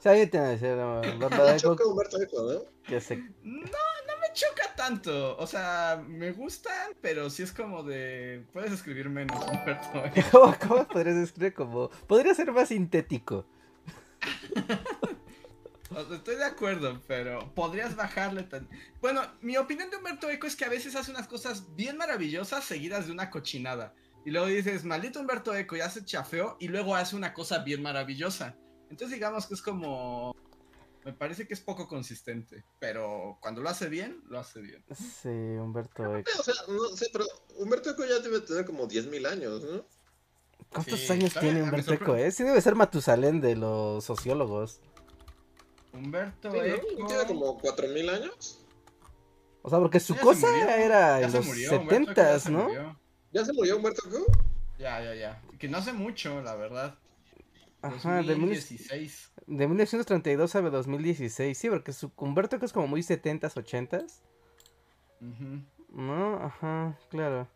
Si 0.00 0.08
alguien 0.08 0.30
tiene 0.30 0.46
que 0.46 0.52
decir, 0.52 0.76
no, 0.76 1.00
Me 1.02 1.28
verdad, 1.28 1.58
choca 1.58 1.84
Humberto 1.84 2.22
Eco, 2.22 2.42
¿no? 2.42 2.82
que 2.84 3.02
se... 3.02 3.16
No, 3.42 3.95
choca 4.36 4.74
tanto. 4.76 5.36
O 5.38 5.46
sea, 5.46 6.02
me 6.06 6.30
gustan, 6.32 6.92
pero 7.00 7.28
sí 7.30 7.42
es 7.42 7.52
como 7.52 7.82
de. 7.82 8.44
Puedes 8.52 8.72
escribir 8.72 9.08
menos, 9.08 9.42
Humberto 9.46 10.04
Eco. 10.04 10.28
¿Cómo, 10.30 10.56
cómo 10.68 10.88
podrías 10.88 11.16
escribir 11.16 11.54
como... 11.54 11.88
Podría 12.06 12.34
ser 12.34 12.52
más 12.52 12.68
sintético. 12.68 13.46
O 15.88 16.04
sea, 16.04 16.16
Estoy 16.16 16.34
de 16.34 16.44
acuerdo, 16.44 17.00
pero 17.06 17.54
podrías 17.54 17.94
bajarle 17.94 18.42
tan... 18.42 18.68
Bueno, 19.00 19.22
mi 19.40 19.56
opinión 19.56 19.88
de 19.88 19.96
Humberto 19.96 20.28
Eco 20.28 20.48
es 20.48 20.56
que 20.56 20.64
a 20.64 20.68
veces 20.68 20.96
hace 20.96 21.12
unas 21.12 21.28
cosas 21.28 21.74
bien 21.76 21.96
maravillosas 21.96 22.64
seguidas 22.64 23.06
de 23.06 23.12
una 23.12 23.30
cochinada. 23.30 23.94
Y 24.24 24.30
luego 24.32 24.48
dices, 24.48 24.84
maldito 24.84 25.20
Humberto 25.20 25.54
Eco, 25.54 25.76
ya 25.76 25.88
se 25.88 26.04
chafeó 26.04 26.56
y 26.58 26.66
luego 26.66 26.96
hace 26.96 27.14
una 27.14 27.32
cosa 27.32 27.60
bien 27.60 27.82
maravillosa. 27.82 28.56
Entonces 28.90 29.14
digamos 29.14 29.46
que 29.46 29.54
es 29.54 29.62
como... 29.62 30.34
Me 31.06 31.12
parece 31.12 31.46
que 31.46 31.54
es 31.54 31.60
poco 31.60 31.86
consistente, 31.86 32.64
pero 32.80 33.38
cuando 33.40 33.60
lo 33.62 33.68
hace 33.68 33.88
bien, 33.88 34.24
lo 34.28 34.40
hace 34.40 34.60
bien. 34.60 34.84
Sí, 34.92 35.28
Humberto 35.28 36.16
Eco. 36.16 36.28
O 36.36 36.42
sea, 36.42 36.54
no 36.66 36.88
sé, 36.96 37.06
pero 37.12 37.24
Humberto 37.58 37.90
Eco 37.90 38.04
ya 38.04 38.18
debe 38.18 38.40
tener 38.40 38.64
como 38.64 38.88
10.000 38.88 39.24
años, 39.24 39.62
¿no? 39.62 39.86
¿Cuántos 40.68 40.98
Sí, 40.98 41.12
años 41.12 41.32
tiene 41.38 41.62
Humberto 41.62 41.92
Eco, 41.94 42.16
eh? 42.16 42.32
Sí 42.32 42.42
debe 42.42 42.60
ser 42.60 42.74
Matusalén 42.74 43.40
de 43.40 43.54
los 43.54 44.02
sociólogos. 44.04 44.80
Humberto 45.92 46.50
Sí, 46.50 46.58
Eco... 46.58 46.86
¿no? 46.98 47.06
¿Tiene 47.06 47.26
como 47.28 47.56
4.000 47.60 48.10
años? 48.10 48.64
O 49.62 49.70
sea, 49.70 49.78
porque 49.78 50.00
su 50.00 50.14
Ya 50.14 50.18
se 50.18 50.24
cosa 50.24 50.50
murió, 50.50 50.68
era 50.70 51.20
ya 51.20 51.26
en 51.26 51.30
se 51.30 51.36
los 51.38 51.46
murió, 51.46 51.70
Humberto 51.80 51.94
Eco 51.94 52.04
ya 52.04 52.14
setentas, 52.14 52.42
se 52.42 52.50
¿no? 52.50 52.64
murió. 52.64 53.00
¿Ya 53.32 53.44
se 53.44 53.52
murió 53.52 53.76
Humberto 53.76 54.08
Eco? 54.08 54.26
Ya, 54.76 55.00
ya, 55.04 55.14
ya. 55.14 55.42
Que 55.56 55.68
no 55.68 55.78
hace 55.78 55.92
mucho, 55.92 56.42
la 56.42 56.56
verdad. 56.56 56.98
Ajá, 57.80 58.16
de, 58.16 58.22
mil- 58.34 58.48
2016. 58.56 59.30
de 59.35 59.35
1932 59.46 60.54
a 60.56 60.60
2016. 60.62 61.56
Sí, 61.56 61.68
porque 61.70 61.92
su 61.92 62.10
Humberto 62.16 62.56
Eco 62.56 62.66
es 62.66 62.72
como 62.72 62.88
muy 62.88 63.02
setentas, 63.02 63.56
ochentas. 63.56 64.22
Ujú. 65.20 65.62
No, 65.90 66.36
ajá, 66.44 66.98
claro. 67.10 67.48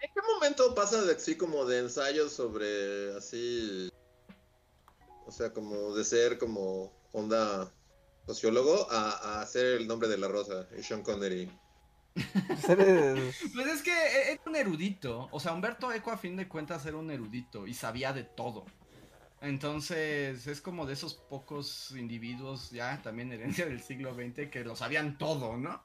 ¿En 0.00 0.10
qué 0.12 0.20
momento 0.34 0.74
pasa 0.74 1.02
de 1.02 1.14
así 1.14 1.36
como 1.36 1.64
de 1.64 1.80
ensayos 1.80 2.32
sobre 2.32 3.16
así, 3.16 3.88
o 5.26 5.32
sea, 5.32 5.52
como 5.52 5.94
de 5.94 6.04
ser 6.04 6.38
como 6.38 6.92
onda 7.12 7.72
sociólogo 8.26 8.90
a, 8.90 9.10
a 9.10 9.40
hacer 9.40 9.66
el 9.80 9.88
nombre 9.88 10.08
de 10.08 10.18
la 10.18 10.28
rosa 10.28 10.68
y 10.78 10.82
Sean 10.82 11.02
Connery? 11.02 11.50
Eh, 12.14 13.32
Pues 13.54 13.66
es 13.66 13.82
que 13.82 13.90
e- 13.92 14.32
era 14.32 14.42
un 14.46 14.56
erudito. 14.56 15.28
O 15.32 15.40
sea, 15.40 15.52
Humberto 15.52 15.90
Eco 15.92 16.10
a 16.10 16.18
fin 16.18 16.36
de 16.36 16.48
cuentas 16.48 16.84
era 16.86 16.96
un 16.96 17.10
erudito 17.10 17.66
y 17.66 17.74
sabía 17.74 18.12
de 18.12 18.24
todo. 18.24 18.66
Entonces 19.40 20.46
es 20.46 20.60
como 20.60 20.86
de 20.86 20.94
esos 20.94 21.14
pocos 21.14 21.92
individuos 21.96 22.70
ya, 22.70 23.00
también 23.02 23.32
herencia 23.32 23.66
del 23.66 23.82
siglo 23.82 24.14
XX, 24.14 24.48
que 24.50 24.64
lo 24.64 24.74
sabían 24.76 25.18
todo, 25.18 25.56
¿no? 25.56 25.82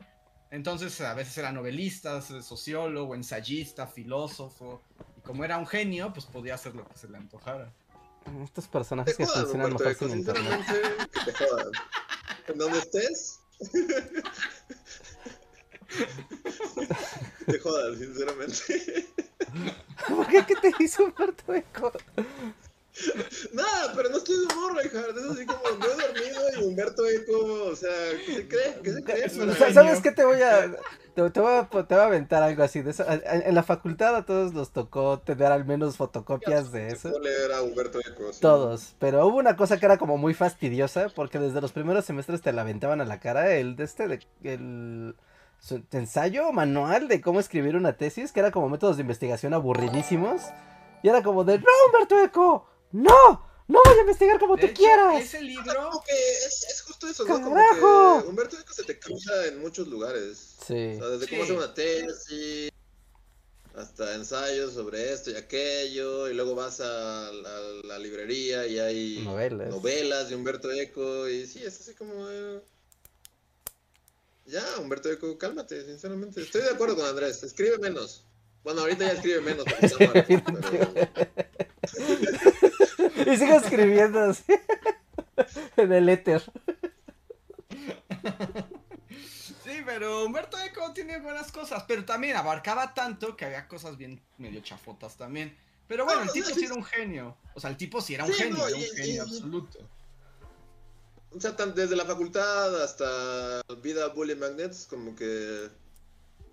Entonces 0.52 1.00
a 1.02 1.14
veces 1.14 1.38
era 1.38 1.52
novelista, 1.52 2.22
sociólogo, 2.22 3.16
ensayista, 3.16 3.88
filósofo. 3.88 4.82
Y 5.18 5.22
como 5.22 5.46
era 5.46 5.58
un 5.58 5.68
genio, 5.68 6.12
pues 6.14 6.26
podía 6.26 6.56
hacer 6.56 6.76
lo 6.76 6.88
que 6.88 6.98
se 6.98 7.08
le 7.08 7.18
antojara. 7.18 7.74
Estos 8.44 8.68
personajes 8.68 9.16
que 9.16 9.26
jodan, 9.26 9.44
funcionan 9.44 9.74
mejor 9.74 9.96
sin 9.96 10.12
internet. 10.12 10.60
te 11.26 11.34
jodan. 11.34 11.72
En 12.48 12.58
donde 12.58 12.80
estés. 12.80 13.40
te 17.46 17.60
jodan, 17.60 17.98
sinceramente. 17.98 19.08
¿Por 20.08 20.28
qué? 20.28 20.46
¿Qué 20.46 20.56
te 20.56 20.74
hizo 20.84 21.06
Humberto 21.06 21.54
Eco? 21.54 21.92
Nada, 23.54 23.94
pero 23.96 24.10
no 24.10 24.18
estoy 24.18 24.36
de 24.36 24.54
humor, 24.54 24.76
Reinhardt. 24.76 25.18
Es 25.18 25.26
así 25.26 25.46
como 25.46 25.62
no 25.80 25.86
he 25.86 26.08
dormido 26.08 26.42
y 26.54 26.64
Humberto 26.64 27.08
Eco, 27.08 27.70
o 27.72 27.76
sea, 27.76 27.90
¿qué 28.26 28.36
se 28.36 28.48
cree? 28.48 28.80
¿Qué 28.84 28.94
se 28.94 29.04
cree? 29.04 29.74
¿Sabes 29.74 30.02
qué 30.02 30.12
te 30.12 30.26
voy 30.26 30.42
a... 30.42 30.72
Te, 31.14 31.30
te 31.30 31.40
voy 31.42 31.54
a, 31.54 31.68
te 31.70 31.94
voy 31.94 32.04
a 32.04 32.06
aventar 32.06 32.42
algo 32.42 32.64
así 32.64 32.82
de 32.82 32.92
eso. 32.92 33.06
En 33.10 33.22
en 33.46 33.56
la 33.56 33.64
facultad 33.64 34.16
a 34.16 34.26
todos 34.26 34.54
nos 34.54 34.72
tocó 34.72 35.20
tener 35.20 35.52
al 35.52 35.66
menos 35.66 35.98
fotocopias 35.98 36.72
de 36.72 36.88
eso. 36.88 37.12
Leer 37.20 37.52
a 37.52 37.62
Humberto 37.64 38.00
Eco. 38.00 38.32
sí. 38.32 38.40
Todos, 38.40 38.96
pero 39.00 39.26
hubo 39.28 39.38
una 39.38 39.58
cosa 39.58 39.78
que 39.78 39.86
era 39.86 39.98
como 39.98 40.18
muy 40.18 40.34
fastidiosa 40.34 41.10
porque 41.14 41.40
desde 41.40 41.60
los 41.60 41.74
primeros 41.74 42.06
semestres 42.06 42.42
te 42.42 42.54
la 42.54 42.62
aventaban 42.62 43.02
a 43.02 43.06
la 43.06 43.20
cara 43.20 43.54
el 43.56 43.76
de 43.76 43.84
este 43.84 44.08
de, 44.08 44.20
el 44.44 45.16
su 45.60 45.84
ensayo 45.92 46.52
manual 46.52 47.08
de 47.08 47.22
cómo 47.22 47.40
escribir 47.40 47.76
una 47.76 47.94
tesis 47.94 48.32
que 48.32 48.40
era 48.40 48.52
como 48.52 48.70
métodos 48.70 48.98
de 48.98 49.02
investigación 49.02 49.54
aburridísimos 49.54 50.42
y 51.04 51.10
era 51.10 51.22
como 51.22 51.44
de 51.44 51.60
no 51.60 51.66
Humberto 51.88 52.20
Eco 52.24 52.71
no 52.92 53.50
no 53.68 53.80
voy 53.86 53.98
a 53.98 54.02
investigar 54.02 54.38
como 54.38 54.58
De 54.58 54.64
tú 54.64 54.68
hecho, 54.68 54.76
quieras 54.82 55.22
ese 55.24 55.42
libro 55.42 55.74
Como 55.74 56.04
que 56.04 56.12
es, 56.46 56.66
es 56.70 56.82
justo 56.82 57.08
eso, 57.08 57.24
¿no? 57.26 57.42
Como 57.42 57.56
¡Carajo! 57.56 58.22
que 58.24 58.28
Humberto 58.28 58.60
Eco 58.60 58.74
se 58.74 58.84
te 58.84 59.00
cruza 59.00 59.48
en 59.48 59.62
muchos 59.62 59.88
lugares. 59.88 60.56
sí 60.68 60.96
O 60.96 61.00
sea, 61.00 61.08
desde 61.08 61.28
cómo 61.30 61.46
Sí. 61.46 61.52
hacer 61.52 61.56
una 61.58 61.74
tesis, 61.74 62.72
hasta 63.74 64.16
ensayos 64.16 64.74
sobre 64.74 65.14
esto 65.14 65.32
y 65.32 65.36
aquello, 65.36 66.28
y 66.30 66.34
luego 66.34 66.54
vas 66.56 66.82
a, 66.82 67.32
la- 67.32 67.62
la 67.86 68.00
librería 68.00 68.68
y 68.68 68.78
hay 68.80 69.20
Novelas. 69.24 69.70
novelas 69.70 70.28
de 70.30 70.36
Humberto 70.36 70.70
Eco, 70.70 71.30
y 71.30 71.48
sí, 71.48 71.64
es 71.64 71.80
así 71.80 71.94
como... 71.94 72.12
eh, 72.30 72.60
Ya, 74.48 74.66
Humberto 74.80 75.10
Eco, 75.10 75.38
cálmate, 75.38 75.86
sinceramente. 75.86 76.42
Estoy 76.42 76.64
de 76.64 76.72
acuerdo 76.72 76.98
con 76.98 77.06
Andrés, 77.06 77.42
escribe 77.44 77.78
menos. 77.78 78.26
Bueno, 78.66 78.82
ahorita 78.82 79.06
ya 79.06 79.14
escribe 79.14 79.40
menos. 79.40 79.64
porque 79.64 79.86
está 79.86 79.98
muerto, 80.52 80.70
pero- 80.72 80.92
y 83.26 83.38
sigo 83.38 83.56
escribiendo 83.56 84.20
así 84.22 84.44
en 85.78 85.92
el 85.94 86.10
éter 86.10 86.44
Sí, 89.64 89.82
pero 89.86 90.26
Humberto 90.26 90.58
Eco 90.60 90.92
tiene 90.94 91.20
buenas 91.20 91.52
cosas, 91.52 91.84
pero 91.88 92.04
también 92.06 92.36
abarcaba 92.36 92.94
tanto 92.94 93.36
que 93.38 93.46
había 93.46 93.68
cosas 93.68 93.98
bien 93.98 94.22
medio 94.38 94.62
chafotas 94.62 95.16
también. 95.18 95.56
Pero 95.88 96.06
bueno, 96.06 96.20
No, 96.22 96.24
el 96.26 96.30
o 96.30 96.34
tipo 96.34 96.46
sea, 96.48 96.56
sí 96.56 96.60
sí- 96.62 96.66
era 96.68 96.76
un 96.76 96.84
genio. 96.84 97.38
O 97.54 97.60
sea, 97.60 97.70
el 97.70 97.78
tipo 97.78 98.02
sí 98.02 98.16
era 98.16 98.26
un 98.26 98.32
Sí, 98.34 98.38
genio, 98.44 98.58
no, 98.58 98.68
era 98.68 98.78
un 98.78 98.84
y- 98.84 98.88
genio 98.88 99.14
y- 99.14 99.20
absoluto. 99.20 99.80
O 101.34 101.40
sea, 101.40 101.56
tan- 101.56 101.76
desde 101.76 101.96
la 101.96 102.06
facultad 102.06 102.82
hasta 102.84 103.62
vida 103.82 104.08
Bully 104.10 104.36
Magnets, 104.36 104.86
como 104.90 105.16
que... 105.16 105.70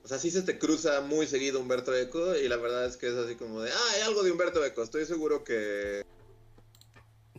O 0.04 0.08
sea, 0.08 0.18
sí 0.18 0.30
se 0.30 0.42
te 0.42 0.58
cruza 0.58 1.00
muy 1.00 1.26
seguido 1.26 1.60
Humberto 1.60 1.94
Eco 1.94 2.34
y 2.36 2.48
la 2.48 2.56
verdad 2.56 2.86
es 2.86 2.96
que 2.96 3.08
es 3.08 3.14
así 3.14 3.34
como 3.34 3.60
de, 3.60 3.70
ah, 3.72 3.90
hay 3.94 4.02
algo 4.02 4.22
de 4.22 4.30
Humberto 4.30 4.64
Eco, 4.64 4.82
estoy 4.82 5.04
seguro 5.06 5.44
que... 5.44 6.04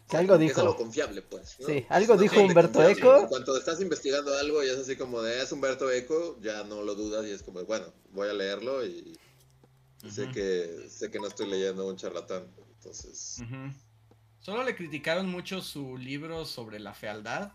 que 0.09 0.17
algo 0.17 0.37
que 0.37 0.45
Es 0.45 0.57
algo 0.57 0.71
dijo 0.71 0.77
confiable, 0.77 1.21
pues. 1.21 1.57
¿no? 1.59 1.67
Sí, 1.67 1.85
algo 1.87 2.15
Es 2.15 2.19
una 2.19 2.21
dijo 2.21 2.41
Humberto. 2.41 2.89
Eco. 2.89 3.17
En 3.19 3.27
cuanto 3.27 3.55
estás 3.55 3.79
investigando 3.79 4.33
algo 4.37 4.63
y 4.63 4.67
es 4.67 4.77
así 4.77 4.95
como 4.95 5.21
de, 5.21 5.41
es 5.41 5.51
Humberto 5.51 5.89
Eco, 5.91 6.37
ya 6.41 6.63
no 6.63 6.81
lo 6.81 6.95
dudas 6.95 7.25
y 7.27 7.31
es 7.31 7.43
como, 7.43 7.63
bueno, 7.63 7.85
voy 8.11 8.27
a 8.27 8.33
leerlo 8.33 8.83
y, 8.83 9.17
y 10.03 10.09
sé, 10.09 10.29
que, 10.31 10.87
sé 10.89 11.11
que 11.11 11.19
no 11.19 11.27
estoy 11.27 11.47
leyendo 11.47 11.87
un 11.87 11.95
charlatán. 11.95 12.47
Entonces... 12.73 13.41
Solo 14.39 14.63
le 14.63 14.75
criticaron 14.75 15.29
mucho 15.29 15.61
su 15.61 15.97
libro 15.97 16.45
sobre 16.45 16.79
la 16.79 16.93
fealdad, 16.93 17.51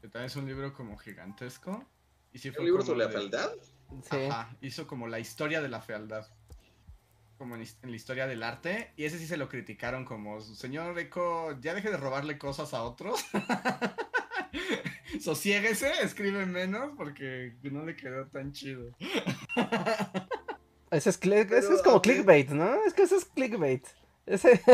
que 0.00 0.08
también 0.08 0.26
es 0.26 0.36
un 0.36 0.46
libro 0.46 0.72
como 0.72 0.96
gigantesco. 0.96 1.84
Y 2.32 2.38
sí 2.38 2.50
fue 2.50 2.60
¿Un 2.60 2.66
libro 2.66 2.84
sobre 2.84 3.00
la 3.00 3.08
fealdad? 3.08 3.50
sí 4.08 4.16
Ajá, 4.28 4.56
hizo 4.60 4.86
como 4.86 5.08
la 5.08 5.18
historia 5.18 5.60
de 5.60 5.68
la 5.68 5.80
fealdad. 5.80 6.28
Como 7.38 7.56
en, 7.56 7.64
la 7.82 7.96
historia 7.96 8.26
del 8.26 8.42
arte. 8.42 8.92
Y 8.96 9.04
ese 9.04 9.18
sí 9.18 9.26
se 9.26 9.36
lo 9.36 9.48
criticaron 9.48 10.04
como, 10.04 10.40
señor 10.40 10.98
Eco, 10.98 11.56
ya 11.60 11.74
deje 11.74 11.90
de 11.90 11.96
robarle 11.96 12.38
cosas 12.38 12.72
a 12.74 12.82
otros. 12.82 13.24
Sosiéguese, 15.20 15.90
escribe 16.02 16.46
menos 16.46 16.92
porque 16.96 17.56
no 17.62 17.84
le 17.84 17.96
quedó 17.96 18.26
tan 18.26 18.52
chido. 18.52 18.90
Ese 20.90 21.10
es, 21.10 21.18
Pero, 21.18 21.56
ese 21.56 21.74
es 21.74 21.82
como 21.82 22.00
clickbait, 22.00 22.50
¿no? 22.50 22.84
Es 22.84 22.94
que 22.94 23.02
eso 23.02 23.16
es 23.16 23.24
clickbait. 23.24 23.84
Ese... 24.24 24.60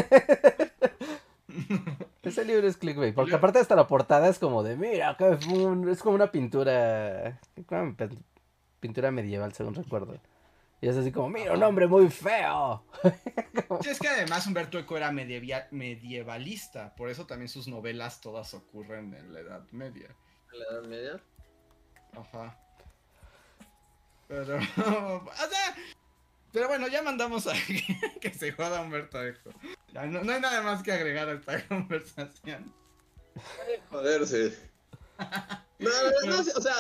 Ese 2.22 2.44
libro 2.44 2.66
es 2.66 2.76
clickbait, 2.76 3.14
porque 3.14 3.34
aparte 3.34 3.58
hasta 3.58 3.74
la 3.74 3.86
portada 3.86 4.28
es 4.28 4.38
como 4.38 4.62
de, 4.62 4.76
mira, 4.76 5.16
que 5.18 5.30
es, 5.32 5.46
un- 5.46 5.88
es 5.88 6.00
como 6.00 6.14
una 6.14 6.30
pintura, 6.30 7.40
pintura 8.80 9.10
medieval, 9.10 9.52
según 9.52 9.74
recuerdo. 9.74 10.20
Y 10.82 10.88
es 10.88 10.96
así 10.96 11.12
como, 11.12 11.28
mira, 11.30 11.52
un 11.52 11.62
hombre 11.62 11.86
muy 11.86 12.10
feo. 12.10 12.84
Sí, 13.82 13.88
es 13.88 13.98
que 13.98 14.08
además 14.08 14.46
Humberto 14.46 14.78
Eco 14.78 14.96
era 14.98 15.10
medievia- 15.10 15.66
medievalista, 15.70 16.94
por 16.94 17.08
eso 17.08 17.26
también 17.26 17.48
sus 17.48 17.66
novelas 17.66 18.20
todas 18.20 18.52
ocurren 18.52 19.14
en 19.14 19.32
la 19.32 19.40
Edad 19.40 19.62
Media. 19.72 20.14
¿En 20.52 20.58
la 20.58 20.64
Edad 20.66 20.82
Media? 20.84 21.20
Ajá. 22.12 22.58
Pero, 24.28 24.56
o 25.26 25.48
sea, 25.48 25.76
pero 26.52 26.68
bueno, 26.68 26.86
ya 26.88 27.02
mandamos 27.02 27.46
a 27.46 27.52
que, 27.54 27.82
que 28.20 28.30
se 28.34 28.52
joda 28.52 28.82
Humberto 28.82 29.24
Eco. 29.24 29.50
Ya 29.92 30.04
no, 30.06 30.22
no 30.22 30.32
hay 30.32 30.40
nada 30.40 30.60
más 30.62 30.82
que 30.82 30.92
agregar 30.92 31.28
a 31.28 31.32
esta 31.32 31.66
conversación. 31.66 32.72
Joder, 33.90 34.26
sí. 34.26 34.54
No, 35.78 35.90
no, 35.90 36.30
no, 36.36 36.40
o 36.40 36.60
sea, 36.60 36.74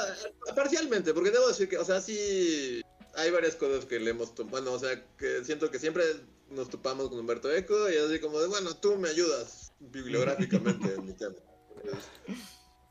parcialmente, 0.54 1.14
porque 1.14 1.30
debo 1.30 1.48
decir 1.48 1.68
que, 1.68 1.78
o 1.78 1.84
sea, 1.84 2.00
sí 2.00 2.82
hay 3.14 3.30
varias 3.30 3.56
cosas 3.56 3.84
que 3.84 3.98
le 4.00 4.10
hemos. 4.10 4.34
Bueno, 4.46 4.72
o 4.72 4.78
sea, 4.78 5.04
que 5.16 5.44
siento 5.44 5.70
que 5.70 5.78
siempre 5.78 6.04
nos 6.50 6.68
topamos 6.70 7.08
con 7.08 7.18
Humberto 7.18 7.50
Eco 7.52 7.90
y 7.90 7.96
así 7.96 8.20
como 8.20 8.38
de, 8.40 8.46
bueno, 8.48 8.74
tú 8.76 8.96
me 8.96 9.08
ayudas 9.08 9.72
bibliográficamente 9.80 10.94
en 10.94 11.06
mi 11.06 11.12
tema. 11.14 11.36
Entonces, 11.76 12.04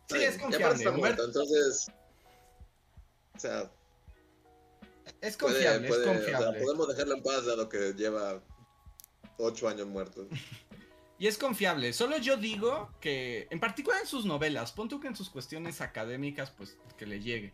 Sí, 0.08 0.18
es 0.24 0.38
confiable. 0.38 0.92
muerto, 0.92 1.24
entonces, 1.24 1.88
o 3.36 3.40
sea, 3.40 3.72
es 5.22 5.38
confiable, 5.38 5.88
puede- 5.88 6.02
es 6.02 6.08
o 6.08 6.12
sea, 6.12 6.14
confiable. 6.38 6.60
podemos 6.62 6.88
dejarlo 6.90 7.16
en 7.16 7.24
paz 7.24 7.46
dado 7.46 7.70
que 7.70 7.94
lleva 7.94 8.44
ocho 9.38 9.70
años 9.70 9.88
muerto. 9.88 10.28
Y 11.18 11.28
es 11.28 11.38
confiable. 11.38 11.94
Solo 11.94 12.18
yo 12.18 12.36
digo 12.36 12.90
que, 13.00 13.48
en 13.52 13.60
particular 13.60 14.02
en 14.02 14.08
sus 14.08 14.26
novelas, 14.26 14.72
pon 14.72 14.90
tú 14.90 15.00
que 15.00 15.08
en 15.08 15.16
sus 15.16 15.30
cuestiones 15.30 15.80
académicas, 15.80 16.52
pues 16.52 16.78
que 16.98 17.06
le 17.06 17.20
llegue. 17.22 17.54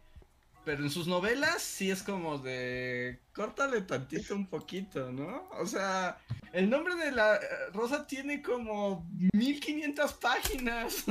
Pero 0.68 0.84
en 0.84 0.90
sus 0.90 1.08
novelas 1.08 1.62
sí 1.62 1.90
es 1.90 2.04
como 2.04 2.40
de 2.40 3.22
córtale 3.34 3.84
tantito 3.84 4.36
un 4.36 4.48
poquito, 4.48 5.14
¿no? 5.14 5.48
O 5.62 5.66
sea, 5.66 6.18
el 6.52 6.70
nombre 6.70 6.96
de 6.96 7.14
la 7.14 7.38
eh, 7.38 7.40
rosa 7.74 8.06
tiene 8.06 8.42
como 8.42 9.10
1500 9.32 10.12
páginas. 10.16 11.06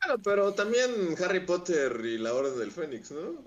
Claro, 0.00 0.18
pero 0.24 0.52
también 0.54 0.90
Harry 1.24 1.46
Potter 1.46 2.00
y 2.04 2.18
la 2.18 2.34
Orden 2.34 2.58
del 2.58 2.72
Fénix, 2.72 3.12
¿no? 3.12 3.44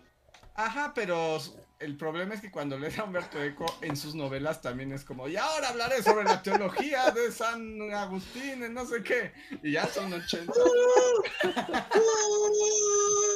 Ajá, 0.55 0.93
pero 0.95 1.41
el 1.79 1.97
problema 1.97 2.35
es 2.35 2.39
que 2.39 2.49
cuando 2.49 2.79
lees 2.79 2.97
a 2.99 3.03
Humberto 3.03 3.43
Eco 3.43 3.65
en 3.81 3.97
sus 3.97 4.15
novelas 4.15 4.61
también 4.61 4.93
es 4.93 5.03
como, 5.03 5.27
y 5.27 5.35
ahora 5.35 5.67
hablaré 5.67 6.01
sobre 6.01 6.23
la 6.23 6.41
teología 6.41 7.11
de 7.11 7.33
San 7.33 7.91
Agustín, 7.91 8.63
en 8.63 8.73
no 8.73 8.85
sé 8.85 9.03
qué, 9.03 9.33
y 9.61 9.73
ya 9.73 9.87
son 9.87 10.13
80. 10.13 10.53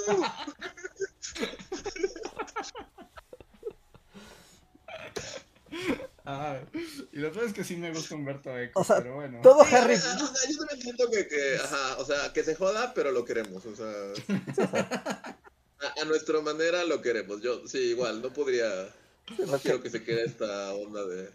Ah, 6.25 6.59
y 7.13 7.17
lo 7.19 7.29
otro 7.29 7.45
es 7.45 7.53
que 7.53 7.63
sí 7.63 7.77
me 7.77 7.91
gusta 7.93 8.15
Humberto 8.15 8.57
Eco, 8.57 8.81
O 8.81 8.83
sea, 8.83 8.97
pero 8.97 9.15
bueno. 9.15 9.39
Todo 9.41 9.63
Sí, 9.63 9.73
Harry. 9.75 9.93
o 9.95 9.97
sea, 9.97 10.13
o 10.15 10.27
sea, 10.27 10.51
yo 10.51 10.57
también 10.57 10.81
siento 10.81 11.09
que, 11.09 11.27
que, 11.27 11.55
ajá, 11.55 11.97
o 11.99 12.05
sea, 12.05 12.33
que 12.33 12.43
se 12.43 12.55
joda, 12.55 12.93
pero 12.93 13.11
lo 13.11 13.23
queremos, 13.23 13.65
o 13.65 13.75
sea. 13.75 13.87
A, 15.79 16.01
a 16.01 16.05
nuestra 16.05 16.41
manera 16.41 16.83
lo 16.83 17.01
queremos. 17.01 17.41
Yo, 17.41 17.65
sí, 17.67 17.77
igual, 17.77 18.21
no 18.21 18.33
podría. 18.33 18.67
No 19.45 19.57
quiero 19.59 19.81
que 19.81 19.89
se 19.89 20.03
quede 20.03 20.25
esta 20.25 20.73
onda 20.73 21.05
de. 21.05 21.29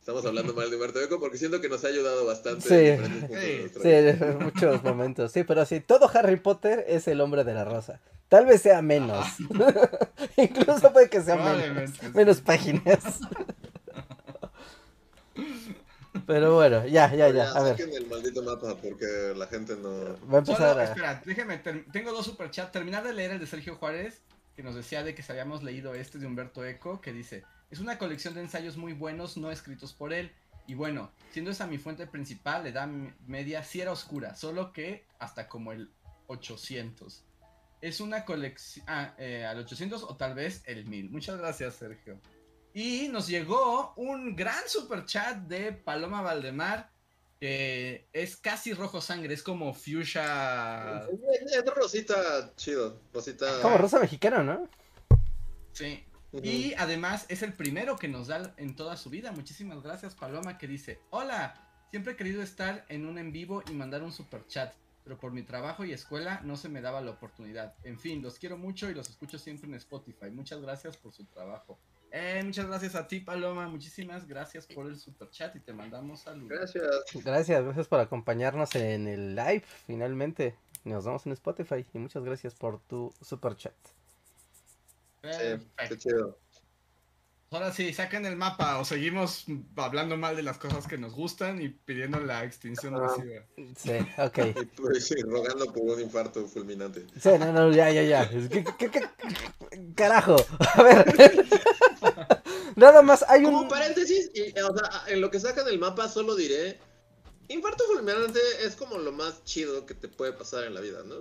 Estamos 0.00 0.26
hablando 0.26 0.52
mal 0.52 0.68
de 0.68 0.76
Humberto 0.76 1.00
Eco 1.00 1.18
porque 1.18 1.38
siento 1.38 1.62
que 1.62 1.70
nos 1.70 1.82
ha 1.84 1.88
ayudado 1.88 2.26
bastante 2.26 2.68
Sí. 2.68 2.74
en 2.74 3.28
Sí. 3.28 3.80
Sí, 3.80 3.88
en 3.88 4.38
muchos 4.40 4.82
momentos. 4.82 5.32
Sí, 5.32 5.44
pero 5.44 5.64
sí, 5.64 5.80
todo 5.80 6.10
Harry 6.12 6.36
Potter 6.36 6.84
es 6.86 7.08
el 7.08 7.22
hombre 7.22 7.44
de 7.44 7.54
la 7.54 7.64
rosa. 7.64 8.00
Tal 8.34 8.46
vez 8.46 8.62
sea 8.62 8.82
menos. 8.82 9.24
Incluso 10.36 10.92
puede 10.92 11.08
que 11.08 11.22
sea 11.22 11.36
menos. 11.36 11.90
Sí. 11.90 12.06
Menos 12.12 12.40
páginas. 12.40 13.20
Pero 16.26 16.56
bueno, 16.56 16.84
ya, 16.84 17.14
ya, 17.14 17.28
ya. 17.28 17.52
A 17.52 17.62
ver, 17.62 17.80
el 17.80 18.06
maldito 18.08 18.42
mapa 18.42 18.76
porque 18.82 19.34
la 19.36 19.46
gente 19.46 19.76
no. 19.76 20.16
va 20.28 20.38
a 20.38 20.38
empezar 20.38 20.70
Solo, 20.70 20.80
a. 20.80 20.84
espera, 20.84 21.22
déjeme, 21.24 21.58
ter- 21.58 21.84
tengo 21.92 22.10
dos 22.10 22.24
superchats. 22.26 22.72
Terminar 22.72 23.04
de 23.04 23.12
leer 23.12 23.30
el 23.30 23.38
de 23.38 23.46
Sergio 23.46 23.76
Juárez, 23.76 24.20
que 24.56 24.64
nos 24.64 24.74
decía 24.74 25.04
de 25.04 25.14
que 25.14 25.22
se 25.22 25.30
habíamos 25.30 25.62
leído 25.62 25.94
este 25.94 26.18
de 26.18 26.26
Humberto 26.26 26.64
Eco, 26.64 27.00
que 27.00 27.12
dice, 27.12 27.44
es 27.70 27.78
una 27.78 27.98
colección 27.98 28.34
de 28.34 28.40
ensayos 28.40 28.76
muy 28.76 28.94
buenos 28.94 29.36
no 29.36 29.52
escritos 29.52 29.92
por 29.92 30.12
él. 30.12 30.32
Y 30.66 30.74
bueno, 30.74 31.12
siendo 31.30 31.52
esa 31.52 31.68
mi 31.68 31.78
fuente 31.78 32.08
principal, 32.08 32.64
la 32.64 32.70
edad 32.70 32.88
media 33.28 33.62
sí 33.62 33.80
era 33.80 33.92
oscura, 33.92 34.34
solo 34.34 34.72
que 34.72 35.04
hasta 35.20 35.46
como 35.46 35.70
el 35.70 35.92
800. 36.26 37.22
Es 37.84 38.00
una 38.00 38.24
colección... 38.24 38.82
Ah, 38.88 39.12
eh, 39.18 39.44
al 39.44 39.58
800 39.58 40.04
o 40.04 40.16
tal 40.16 40.34
vez 40.34 40.62
el 40.64 40.86
1000. 40.86 41.10
Muchas 41.10 41.36
gracias, 41.36 41.74
Sergio. 41.74 42.18
Y 42.72 43.08
nos 43.08 43.28
llegó 43.28 43.92
un 43.96 44.34
gran 44.34 44.66
superchat 44.66 45.36
de 45.48 45.72
Paloma 45.72 46.22
Valdemar, 46.22 46.90
que 47.38 48.08
es 48.14 48.38
casi 48.38 48.72
rojo 48.72 49.02
sangre, 49.02 49.34
es 49.34 49.42
como 49.42 49.74
fuchsia... 49.74 51.06
Es, 51.44 51.62
Rosita 51.76 52.54
chido. 52.56 53.02
Rosita. 53.12 53.60
Como 53.60 53.76
rosa 53.76 53.98
mexicano, 53.98 54.42
¿no? 54.42 54.66
Sí. 55.72 56.02
Y 56.42 56.72
además 56.78 57.26
es 57.28 57.42
el 57.42 57.52
primero 57.52 57.98
que 57.98 58.08
nos 58.08 58.28
da 58.28 58.54
en 58.56 58.76
toda 58.76 58.96
su 58.96 59.10
vida. 59.10 59.30
Muchísimas 59.30 59.82
gracias, 59.82 60.14
Paloma, 60.14 60.56
que 60.56 60.66
dice: 60.66 61.00
Hola, 61.10 61.54
siempre 61.90 62.14
he 62.14 62.16
querido 62.16 62.42
estar 62.42 62.86
en 62.88 63.06
un 63.06 63.18
en 63.18 63.30
vivo 63.30 63.62
y 63.70 63.74
mandar 63.74 64.02
un 64.02 64.10
super 64.10 64.46
chat, 64.48 64.74
pero 65.04 65.18
por 65.18 65.32
mi 65.32 65.42
trabajo 65.42 65.84
y 65.84 65.92
escuela 65.92 66.40
no 66.44 66.56
se 66.56 66.68
me 66.68 66.80
daba 66.80 67.02
la 67.02 67.12
oportunidad. 67.12 67.74
En 67.84 67.98
fin, 67.98 68.22
los 68.22 68.38
quiero 68.38 68.56
mucho 68.56 68.90
y 68.90 68.94
los 68.94 69.08
escucho 69.08 69.38
siempre 69.38 69.68
en 69.68 69.74
Spotify. 69.74 70.30
Muchas 70.30 70.60
gracias 70.60 70.96
por 70.96 71.12
su 71.12 71.26
trabajo. 71.26 71.78
Eh, 72.10 72.40
muchas 72.44 72.66
gracias 72.66 72.94
a 72.94 73.06
ti, 73.06 73.20
Paloma. 73.20 73.68
Muchísimas 73.68 74.26
gracias 74.26 74.66
por 74.66 74.86
el 74.86 74.96
super 74.96 75.28
chat 75.30 75.54
y 75.56 75.60
te 75.60 75.72
mandamos 75.72 76.20
saludos. 76.20 76.48
Gracias. 76.48 77.24
Gracias, 77.24 77.64
gracias 77.64 77.86
por 77.86 78.00
acompañarnos 78.00 78.74
en 78.76 79.06
el 79.08 79.34
live, 79.34 79.64
finalmente. 79.86 80.56
Nos 80.84 81.04
vemos 81.04 81.26
en 81.26 81.32
Spotify 81.32 81.84
y 81.92 81.98
muchas 81.98 82.24
gracias 82.24 82.54
por 82.54 82.80
tu 82.80 83.12
super 83.20 83.56
chat. 83.56 83.74
Sí, 85.22 85.28
Perfecto. 85.28 85.74
qué 85.88 85.98
chido. 85.98 86.43
Ahora 87.50 87.72
sí, 87.72 87.92
saquen 87.94 88.26
el 88.26 88.34
mapa 88.36 88.78
o 88.80 88.84
seguimos 88.84 89.44
hablando 89.76 90.16
mal 90.16 90.34
de 90.34 90.42
las 90.42 90.58
cosas 90.58 90.88
que 90.88 90.98
nos 90.98 91.12
gustan 91.14 91.62
y 91.62 91.68
pidiendo 91.68 92.18
la 92.18 92.42
extinción 92.44 92.96
Ah. 92.96 93.00
masiva. 93.02 93.42
Sí, 93.76 93.92
ok. 94.18 94.38
Y 94.62 94.64
pues, 94.76 95.06
sí, 95.06 95.14
rogando 95.22 95.66
por 95.72 95.82
un 95.82 96.00
infarto 96.00 96.46
fulminante. 96.48 97.06
Sí, 97.20 97.28
no, 97.38 97.52
no, 97.52 97.70
ya, 97.70 97.90
ya, 97.92 98.02
ya. 98.02 98.28
¿Qué, 98.28 98.64
qué- 98.76 98.90
qué- 98.90 99.94
Carajo. 99.94 100.34
A 100.74 100.82
ver. 100.82 101.14
Nada 102.76 103.02
más 103.02 103.24
hay 103.28 103.44
Como 103.44 103.60
un. 103.62 103.68
paréntesis, 103.68 104.30
y, 104.34 104.50
o 104.58 104.76
sea, 104.76 105.04
en 105.06 105.20
lo 105.20 105.30
que 105.30 105.38
sacan 105.38 105.68
el 105.68 105.78
mapa 105.78 106.08
solo 106.08 106.34
diré, 106.34 106.80
infarto 107.48 107.84
fulminante 107.84 108.40
es 108.62 108.74
como 108.74 108.98
lo 108.98 109.12
más 109.12 109.44
chido 109.44 109.86
que 109.86 109.94
te 109.94 110.08
puede 110.08 110.32
pasar 110.32 110.64
en 110.64 110.74
la 110.74 110.80
vida, 110.80 111.02
¿no? 111.04 111.16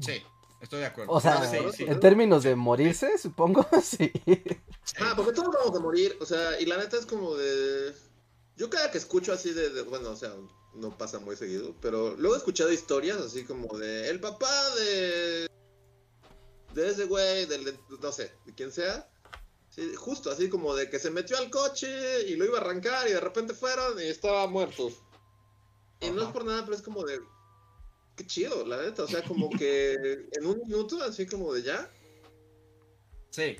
Sí, 0.00 0.22
estoy 0.64 0.80
de 0.80 0.86
acuerdo. 0.86 1.12
O 1.12 1.20
sea, 1.20 1.48
sí, 1.50 1.58
sí. 1.76 1.84
en 1.84 2.00
términos 2.00 2.42
de 2.42 2.54
morirse, 2.56 3.16
supongo, 3.18 3.66
sí. 3.82 4.12
Ah, 5.00 5.12
porque 5.16 5.32
todos 5.32 5.54
vamos 5.54 5.76
a 5.76 5.80
morir, 5.80 6.16
o 6.20 6.26
sea, 6.26 6.60
y 6.60 6.66
la 6.66 6.76
neta 6.78 6.96
es 6.98 7.06
como 7.06 7.34
de... 7.36 7.94
Yo 8.56 8.70
cada 8.70 8.90
que 8.90 8.98
escucho 8.98 9.32
así 9.32 9.52
de, 9.52 9.70
de- 9.70 9.82
bueno, 9.82 10.10
o 10.10 10.16
sea, 10.16 10.32
no 10.74 10.96
pasa 10.96 11.18
muy 11.18 11.36
seguido, 11.36 11.74
pero 11.80 12.14
luego 12.16 12.34
he 12.34 12.38
escuchado 12.38 12.72
historias 12.72 13.18
así 13.18 13.44
como 13.44 13.78
de 13.78 14.08
el 14.10 14.20
papá 14.20 14.50
de... 14.76 15.48
De 16.74 16.88
ese 16.88 17.04
güey, 17.04 17.46
del, 17.46 17.64
de- 17.64 17.78
no 18.00 18.12
sé, 18.12 18.32
de 18.46 18.54
quien 18.54 18.72
sea. 18.72 19.08
Sí, 19.70 19.94
justo 19.96 20.30
así 20.30 20.48
como 20.48 20.74
de 20.76 20.88
que 20.88 20.98
se 21.00 21.10
metió 21.10 21.36
al 21.36 21.50
coche 21.50 22.22
y 22.28 22.36
lo 22.36 22.44
iba 22.44 22.58
a 22.58 22.60
arrancar 22.60 23.08
y 23.08 23.12
de 23.12 23.20
repente 23.20 23.54
fueron 23.54 23.98
y 24.00 24.04
estaba 24.04 24.46
muerto. 24.46 24.88
Y 26.00 26.10
no 26.10 26.22
es 26.22 26.28
por 26.28 26.44
nada, 26.44 26.64
pero 26.64 26.76
es 26.76 26.82
como 26.82 27.02
de... 27.04 27.20
Qué 28.16 28.26
chido, 28.26 28.64
la 28.66 28.80
neta, 28.82 29.02
o 29.04 29.08
sea, 29.08 29.22
como 29.24 29.50
que 29.50 29.94
en 30.32 30.46
un 30.46 30.60
minuto, 30.66 31.02
así 31.02 31.26
como 31.26 31.52
de 31.52 31.62
ya. 31.62 31.90
Sí, 33.30 33.56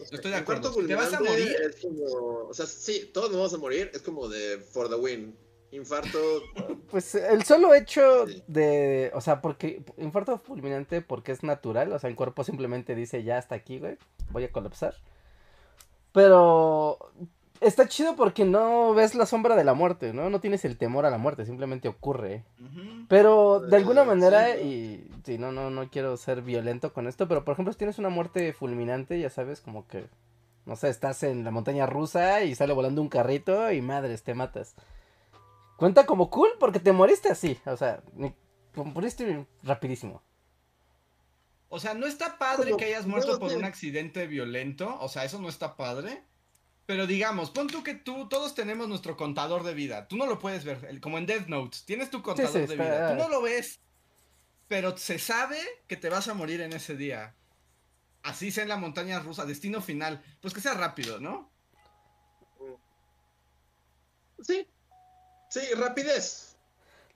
O 0.00 0.04
sea, 0.04 0.14
Estoy 0.16 0.30
de 0.30 0.36
acuerdo. 0.36 0.72
¿Te 0.86 0.94
vas 0.94 1.12
a 1.12 1.20
morir? 1.20 1.56
Es 1.68 1.76
como, 1.82 2.04
o 2.48 2.54
sea, 2.54 2.66
sí, 2.66 3.10
todos 3.12 3.28
nos 3.30 3.38
vamos 3.38 3.54
a 3.54 3.58
morir. 3.58 3.90
Es 3.92 4.02
como 4.02 4.28
de 4.28 4.58
for 4.58 4.88
the 4.88 4.94
win. 4.96 5.36
Infarto. 5.72 6.18
Pues 6.90 7.14
el 7.14 7.44
solo 7.44 7.72
hecho 7.74 8.26
Sí. 8.26 8.42
de. 8.48 9.12
O 9.14 9.20
sea, 9.20 9.40
porque. 9.40 9.84
Infarto 9.98 10.38
fulminante 10.38 11.02
porque 11.02 11.30
es 11.30 11.44
natural. 11.44 11.92
O 11.92 11.98
sea, 12.00 12.10
el 12.10 12.16
cuerpo 12.16 12.42
simplemente 12.42 12.96
dice 12.96 13.22
ya 13.22 13.38
hasta 13.38 13.54
aquí, 13.54 13.78
güey. 13.78 13.96
Voy 14.30 14.42
a 14.44 14.50
colapsar. 14.52 14.96
Pero. 16.12 16.98
Está 17.60 17.86
chido 17.88 18.16
porque 18.16 18.46
no 18.46 18.94
ves 18.94 19.14
la 19.14 19.26
sombra 19.26 19.54
de 19.54 19.64
la 19.64 19.74
muerte, 19.74 20.14
¿no? 20.14 20.30
No 20.30 20.40
tienes 20.40 20.64
el 20.64 20.78
temor 20.78 21.04
a 21.04 21.10
la 21.10 21.18
muerte, 21.18 21.44
simplemente 21.44 21.88
ocurre. 21.88 22.44
Pero 23.06 23.60
de 23.60 23.76
alguna 23.76 24.04
manera, 24.04 24.56
y 24.56 25.10
sí, 25.24 25.36
no, 25.36 25.52
no, 25.52 25.68
no 25.68 25.90
quiero 25.90 26.16
ser 26.16 26.40
violento 26.40 26.94
con 26.94 27.06
esto, 27.06 27.28
pero 27.28 27.44
por 27.44 27.52
ejemplo, 27.52 27.72
si 27.72 27.78
tienes 27.78 27.98
una 27.98 28.08
muerte 28.08 28.54
fulminante, 28.54 29.20
ya 29.20 29.28
sabes, 29.28 29.60
como 29.60 29.86
que, 29.86 30.06
no 30.64 30.74
sé, 30.74 30.88
estás 30.88 31.22
en 31.22 31.44
la 31.44 31.50
montaña 31.50 31.84
rusa 31.84 32.42
y 32.44 32.54
sale 32.54 32.72
volando 32.72 33.02
un 33.02 33.10
carrito 33.10 33.70
y 33.70 33.82
madres, 33.82 34.22
te 34.22 34.32
matas. 34.32 34.74
Cuenta 35.76 36.06
como 36.06 36.30
cool 36.30 36.50
porque 36.58 36.80
te 36.80 36.92
moriste 36.92 37.28
así, 37.30 37.58
o 37.66 37.76
sea, 37.76 38.02
moriste 38.74 39.46
rapidísimo. 39.62 40.22
O 41.68 41.78
sea, 41.78 41.94
no 41.94 42.06
está 42.06 42.36
padre 42.36 42.76
que 42.76 42.86
hayas 42.86 43.06
muerto 43.06 43.38
por 43.38 43.52
un 43.52 43.64
accidente 43.64 44.26
violento. 44.26 44.98
O 45.00 45.08
sea, 45.08 45.24
eso 45.24 45.40
no 45.40 45.48
está 45.48 45.76
padre. 45.76 46.24
Pero 46.90 47.06
digamos, 47.06 47.52
pon 47.52 47.68
tú 47.68 47.84
que 47.84 47.94
tú, 47.94 48.28
todos 48.28 48.52
tenemos 48.56 48.88
nuestro 48.88 49.16
contador 49.16 49.62
de 49.62 49.74
vida. 49.74 50.08
Tú 50.08 50.16
no 50.16 50.26
lo 50.26 50.40
puedes 50.40 50.64
ver, 50.64 50.84
el- 50.88 51.00
como 51.00 51.18
en 51.18 51.26
Death 51.26 51.46
Note. 51.46 51.78
Tienes 51.86 52.10
tu 52.10 52.20
contador 52.20 52.50
sí, 52.50 52.58
de 52.58 52.64
está- 52.64 52.74
vida. 52.82 53.10
Tú 53.12 53.22
no 53.22 53.28
lo 53.28 53.40
ves, 53.42 53.78
pero 54.66 54.96
se 54.98 55.20
sabe 55.20 55.60
que 55.86 55.96
te 55.96 56.08
vas 56.08 56.26
a 56.26 56.34
morir 56.34 56.60
en 56.62 56.72
ese 56.72 56.96
día. 56.96 57.36
Así 58.24 58.50
sea 58.50 58.64
en 58.64 58.70
la 58.70 58.76
montaña 58.76 59.20
rusa, 59.20 59.44
destino 59.46 59.80
final. 59.80 60.20
Pues 60.40 60.52
que 60.52 60.60
sea 60.60 60.74
rápido, 60.74 61.20
¿no? 61.20 61.48
Sí. 64.42 64.66
Sí, 65.48 65.60
rapidez. 65.76 66.56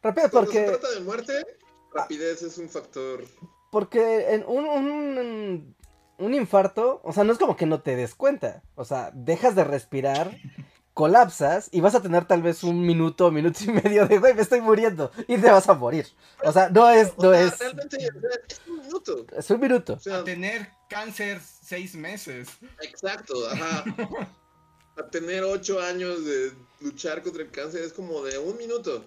Rápido 0.05 0.31
Cuando 0.31 0.53
se 0.53 0.59
porque, 0.61 0.71
trata 0.79 0.91
de 0.95 1.01
muerte, 1.01 1.47
rapidez 1.93 2.43
es 2.43 2.59
un 2.59 2.69
factor. 2.69 3.25
porque 3.73 4.35
en 4.35 4.45
un, 4.47 4.67
un, 4.69 5.77
un 6.19 6.35
infarto, 6.35 7.01
o 7.05 7.13
sea, 7.13 7.25
no 7.25 7.33
es 7.33 7.39
como 7.39 7.57
que 7.57 7.67
no 7.67 7.81
te 7.83 7.97
des 7.97 8.15
cuenta, 8.15 8.63
o 8.75 8.85
sea, 8.85 9.11
dejas 9.15 9.55
de 9.55 9.65
respirar. 9.65 10.37
colapsas 10.95 11.69
y 11.73 11.81
vas 11.81 11.97
a 11.97 12.03
tener 12.03 12.25
tal 12.27 12.41
vez 12.41 12.63
un 12.63 12.87
minuto, 12.87 13.33
minuto 13.33 13.59
y 13.65 13.73
medio 13.73 14.07
de, 14.07 14.19
güey, 14.19 14.33
me 14.35 14.43
estoy 14.43 14.61
muriendo 14.61 15.11
y 15.27 15.39
te 15.39 15.51
vas 15.51 15.69
a 15.69 15.75
morir. 15.75 16.07
O 16.45 16.53
sea, 16.53 16.69
no 16.71 16.89
es, 16.89 17.13
O 17.17 17.23
no 17.25 17.31
sea, 17.33 17.41
es, 17.43 17.59
realmente 17.59 17.97
o 17.97 18.01
es 18.49 18.61
un 18.69 18.79
minuto. 18.79 19.27
es 19.37 19.51
un 19.51 19.61
minuto. 19.61 19.95
O 19.95 19.99
sea, 19.99 20.19
A 20.19 20.25
tener 20.25 20.69
cáncer 20.89 21.41
seis 21.43 21.97
meses. 21.97 22.49
exacto, 22.81 23.35
ajá. 23.51 23.85
A 24.97 25.09
tener 25.11 25.43
ocho 25.43 25.81
años 25.81 26.25
de 26.25 26.53
luchar 26.81 27.23
contra 27.25 27.43
el 27.43 27.51
cáncer 27.51 27.83
es 27.83 27.93
como 27.93 28.23
de 28.23 28.39
un 28.39 28.57
minuto. 28.57 29.05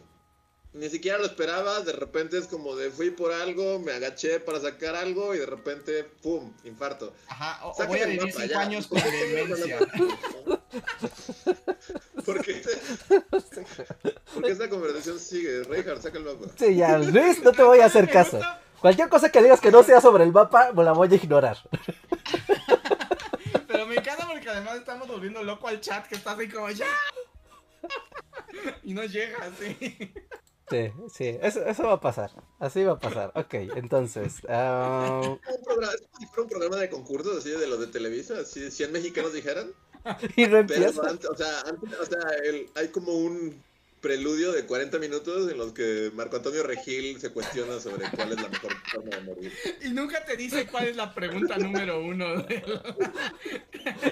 Ni 0.77 0.89
siquiera 0.89 1.17
lo 1.17 1.25
esperaba, 1.25 1.81
de 1.81 1.91
repente 1.91 2.37
es 2.37 2.45
como 2.45 2.75
de 2.75 2.91
fui 2.91 3.09
por 3.09 3.31
algo, 3.31 3.79
me 3.79 3.93
agaché 3.93 4.39
para 4.39 4.59
sacar 4.59 4.95
algo 4.95 5.33
y 5.33 5.39
de 5.39 5.45
repente, 5.47 6.03
¡pum! 6.03 6.53
Infarto. 6.65 7.13
Ajá, 7.27 7.65
o, 7.65 7.71
o 7.71 7.87
voy 7.87 7.99
a 7.99 8.05
vivir 8.05 8.27
mapa, 8.27 8.41
5 8.41 8.45
ya. 8.45 8.59
años 8.59 8.85
con 8.85 9.01
demencia. 9.01 9.79
¿Por 12.23 12.41
qué? 12.45 12.61
Porque 14.35 14.51
esta 14.51 14.69
conversación 14.69 15.19
sigue. 15.19 15.63
Reinhardt, 15.63 16.03
saca 16.03 16.19
el 16.19 16.25
mapa. 16.25 16.45
Sí, 16.55 16.75
ya, 16.75 16.99
Luis, 16.99 17.41
no 17.41 17.51
te 17.53 17.63
voy 17.63 17.79
a 17.79 17.85
hacer 17.85 18.07
caso. 18.07 18.39
Cualquier 18.79 19.09
cosa 19.09 19.31
que 19.31 19.41
digas 19.41 19.59
que 19.59 19.71
no 19.71 19.81
sea 19.81 19.99
sobre 19.99 20.25
el 20.25 20.31
mapa, 20.31 20.71
me 20.73 20.83
la 20.83 20.91
voy 20.91 21.11
a 21.11 21.15
ignorar. 21.15 21.57
Pero 23.67 23.87
me 23.87 23.95
encanta 23.95 24.27
porque 24.27 24.47
además 24.47 24.75
estamos 24.75 25.07
volviendo 25.07 25.41
loco 25.41 25.67
al 25.67 25.81
chat 25.81 26.05
que 26.07 26.13
está 26.13 26.33
así 26.33 26.47
como 26.47 26.69
¡Ya! 26.69 26.85
Y 28.83 28.93
no 28.93 29.03
llega 29.05 29.37
así. 29.43 30.13
Sí, 30.69 30.91
sí, 31.09 31.37
eso, 31.41 31.63
eso 31.65 31.83
va 31.83 31.93
a 31.93 31.99
pasar. 32.01 32.31
Así 32.59 32.83
va 32.83 32.93
a 32.93 32.99
pasar. 32.99 33.31
Ok, 33.35 33.53
entonces. 33.53 34.41
ah, 34.49 35.37
Un 35.47 35.63
programa, 35.63 35.93
es 35.93 36.01
como 36.01 36.19
si 36.19 36.25
fuera 36.27 36.41
un 36.43 36.49
programa 36.49 36.75
de 36.77 36.89
concursos 36.89 37.37
así 37.37 37.51
de 37.51 37.67
los 37.67 37.79
de 37.79 37.87
Televisa, 37.87 38.39
así 38.41 38.59
de 38.59 38.71
100 38.71 38.91
mexicanos 38.91 39.31
dijeran. 39.33 39.71
y 40.35 40.43
no 40.43 40.51
Pero 40.51 40.59
empieza. 40.59 41.09
antes, 41.09 41.29
o 41.29 41.35
sea, 41.35 41.61
antes, 41.61 41.97
o 41.99 42.05
sea 42.05 42.19
el- 42.43 42.69
hay 42.75 42.89
como 42.89 43.13
un 43.13 43.63
preludio 44.01 44.51
de 44.51 44.65
40 44.65 44.99
minutos 44.99 45.51
en 45.51 45.57
los 45.57 45.73
que 45.73 46.11
Marco 46.13 46.35
Antonio 46.37 46.63
Regil 46.63 47.19
se 47.19 47.31
cuestiona 47.31 47.79
sobre 47.79 48.09
cuál 48.15 48.31
es 48.31 48.41
la 48.41 48.47
mejor 48.49 48.71
forma 48.91 49.09
de 49.15 49.21
morir. 49.21 49.51
Y 49.83 49.89
nunca 49.89 50.23
te 50.23 50.37
dice 50.37 50.67
cuál 50.67 50.87
es 50.87 50.95
la 50.95 51.13
pregunta 51.13 51.57
número 51.57 51.99
uno. 52.01 52.43
de- 52.43 52.63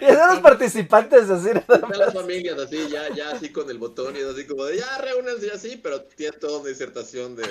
Y 0.01 0.05
son 0.13 0.29
los 0.29 0.39
participantes 0.39 1.29
así. 1.29 1.49
Están 1.49 1.81
las 1.97 2.13
familias 2.13 2.57
así, 2.59 2.87
ya, 2.89 3.13
ya 3.13 3.31
así 3.31 3.49
con 3.49 3.69
el 3.69 3.77
botón 3.77 4.15
y 4.15 4.21
así 4.21 4.45
como 4.45 4.65
de 4.65 4.77
ya 4.77 4.97
reúnense 4.97 5.47
y 5.47 5.49
así, 5.51 5.77
pero 5.81 6.01
tiene 6.03 6.37
toda 6.37 6.59
una 6.59 6.69
disertación 6.69 7.35
de, 7.35 7.43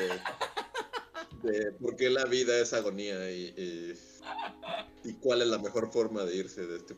de 1.43 1.72
por 1.72 1.97
qué 1.97 2.11
la 2.11 2.24
vida 2.24 2.59
es 2.59 2.72
agonía 2.72 3.30
y, 3.30 3.55
y, 3.57 3.95
y 5.05 5.12
cuál 5.14 5.43
es 5.43 5.49
la 5.49 5.59
mejor 5.59 5.93
forma 5.93 6.24
de 6.24 6.35
irse 6.37 6.66
de 6.66 6.76
este 6.78 6.95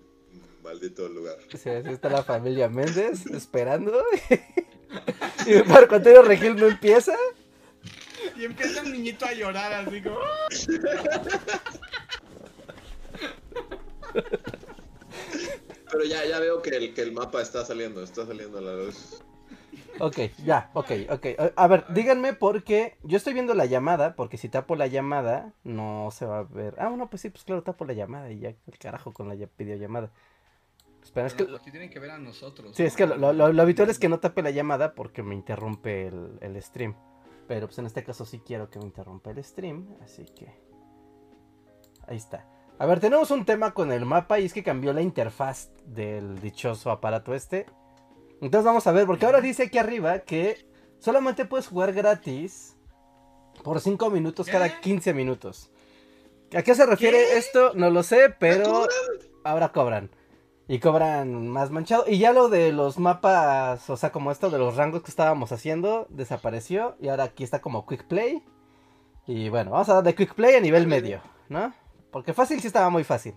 maldito 0.62 1.09
lugar. 1.09 1.37
Sí, 1.57 1.68
así 1.68 1.91
está 1.91 2.09
la 2.09 2.22
familia 2.24 2.68
Méndez 2.68 3.26
esperando. 3.26 4.03
Y 5.47 5.62
Marco 5.68 5.95
Antonio 5.97 6.22
Regil 6.22 6.57
no 6.57 6.66
empieza. 6.66 7.14
Y 8.37 8.45
empieza 8.45 8.80
el 8.82 8.93
niñito 8.93 9.24
a 9.26 9.32
llorar 9.32 9.72
así 9.72 10.03
como. 10.03 10.18
"Ah". 10.20 10.49
Pero 15.91 16.05
ya, 16.05 16.24
ya 16.26 16.39
veo 16.41 16.62
que 16.62 16.70
el, 16.70 16.95
que 16.95 17.03
el 17.03 17.12
mapa 17.12 17.41
está 17.41 17.64
saliendo, 17.64 18.03
está 18.03 18.26
saliendo 18.26 18.59
a 18.59 18.61
la 18.61 18.74
luz. 18.74 19.22
Ok, 19.99 20.18
ya, 20.45 20.70
ok, 20.74 20.91
ok. 21.11 21.26
A- 21.57 21.66
ver, 21.68 21.84
díganme 21.89 22.34
por 22.34 22.64
qué. 22.64 22.99
Yo 23.03 23.16
estoy 23.16 23.32
viendo 23.32 23.55
la 23.55 23.64
llamada, 23.66 24.14
porque 24.14 24.37
si 24.37 24.49
tapo 24.49 24.76
la 24.76 24.89
llamada, 24.89 25.53
no 25.64 26.11
se 26.12 26.26
va 26.26 26.41
a 26.41 26.43
ver. 26.43 26.74
Ah, 26.78 26.89
bueno, 26.89 27.09
pues 27.09 27.22
sí, 27.22 27.30
pues 27.30 27.45
claro, 27.45 27.62
tapo 27.62 27.84
la 27.87 27.95
llamada 27.95 28.30
y 28.30 28.41
ya, 28.41 28.49
el 28.51 28.78
carajo 28.78 29.12
con 29.14 29.28
la 29.28 29.37
videollamada. 29.57 30.11
Espera, 31.21 31.27
es 31.29 31.35
que. 31.35 31.45
Pero 31.45 31.57
aquí 31.57 31.71
tienen 31.71 31.91
que 31.91 31.99
ver 31.99 32.11
a 32.11 32.19
nosotros. 32.19 32.77
Sí, 32.77 32.83
es 32.85 32.95
que 32.97 33.07
lo, 33.07 33.33
lo- 33.33 33.53
lo 33.53 33.62
habitual 33.62 33.89
es 33.91 33.99
que 33.99 34.09
no 34.09 34.19
tape 34.21 34.43
la 34.43 34.51
llamada 34.51 34.95
porque 34.95 35.23
me 35.23 35.35
interrumpe 35.35 36.09
el, 36.09 36.39
el 36.41 36.61
stream. 36.62 36.95
Pero 37.49 37.67
pues 37.69 37.79
en 37.79 37.87
este 37.87 38.03
caso 38.05 38.25
sí 38.25 38.41
quiero 38.45 38.69
que 38.71 38.79
me 38.79 38.85
interrumpa 38.87 39.31
el 39.31 39.43
stream, 39.43 39.87
así 40.03 40.25
que... 40.25 40.53
Ahí 42.09 42.17
está. 42.17 42.45
A 42.79 42.87
ver, 42.87 43.01
tenemos 43.01 43.31
un 43.31 43.45
tema 43.45 43.73
con 43.73 43.93
el 43.93 44.05
mapa 44.05 44.39
y 44.41 44.45
es 44.47 44.53
que 44.53 44.62
cambió 44.62 44.93
la 44.93 45.01
interfaz 45.01 45.71
del 45.87 46.41
dichoso 46.41 46.91
aparato 46.91 47.35
este. 47.35 47.67
Entonces 48.41 48.64
vamos 48.64 48.87
a 48.87 48.93
ver, 48.93 49.07
porque 49.07 49.25
ahora 49.27 49.41
dice 49.41 49.62
aquí 49.64 49.79
arriba 49.79 50.19
que 50.21 50.69
solamente 50.99 51.45
puedes 51.47 51.69
jugar 51.69 51.93
gratis 51.93 52.77
por 53.64 53.81
5 53.81 54.11
minutos 54.11 54.47
cada 54.49 54.69
¿Qué? 54.69 54.81
15 54.81 55.14
minutos. 55.14 55.71
¿A 56.55 56.62
qué 56.62 56.75
se 56.75 56.85
refiere 56.85 57.17
¿Qué? 57.31 57.39
esto? 57.39 57.73
No 57.75 57.91
lo 57.91 58.03
sé, 58.03 58.35
pero 58.39 58.87
ahora 59.45 59.73
cobran. 59.73 60.11
Y 60.69 60.81
cobran 60.81 61.47
más 61.49 61.71
manchado. 61.71 62.05
Y 62.09 62.19
ya 62.19 62.33
lo 62.33 62.49
de 62.49 62.73
los 62.73 62.99
mapas, 62.99 63.89
o 63.89 63.97
sea, 63.97 64.11
como 64.11 64.33
esto 64.33 64.51
de 64.51 64.59
los 64.59 64.75
rangos 64.77 65.03
que 65.03 65.11
estábamos 65.11 65.53
haciendo, 65.53 66.07
desapareció. 66.11 66.97
Y 67.01 67.09
ahora 67.09 67.25
aquí 67.25 67.45
está 67.45 67.61
como 67.61 67.87
Quick 67.87 68.05
Play. 68.09 68.43
Y 69.29 69.49
bueno, 69.49 69.71
vamos 69.71 69.89
a 69.89 69.95
darle 69.95 70.14
Quick 70.14 70.35
Play 70.35 70.57
a 70.57 70.61
nivel 70.61 70.87
medio, 70.87 71.21
¿no? 71.49 71.73
Porque 72.11 72.33
fácil 72.35 72.61
sí 72.61 72.67
estaba 72.67 72.91
muy 72.91 73.05
fácil. 73.05 73.35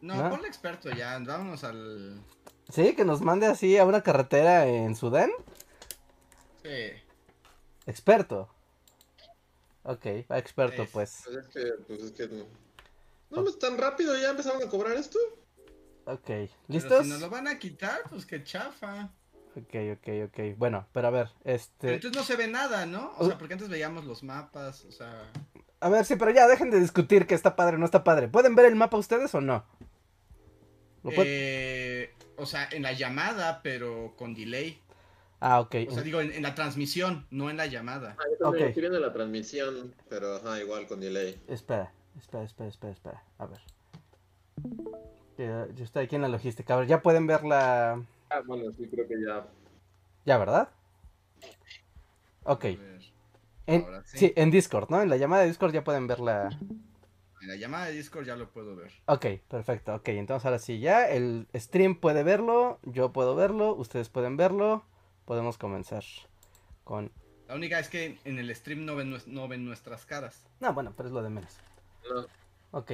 No, 0.00 0.14
¿No? 0.16 0.30
ponle 0.30 0.48
experto 0.48 0.90
ya. 0.90 1.18
Vámonos 1.20 1.62
al. 1.62 2.20
¿Sí? 2.68 2.94
Que 2.94 3.04
nos 3.04 3.20
mande 3.20 3.46
así 3.46 3.76
a 3.78 3.84
una 3.84 4.02
carretera 4.02 4.66
en 4.66 4.96
Sudán. 4.96 5.30
Sí. 6.62 6.68
Experto. 7.86 8.48
Ok, 9.82 10.06
va 10.30 10.38
experto 10.38 10.82
Es- 10.82 10.90
pues. 10.90 11.22
Pues 11.24 11.36
es 11.36 11.48
que, 11.48 11.72
pues 11.86 12.00
es 12.02 12.12
que 12.12 12.28
no. 12.28 12.44
No, 13.30 13.42
pues 13.44 13.58
tan 13.58 13.78
rápido 13.78 14.16
ya 14.18 14.30
empezaron 14.30 14.62
a 14.62 14.68
cobrar 14.68 14.94
esto. 14.96 15.18
Ok, 16.06 16.22
Pero 16.26 16.48
¿listos? 16.68 17.04
si 17.04 17.10
nos 17.12 17.20
lo 17.20 17.30
van 17.30 17.46
a 17.48 17.58
quitar, 17.58 18.00
pues 18.08 18.26
que 18.26 18.42
chafa. 18.42 19.10
Ok, 19.56 19.74
ok, 19.92 20.08
ok. 20.28 20.56
Bueno, 20.56 20.86
pero 20.92 21.08
a 21.08 21.10
ver, 21.10 21.28
Pero 21.42 21.54
este... 21.56 21.94
entonces 21.94 22.16
no 22.16 22.24
se 22.24 22.36
ve 22.36 22.48
nada, 22.48 22.86
¿no? 22.86 23.12
O 23.18 23.26
sea, 23.26 23.36
porque 23.38 23.54
antes 23.54 23.68
veíamos 23.68 24.04
los 24.04 24.22
mapas, 24.22 24.84
o 24.84 24.92
sea. 24.92 25.30
A 25.80 25.88
ver, 25.88 26.04
sí, 26.04 26.16
pero 26.16 26.30
ya 26.30 26.46
dejen 26.46 26.70
de 26.70 26.80
discutir 26.80 27.26
que 27.26 27.34
está 27.34 27.56
padre 27.56 27.76
o 27.76 27.78
no 27.78 27.84
está 27.84 28.04
padre. 28.04 28.28
¿Pueden 28.28 28.54
ver 28.54 28.66
el 28.66 28.76
mapa 28.76 28.96
ustedes 28.96 29.34
o 29.34 29.40
no? 29.40 29.64
¿Lo 31.02 31.10
pueden- 31.10 31.26
eh, 31.26 32.14
o 32.36 32.46
sea, 32.46 32.68
en 32.70 32.82
la 32.82 32.92
llamada, 32.92 33.60
pero 33.62 34.14
con 34.16 34.34
delay. 34.34 34.80
Ah, 35.40 35.60
ok. 35.60 35.74
O 35.88 35.92
sea, 35.92 36.02
digo, 36.02 36.20
en, 36.20 36.32
en 36.32 36.42
la 36.42 36.54
transmisión, 36.54 37.26
no 37.30 37.48
en 37.50 37.56
la 37.56 37.66
llamada. 37.66 38.14
Ah, 38.18 38.24
yo 38.30 38.36
también 38.44 38.64
Ok. 38.64 38.68
estoy 38.68 38.80
viendo 38.82 39.00
la 39.00 39.12
transmisión, 39.12 39.94
pero 40.08 40.36
ajá, 40.36 40.60
igual 40.60 40.86
con 40.86 41.00
delay. 41.00 41.40
Espera, 41.48 41.90
espera, 42.18 42.44
espera, 42.44 42.68
espera, 42.68 42.92
espera. 42.92 43.24
A 43.38 43.46
ver. 43.46 43.60
Yo, 45.40 45.72
yo 45.72 45.84
estoy 45.84 46.04
aquí 46.04 46.16
en 46.16 46.22
la 46.22 46.28
logística. 46.28 46.74
A 46.74 46.76
ver, 46.80 46.86
ya 46.86 47.00
pueden 47.00 47.26
ver 47.26 47.44
la... 47.44 48.02
Ah, 48.28 48.42
bueno, 48.44 48.70
sí, 48.72 48.86
creo 48.88 49.08
que 49.08 49.14
ya. 49.26 49.46
Ya, 50.26 50.36
¿verdad? 50.36 50.68
Ok. 52.44 52.66
En... 53.66 53.86
sí. 54.04 54.18
Sí, 54.18 54.32
en 54.36 54.50
Discord, 54.50 54.90
¿no? 54.90 55.00
En 55.00 55.08
la 55.08 55.16
llamada 55.16 55.42
de 55.42 55.48
Discord 55.48 55.72
ya 55.72 55.82
pueden 55.82 56.06
ver 56.06 56.20
la... 56.20 56.50
En 57.40 57.48
la 57.48 57.56
llamada 57.56 57.86
de 57.86 57.92
Discord 57.92 58.26
ya 58.26 58.36
lo 58.36 58.50
puedo 58.50 58.76
ver. 58.76 58.92
Ok, 59.06 59.26
perfecto. 59.48 59.94
Ok, 59.94 60.08
entonces 60.08 60.44
ahora 60.44 60.58
sí, 60.58 60.78
ya 60.78 61.08
el 61.08 61.46
stream 61.54 61.98
puede 61.98 62.22
verlo, 62.22 62.78
yo 62.82 63.12
puedo 63.12 63.34
verlo, 63.34 63.74
ustedes 63.74 64.10
pueden 64.10 64.36
verlo. 64.36 64.84
Podemos 65.24 65.56
comenzar 65.56 66.04
con... 66.84 67.10
La 67.48 67.54
única 67.54 67.78
es 67.78 67.88
que 67.88 68.18
en 68.26 68.38
el 68.38 68.54
stream 68.54 68.84
no 68.84 68.94
ven, 68.94 69.16
no 69.26 69.48
ven 69.48 69.64
nuestras 69.64 70.04
caras. 70.04 70.44
No, 70.60 70.74
bueno, 70.74 70.92
pero 70.94 71.08
es 71.08 71.14
lo 71.14 71.22
de 71.22 71.30
menos. 71.30 71.56
No. 72.12 72.26
Ok. 72.78 72.92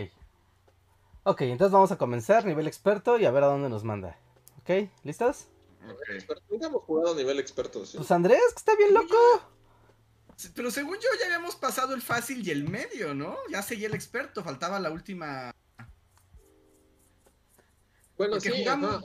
Ok, 1.29 1.41
entonces 1.41 1.73
vamos 1.73 1.91
a 1.91 1.99
comenzar, 1.99 2.45
nivel 2.45 2.69
experto, 2.69 3.19
y 3.19 3.25
a 3.25 3.33
ver 3.33 3.43
a 3.43 3.49
dónde 3.49 3.69
nos 3.69 3.83
manda. 3.83 4.17
Ok, 4.61 4.89
¿listos? 5.03 5.49
Ok. 5.85 6.01
Experto. 6.11 6.45
Nunca 6.49 6.67
hemos 6.69 6.83
jugado 6.85 7.15
a 7.15 7.17
nivel 7.17 7.41
experto, 7.41 7.85
¿sí? 7.85 7.97
Pues 7.97 8.13
Andrés, 8.13 8.41
que 8.53 8.59
está 8.59 8.77
bien 8.77 8.95
loco. 8.95 9.17
Pero 10.55 10.71
según 10.71 10.95
yo 10.99 11.09
ya 11.19 11.27
habíamos 11.27 11.57
pasado 11.57 11.95
el 11.95 12.03
fácil 12.03 12.47
y 12.47 12.53
el 12.53 12.69
medio, 12.71 13.13
¿no? 13.13 13.37
Ya 13.51 13.61
seguía 13.63 13.89
el 13.89 13.95
experto, 13.97 14.45
faltaba 14.45 14.79
la 14.79 14.93
última. 14.93 15.51
Bueno, 18.17 18.35
porque 18.35 18.51
sí, 18.53 18.59
jugamos- 18.63 19.03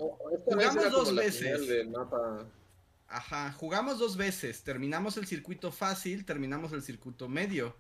ajá, 0.64 0.90
dos 0.90 1.16
veces. 1.16 1.88
mapa. 1.90 2.46
Ajá, 3.08 3.52
jugamos 3.54 3.98
dos 3.98 4.16
veces. 4.16 4.64
Terminamos 4.64 5.18
el 5.18 5.26
circuito 5.26 5.72
fácil, 5.72 6.24
terminamos 6.24 6.72
el 6.72 6.84
circuito 6.84 7.28
medio. 7.28 7.76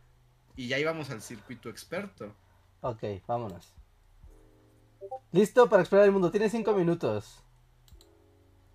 Y 0.55 0.67
ya 0.67 0.79
íbamos 0.79 1.11
al 1.11 1.21
circuito 1.21 1.69
experto. 1.69 2.33
Ok, 2.81 3.03
vámonos. 3.27 3.71
Listo 5.31 5.69
para 5.69 5.81
explorar 5.83 6.05
el 6.05 6.11
mundo, 6.11 6.31
tiene 6.31 6.49
cinco 6.49 6.73
minutos. 6.73 7.41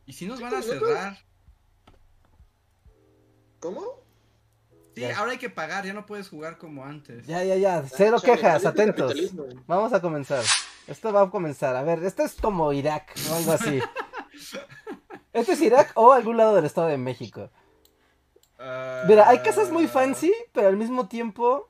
¿Y 0.07 0.13
si 0.13 0.27
nos 0.27 0.41
van 0.41 0.55
a 0.55 0.63
cerrar? 0.63 1.19
¿Cómo? 3.61 3.83
Sí, 4.95 5.03
Ya. 5.03 5.19
ahora 5.19 5.33
hay 5.33 5.39
que 5.39 5.51
pagar, 5.51 5.85
ya 5.85 5.93
no 5.93 6.07
puedes 6.07 6.29
jugar 6.29 6.57
como 6.59 6.85
antes. 6.85 7.27
Ya, 7.27 7.45
ya, 7.45 7.57
ya, 7.57 7.85
cero 7.87 8.19
Chale, 8.21 8.33
quejas, 8.35 8.65
atentos. 8.65 9.15
Vamos 9.67 9.93
a 9.93 10.01
comenzar. 10.01 10.43
Esto 10.87 11.13
va 11.13 11.23
a 11.23 11.31
comenzar. 11.31 11.77
A 11.77 11.83
ver, 11.83 12.03
esto 12.05 12.23
es 12.23 12.35
como 12.35 12.73
Irak 12.73 13.15
o 13.31 13.35
algo 13.35 13.53
así. 13.53 13.81
¿Esto 15.33 15.53
es 15.53 15.61
Irak 15.61 15.93
o 15.97 16.13
algún 16.13 16.37
lado 16.39 16.55
del 16.55 16.65
Estado 16.65 16.87
de 16.89 16.97
México? 16.97 17.51
Ah, 18.59 19.05
Mira, 19.07 19.29
hay 19.29 19.41
casas 19.41 19.71
muy 19.71 19.87
fancy, 19.87 20.33
pero 20.53 20.69
al 20.69 20.77
mismo 20.77 21.09
tiempo... 21.09 21.69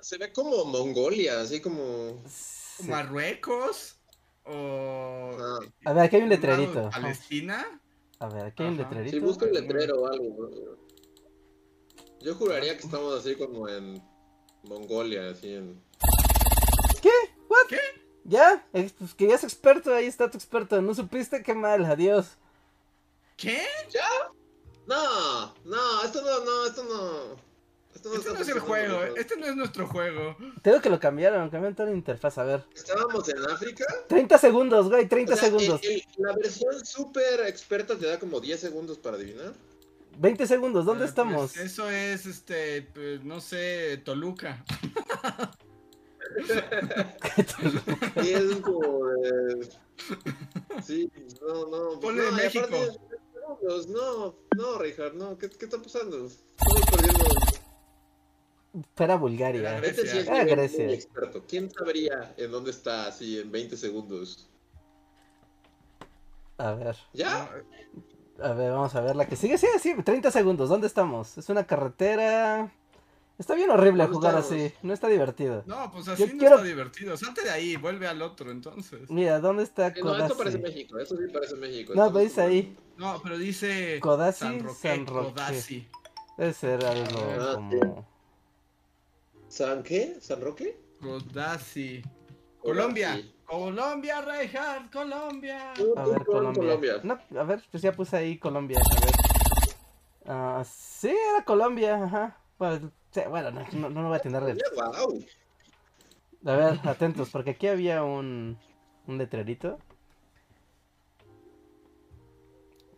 Se 0.00 0.16
ve 0.18 0.32
como 0.32 0.64
Mongolia, 0.64 1.40
así 1.40 1.60
como. 1.60 2.22
sí. 2.28 2.65
Marruecos 2.84 3.98
o 4.44 5.36
A 5.84 5.92
ver, 5.92 6.04
aquí 6.04 6.16
hay 6.16 6.22
un 6.22 6.28
letrerito. 6.28 6.90
Palestina. 6.90 7.80
A 8.18 8.28
ver, 8.28 8.46
aquí 8.46 8.62
hay 8.62 8.68
un 8.70 8.80
Ajá. 8.80 8.88
sí, 8.90 8.96
letrerito. 8.96 9.26
busca 9.26 9.46
un 9.46 9.52
letrero 9.52 10.00
o 10.02 10.06
algo. 10.06 10.50
Yo 12.20 12.34
juraría 12.34 12.76
que 12.76 12.84
estamos 12.84 13.18
así 13.20 13.34
como 13.36 13.68
en 13.68 14.02
Mongolia, 14.64 15.30
así 15.30 15.54
en. 15.54 15.80
¿Qué? 17.02 17.10
¿What? 17.48 17.66
¿Qué? 17.68 17.78
Ya, 18.24 18.66
es- 18.72 18.92
pues 18.92 19.14
que 19.14 19.28
ya 19.28 19.34
es 19.36 19.44
experto, 19.44 19.94
ahí 19.94 20.06
está 20.06 20.30
tu 20.30 20.36
experto. 20.38 20.80
No 20.82 20.94
supiste, 20.94 21.42
qué 21.42 21.54
mal, 21.54 21.84
adiós. 21.84 22.36
¿Qué? 23.36 23.62
No, 24.86 25.54
no, 25.64 26.02
esto 26.04 26.22
no, 26.22 26.44
no, 26.44 26.66
esto 26.66 26.84
no. 26.84 27.45
Este 28.14 28.32
no 28.32 28.40
es 28.40 28.48
el 28.48 28.58
juego, 28.60 29.02
este 29.16 29.36
no 29.36 29.46
es 29.46 29.56
nuestro 29.56 29.86
juego. 29.86 30.36
Te 30.62 30.70
digo 30.70 30.82
que 30.82 30.90
lo 30.90 31.00
cambiaron, 31.00 31.50
cambiaron 31.50 31.74
toda 31.74 31.88
la 31.90 31.94
interfaz. 31.96 32.38
A 32.38 32.44
ver. 32.44 32.64
Estábamos 32.74 33.28
en 33.28 33.38
África. 33.50 33.84
30 34.08 34.38
segundos, 34.38 34.88
güey, 34.88 35.06
30 35.08 35.34
O 35.34 35.36
sea, 35.36 35.46
segundos. 35.48 35.80
el- 35.82 35.90
el- 35.92 36.02
la 36.18 36.34
versión 36.36 36.84
súper 36.84 37.40
experta 37.46 37.96
te 37.96 38.06
da 38.06 38.18
como 38.18 38.40
10 38.40 38.60
segundos 38.60 38.98
para 38.98 39.16
adivinar. 39.16 39.52
20 40.18 40.46
segundos, 40.46 40.84
¿dónde 40.86 41.04
Eh, 41.04 41.08
estamos? 41.08 41.52
pues 41.52 41.66
eso 41.72 41.90
es, 41.90 42.24
este, 42.26 42.82
pues, 42.94 43.22
no 43.24 43.40
sé, 43.40 44.00
Toluca. 44.04 44.64
Y 48.22 48.28
es 48.30 48.56
como 48.56 49.06
de... 49.08 49.68
Sí, 50.84 51.10
no, 51.40 51.66
no. 51.68 51.88
pues 51.88 51.98
Ponle 52.00 52.22
no, 52.22 52.28
y 52.30 52.32
México. 52.34 52.64
aparte, 52.66 52.98
segundos, 53.58 53.86
No, 53.88 54.34
no, 54.56 54.78
Richard, 54.78 55.14
no. 55.14 55.38
¿Qué, 55.38 55.48
qué 55.50 55.64
está 55.66 55.78
pasando? 55.80 56.26
Estamos 56.26 56.80
perdiendo. 56.90 57.35
Era 58.98 59.16
Bulgaria. 59.16 59.78
Era 59.78 59.94
sí 59.94 60.00
es 60.18 60.28
nivel 60.30 60.46
Grecia. 60.48 60.90
experto. 60.90 61.44
¿Quién 61.48 61.70
sabría 61.70 62.34
en 62.36 62.50
dónde 62.50 62.70
está 62.70 63.06
así 63.06 63.38
en 63.40 63.50
20 63.50 63.76
segundos? 63.76 64.48
A 66.58 66.72
ver, 66.72 66.96
¿Ya? 67.12 67.50
a 68.42 68.52
ver, 68.54 68.72
vamos 68.72 68.94
a 68.94 69.00
ver 69.02 69.14
la 69.14 69.26
que 69.26 69.36
sigue. 69.36 69.58
Sí, 69.58 69.66
sí, 69.80 69.94
30 70.02 70.30
segundos, 70.30 70.68
¿dónde 70.70 70.86
estamos? 70.86 71.36
Es 71.36 71.48
una 71.50 71.66
carretera. 71.66 72.72
Está 73.38 73.54
bien 73.54 73.68
horrible 73.68 74.04
¿Dónde 74.04 74.16
jugar 74.16 74.38
estamos? 74.38 74.62
así, 74.62 74.74
no 74.82 74.94
está 74.94 75.08
divertido. 75.08 75.62
No, 75.66 75.92
pues 75.92 76.08
así 76.08 76.22
Yo 76.26 76.32
no 76.32 76.38
quiero- 76.38 76.54
está 76.56 76.66
divertido. 76.66 77.16
Salte 77.18 77.42
de 77.42 77.50
ahí, 77.50 77.76
vuelve 77.76 78.06
al 78.08 78.22
otro 78.22 78.50
entonces. 78.50 79.10
Mira, 79.10 79.38
¿dónde 79.40 79.62
está 79.64 79.88
Eh, 79.88 79.94
No, 80.02 80.16
esto 80.16 80.38
parece 80.38 80.56
Kodasi? 80.58 80.74
México. 80.74 80.98
Eso 80.98 81.16
sí 81.18 81.24
parece 81.30 81.56
México. 81.56 81.92
No, 81.94 82.06
pero 82.10 82.24
dice 82.24 82.40
ahí. 82.40 82.76
No, 82.96 83.20
pero 83.22 83.36
dice 83.36 84.00
Codazzi, 84.00 84.38
San 84.38 84.60
Roque, 84.64 84.78
San 84.88 85.06
Roque. 85.06 85.32
Codazzi. 85.32 85.88
Debe 86.38 86.52
ser 86.54 86.82
algo 86.86 87.18
Ah, 87.38 87.52
como. 87.56 88.06
¿San 89.56 89.82
qué? 89.82 90.18
¿San 90.20 90.42
Roque? 90.42 90.78
Codazzi. 91.00 92.02
Colombia. 92.58 93.14
Sí. 93.16 93.32
Colombia, 93.46 94.20
Reinhardt, 94.20 94.92
Colombia. 94.92 95.72
A 95.96 96.06
ver, 96.06 96.26
Colombia. 96.26 97.00
No, 97.02 97.18
a 97.40 97.44
ver, 97.44 97.62
pues 97.70 97.82
ya 97.82 97.92
puse 97.92 98.16
ahí 98.18 98.38
Colombia. 98.38 98.78
A 98.78 99.00
ver. 99.06 99.14
Ah, 100.26 100.62
sí, 100.70 101.08
era 101.08 101.42
Colombia, 101.42 102.04
ajá. 102.04 102.36
Bueno, 102.58 102.92
sí, 103.12 103.20
bueno, 103.30 103.50
no, 103.50 103.64
no, 103.72 103.88
no 103.88 104.02
lo 104.02 104.08
voy 104.08 104.18
a 104.18 104.20
tener. 104.20 104.42
de- 104.44 104.58
Wow. 104.74 105.24
A 106.44 106.56
ver, 106.56 106.80
atentos, 106.86 107.30
porque 107.30 107.50
aquí 107.52 107.66
había 107.66 108.02
un, 108.04 108.58
un 109.06 109.16
letrerito. 109.18 109.78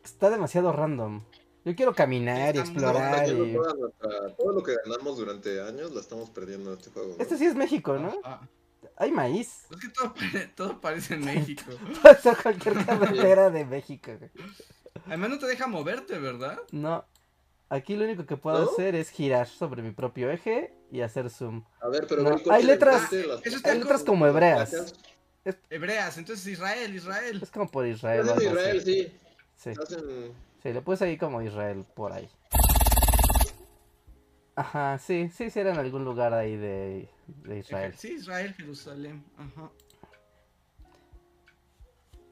Está 0.02 0.28
demasiado 0.28 0.72
random. 0.72 1.22
Yo 1.68 1.76
quiero 1.76 1.94
caminar 1.94 2.56
y 2.56 2.60
explorar 2.60 3.28
y... 3.28 3.32
nuestra- 3.34 4.34
todo 4.38 4.52
lo 4.52 4.62
que 4.62 4.74
ganamos 4.86 5.18
durante 5.18 5.60
años 5.60 5.90
lo 5.90 6.00
estamos 6.00 6.30
perdiendo 6.30 6.72
en 6.72 6.78
este 6.78 6.90
juego. 6.90 7.14
¿no? 7.16 7.22
Este 7.22 7.36
sí 7.36 7.44
es 7.44 7.54
México, 7.54 7.98
¿no? 7.98 8.18
Ah, 8.24 8.40
Hay 8.96 9.12
maíz. 9.12 9.66
es 9.70 9.76
que 9.76 9.88
todo, 9.88 10.14
todo 10.56 10.80
parece 10.80 11.18
México. 11.18 11.64
Puede 12.02 12.16
ser 12.16 12.36
cualquier 12.42 12.74
carretera 12.86 13.50
de 13.50 13.66
México. 13.66 14.12
güey. 14.18 14.30
Además 15.06 15.28
no 15.30 15.38
te 15.38 15.46
deja 15.46 15.66
moverte, 15.66 16.18
¿verdad? 16.18 16.58
No. 16.72 17.04
Aquí 17.68 17.96
lo 17.96 18.04
único 18.06 18.24
que 18.24 18.38
puedo 18.38 18.64
¿No? 18.64 18.70
hacer 18.70 18.94
es 18.94 19.10
girar 19.10 19.46
sobre 19.46 19.82
mi 19.82 19.90
propio 19.90 20.30
eje 20.30 20.72
y 20.90 21.02
hacer 21.02 21.28
zoom. 21.28 21.64
A 21.82 21.88
ver, 21.88 22.06
pero 22.08 22.22
No, 22.22 22.36
hay 22.50 22.62
letras- 22.62 23.12
las- 23.12 23.44
Hay 23.66 23.78
letras 23.78 24.04
como 24.04 24.26
hebreas. 24.26 24.94
Hebreas, 25.68 26.16
entonces 26.16 26.46
Israel, 26.46 26.94
Israel. 26.94 27.40
Es 27.42 27.50
como 27.50 27.70
por 27.70 27.86
Israel. 27.86 28.22
en 28.22 28.28
algo 28.30 28.42
Israel, 28.42 28.82
sí. 28.82 29.12
Sí. 29.54 29.70
Estás 29.70 29.92
en... 29.92 30.32
Sí, 30.68 30.74
le 30.74 30.82
puse 30.82 31.06
ahí 31.06 31.16
como 31.16 31.40
Israel 31.40 31.86
por 31.94 32.12
ahí. 32.12 32.28
Ajá, 34.54 34.98
sí, 34.98 35.30
sí, 35.30 35.48
sí 35.48 35.60
era 35.60 35.72
en 35.72 35.78
algún 35.78 36.04
lugar 36.04 36.34
ahí 36.34 36.58
de, 36.58 37.08
de 37.26 37.58
Israel. 37.58 37.94
Sí, 37.96 38.12
Israel, 38.12 38.52
Jerusalén. 38.52 39.24
Ajá. 39.38 39.70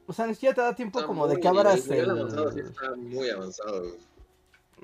O 0.05 0.13
sea, 0.13 0.27
ni 0.27 0.35
siquiera 0.35 0.53
te 0.53 0.61
da 0.61 0.75
tiempo 0.75 0.99
está 0.99 1.07
como 1.07 1.27
de 1.27 1.39
que 1.39 1.47
abras 1.47 1.87
el 1.87 2.11
avanzado 2.11 2.51
sí 2.51 2.59
está 2.59 2.95
muy 2.95 3.27
avanzado. 3.27 3.97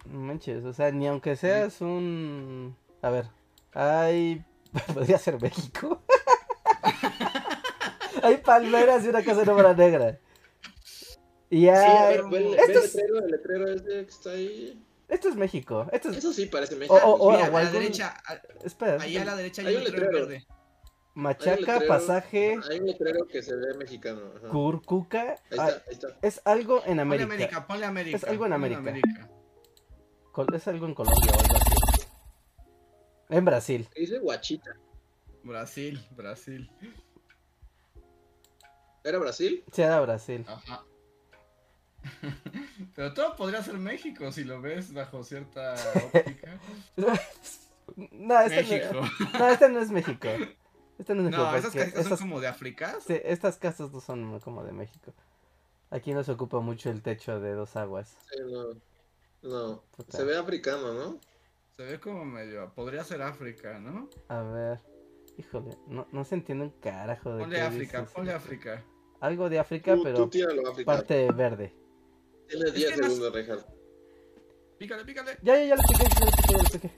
No 0.06 0.20
Manches, 0.20 0.66
o 0.66 0.74
sea, 0.74 0.90
ni 0.90 1.06
aunque 1.06 1.36
seas 1.36 1.80
un... 1.82 2.76
A 3.04 3.12
ver, 3.12 3.28
hay... 3.74 4.44
Podría 4.96 5.20
ser 5.20 5.40
México. 5.40 6.02
hay 8.24 8.38
palmeras 8.38 9.06
y 9.06 9.10
una 9.10 9.24
casa 9.24 9.44
de 9.44 9.52
obra 9.52 9.76
negra. 9.76 10.18
Y 11.54 11.60
Sí, 11.62 11.70
a 11.70 12.08
hay... 12.08 12.18
ver, 12.18 12.26
ve 12.30 12.50
esto, 12.52 12.64
el 12.64 12.78
es... 12.78 12.96
letrero, 12.96 13.20
el 13.20 13.32
letrero 13.32 13.70
ese 13.70 13.84
que 13.86 14.00
está 14.10 14.32
ahí. 14.32 14.84
esto 15.08 15.30
es 15.30 15.36
México. 15.36 15.88
Esto 15.92 16.10
es... 16.10 16.18
Eso 16.18 16.34
sí 16.34 16.48
parece 16.48 16.76
México. 16.76 16.96
O- 16.96 17.14
o- 17.28 17.32
Mira, 17.32 17.50
o 17.52 17.58
a 17.58 17.64
la 17.64 17.70
derecha, 17.72 18.18
a- 18.26 18.42
Espera, 18.66 19.00
ahí 19.00 19.16
a 19.18 19.24
la 19.26 19.36
derecha 19.36 19.62
hay, 19.62 19.68
Hay 19.68 19.76
un 19.76 19.84
letrero 19.84 20.06
letrero. 20.12 20.28
verde. 20.30 20.46
Hay 20.48 20.56
Machaca, 21.14 21.58
letrero- 21.78 21.88
pasaje, 21.88 22.58
Hay 22.72 22.80
un 22.80 22.88
letrero 22.88 23.28
que 23.28 23.44
se 23.44 23.56
ve 23.56 23.76
mexicano. 23.78 24.22
ajá. 24.36 24.48
Curcuca. 24.50 25.22
Ahí 25.52 25.58
ah, 25.60 25.68
está, 25.70 25.84
ahí 25.90 25.94
está. 25.94 26.08
es 26.24 26.42
algo 26.44 26.78
en 26.78 26.84
Ponle 26.86 27.02
América. 27.04 27.26
América, 27.26 27.68
ponle 27.68 27.86
América. 27.86 28.18
Es 28.18 28.24
algo 28.24 28.46
en 28.48 28.54
América. 28.54 29.30
Col- 30.32 30.56
Es 30.56 30.68
algo 30.68 30.88
en 30.88 30.96
Colombia 30.96 31.32
o 31.38 31.40
algo 31.40 31.56
así. 31.56 32.08
En 33.30 33.46
Brasil. 33.46 33.88
Dice 33.96 34.18
Guachita. 34.18 34.76
Brasil, 35.44 36.04
Brasil. 36.16 36.72
¿Era 39.04 39.20
Brasil? 39.20 39.64
Sí, 39.72 39.82
era 39.84 40.00
Brasil. 40.02 40.46
Ajá. 40.48 40.84
Pero 42.96 43.14
todo 43.14 43.36
podría 43.36 43.64
ser 43.64 43.78
México 43.78 44.32
si 44.32 44.44
lo 44.44 44.62
ves 44.62 44.94
bajo 44.94 45.24
cierta 45.24 45.76
óptica. 46.14 46.60
No, 48.12 48.40
este 48.40 48.64
México. 48.64 48.94
no, 48.94 49.40
no, 49.40 49.50
este 49.50 49.70
no 49.70 49.80
es 49.82 49.92
México. 49.92 50.28
Este 50.98 51.14
no 51.16 51.22
es 51.24 51.26
México. 51.26 51.44
No, 51.44 51.56
esas 51.56 51.74
casitas 51.74 52.08
son 52.08 52.18
como 52.18 52.40
de 52.40 52.48
África. 52.48 52.98
sí, 53.06 53.20
estas 53.26 53.58
casas 53.58 53.92
no 53.92 54.00
son 54.00 54.40
como 54.40 54.64
de 54.64 54.72
México. 54.72 55.14
Aquí 55.90 56.14
no 56.14 56.24
se 56.24 56.32
ocupa 56.32 56.62
mucho 56.62 56.90
el 56.90 57.02
techo 57.02 57.42
de 57.42 57.52
dos 57.52 57.76
aguas. 57.76 58.16
Sí, 58.32 58.40
no. 59.44 59.84
Se 60.08 60.24
ve 60.24 60.38
africano, 60.38 60.94
¿no? 60.94 61.20
Se 61.76 61.84
ve 61.84 62.00
como 62.00 62.24
medio. 62.24 62.74
Podría 62.74 63.04
ser 63.04 63.22
África, 63.22 63.78
¿no? 63.80 64.10
A 64.30 64.42
ver. 64.42 64.80
Híjole, 65.38 65.78
no, 65.88 66.08
no 66.12 66.24
se 66.24 66.36
entiende 66.36 66.66
un 66.66 66.72
carajo 66.80 67.34
de 67.34 67.40
Ponle 67.42 67.56
qué 67.58 67.62
África, 67.64 68.00
dices. 68.00 68.14
ponle 68.16 68.32
África. 68.32 68.84
Algo 69.20 69.50
de 69.50 69.60
África, 69.60 69.96
Tú, 69.96 70.04
pero 70.04 70.18
tú 70.20 70.30
tíralo, 70.30 70.70
África. 70.70 70.86
parte 70.92 71.30
verde. 71.34 71.76
Tienes 72.48 72.74
10 72.74 72.92
que 72.92 72.98
no- 72.98 73.04
segundos, 73.08 73.34
Reinhardt. 73.34 73.68
Pícale, 74.78 75.06
pícale. 75.06 75.38
Ya, 75.42 75.56
ya, 75.58 75.66
ya 75.66 75.76
lo 75.76 75.82
piqué, 75.84 76.04
ya 76.04 76.26
lo 76.26 76.32
piqué, 76.32 76.54
ya 76.54 76.64
lo 76.64 76.70
piqué. 76.70 76.92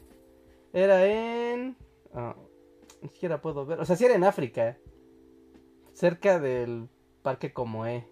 Era 0.74 1.06
en... 1.08 1.78
ah, 2.14 2.36
ni 3.02 3.10
siquiera 3.10 3.42
puedo 3.42 3.66
ver. 3.66 3.80
O 3.80 3.86
sea, 3.86 3.96
sí 3.96 4.06
era 4.06 4.16
en 4.16 4.24
África. 4.24 4.78
Cerca 5.94 6.40
del 6.40 6.90
parque 7.22 7.54
Comoé. 7.54 8.08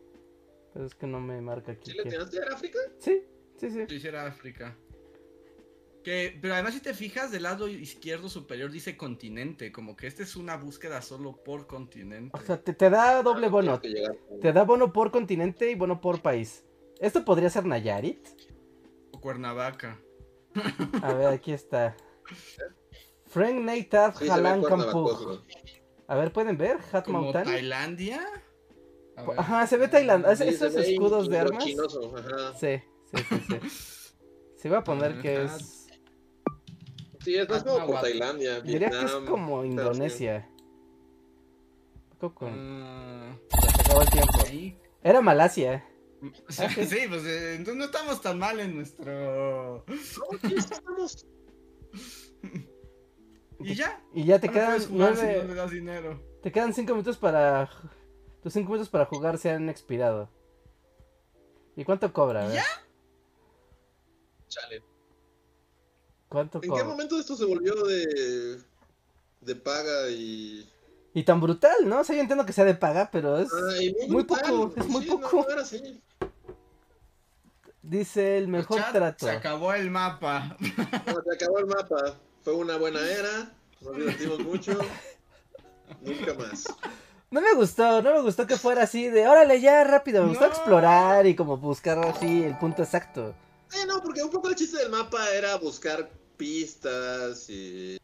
Pero 0.74 0.86
es 0.86 0.96
que 0.96 1.06
no 1.08 1.20
me 1.20 1.40
marca 1.42 1.74
aquí. 1.74 1.92
¿Sí 1.92 1.98
le 1.98 2.04
tiraste 2.10 2.40
a 2.40 2.54
África? 2.54 2.80
Sí, 3.00 3.24
sí, 3.58 3.70
sí. 3.70 3.86
Si 3.88 3.96
hiciera 3.96 4.26
África. 4.26 4.78
Que, 6.04 6.38
pero 6.42 6.54
además 6.54 6.74
si 6.74 6.82
te 6.82 6.94
fijas 6.94 7.32
del 7.32 7.44
lado 7.44 7.68
izquierdo 7.70 8.28
superior 8.28 8.70
dice 8.72 8.98
continente, 8.98 9.72
como 9.72 9.96
que 9.96 10.08
esta 10.08 10.24
es 10.24 10.36
una 10.36 10.58
búsqueda 10.58 11.02
solo 11.02 11.42
por 11.44 11.66
continente. 11.66 12.38
O 12.38 12.42
sea, 12.42 12.62
te, 12.62 12.74
te 12.74 12.90
da 12.90 13.22
doble 13.24 13.48
bono. 13.48 13.80
Que 13.80 13.90
llegar. 13.90 14.18
Te 14.42 14.52
da 14.52 14.64
bono 14.64 14.92
por 14.92 15.12
continente 15.12 15.72
y 15.72 15.76
bono 15.76 16.02
por 16.02 16.22
país. 16.22 16.66
¿Esto 17.00 17.26
podría 17.26 17.50
ser 17.50 17.66
Nayarit? 17.66 18.28
O 19.12 19.20
Cuernavaca. 19.20 20.00
A 21.02 21.14
ver, 21.14 21.28
aquí 21.28 21.52
está. 21.52 21.96
Frank 23.28 23.56
Neitat 23.56 24.16
Sí, 24.18 24.28
Cuernavacoso. 24.28 24.78
Kampuj. 25.26 25.40
A 26.08 26.16
ver, 26.16 26.32
¿pueden 26.32 26.58
ver? 26.58 26.78
Hat 26.92 27.06
Como 27.06 27.22
Mountain. 27.22 27.46
Tailandia. 27.46 28.22
A 29.16 29.24
ver. 29.24 29.40
Ajá, 29.40 29.68
se 29.68 29.78
ve 29.78 29.88
Tailandia. 29.88 30.36
Sí, 30.36 30.44
Esos 30.44 30.74
se 30.74 30.80
ve 30.80 30.92
escudos 30.94 31.30
de 31.30 31.40
armas. 31.40 31.64
Ajá. 31.66 32.54
Sí, 32.58 32.82
sí, 33.14 33.24
sí, 33.30 33.40
sí. 33.50 34.16
Se 34.58 34.70
va 34.70 34.80
a 34.80 34.84
poner 34.84 35.22
que 35.22 35.44
es. 35.44 35.88
Sí, 37.24 37.36
es 37.36 37.50
más 37.50 37.64
como 37.64 37.88
por. 37.88 38.02
Tailandia. 38.02 38.62
Diría 38.62 38.90
que 38.90 38.96
es 38.98 39.02
Vietnam, 39.04 39.26
como. 39.26 39.64
Indonesia. 39.66 40.50
Con- 42.20 42.54
Ah, 42.54 43.36
Se 43.50 43.82
acabó 43.82 44.02
el 44.02 44.10
tiempo. 44.10 44.80
Era 45.04 45.20
Malasia. 45.22 45.86
Sí, 46.50 46.86
sí, 46.86 47.00
pues 47.10 47.26
eh, 47.26 47.56
entonces 47.56 47.76
no 47.76 47.86
estamos 47.86 48.22
tan 48.22 48.40
mal 48.40 48.60
en 48.60 48.76
nuestro. 48.76 49.84
No, 49.88 49.94
sí, 50.50 50.56
estamos. 50.56 51.26
Y 53.60 53.76
ya. 53.76 54.02
Y 54.14 54.26
ya 54.26 54.40
te 54.40 54.50
quedan 54.50 54.82
si 54.82 54.94
no 54.94 55.10
nueve. 55.12 55.44
le 55.48 55.54
das 55.56 55.72
dinero. 55.72 56.22
Te 56.42 56.52
quedan 56.52 56.74
cinco 56.74 56.94
minutos 56.94 57.18
para. 57.18 57.70
Tus 58.42 58.54
cinco 58.54 58.72
minutos 58.72 58.90
para 58.90 59.06
jugar 59.06 59.38
se 59.38 59.52
han 59.52 59.70
expirado. 59.70 60.30
¿Y 61.76 61.84
cuánto 61.86 62.12
cobra? 62.12 62.54
¿Ya? 62.54 62.66
Chale. 64.48 64.84
¿Cuánto 66.30 66.60
¿En 66.62 66.74
qué 66.74 66.84
momento 66.84 67.20
esto 67.20 67.36
se 67.36 67.46
volvió 67.46 67.74
de. 67.84 68.60
de 69.42 69.56
paga 69.56 70.10
y. 70.10 70.70
Y 71.16 71.24
tan 71.24 71.40
brutal, 71.40 71.76
¿no? 71.86 72.00
O 72.00 72.04
sea, 72.04 72.16
yo 72.16 72.22
entiendo 72.22 72.46
que 72.46 72.54
sea 72.54 72.66
de 72.66 72.74
paga, 72.76 73.10
pero 73.12 73.38
es. 73.38 73.50
Ah, 73.54 74.08
Muy 74.08 74.24
brutal, 74.24 74.52
poco, 74.52 74.74
es 74.76 74.88
muy 74.88 75.04
sí, 75.04 75.10
no, 75.10 75.20
poco. 75.20 75.46
no 75.48 75.50
era 75.50 75.62
así. 75.62 76.02
Dice 77.84 78.38
el 78.38 78.48
mejor 78.48 78.80
Chat, 78.80 78.94
trato. 78.94 79.26
Se 79.26 79.32
acabó 79.34 79.74
el 79.74 79.92
mapa. 79.92 80.56
No, 80.60 81.22
se 81.22 81.36
acabó 81.36 81.60
el 81.60 81.66
mapa. 81.68 82.16
Fue 82.42 82.54
una 82.56 82.78
buena 82.78 83.00
era. 83.02 83.54
Nos 83.82 83.96
divertimos 83.98 84.40
mucho. 84.40 84.80
Nunca 86.02 86.34
más. 86.34 86.66
No 87.30 87.42
me 87.42 87.54
gustó, 87.56 88.02
no 88.02 88.14
me 88.14 88.22
gustó 88.22 88.48
que 88.48 88.58
fuera 88.58 88.84
así 88.84 89.10
de, 89.10 89.28
órale 89.28 89.60
ya, 89.60 89.84
rápido, 89.84 90.22
me 90.24 90.30
gustó 90.30 90.46
No. 90.46 90.52
explorar 90.52 91.26
y 91.26 91.36
como 91.36 91.58
buscar 91.58 91.98
así 92.00 92.44
el 92.44 92.58
punto 92.58 92.84
exacto. 92.84 93.34
Eh, 93.74 93.86
no, 93.88 94.02
porque 94.02 94.22
un 94.24 94.30
poco 94.30 94.50
el 94.50 94.56
chiste 94.56 94.78
del 94.78 94.90
mapa 94.92 95.30
era 95.32 95.56
buscar 95.58 96.10
pistas 96.38 97.50
y 97.50 97.98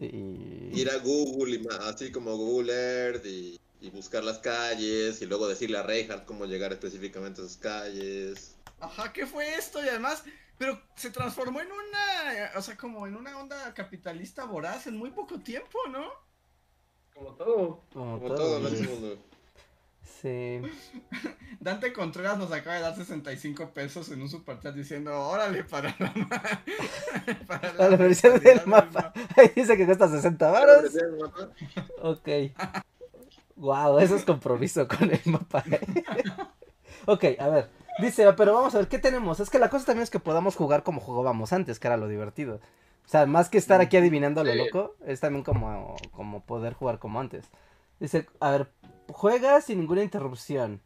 Y... 0.00 0.70
ir 0.80 0.90
a 0.90 0.98
Google, 0.98 1.54
y 1.54 1.58
ma- 1.60 1.88
así 1.88 2.10
como 2.10 2.36
Google 2.36 2.72
Earth, 2.72 3.24
y, 3.24 3.60
y 3.80 3.90
buscar 3.90 4.24
las 4.24 4.38
calles, 4.38 5.22
y 5.22 5.26
luego 5.26 5.46
decirle 5.46 5.78
a 5.78 5.82
Reinhardt 5.84 6.24
cómo 6.24 6.44
llegar 6.46 6.72
específicamente 6.72 7.40
a 7.40 7.44
esas 7.44 7.56
calles. 7.58 8.53
Ajá, 8.80 9.12
¿qué 9.12 9.26
fue 9.26 9.54
esto? 9.54 9.84
Y 9.84 9.88
además, 9.88 10.24
pero 10.58 10.80
se 10.96 11.10
transformó 11.10 11.60
en 11.60 11.68
una, 11.72 12.50
o 12.56 12.62
sea, 12.62 12.76
como 12.76 13.06
en 13.06 13.16
una 13.16 13.38
onda 13.38 13.72
capitalista 13.74 14.44
voraz 14.44 14.86
en 14.86 14.96
muy 14.96 15.10
poco 15.10 15.40
tiempo, 15.40 15.78
¿no? 15.90 16.04
Como 17.14 17.30
todo. 17.34 17.80
Como 17.92 18.18
Como 18.18 18.34
todo, 18.34 18.60
todo. 18.60 19.18
Sí. 20.22 20.60
Dante 21.60 21.92
Contreras 21.92 22.38
nos 22.38 22.50
acaba 22.52 22.76
de 22.76 22.82
dar 22.82 22.96
65 22.96 23.70
pesos 23.70 24.10
en 24.10 24.22
un 24.22 24.28
superchat 24.28 24.74
diciendo, 24.74 25.18
órale, 25.18 25.64
para 25.64 25.94
la, 25.98 26.12
para 27.46 27.72
Para 27.76 27.90
la 27.90 27.96
versión 27.96 28.34
actualidad 28.34 28.62
del 28.62 28.66
mapa. 28.66 29.12
Ahí 29.36 29.52
dice 29.54 29.76
que 29.76 29.86
cuesta 29.86 30.08
60 30.08 30.50
varos. 30.50 30.84
Ok. 32.02 32.28
Wow, 33.56 33.98
eso 33.98 34.16
es 34.16 34.24
compromiso 34.24 34.88
con 34.88 35.10
el 35.10 35.20
mapa. 35.26 35.62
¿eh? 35.70 35.80
ok, 37.06 37.24
a 37.38 37.48
ver. 37.48 37.83
Dice, 37.98 38.32
pero 38.32 38.54
vamos 38.54 38.74
a 38.74 38.78
ver, 38.78 38.88
¿qué 38.88 38.98
tenemos? 38.98 39.40
Es 39.40 39.50
que 39.50 39.58
la 39.58 39.70
cosa 39.70 39.86
también 39.86 40.02
es 40.02 40.10
que 40.10 40.18
podamos 40.18 40.56
jugar 40.56 40.82
como 40.82 41.00
jugábamos 41.00 41.52
antes, 41.52 41.78
que 41.78 41.86
era 41.86 41.96
lo 41.96 42.08
divertido. 42.08 42.60
O 43.04 43.08
sea, 43.08 43.26
más 43.26 43.48
que 43.48 43.58
estar 43.58 43.80
aquí 43.80 43.96
adivinando 43.96 44.40
a 44.40 44.44
lo 44.44 44.54
loco, 44.54 44.96
es 45.06 45.20
también 45.20 45.44
como, 45.44 45.94
como 46.10 46.42
poder 46.44 46.72
jugar 46.74 46.98
como 46.98 47.20
antes. 47.20 47.46
Dice, 48.00 48.26
a 48.40 48.50
ver, 48.50 48.72
juega 49.12 49.60
sin 49.60 49.78
ninguna 49.78 50.02
interrupción. 50.02 50.80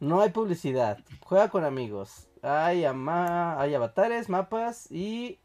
No 0.00 0.20
hay 0.20 0.30
publicidad. 0.30 0.98
Juega 1.24 1.48
con 1.48 1.64
amigos. 1.64 2.28
Hay, 2.42 2.84
ama 2.84 3.60
hay 3.60 3.74
avatares, 3.74 4.28
mapas 4.28 4.90
y... 4.90 5.40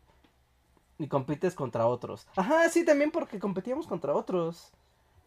Y 0.98 1.08
compites 1.08 1.56
contra 1.56 1.88
otros. 1.88 2.28
Ajá, 2.36 2.70
sí, 2.70 2.86
también 2.86 3.10
porque 3.10 3.40
competíamos 3.40 3.88
contra 3.88 4.14
otros. 4.14 4.72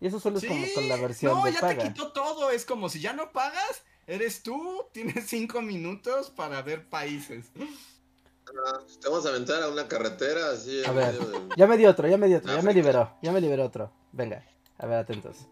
Y 0.01 0.07
eso 0.07 0.21
solo 0.21 0.39
es 0.39 0.47
como 0.47 0.65
con 0.75 0.89
la 0.89 0.97
versión 0.97 1.35
no, 1.35 1.45
de 1.45 1.53
ya 1.53 1.61
paga. 1.61 1.83
te 1.83 1.89
quitó 1.89 2.13
todo, 2.13 2.51
es 2.51 2.65
como 2.65 2.89
si 2.89 3.01
ya 3.01 3.13
no 3.13 3.33
pagas, 3.33 3.83
eres 4.07 4.43
tú, 4.43 4.85
tienes 4.93 5.27
5 5.27 5.61
minutos 5.63 6.31
para 6.31 6.63
ver 6.63 6.89
países. 6.89 7.51
Ah, 7.57 8.79
Te 9.01 9.09
vamos 9.09 9.25
a 9.27 9.31
aventar 9.31 9.63
a 9.63 9.69
una 9.69 9.89
carretera 9.89 10.51
así 10.51 10.81
en 10.81 10.87
A 10.87 10.93
ver. 10.93 11.19
Ya 11.57 11.67
me 11.67 11.77
dio 11.77 11.91
otro, 11.91 12.07
ya 12.09 12.17
me 12.19 12.27
dio 12.29 12.39
otro, 12.39 12.55
ya 12.55 12.63
me 12.63 12.75
liberó, 12.75 13.11
ya 13.23 13.33
me 13.33 13.41
liberó 13.41 13.65
otro. 13.65 13.91
Venga, 14.13 14.45
a 14.79 14.87
ver, 14.87 14.99
atentos. 14.99 15.49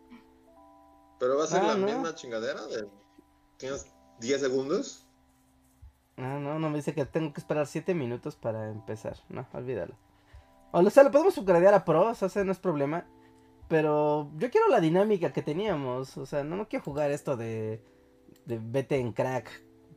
Pero 1.18 1.38
va 1.38 1.44
a 1.44 1.46
ser 1.46 1.60
Ah, 1.62 1.68
la 1.68 1.74
no. 1.76 1.86
misma 1.86 2.14
chingadera 2.14 2.64
de... 2.66 2.86
¿Tienes 3.56 3.86
10 4.20 4.40
segundos? 4.40 5.06
Ah, 6.16 6.38
no, 6.38 6.58
no 6.58 6.68
me 6.68 6.76
dice 6.76 6.94
que 6.94 7.04
tengo 7.06 7.32
que 7.32 7.40
esperar 7.40 7.66
7 7.66 7.94
minutos 7.94 8.36
para 8.36 8.68
empezar. 8.68 9.16
No, 9.28 9.46
olvídalo. 9.52 9.94
O 10.72 10.90
sea, 10.90 11.02
lo 11.02 11.10
podemos 11.10 11.36
upgradear 11.38 11.74
a 11.74 11.84
pros, 11.84 12.22
o 12.22 12.28
sea, 12.28 12.44
no 12.44 12.52
es 12.52 12.58
problema. 12.58 13.06
Pero 13.68 14.30
yo 14.36 14.50
quiero 14.50 14.68
la 14.68 14.80
dinámica 14.80 15.32
que 15.32 15.42
teníamos. 15.42 16.16
O 16.18 16.26
sea, 16.26 16.44
no, 16.44 16.56
no 16.56 16.68
quiero 16.68 16.84
jugar 16.84 17.10
esto 17.10 17.36
de, 17.36 17.82
de 18.44 18.58
vete 18.62 18.96
en 18.98 19.12
crack, 19.12 19.50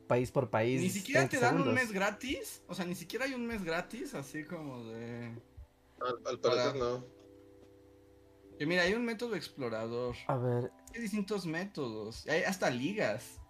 país 0.06 0.30
por 0.30 0.50
país. 0.50 0.80
Ni 0.80 0.90
siquiera 0.90 1.28
30 1.28 1.36
te 1.36 1.40
dan 1.44 1.60
un 1.68 1.74
mes 1.74 1.92
gratis, 1.92 2.62
o 2.68 2.74
sea, 2.74 2.84
ni 2.84 2.94
siquiera 2.94 3.24
hay 3.24 3.34
un 3.34 3.46
mes 3.46 3.64
gratis, 3.64 4.14
así 4.14 4.44
como 4.44 4.84
de... 4.84 5.34
Al, 6.00 6.16
al 6.26 6.40
parecer 6.40 6.72
Para- 6.72 6.78
no. 6.78 7.04
Que 8.58 8.64
mira, 8.66 8.82
hay 8.82 8.94
un 8.94 9.04
método 9.04 9.34
explorador, 9.34 10.16
A 10.28 10.36
ver, 10.36 10.72
hay 10.94 11.00
distintos 11.00 11.44
métodos, 11.44 12.26
hay 12.26 12.42
hasta 12.42 12.70
ligas. 12.70 13.40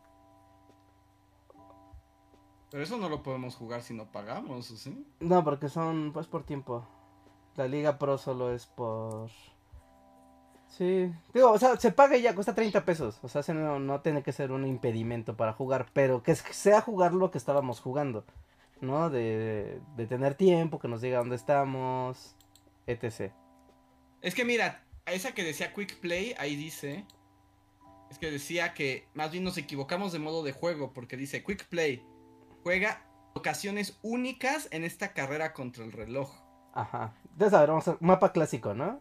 Pero 2.71 2.83
eso 2.83 2.97
no 2.99 3.09
lo 3.09 3.23
podemos 3.23 3.55
jugar 3.55 3.83
si 3.83 3.95
no 3.95 4.11
pagamos, 4.11 4.71
¿o 4.71 4.77
sí? 4.77 5.07
no, 5.21 5.45
porque 5.45 5.69
son, 5.69 6.13
pues 6.13 6.27
por 6.27 6.45
tiempo. 6.45 6.87
La 7.55 7.69
Liga 7.69 7.99
Pro 7.99 8.19
solo 8.19 8.53
es 8.53 8.67
por... 8.67 9.31
Sí, 10.69 11.11
digo, 11.33 11.53
o 11.53 11.59
sea, 11.59 11.77
se 11.77 11.93
paga 11.93 12.17
y 12.17 12.23
ya, 12.23 12.35
cuesta 12.35 12.55
30 12.55 12.85
pesos. 12.85 13.19
O 13.23 13.29
sea, 13.29 13.43
no, 13.55 13.79
no 13.79 14.01
tiene 14.01 14.23
que 14.23 14.33
ser 14.33 14.53
un 14.53 14.67
impedimento 14.67 15.37
para 15.37 15.53
jugar, 15.53 15.87
pero 15.93 16.23
que 16.23 16.35
sea 16.35 16.81
jugar 16.81 17.15
lo 17.15 17.31
que 17.31 17.39
estábamos 17.39 17.81
jugando, 17.81 18.25
¿no? 18.81 19.09
De, 19.09 19.81
de 19.97 20.07
tener 20.07 20.35
tiempo, 20.35 20.79
que 20.79 20.89
nos 20.89 21.01
diga 21.01 21.19
dónde 21.19 21.37
estamos, 21.37 22.37
etc. 22.87 23.33
Es 24.21 24.35
que 24.35 24.45
mira, 24.45 24.85
esa 25.07 25.33
que 25.33 25.45
decía 25.45 25.73
Quick 25.73 26.01
Play, 26.01 26.35
ahí 26.39 26.57
dice. 26.57 27.07
Es 28.11 28.19
que 28.19 28.31
decía 28.31 28.73
que 28.75 29.09
más 29.15 29.33
bien 29.33 29.45
nos 29.45 29.59
equivocamos 29.59 30.13
de 30.13 30.19
modo 30.19 30.43
de 30.43 30.53
juego, 30.53 30.93
porque 30.93 31.17
dice 31.17 31.43
Quick 31.43 31.69
Play 31.69 32.05
juega 32.63 33.03
ocasiones 33.35 33.99
únicas 34.03 34.69
en 34.73 34.85
esta 34.85 35.13
carrera 35.13 35.53
contra 35.53 35.85
el 35.85 35.93
reloj. 35.93 36.31
Ajá. 36.73 37.15
Entonces, 37.33 37.55
a 37.55 37.61
ver, 37.61 37.69
vamos 37.69 37.89
a 37.89 37.97
mapa 38.01 38.33
clásico, 38.33 38.75
¿no? 38.75 39.01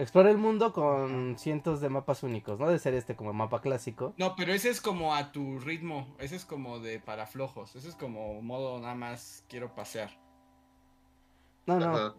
Explora 0.00 0.30
el 0.30 0.38
mundo 0.38 0.72
con 0.72 1.36
cientos 1.38 1.80
de 1.82 1.90
mapas 1.90 2.22
únicos, 2.22 2.58
¿no? 2.58 2.68
De 2.70 2.78
ser 2.78 2.94
este 2.94 3.14
como 3.16 3.32
mapa 3.34 3.60
clásico. 3.60 4.14
No, 4.16 4.34
pero 4.34 4.54
ese 4.54 4.70
es 4.70 4.80
como 4.80 5.14
a 5.14 5.30
tu 5.30 5.58
ritmo, 5.58 6.14
ese 6.18 6.36
es 6.36 6.44
como 6.46 6.78
de 6.78 7.00
para 7.00 7.26
flojos, 7.26 7.76
ese 7.76 7.88
es 7.88 7.96
como 7.96 8.40
modo 8.40 8.80
nada 8.80 8.94
más 8.94 9.44
quiero 9.48 9.74
pasear. 9.74 10.10
No, 11.66 11.78
no. 11.78 11.94
Ajá. 11.94 12.14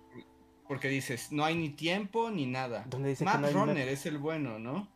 Porque 0.67 0.87
dices, 0.89 1.31
no 1.31 1.43
hay 1.43 1.55
ni 1.55 1.69
tiempo 1.69 2.29
ni 2.29 2.45
nada. 2.45 2.85
Donde 2.87 3.09
dice 3.09 3.25
que 3.25 3.31
Map 3.31 3.41
no 3.41 3.47
hay 3.47 3.53
Runner 3.53 3.87
es 3.89 4.05
el 4.05 4.19
bueno, 4.19 4.59
¿no? 4.59 4.87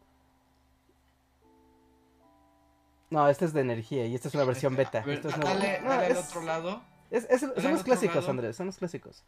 No, 3.09 3.27
este 3.29 3.45
es 3.45 3.53
de 3.53 3.61
energía 3.61 4.05
y 4.05 4.15
esta 4.15 4.27
es 4.27 4.35
una 4.35 4.43
versión 4.45 4.73
Este, 4.73 4.83
beta. 4.85 4.99
a 4.99 5.05
ver, 5.05 5.15
Esto 5.15 5.29
es 5.29 5.39
dale, 5.39 5.59
nuevo. 5.79 5.83
No, 5.83 5.89
dale 5.89 6.05
al 6.05 6.11
es- 6.11 6.27
otro 6.29 6.41
lado. 6.43 6.81
es- 7.11 7.27
es- 7.29 7.41
son 7.41 7.71
los 7.71 7.83
clásicos, 7.83 8.15
lado. 8.17 8.29
Andrés, 8.29 8.55
son 8.55 8.67
los 8.67 8.77
clásicos. 8.77 9.23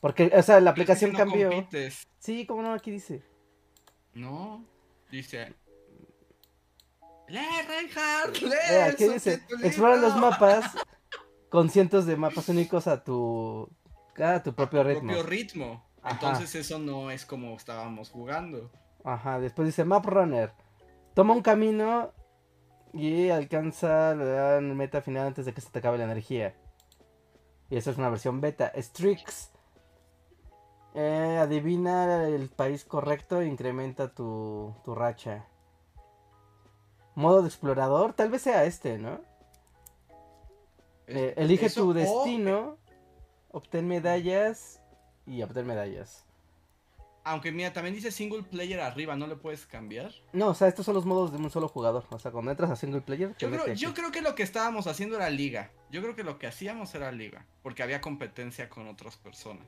Porque, 0.00 0.30
o 0.34 0.42
sea, 0.42 0.60
la 0.60 0.74
Pero 0.74 0.84
es 0.84 0.88
que 0.90 0.96
si 0.96 1.04
aplicación 1.06 1.12
no 1.12 1.18
cambió. 1.18 1.50
compites. 1.50 2.06
Sí, 2.18 2.46
como 2.46 2.62
no, 2.62 2.72
aquí 2.72 2.90
dice. 2.90 3.22
No, 4.14 4.64
dice. 5.10 5.54
¡Lee, 7.28 7.40
Reinhardt! 7.66 8.40
¡Lee! 8.42 8.54
Eh, 8.70 8.82
aquí 8.82 9.08
dice, 9.08 9.42
explora 9.62 9.96
los 9.96 10.14
libro". 10.14 10.30
mapas 10.30 10.74
con 11.50 11.68
cientos 11.68 12.06
de 12.06 12.16
mapas 12.16 12.48
únicos 12.48 12.86
a 12.86 13.02
tu, 13.04 13.68
a 14.16 14.42
tu 14.42 14.54
propio 14.54 14.82
ritmo. 14.82 15.02
propio 15.12 15.22
ritmo. 15.24 15.84
Ajá. 16.02 16.14
Entonces 16.14 16.54
eso 16.54 16.78
no 16.78 17.10
es 17.10 17.26
como 17.26 17.54
estábamos 17.56 18.08
jugando. 18.10 18.70
Ajá, 19.04 19.40
después 19.40 19.66
dice 19.66 19.84
Map 19.84 20.06
Runner. 20.06 20.52
Toma 21.14 21.34
un 21.34 21.42
camino 21.42 22.12
y 22.94 23.28
alcanza 23.28 24.14
la 24.14 24.60
meta 24.60 25.02
final 25.02 25.26
antes 25.26 25.44
de 25.44 25.52
que 25.52 25.60
se 25.60 25.70
te 25.70 25.80
acabe 25.80 25.98
la 25.98 26.04
energía. 26.04 26.54
Y 27.68 27.76
esa 27.76 27.90
es 27.90 27.98
una 27.98 28.08
versión 28.08 28.40
beta. 28.40 28.72
Strix. 28.76 29.52
Eh, 30.94 31.38
adivina 31.40 32.26
el 32.26 32.48
país 32.48 32.84
correcto 32.84 33.40
e 33.40 33.46
incrementa 33.46 34.12
tu, 34.12 34.74
tu 34.84 34.94
racha. 34.94 35.46
Modo 37.14 37.42
de 37.42 37.48
explorador, 37.48 38.14
tal 38.14 38.30
vez 38.30 38.42
sea 38.42 38.64
este, 38.64 38.98
¿no? 38.98 39.20
Eh, 41.08 41.34
elige 41.36 41.66
Eso, 41.66 41.82
tu 41.82 41.92
destino, 41.92 42.76
obtén 43.50 43.88
medallas 43.88 44.80
y 45.26 45.42
obtén 45.42 45.66
medallas. 45.66 46.24
Aunque 47.24 47.52
mira, 47.52 47.72
también 47.72 47.94
dice 47.94 48.10
single 48.10 48.42
player 48.42 48.80
arriba, 48.80 49.14
¿no 49.16 49.26
le 49.26 49.36
puedes 49.36 49.66
cambiar? 49.66 50.12
No, 50.32 50.48
o 50.48 50.54
sea, 50.54 50.68
estos 50.68 50.86
son 50.86 50.94
los 50.94 51.04
modos 51.04 51.30
de 51.30 51.38
un 51.38 51.50
solo 51.50 51.68
jugador. 51.68 52.04
O 52.10 52.18
sea, 52.18 52.30
cuando 52.30 52.50
entras 52.50 52.70
a 52.70 52.76
single 52.76 53.02
player, 53.02 53.34
Yo 53.36 53.92
creo 53.92 54.10
que 54.10 54.22
lo 54.22 54.34
que 54.34 54.42
estábamos 54.42 54.86
haciendo 54.86 55.16
era 55.16 55.28
liga. 55.28 55.70
Yo 55.90 56.00
creo 56.00 56.14
que 56.14 56.24
lo 56.24 56.38
que 56.38 56.46
hacíamos 56.46 56.94
era 56.94 57.12
liga. 57.12 57.44
Porque 57.62 57.82
había 57.82 58.00
competencia 58.00 58.70
con 58.70 58.88
otras 58.88 59.16
personas. 59.18 59.66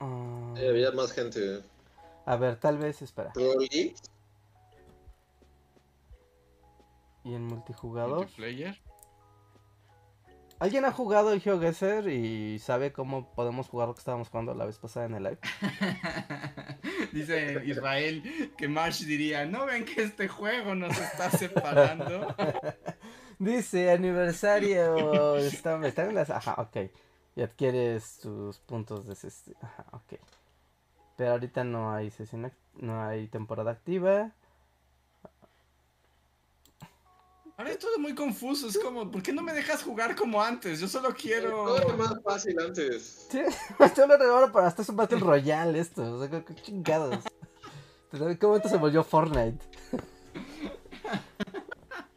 Ah, 0.00 0.54
Sí, 0.56 0.66
había 0.66 0.90
más 0.92 1.12
gente. 1.12 1.62
a 2.26 2.36
ver, 2.36 2.56
tal 2.56 2.78
vez, 2.78 3.02
espera. 3.02 3.32
¿Y 7.24 7.34
en 7.34 7.44
multijugador? 7.46 8.18
Multiplayer. 8.18 8.78
¿Alguien 10.58 10.84
ha 10.84 10.92
jugado 10.92 11.32
el 11.32 11.40
GeoGuessr 11.40 12.10
y 12.10 12.58
sabe 12.58 12.92
cómo 12.92 13.32
podemos 13.32 13.66
jugar 13.68 13.88
lo 13.88 13.94
que 13.94 14.00
estábamos 14.00 14.28
jugando 14.28 14.52
la 14.54 14.66
vez 14.66 14.76
pasada 14.76 15.06
en 15.06 15.14
el 15.14 15.22
live? 15.22 15.38
Dice 17.12 17.62
Israel 17.64 18.52
que 18.58 18.68
Marsh 18.68 19.04
diría, 19.04 19.46
¿no 19.46 19.64
ven 19.64 19.86
que 19.86 20.02
este 20.02 20.28
juego 20.28 20.74
nos 20.74 20.98
está 20.98 21.30
separando? 21.30 22.34
Dice, 23.38 23.90
aniversario. 23.90 25.36
Está, 25.38 25.80
está 25.86 26.04
en 26.04 26.14
las... 26.14 26.28
Ajá, 26.28 26.56
ok. 26.58 26.90
Y 27.40 27.42
adquieres 27.42 28.18
tus 28.18 28.58
puntos 28.58 29.06
de... 29.06 29.14
ses- 29.14 29.54
Ajá, 29.62 29.86
ok. 29.92 30.20
Pero 31.16 31.30
ahorita 31.30 31.64
no 31.64 31.90
hay 31.90 32.10
sesión, 32.10 32.44
act- 32.44 32.52
no 32.74 33.02
hay 33.02 33.28
temporada 33.28 33.70
activa. 33.70 34.32
Ahora 37.56 37.70
es 37.70 37.78
todo 37.78 37.98
muy 37.98 38.14
confuso, 38.14 38.68
es 38.68 38.78
como, 38.78 39.10
¿por 39.10 39.22
qué 39.22 39.32
no 39.32 39.40
me 39.40 39.54
dejas 39.54 39.82
jugar 39.82 40.14
como 40.16 40.42
antes? 40.42 40.80
Yo 40.80 40.86
solo 40.88 41.14
quiero... 41.14 41.48
Todo 41.64 41.76
era 41.78 41.96
más 41.96 42.22
fácil 42.22 42.60
antes. 42.60 43.26
Sí, 43.30 43.40
esto 43.78 44.06
lo 44.06 44.14
ahora 44.22 44.52
para 44.52 44.66
hasta 44.66 44.82
es 44.82 44.90
un 44.90 44.96
Battle 44.96 45.20
Royale 45.20 45.78
esto. 45.80 46.16
O 46.16 46.20
sea, 46.28 46.44
qué- 46.44 46.54
chingados. 46.56 47.24
¿En 48.12 48.36
qué 48.36 48.46
momento 48.46 48.68
se 48.68 48.76
volvió 48.76 49.02
Fortnite? 49.02 49.64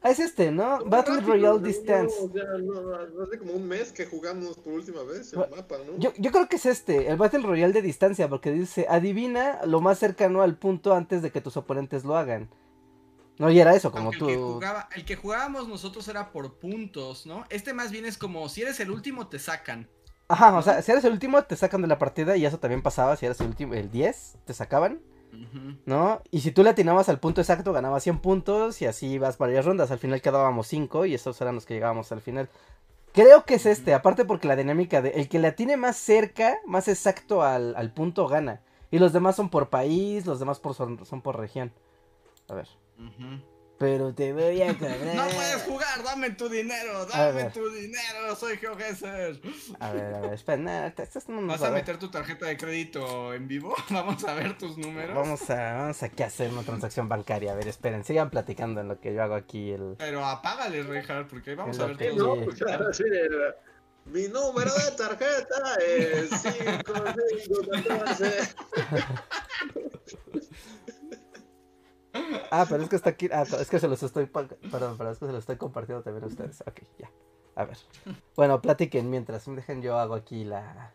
Ah, 0.03 0.09
es 0.09 0.19
este, 0.19 0.51
¿no? 0.51 0.83
Battle 0.85 1.15
Rápido, 1.15 1.33
Royale 1.33 1.59
no, 1.59 1.59
Distance. 1.59 2.15
No, 2.21 2.33
ya, 2.33 2.43
no, 2.43 3.07
no, 3.07 3.23
hace 3.23 3.39
como 3.39 3.53
un 3.53 3.65
mes 3.65 3.93
que 3.93 4.05
jugamos 4.05 4.57
por 4.57 4.73
última 4.73 5.01
vez 5.03 5.31
el 5.31 5.39
Bueno, 5.39 5.55
mapa, 5.55 5.77
¿no? 5.87 5.97
Yo, 5.97 6.11
yo 6.17 6.31
creo 6.31 6.49
que 6.49 6.57
es 6.57 6.65
este, 6.65 7.07
el 7.09 7.15
Battle 7.15 7.43
Royale 7.43 7.71
de 7.71 7.81
distancia, 7.81 8.27
porque 8.27 8.51
dice, 8.51 8.85
adivina 8.89 9.61
lo 9.65 9.79
más 9.79 9.99
cercano 9.99 10.41
al 10.41 10.57
punto 10.57 10.93
antes 10.93 11.21
de 11.21 11.31
que 11.31 11.39
tus 11.39 11.55
oponentes 11.55 12.03
lo 12.03 12.17
hagan. 12.17 12.49
No, 13.39 13.49
y 13.49 13.59
era 13.59 13.75
eso, 13.75 13.91
como 13.91 14.09
Aunque 14.09 14.19
el, 14.19 14.27
que 14.27 14.35
tú... 14.35 14.53
jugaba, 14.55 14.89
el 14.93 15.05
que 15.05 15.15
jugábamos 15.15 15.69
nosotros 15.69 16.05
era 16.09 16.31
por 16.33 16.59
puntos, 16.59 17.25
¿no? 17.25 17.45
Este 17.49 17.73
más 17.73 17.89
bien 17.89 18.05
es 18.05 18.17
como, 18.17 18.49
si 18.49 18.61
eres 18.61 18.81
el 18.81 18.91
último 18.91 19.27
te 19.27 19.39
sacan. 19.39 19.89
Ajá, 20.27 20.57
o 20.57 20.61
sea, 20.61 20.81
si 20.81 20.91
eres 20.91 21.03
el 21.05 21.13
último 21.13 21.41
te 21.43 21.55
sacan 21.55 21.81
de 21.81 21.87
la 21.87 21.97
partida 21.97 22.35
y 22.35 22.45
eso 22.45 22.59
también 22.59 22.81
pasaba, 22.81 23.15
si 23.15 23.25
eres 23.25 23.39
el 23.39 23.47
último, 23.47 23.73
el 23.73 23.89
10, 23.89 24.37
te 24.45 24.53
sacaban. 24.53 24.99
¿No? 25.85 26.21
Y 26.31 26.41
si 26.41 26.51
tú 26.51 26.63
le 26.63 26.69
atinabas 26.69 27.09
al 27.09 27.19
punto 27.19 27.41
exacto, 27.41 27.73
ganabas 27.73 28.03
100 28.03 28.19
puntos 28.19 28.81
y 28.81 28.85
así 28.85 29.07
ibas 29.07 29.37
varias 29.37 29.65
rondas, 29.65 29.91
al 29.91 29.99
final 29.99 30.21
quedábamos 30.21 30.67
5 30.67 31.05
y 31.05 31.13
esos 31.13 31.39
eran 31.41 31.55
los 31.55 31.65
que 31.65 31.73
llegábamos 31.73 32.11
al 32.11 32.21
final. 32.21 32.49
Creo 33.13 33.45
que 33.45 33.55
es 33.55 33.65
este, 33.65 33.93
aparte 33.93 34.25
porque 34.25 34.47
la 34.47 34.55
dinámica 34.55 35.01
de 35.01 35.09
el 35.09 35.29
que 35.29 35.39
le 35.39 35.47
atine 35.49 35.77
más 35.77 35.97
cerca, 35.97 36.57
más 36.65 36.87
exacto 36.87 37.43
al, 37.43 37.75
al 37.75 37.91
punto 37.91 38.27
gana. 38.27 38.61
Y 38.89 38.99
los 38.99 39.13
demás 39.13 39.35
son 39.35 39.49
por 39.49 39.69
país, 39.69 40.25
los 40.25 40.39
demás 40.39 40.59
por, 40.59 40.75
son, 40.75 41.05
son 41.05 41.21
por 41.21 41.39
región. 41.39 41.71
A 42.47 42.55
ver. 42.55 42.67
Pero 43.83 44.13
te 44.13 44.31
voy 44.31 44.61
a 44.61 44.77
cobrar. 44.77 45.13
No 45.13 45.27
puedes 45.27 45.61
jugar, 45.63 46.01
dame 46.05 46.29
tu 46.29 46.47
dinero, 46.47 47.05
dame 47.05 47.49
tu 47.49 47.69
dinero, 47.69 48.33
soy 48.33 48.55
GeoGuessr. 48.55 49.41
A 49.77 49.91
ver, 49.91 50.15
a 50.15 50.21
ver, 50.21 50.33
espera, 50.33 50.57
nada, 50.57 50.87
esto 50.87 51.19
no 51.27 51.41
nos 51.41 51.49
¿Vas 51.49 51.63
va 51.63 51.65
a 51.65 51.69
a 51.71 51.73
meter 51.73 51.97
tu 51.97 52.09
tarjeta 52.09 52.45
de 52.45 52.55
crédito 52.55 53.33
en 53.33 53.49
vivo? 53.49 53.75
Vamos 53.89 54.23
a 54.23 54.35
ver 54.35 54.57
tus 54.57 54.77
números. 54.77 55.13
Vamos 55.13 55.49
a, 55.49 55.73
vamos 55.73 56.01
aquí 56.01 56.23
a 56.23 56.27
hacer 56.27 56.49
una 56.49 56.63
transacción 56.63 57.09
bancaria. 57.09 57.51
A 57.51 57.55
ver, 57.55 57.67
esperen, 57.67 58.05
sigan 58.05 58.29
platicando 58.29 58.79
en 58.79 58.87
lo 58.87 59.01
que 59.01 59.13
yo 59.13 59.21
hago 59.21 59.35
aquí 59.35 59.71
el. 59.71 59.95
Pero 59.97 60.25
apágale, 60.25 60.81
Richard, 60.83 61.27
porque 61.27 61.53
vamos 61.53 61.77
a 61.77 61.87
ver 61.87 61.97
que 61.97 62.11
tus 62.11 62.45
pues 62.45 62.63
Mi 64.05 64.29
número 64.29 64.71
de 64.73 64.91
tarjeta 64.95 65.75
es 65.85 66.29
5514. 66.29 68.55
Ah, 72.51 72.65
pero 72.69 72.83
es 72.83 72.89
que 72.89 72.95
está 72.95 73.09
aquí. 73.11 73.29
Ah, 73.31 73.43
es 73.59 73.69
que 73.69 73.79
se 73.79 73.87
los 73.87 74.01
estoy. 74.03 74.25
Perdón, 74.27 74.97
pero 74.97 75.11
es 75.11 75.17
que 75.17 75.25
se 75.25 75.31
los 75.31 75.39
estoy 75.41 75.57
compartiendo 75.57 76.03
también 76.03 76.23
a 76.23 76.27
ustedes. 76.27 76.61
Ok, 76.61 76.81
ya. 76.99 77.09
A 77.55 77.65
ver. 77.65 77.77
Bueno, 78.35 78.61
platiquen 78.61 79.09
mientras. 79.09 79.45
Dejen, 79.45 79.81
yo 79.81 79.97
hago 79.97 80.13
aquí 80.15 80.43
la. 80.43 80.93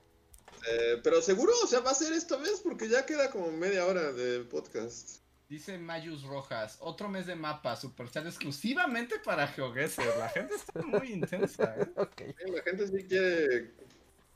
Eh, 0.71 1.01
pero 1.03 1.23
seguro, 1.23 1.53
o 1.65 1.67
sea, 1.67 1.81
va 1.81 1.91
a 1.93 1.95
ser 1.95 2.13
esta 2.13 2.37
vez 2.37 2.61
porque 2.63 2.89
ya 2.89 3.07
queda 3.07 3.31
como 3.31 3.51
media 3.53 3.87
hora 3.87 4.13
de 4.13 4.41
podcast. 4.41 5.21
Dice 5.49 5.79
Mayus 5.79 6.25
Rojas, 6.25 6.77
otro 6.81 7.09
mes 7.09 7.27
de 7.27 7.35
mapa, 7.35 7.75
Superchat 7.75 8.27
exclusivamente 8.27 9.15
para 9.25 9.47
GeoGuessr. 9.49 10.03
La 10.19 10.29
gente 10.29 10.55
está 10.55 10.83
muy 10.83 11.13
intensa, 11.13 11.75
¿eh? 11.79 11.89
Ok. 11.97 12.23
Sí, 12.37 12.51
La 12.53 12.63
gente 12.63 12.87
sí 12.87 13.05
quiere, 13.09 13.73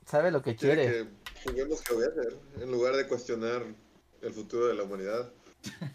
Sabe 0.06 0.30
lo 0.30 0.40
que 0.40 0.56
quiere 0.56 0.82
quiere. 0.82 1.08
que 1.44 1.50
juguemos 1.50 1.82
GeoGuessr 1.84 2.38
en 2.62 2.70
lugar 2.72 2.96
de 2.96 3.06
cuestionar 3.06 3.62
el 4.22 4.32
futuro 4.32 4.68
de 4.68 4.74
la 4.74 4.84
humanidad. 4.84 5.30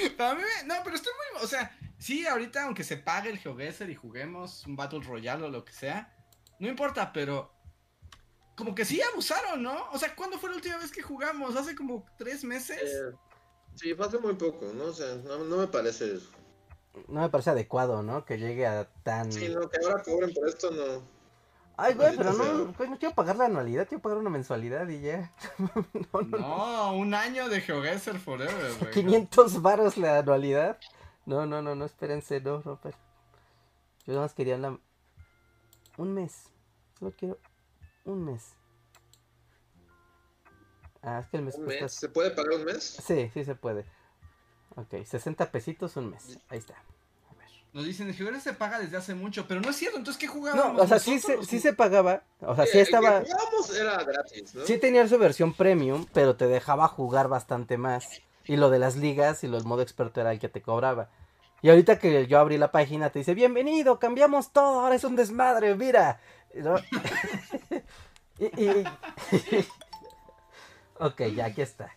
Mí 0.00 0.16
me- 0.18 0.66
no, 0.66 0.74
pero 0.84 0.96
estoy 0.96 1.12
muy, 1.12 1.42
o 1.44 1.46
sea, 1.46 1.76
sí, 1.98 2.26
ahorita 2.26 2.64
aunque 2.64 2.84
se 2.84 2.96
pague 2.96 3.30
el 3.30 3.38
GeoGuessr 3.38 3.88
y 3.90 3.94
juguemos 3.94 4.66
un 4.66 4.76
Battle 4.76 5.00
Royale 5.00 5.44
o 5.44 5.48
lo 5.48 5.64
que 5.64 5.72
sea, 5.72 6.14
no 6.58 6.68
importa, 6.68 7.12
pero 7.12 7.52
como 8.56 8.74
que 8.74 8.84
sí 8.84 9.00
abusaron, 9.00 9.62
¿no? 9.62 9.88
O 9.92 9.98
sea, 9.98 10.14
¿cuándo 10.14 10.38
fue 10.38 10.50
la 10.50 10.56
última 10.56 10.76
vez 10.78 10.90
que 10.90 11.02
jugamos? 11.02 11.54
¿Hace 11.56 11.74
como 11.76 12.04
tres 12.18 12.42
meses? 12.44 12.82
Eh, 12.82 13.16
sí, 13.76 13.94
fue 13.94 14.06
hace 14.06 14.18
muy 14.18 14.34
poco, 14.34 14.66
¿no? 14.74 14.84
O 14.86 14.92
sea, 14.92 15.14
no, 15.24 15.38
no 15.44 15.56
me 15.58 15.68
parece. 15.68 16.18
No 17.06 17.20
me 17.20 17.28
parece 17.28 17.50
adecuado, 17.50 18.02
¿no? 18.02 18.24
Que 18.24 18.36
llegue 18.38 18.66
a 18.66 18.88
tan. 19.04 19.32
Sí, 19.32 19.48
no, 19.48 19.68
que 19.70 19.78
ahora 19.84 20.02
cobren 20.02 20.34
por 20.34 20.48
esto, 20.48 20.70
no. 20.72 21.17
Ay, 21.80 21.94
güey, 21.94 22.16
pero 22.16 22.32
no, 22.32 22.72
güey, 22.72 22.90
no 22.90 22.98
quiero 22.98 23.14
pagar 23.14 23.36
la 23.36 23.44
anualidad, 23.44 23.86
quiero 23.86 24.02
pagar 24.02 24.18
una 24.18 24.30
mensualidad 24.30 24.88
y 24.88 25.00
ya. 25.00 25.32
no, 25.58 25.70
no, 26.12 26.20
no. 26.22 26.38
No, 26.38 26.92
un 26.96 27.14
año 27.14 27.48
de 27.48 27.60
GeoGuessr 27.60 28.18
Forever, 28.18 28.72
güey. 28.80 28.90
500 28.90 29.62
varos 29.62 29.96
la 29.96 30.18
anualidad. 30.18 30.76
No, 31.24 31.46
no, 31.46 31.62
no, 31.62 31.76
no, 31.76 31.84
espérense, 31.84 32.40
no, 32.40 32.62
no, 32.64 32.80
pero... 32.82 32.98
Yo 34.06 34.14
nada 34.14 34.24
más 34.24 34.34
quería 34.34 34.58
la... 34.58 34.76
Un 35.98 36.14
mes. 36.14 36.50
Solo 36.98 37.14
quiero 37.16 37.38
un 38.04 38.24
mes. 38.24 38.56
Ah, 41.02 41.20
es 41.20 41.28
que 41.28 41.36
el 41.36 41.44
mes 41.44 41.54
¿Un 41.58 41.64
cuesta... 41.64 41.84
mes? 41.84 41.92
¿Se 41.92 42.08
puede 42.08 42.32
pagar 42.32 42.58
un 42.58 42.64
mes? 42.64 42.82
Sí, 43.06 43.30
sí 43.32 43.44
se 43.44 43.54
puede. 43.54 43.86
Ok, 44.74 45.04
60 45.04 45.52
pesitos 45.52 45.96
un 45.96 46.10
mes. 46.10 46.40
Ahí 46.48 46.58
está. 46.58 46.74
Nos 47.78 47.86
dicen, 47.86 48.08
el 48.08 48.14
GeoGuessr 48.16 48.40
se 48.40 48.52
paga 48.54 48.80
desde 48.80 48.96
hace 48.96 49.14
mucho, 49.14 49.46
pero 49.46 49.60
no 49.60 49.70
es 49.70 49.76
cierto, 49.76 49.98
entonces 49.98 50.18
¿qué 50.20 50.26
jugábamos? 50.26 50.74
No, 50.78 50.82
o 50.82 50.86
sea, 50.88 50.98
sí 50.98 51.20
se, 51.20 51.44
sí 51.44 51.60
se 51.60 51.72
pagaba. 51.72 52.24
O 52.40 52.56
sea, 52.56 52.66
sí 52.66 52.76
el 52.78 52.82
estaba... 52.82 53.22
que 53.22 53.30
jugábamos 53.30 53.76
era 53.76 54.02
gratis, 54.02 54.52
¿no? 54.56 54.66
Sí 54.66 54.78
tenía 54.78 55.06
su 55.06 55.16
versión 55.16 55.54
premium, 55.54 56.04
pero 56.12 56.34
te 56.34 56.48
dejaba 56.48 56.88
jugar 56.88 57.28
bastante 57.28 57.78
más. 57.78 58.20
Y 58.46 58.56
lo 58.56 58.68
de 58.70 58.80
las 58.80 58.96
ligas 58.96 59.44
y 59.44 59.46
lo 59.46 59.58
del 59.58 59.64
modo 59.64 59.82
experto 59.82 60.20
era 60.20 60.32
el 60.32 60.40
que 60.40 60.48
te 60.48 60.60
cobraba. 60.60 61.08
Y 61.62 61.70
ahorita 61.70 62.00
que 62.00 62.26
yo 62.26 62.40
abrí 62.40 62.58
la 62.58 62.72
página 62.72 63.10
te 63.10 63.20
dice, 63.20 63.34
bienvenido, 63.34 64.00
cambiamos 64.00 64.52
todo, 64.52 64.80
ahora 64.80 64.96
es 64.96 65.04
un 65.04 65.14
desmadre, 65.14 65.76
mira. 65.76 66.18
¿No? 66.54 66.74
y, 68.40 68.46
y- 68.60 68.84
ok, 70.98 71.22
ya 71.32 71.44
aquí 71.44 71.62
está. 71.62 71.94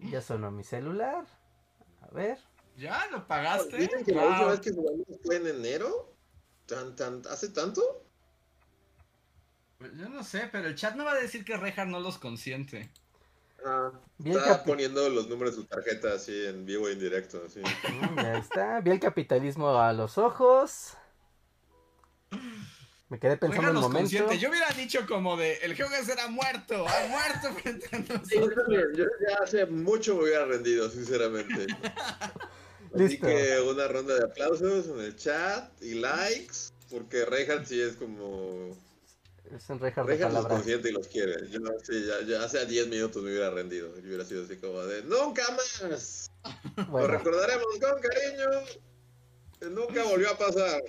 Ya 0.00 0.20
sonó 0.22 0.50
mi 0.50 0.64
celular. 0.64 1.24
A 2.02 2.08
ver. 2.12 2.49
¿Ya 2.80 3.06
lo 3.12 3.26
pagaste? 3.26 3.76
Dicen 3.76 4.04
que 4.04 4.12
la 4.12 4.24
última 4.26 4.46
vez 4.52 4.60
que 4.60 4.72
jugamos 4.72 5.06
fue 5.22 5.36
en 5.36 5.46
enero. 5.46 6.16
¿Tan, 6.66 6.96
tan, 6.96 7.22
¿Hace 7.28 7.50
tanto? 7.50 8.04
Pues 9.78 9.92
Yo 9.96 10.08
no 10.08 10.24
sé, 10.24 10.48
pero 10.50 10.66
el 10.68 10.74
chat 10.74 10.94
no 10.94 11.04
va 11.04 11.12
a 11.12 11.16
decir 11.20 11.44
que 11.44 11.56
Rejar 11.56 11.86
no 11.88 12.00
los 12.00 12.18
consiente. 12.18 12.90
Ah, 13.64 13.90
capi- 14.24 14.64
poniendo 14.64 15.08
los 15.10 15.28
números 15.28 15.54
de 15.56 15.62
su 15.62 15.68
tarjeta 15.68 16.14
así 16.14 16.46
en 16.46 16.64
vivo 16.64 16.88
e 16.88 16.92
indirecto. 16.92 17.42
Así. 17.46 17.60
Mm, 17.60 18.16
ya 18.16 18.38
está. 18.38 18.80
Vi 18.80 18.90
el 18.92 19.00
capitalismo 19.00 19.78
a 19.78 19.92
los 19.92 20.16
ojos. 20.16 20.94
Me 23.10 23.18
quedé 23.18 23.36
pensando 23.36 23.60
Rejar 23.62 23.70
un 23.70 23.74
los 23.74 23.82
momento. 23.82 24.32
Yo 24.34 24.48
hubiera 24.50 24.68
dicho 24.70 25.04
como 25.06 25.36
de, 25.36 25.54
el 25.58 25.74
GeoGuessr 25.74 26.20
ha 26.20 26.28
muerto, 26.28 26.86
ha 26.86 27.06
muerto 27.08 27.52
frente 27.60 27.86
a 27.94 27.98
Sí, 28.24 28.36
yo 28.36 28.40
nosotros. 28.42 28.54
también. 28.64 28.84
Yo 28.94 29.04
ya 29.28 29.36
hace 29.44 29.66
mucho 29.66 30.14
me 30.14 30.22
hubiera 30.22 30.44
rendido, 30.46 30.88
sinceramente. 30.88 31.66
Así 32.94 33.18
que 33.18 33.60
una 33.60 33.86
ronda 33.88 34.14
de 34.14 34.24
aplausos 34.24 34.86
en 34.86 35.00
el 35.00 35.16
chat 35.16 35.70
y 35.82 35.94
likes. 35.94 36.70
Porque 36.90 37.24
Reinhardt 37.24 37.66
sí 37.66 37.80
es 37.80 37.94
como. 37.94 38.76
Es 39.54 39.68
un 39.68 39.78
Reinhardt 39.78 40.08
de 40.08 40.14
Reinhardt 40.16 40.34
los 40.34 40.46
consiente 40.46 40.90
y 40.90 40.92
los 40.92 41.06
quiere. 41.08 41.48
Yo, 41.50 41.60
sí, 41.84 42.04
ya, 42.04 42.26
ya 42.26 42.44
hace 42.44 42.66
10 42.66 42.88
minutos 42.88 43.22
me 43.22 43.30
hubiera 43.30 43.50
rendido. 43.50 43.94
Yo 43.96 44.08
hubiera 44.08 44.24
sido 44.24 44.44
así 44.44 44.56
como 44.56 44.80
de: 44.82 45.02
¡Nunca 45.04 45.42
más! 45.52 46.30
Lo 46.76 47.06
recordaremos 47.06 47.66
con 47.80 48.00
cariño. 48.00 49.70
Nunca 49.70 50.02
volvió 50.04 50.30
a 50.30 50.38
pasar. 50.38 50.82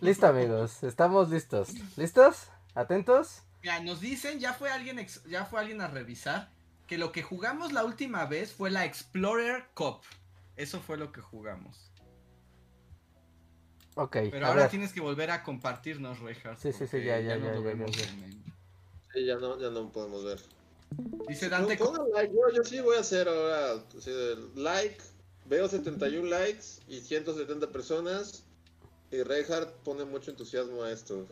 listo 0.00 0.26
amigos, 0.26 0.82
estamos 0.82 1.30
listos. 1.30 1.70
¿Listos? 1.96 2.48
¿Atentos? 2.74 3.42
Mira, 3.62 3.80
nos 3.80 4.00
dicen, 4.00 4.38
ya 4.38 4.54
fue 4.54 4.70
alguien 4.70 4.98
ex- 4.98 5.22
ya 5.24 5.46
fue 5.46 5.60
alguien 5.60 5.80
a 5.80 5.88
revisar 5.88 6.50
que 6.86 6.98
lo 6.98 7.12
que 7.12 7.22
jugamos 7.22 7.72
la 7.72 7.84
última 7.84 8.26
vez 8.26 8.52
fue 8.52 8.70
la 8.70 8.84
Explorer 8.84 9.64
Cup. 9.74 10.00
Eso 10.60 10.80
fue 10.80 10.98
lo 10.98 11.10
que 11.10 11.20
jugamos. 11.22 11.90
Ok, 13.94 14.16
Pero 14.30 14.46
ahora 14.46 14.62
ver. 14.62 14.70
tienes 14.70 14.92
que 14.92 15.00
volver 15.00 15.30
a 15.30 15.42
compartirnos, 15.42 16.20
Rejar. 16.20 16.56
Sí, 16.58 16.72
sí, 16.72 16.86
sí, 16.86 17.02
ya, 17.02 17.18
ya, 17.18 17.36
ya, 17.36 17.52
lo 17.52 17.54
ya, 17.54 17.60
vemos 17.60 17.90
ya. 17.92 18.04
en- 18.08 18.44
Sí, 19.12 19.24
ya 19.24 19.36
no, 19.36 19.58
ya 19.58 19.70
no 19.70 19.90
podemos 19.90 20.22
ver. 20.24 20.38
Dice 21.28 21.48
Dante, 21.48 21.76
No, 21.78 21.86
pongan 21.86 22.10
like, 22.12 22.32
yo, 22.34 22.40
yo 22.54 22.62
sí 22.62 22.80
voy 22.80 22.96
a 22.96 23.00
hacer 23.00 23.26
ahora 23.28 23.82
like. 24.54 24.98
Veo 25.46 25.66
71 25.68 26.28
likes 26.28 26.64
y 26.88 27.00
170 27.00 27.68
personas. 27.72 28.44
Y 29.10 29.22
Reinhardt 29.22 29.72
pone 29.82 30.04
mucho 30.04 30.30
entusiasmo 30.30 30.82
a 30.84 30.92
esto. 30.92 31.26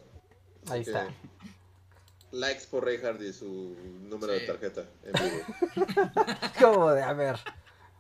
Así 0.64 0.72
Ahí 0.72 0.84
que, 0.84 0.90
está. 0.90 1.08
Likes 2.32 2.64
por 2.70 2.84
Reinhardt 2.84 3.20
y 3.22 3.32
su 3.32 3.76
número 4.08 4.32
Sí. 4.34 4.40
de 4.40 4.46
tarjeta 4.46 4.84
en 5.04 5.12
vivo. 5.12 5.44
Como 6.60 6.90
de, 6.90 7.02
a 7.02 7.12
ver. 7.12 7.36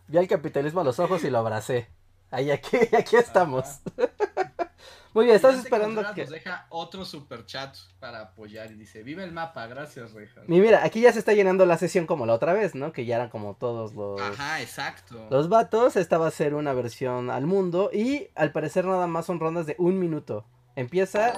Vi 0.08 0.16
al 0.18 0.26
capitalismo 0.26 0.80
a 0.80 0.84
los 0.84 0.98
ojos 0.98 1.22
y 1.24 1.30
lo 1.30 1.38
abracé. 1.38 1.88
Ahí, 2.30 2.50
aquí, 2.50 2.76
aquí 2.96 3.16
estamos. 3.16 3.80
Muy 5.14 5.24
bien, 5.24 5.36
estás 5.36 5.54
Dante 5.54 5.68
esperando 5.68 6.14
que... 6.14 6.22
Nos 6.22 6.30
deja 6.30 6.66
otro 6.68 7.04
super 7.04 7.44
chat 7.44 7.74
para 7.98 8.20
apoyar 8.20 8.70
y 8.70 8.74
dice, 8.74 9.02
vive 9.02 9.24
el 9.24 9.32
mapa, 9.32 9.66
gracias 9.66 10.12
Rejas. 10.12 10.44
Y 10.46 10.60
mira, 10.60 10.84
aquí 10.84 11.00
ya 11.00 11.12
se 11.12 11.18
está 11.18 11.32
llenando 11.32 11.66
la 11.66 11.78
sesión 11.78 12.06
como 12.06 12.26
la 12.26 12.34
otra 12.34 12.52
vez, 12.52 12.74
¿no? 12.74 12.92
Que 12.92 13.04
ya 13.04 13.16
eran 13.16 13.28
como 13.28 13.54
todos 13.54 13.94
los... 13.94 14.20
Ajá, 14.20 14.60
exacto. 14.60 15.26
Los 15.30 15.48
vatos, 15.48 15.96
esta 15.96 16.18
va 16.18 16.28
a 16.28 16.30
ser 16.30 16.54
una 16.54 16.72
versión 16.72 17.30
al 17.30 17.46
mundo 17.46 17.90
y 17.92 18.28
al 18.34 18.52
parecer 18.52 18.84
nada 18.84 19.06
más 19.06 19.26
son 19.26 19.40
rondas 19.40 19.66
de 19.66 19.74
un 19.78 19.98
minuto. 19.98 20.44
Empieza, 20.76 21.32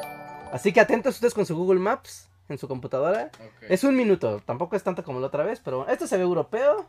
así 0.53 0.73
que 0.73 0.81
atentos 0.81 1.15
ustedes 1.15 1.35
con 1.35 1.47
su 1.47 1.57
Google 1.57 1.81
Maps 1.81 2.29
en 2.49 2.59
su 2.59 2.69
computadora. 2.69 3.31
Es 3.69 3.85
un 3.85 3.97
minuto, 3.97 4.43
tampoco 4.45 4.77
es 4.77 4.83
tanto 4.83 5.05
como 5.05 5.21
la 5.21 5.29
otra 5.29 5.45
vez, 5.45 5.61
pero 5.65 5.89
esto 5.89 6.07
se 6.07 6.17
ve 6.17 6.23
europeo. 6.23 6.87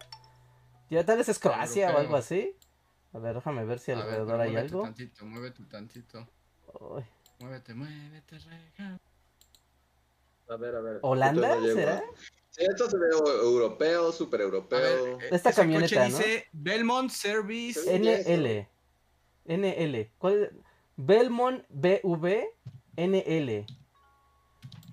Ya 0.92 1.06
tal 1.06 1.18
vez 1.18 1.30
es 1.30 1.40
Croacia 1.40 1.96
o 1.96 1.98
algo 1.98 2.18
así. 2.18 2.54
A 3.14 3.18
ver, 3.20 3.36
déjame 3.36 3.64
ver 3.64 3.80
si 3.80 3.92
A 3.94 3.98
alrededor 3.98 4.42
hay 4.42 4.52
muévete 4.52 4.74
algo. 4.74 4.84
tantito, 4.84 5.26
muévete 5.26 5.64
tantito. 5.64 6.28
Ay, 6.98 7.06
Muévete, 7.40 7.74
muévete, 7.74 8.38
Rejas. 8.40 9.00
A 10.50 10.56
ver, 10.58 10.76
a 10.76 10.82
ver. 10.82 11.00
¿Holanda 11.02 11.56
no 11.56 11.66
será? 11.74 12.04
Sí, 12.50 12.66
esto 12.70 12.90
se 12.90 12.98
ve 12.98 13.06
eu- 13.10 13.42
europeo, 13.44 14.12
super 14.12 14.42
europeo. 14.42 15.18
ver, 15.18 15.34
Esta 15.34 15.50
ese 15.52 15.62
camioneta, 15.62 15.88
coche 15.96 16.10
¿no? 16.12 16.18
dice 16.18 16.48
Belmont 16.52 17.10
Service. 17.10 17.80
NL. 17.98 18.68
NL. 19.46 20.12
¿Cuál? 20.18 20.52
Belmont 20.98 21.64
BV 21.70 22.50
NL. 22.98 23.66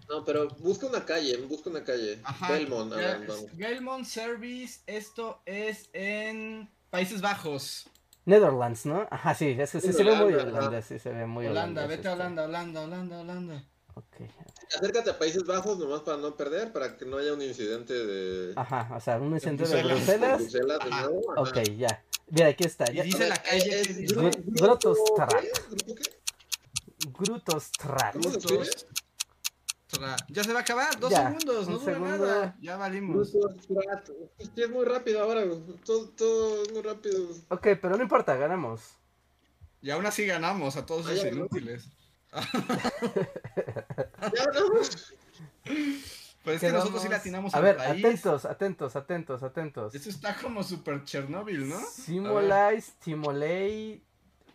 No, 0.09 0.25
pero 0.25 0.49
busca 0.59 0.87
una 0.87 1.05
calle, 1.05 1.37
busca 1.49 1.69
una 1.71 1.85
calle. 1.85 2.19
Ajá, 2.25 2.53
Belmont, 2.53 2.93
ya, 2.95 4.05
Service, 4.05 4.81
esto 4.87 5.41
es 5.45 5.91
en 5.93 6.71
Países 6.91 7.21
Bajos. 7.21 7.89
Netherlands, 8.25 8.87
¿no? 8.87 9.07
Ajá, 9.11 9.35
sí, 9.35 9.57
es 9.59 9.71
que 9.73 9.81
sí 9.81 9.93
se 9.93 10.05
ve 10.05 10.15
muy 10.15 10.35
holandés, 10.35 10.85
sí 10.87 10.99
se 10.99 11.11
ve 11.11 11.27
muy 11.27 11.47
Holanda, 11.47 11.85
holandés 11.85 11.99
vete 11.99 12.09
a 12.09 12.13
este. 12.13 12.23
Holanda, 12.23 12.45
Holanda, 12.45 12.81
Holanda, 12.83 13.21
Holanda. 13.21 13.65
Ok. 13.95 14.17
Acércate 14.77 15.11
a 15.11 15.19
Países 15.19 15.45
Bajos 15.45 15.79
nomás 15.79 16.03
para 16.03 16.19
no 16.19 16.37
perder, 16.37 16.73
para 16.73 16.97
que 16.97 17.05
no 17.05 17.17
haya 17.19 17.33
un 17.33 17.43
incidente 17.43 17.95
de... 17.95 18.53
Ajá, 18.55 18.95
o 18.95 19.01
sea, 19.01 19.19
un 19.19 19.39
centro 19.41 19.67
de 19.67 19.83
Bruselas. 19.83 20.07
Bruselas. 20.07 20.39
Bruselas 20.41 20.79
de 20.85 20.91
nuevo. 20.91 21.21
Ok, 21.39 21.59
ya. 21.77 22.05
Mira, 22.31 22.49
aquí 22.49 22.65
está. 22.65 22.91
Y 22.93 22.97
Ya. 22.97 23.03
dice 23.05 23.29
la 23.29 23.35
ver, 23.37 23.43
calle 23.45 23.81
es 23.81 23.89
que 23.89 23.95
Gru- 23.95 23.97
dice- 23.97 24.15
Gru- 24.15 24.31
Grupo- 24.45 24.63
Grotostra. 24.65 25.27
¿qué? 25.41 25.51
¿Grupo 25.71 25.95
qué? 25.95 26.19
Grutostrat. 27.19 28.13
¿Cómo 28.13 28.25
se 28.25 28.31
Juntos. 28.31 28.69
escribe? 28.69 28.99
Ya 30.29 30.45
se 30.45 30.53
va 30.53 30.59
a 30.59 30.63
acabar, 30.63 30.99
dos 31.01 31.11
Ya, 31.11 31.27
segundos, 31.29 31.67
no 31.69 31.79
dura 31.79 31.93
segundo. 31.95 32.27
nada. 32.27 32.57
Ya 32.61 32.77
valimos. 32.77 33.29
Strat. 33.29 34.11
Es 34.39 34.51
que 34.51 34.65
es 34.65 34.71
muy 34.71 34.85
rápido 34.85 35.23
ahora, 35.23 35.45
güey. 35.45 35.61
todo, 35.85 36.09
todo 36.11 36.63
es 36.63 36.73
muy 36.73 36.83
rápido. 36.83 37.29
Ok, 37.49 37.69
pero 37.81 37.97
no 37.97 38.03
importa, 38.03 38.37
ganamos. 38.37 38.83
Y 39.81 39.91
aún 39.91 40.05
así 40.07 40.27
ganamos 40.27 40.77
a 40.77 40.85
todos 40.85 41.09
esos 41.09 41.25
¿no? 41.33 41.39
inútiles. 41.39 41.89
Ya 44.33 44.45
ganamos. 44.45 45.15
Pues 46.45 46.57
es 46.57 46.61
que 46.61 46.73
nosotros 46.73 47.03
sí 47.03 47.09
latinamos 47.09 47.55
A 47.55 47.59
al 47.59 47.63
ver, 47.65 47.77
país. 47.77 48.05
atentos, 48.05 48.45
atentos, 48.45 48.97
atentos, 48.97 49.43
atentos. 49.43 49.95
Esto 49.95 50.09
está 50.09 50.37
como 50.37 50.63
super 50.63 51.05
Chernobyl, 51.05 51.69
¿no? 51.69 51.79
Simulais, 51.91 52.93
Timolei, 53.01 54.03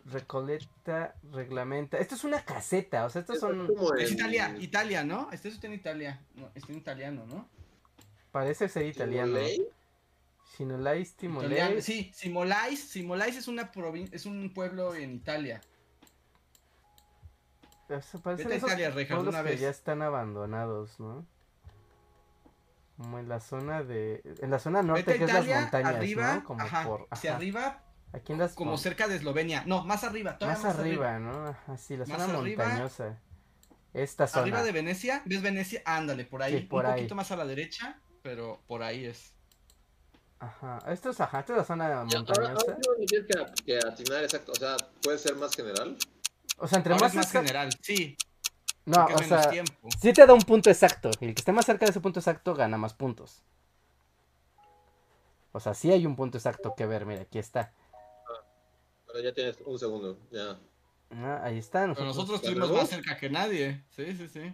Recoleta, 0.06 1.14
Reglamenta. 1.32 1.96
Esto 1.98 2.14
es 2.14 2.24
una 2.24 2.44
caseta, 2.44 3.06
o 3.06 3.10
sea, 3.10 3.20
estos 3.22 3.40
son. 3.40 3.68
Es 3.98 4.12
Italia, 4.12 4.54
Italia, 4.60 5.02
¿no? 5.04 5.30
Este 5.32 5.48
está 5.48 5.66
en 5.66 5.74
Italia. 5.74 6.20
No, 6.34 6.50
está 6.54 6.72
en 6.72 6.78
italiano, 6.78 7.24
¿no? 7.26 7.48
Parece 8.30 8.68
ser 8.68 8.86
italiano. 8.86 9.38
Italiano. 9.38 9.64
Timolei. 11.16 11.82
Sí, 11.82 12.12
Simolais. 12.14 12.78
Simolais 12.80 13.36
es 13.36 13.48
una 13.48 13.72
provin- 13.72 14.08
es 14.12 14.26
un 14.26 14.52
pueblo 14.52 14.94
en 14.94 15.14
Italia. 15.14 15.60
Eso 17.88 18.20
parecen 18.20 18.46
Vete 18.46 18.54
a 18.54 18.56
esos 18.58 18.68
Italia, 18.70 18.90
Rejas, 18.90 19.16
pueblos 19.16 19.34
una 19.34 19.42
que 19.42 19.50
vez. 19.50 19.60
ya 19.60 19.68
están 19.70 20.02
abandonados, 20.02 20.98
¿no? 21.00 21.26
Como 22.96 23.18
en 23.18 23.28
la 23.28 23.40
zona 23.40 23.82
de. 23.82 24.22
En 24.40 24.50
la 24.50 24.58
zona 24.58 24.82
norte, 24.82 25.02
Vete 25.02 25.18
que 25.18 25.24
Italia, 25.24 25.40
es 25.40 25.48
las 25.48 25.60
montañas, 25.62 25.94
arriba, 25.96 26.34
¿no? 26.36 26.44
Como 26.44 26.62
ajá, 26.62 26.84
por. 26.84 27.06
hacia 27.10 27.30
ajá. 27.30 27.36
arriba, 27.36 27.82
Aquí 28.14 28.32
en 28.32 28.38
las. 28.38 28.54
como 28.54 28.78
cerca 28.78 29.08
de 29.08 29.16
Eslovenia. 29.16 29.64
No, 29.66 29.84
más 29.84 30.04
arriba, 30.04 30.38
todavía 30.38 30.62
Más 30.62 30.74
arriba, 30.78 31.18
¿no? 31.18 31.48
Ajá, 31.48 31.76
sí, 31.76 31.96
la 31.96 32.06
Más 32.06 32.22
zona 32.22 32.38
arriba. 32.38 32.64
montañosa. 32.64 33.18
Esta 33.92 34.26
zona. 34.26 34.42
Arriba 34.42 34.62
de 34.62 34.72
Venecia, 34.72 35.22
¿ves 35.24 35.42
Venecia? 35.42 35.82
Ándale, 35.84 36.24
por 36.24 36.42
ahí. 36.42 36.58
Sí, 36.60 36.66
por 36.66 36.84
un 36.84 36.90
ahí. 36.92 36.96
poquito 37.00 37.14
más 37.14 37.30
a 37.32 37.36
la 37.36 37.44
derecha, 37.44 37.98
pero 38.22 38.60
por 38.66 38.82
ahí 38.82 39.04
es. 39.04 39.32
Ajá. 40.38 40.78
Esto 40.88 41.10
es, 41.10 41.20
ajá, 41.20 41.40
esta 41.40 41.52
es 41.54 41.58
la 41.58 41.64
zona 41.64 41.88
Ya, 41.88 41.94
ahora, 41.94 42.04
montañosa. 42.04 42.50
ahora 42.50 42.76
sí 42.82 42.90
me 43.00 43.06
tienes 43.06 43.26
que, 43.56 43.64
que 43.64 43.78
atinar 43.78 44.22
exacto. 44.24 44.52
O 44.52 44.56
sea, 44.56 44.76
puede 45.02 45.18
ser 45.18 45.36
más 45.36 45.54
general. 45.54 45.96
O 46.58 46.68
sea, 46.68 46.78
entre 46.78 46.92
Ahora 46.92 47.04
más, 47.06 47.12
es 47.12 47.16
más 47.16 47.26
cerca- 47.28 47.40
general, 47.40 47.70
sí, 47.82 48.16
No, 48.84 49.06
o 49.06 49.18
sea, 49.22 49.48
tiempo. 49.50 49.72
sí 50.00 50.12
te 50.12 50.24
da 50.26 50.34
un 50.34 50.42
punto 50.42 50.70
exacto. 50.70 51.10
Y 51.20 51.26
el 51.26 51.34
que 51.34 51.40
esté 51.40 51.52
más 51.52 51.64
cerca 51.66 51.84
de 51.86 51.90
ese 51.90 52.00
punto 52.00 52.20
exacto 52.20 52.54
gana 52.54 52.76
más 52.78 52.94
puntos. 52.94 53.42
O 55.52 55.60
sea, 55.60 55.74
sí 55.74 55.90
hay 55.92 56.04
un 56.06 56.16
punto 56.16 56.36
exacto 56.38 56.74
que 56.76 56.84
ver. 56.86 57.06
Mira, 57.06 57.22
aquí 57.22 57.38
está. 57.38 57.72
Pero 59.14 59.28
ya 59.28 59.32
tienes 59.32 59.56
un 59.64 59.78
segundo. 59.78 60.18
Ya. 60.32 60.58
Ah, 61.10 61.40
ahí 61.44 61.58
está. 61.58 61.82
Pero 61.82 62.06
Nosotros, 62.06 62.16
nosotros 62.16 62.42
¿Ya 62.42 62.48
estuvimos 62.48 62.76
más 62.76 62.88
cerca 62.88 63.16
que 63.16 63.30
nadie. 63.30 63.84
Sí, 63.90 64.16
sí, 64.16 64.26
sí. 64.26 64.52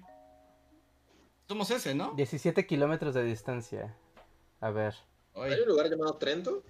Somos 1.48 1.70
ese, 1.70 1.94
¿no? 1.94 2.12
17 2.12 2.66
kilómetros 2.66 3.14
de 3.14 3.24
distancia. 3.24 3.96
A 4.60 4.70
ver. 4.70 4.94
Oye, 5.32 5.54
¿Hay 5.54 5.60
un 5.62 5.68
lugar 5.68 5.88
llamado 5.88 6.14
Trento? 6.18 6.62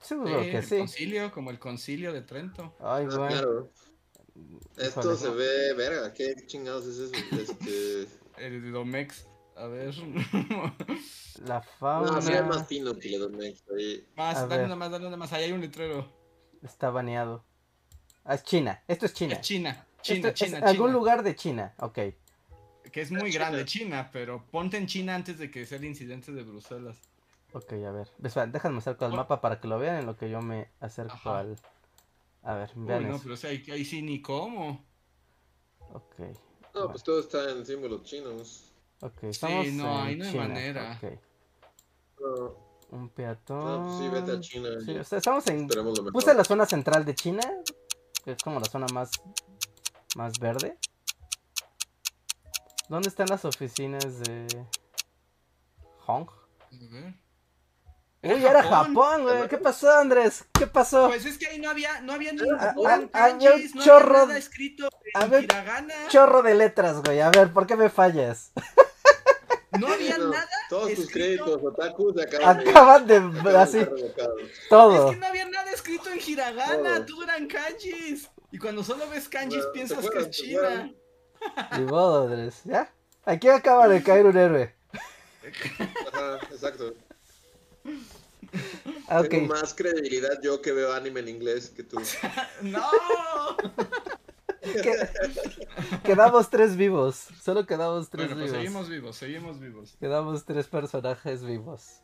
Seguro 0.00 0.42
sí, 0.42 0.50
que 0.50 0.56
el 0.56 0.64
sí. 0.64 0.78
concilio, 0.78 1.30
como 1.32 1.50
el 1.50 1.58
concilio 1.58 2.14
de 2.14 2.22
Trento. 2.22 2.74
Ay, 2.80 3.06
Ah, 3.10 3.14
güey. 3.16 3.28
claro. 3.28 3.70
Esto 4.78 5.00
Híjole, 5.00 5.16
se 5.18 5.28
no. 5.28 5.34
ve, 5.34 5.74
verga, 5.74 6.14
¿qué 6.14 6.34
chingados 6.46 6.86
es 6.86 6.96
eso? 6.98 7.14
Este... 7.38 8.08
El 8.38 8.62
de 8.62 8.70
Domex. 8.70 9.28
A 9.54 9.66
ver. 9.66 9.94
La 11.44 11.56
No, 11.58 11.62
fauna 11.78 12.22
sí 12.22 12.32
es 12.32 12.46
más 12.46 12.66
fino 12.66 12.96
que 12.98 13.10
le 13.10 13.18
doy 13.18 13.54
ahí. 13.78 14.08
más, 14.16 14.38
A 14.38 14.46
dale 14.46 14.56
ver. 14.62 14.66
una 14.66 14.76
más, 14.76 14.90
dale 14.90 15.06
una 15.06 15.18
más. 15.18 15.30
Ahí 15.34 15.44
hay 15.44 15.52
un 15.52 15.60
letrero. 15.60 16.21
Está 16.62 16.90
baneado. 16.90 17.44
Ah, 18.24 18.34
es 18.34 18.42
China. 18.44 18.82
Esto 18.88 19.06
es 19.06 19.14
China. 19.14 19.34
Es 19.34 19.40
China. 19.40 19.70
Esto 19.70 20.02
China, 20.02 20.28
es 20.28 20.34
China, 20.34 20.58
algún 20.58 20.88
China. 20.88 20.98
lugar 20.98 21.22
de 21.22 21.34
China. 21.36 21.74
Ok. 21.78 21.98
Que 22.92 23.00
es 23.00 23.10
muy 23.10 23.30
China. 23.32 23.44
grande 23.46 23.64
China, 23.64 24.10
pero 24.12 24.44
ponte 24.50 24.76
en 24.76 24.86
China 24.86 25.14
antes 25.14 25.38
de 25.38 25.50
que 25.50 25.64
sea 25.66 25.78
el 25.78 25.84
incidente 25.84 26.32
de 26.32 26.42
Bruselas. 26.42 26.96
Ok, 27.52 27.72
a 27.72 27.90
ver. 27.90 28.08
Espera, 28.22 28.46
déjame 28.46 28.78
acerco 28.78 29.04
al 29.04 29.12
mapa 29.12 29.40
para 29.40 29.60
que 29.60 29.68
lo 29.68 29.78
vean 29.78 29.96
en 29.98 30.06
lo 30.06 30.16
que 30.16 30.30
yo 30.30 30.40
me 30.40 30.68
acerco 30.80 31.12
Ajá. 31.14 31.38
al. 31.40 31.58
A 32.42 32.54
ver, 32.54 32.70
Uy, 32.74 32.86
vean 32.86 33.08
no, 33.08 33.14
eso. 33.14 33.22
pero 33.22 33.34
o 33.34 33.36
sea, 33.36 33.50
ahí, 33.50 33.62
ahí 33.70 33.84
sí 33.84 34.02
ni 34.02 34.20
cómo. 34.22 34.84
Ok. 35.92 36.20
No, 36.74 36.90
pues 36.90 37.02
todo 37.02 37.20
está 37.20 37.50
en 37.50 37.64
símbolos 37.66 38.02
chinos. 38.04 38.72
Ok, 39.00 39.24
estamos 39.24 39.66
no, 39.72 40.00
en 40.00 40.06
ahí 40.06 40.16
no 40.16 40.24
hay 40.24 40.30
China, 40.32 40.48
manera. 40.48 40.98
ok. 41.02 41.12
No, 42.20 42.56
Un 42.92 43.08
peatón. 43.08 43.64
no, 43.64 43.82
pues 43.88 43.98
sí, 43.98 44.08
vete 44.08 44.32
a 44.32 44.40
China. 44.40 44.68
Sí, 44.84 44.96
o 44.98 45.04
sea, 45.04 45.18
estamos 45.18 45.46
en. 45.48 45.66
Puse 46.12 46.34
la 46.34 46.44
zona 46.44 46.66
central 46.66 47.04
de 47.04 47.14
China, 47.14 47.42
que 48.24 48.32
es 48.32 48.42
como 48.42 48.60
la 48.60 48.66
zona 48.66 48.86
más, 48.92 49.10
más 50.14 50.38
verde. 50.38 50.78
¿Dónde 52.88 53.08
están 53.08 53.28
las 53.28 53.44
oficinas 53.46 54.20
de 54.20 54.46
Hong? 56.06 56.26
A 56.28 56.92
ver. 56.92 57.14
Uy, 58.24 58.44
era 58.44 58.62
Japón, 58.62 59.22
güey. 59.22 59.48
¿Qué 59.48 59.56
pasó, 59.58 59.90
Andrés? 59.98 60.44
¿Qué 60.52 60.66
pasó? 60.66 61.08
Pues 61.08 61.24
es 61.24 61.38
que 61.38 61.46
ahí 61.46 61.58
no 61.58 61.70
había, 61.70 62.00
no 62.02 62.12
había 62.12 62.32
ni 62.32 62.40
Ah, 62.60 62.74
ah, 62.86 63.00
kanjis, 63.10 63.72
un 63.72 63.78
no 63.78 63.84
chorro- 63.84 64.10
había 64.16 64.26
nada 64.26 64.38
escrito 64.38 64.88
en 65.14 65.22
había 65.22 65.38
un 65.38 65.44
hiragana, 65.44 65.94
Chorro 66.08 66.42
de 66.42 66.54
letras, 66.54 67.02
güey. 67.02 67.20
A 67.20 67.30
ver, 67.30 67.52
¿por 67.52 67.66
qué 67.66 67.74
me 67.74 67.88
fallas? 67.88 68.52
no 69.78 69.88
había 69.88 70.18
No, 70.18 70.30
nada. 70.30 70.48
Todos 70.68 70.94
tus 70.94 71.10
créditos 71.10 71.60
otaku 71.62 72.12
se 72.14 72.22
acaban 72.22 72.58
de- 72.64 72.70
Acaban 72.70 73.06
de 73.06 73.16
acaban 73.16 73.44
de 73.44 73.56
así 73.58 73.86
todo. 74.68 75.08
Es 75.08 75.14
que 75.14 75.20
no 75.20 75.26
había 75.26 75.48
nada 75.48 75.70
escrito 75.72 76.10
en 76.10 76.20
hiragana, 76.26 76.96
Todo. 76.96 77.06
todo 77.06 77.22
eran 77.24 77.46
kanjis. 77.46 78.28
Y 78.50 78.58
cuando 78.58 78.84
solo 78.84 79.08
ves 79.08 79.28
kanjis 79.28 79.58
Bueno, 79.58 79.72
piensas 79.72 79.98
que 79.98 80.06
fueron, 80.06 80.24
es 80.24 80.30
China. 80.30 80.92
Ni 81.78 81.84
modo, 81.84 82.24
Andrés. 82.28 82.60
¿Ya? 82.64 82.92
Aquí 83.24 83.48
acaba 83.48 83.88
de 83.88 84.02
caer 84.02 84.26
un 84.26 84.36
héroe. 84.36 84.74
Ajá, 86.12 86.38
exacto. 86.50 86.94
Ah. 89.08 89.22
Tengo 89.28 89.54
más 89.54 89.74
credibilidad 89.74 90.40
yo 90.42 90.60
que 90.60 90.72
veo 90.72 90.92
anime 90.92 91.20
en 91.20 91.28
inglés 91.28 91.70
que 91.70 91.82
tú. 91.82 92.00
¡No! 92.62 92.82
Que- 94.82 95.08
Quedamos 96.04 96.50
tres 96.50 96.76
vivos. 96.76 97.16
Solo 97.42 97.66
quedamos 97.66 98.08
tres 98.10 98.26
Bueno, 98.28 98.40
pues 98.42 98.52
vivos. 98.52 98.62
seguimos 98.64 98.88
vivos, 98.88 99.16
seguimos 99.16 99.60
vivos. 99.60 99.96
Quedamos 99.98 100.44
tres 100.44 100.66
personajes 100.68 101.42
vivos. 101.44 102.00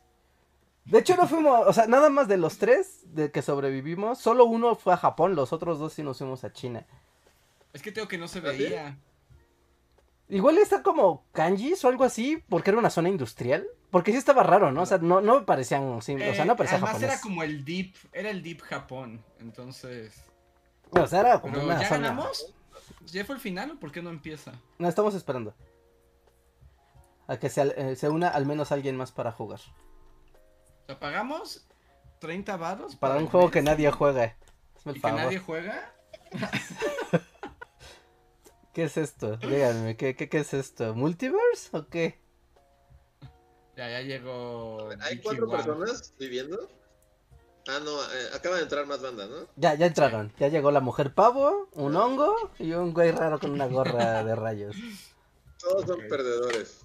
De 0.85 0.99
hecho, 0.99 1.15
no 1.15 1.27
fuimos, 1.27 1.67
o 1.67 1.73
sea, 1.73 1.87
nada 1.87 2.09
más 2.09 2.27
de 2.27 2.37
los 2.37 2.57
tres 2.57 3.01
de 3.13 3.31
que 3.31 3.41
sobrevivimos, 3.41 4.17
solo 4.19 4.45
uno 4.45 4.75
fue 4.75 4.93
a 4.93 4.97
Japón, 4.97 5.35
los 5.35 5.53
otros 5.53 5.77
dos 5.79 5.93
sí 5.93 6.03
nos 6.03 6.17
fuimos 6.17 6.43
a 6.43 6.51
China. 6.51 6.85
Es 7.73 7.81
que 7.81 7.91
tengo 7.91 8.07
que 8.07 8.17
no 8.17 8.27
se 8.27 8.39
¿Ah, 8.39 8.41
veía. 8.43 8.97
Igual 10.29 10.57
está 10.57 10.83
como 10.83 11.25
kanjis 11.31 11.83
o 11.85 11.89
algo 11.89 12.03
así, 12.03 12.43
porque 12.49 12.69
era 12.71 12.79
una 12.79 12.89
zona 12.89 13.09
industrial. 13.09 13.67
Porque 13.91 14.11
sí 14.11 14.17
estaba 14.19 14.43
raro, 14.43 14.71
¿no? 14.71 14.83
O 14.83 14.85
sea, 14.85 14.99
no, 14.99 15.19
no 15.21 15.39
me 15.39 15.45
parecían, 15.45 15.99
sí, 16.03 16.13
o 16.13 16.33
sea, 16.35 16.45
no 16.45 16.53
Eh, 16.53 16.55
parecía 16.55 16.77
además 16.77 16.91
japonés. 16.93 17.11
era 17.13 17.21
como 17.21 17.41
el 17.41 17.65
Deep, 17.65 17.95
era 18.13 18.29
el 18.29 18.43
Deep 18.43 18.61
Japón, 18.61 19.23
entonces... 19.39 20.23
O 20.91 21.07
sea, 21.07 21.19
era 21.21 21.41
como 21.41 21.53
Pero 21.53 21.65
una 21.65 21.81
¿ya 21.81 21.87
zona. 21.89 22.07
ganamos? 22.09 22.53
¿Ya 23.07 23.25
fue 23.25 23.35
el 23.35 23.41
final 23.41 23.71
o 23.71 23.79
por 23.79 23.91
qué 23.91 24.01
no 24.01 24.09
empieza? 24.09 24.53
No, 24.77 24.87
estamos 24.87 25.13
esperando. 25.15 25.53
A 27.27 27.37
que 27.37 27.49
se, 27.49 27.61
eh, 27.77 27.95
se 27.95 28.09
una 28.09 28.29
al 28.29 28.45
menos 28.45 28.71
alguien 28.71 28.95
más 28.97 29.11
para 29.11 29.31
jugar. 29.31 29.59
Sea, 30.87 30.99
pagamos 30.99 31.67
30 32.19 32.57
varos 32.57 32.95
Para 32.95 33.15
un 33.17 33.27
juego 33.27 33.47
mes 33.47 33.53
que 33.53 33.61
nadie 33.61 33.91
juega. 33.91 34.35
Y 34.85 34.93
que 34.93 34.99
favor. 34.99 35.19
nadie 35.19 35.39
juega. 35.39 35.93
¿Qué 38.73 38.83
es 38.83 38.97
esto? 38.97 39.37
Díganme, 39.37 39.97
¿qué, 39.97 40.15
qué, 40.15 40.29
qué 40.29 40.39
es 40.39 40.53
esto? 40.53 40.93
¿Multiverse 40.95 41.75
o 41.75 41.87
qué? 41.87 42.19
Ya, 43.75 43.89
ya 43.89 44.01
llegó. 44.01 44.89
¿Hay 45.01 45.15
Vicky 45.15 45.23
cuatro 45.23 45.49
personas 45.49 46.13
viviendo? 46.19 46.69
Ah, 47.71 47.79
no, 47.83 48.01
eh, 48.01 48.29
acaba 48.33 48.55
de 48.55 48.63
entrar 48.63 48.87
más 48.87 49.01
banda, 49.01 49.27
¿no? 49.27 49.47
Ya, 49.55 49.75
ya 49.75 49.85
entraron. 49.85 50.33
Ya 50.39 50.47
llegó 50.47 50.71
la 50.71 50.79
mujer 50.79 51.13
pavo, 51.13 51.69
un 51.73 51.95
hongo 51.95 52.35
y 52.57 52.71
un 52.73 52.93
güey 52.93 53.11
raro 53.11 53.39
con 53.39 53.51
una 53.51 53.67
gorra 53.67 54.23
de 54.23 54.35
rayos. 54.35 54.75
Todos 55.59 55.85
son 55.85 55.99
perdedores. 56.09 56.81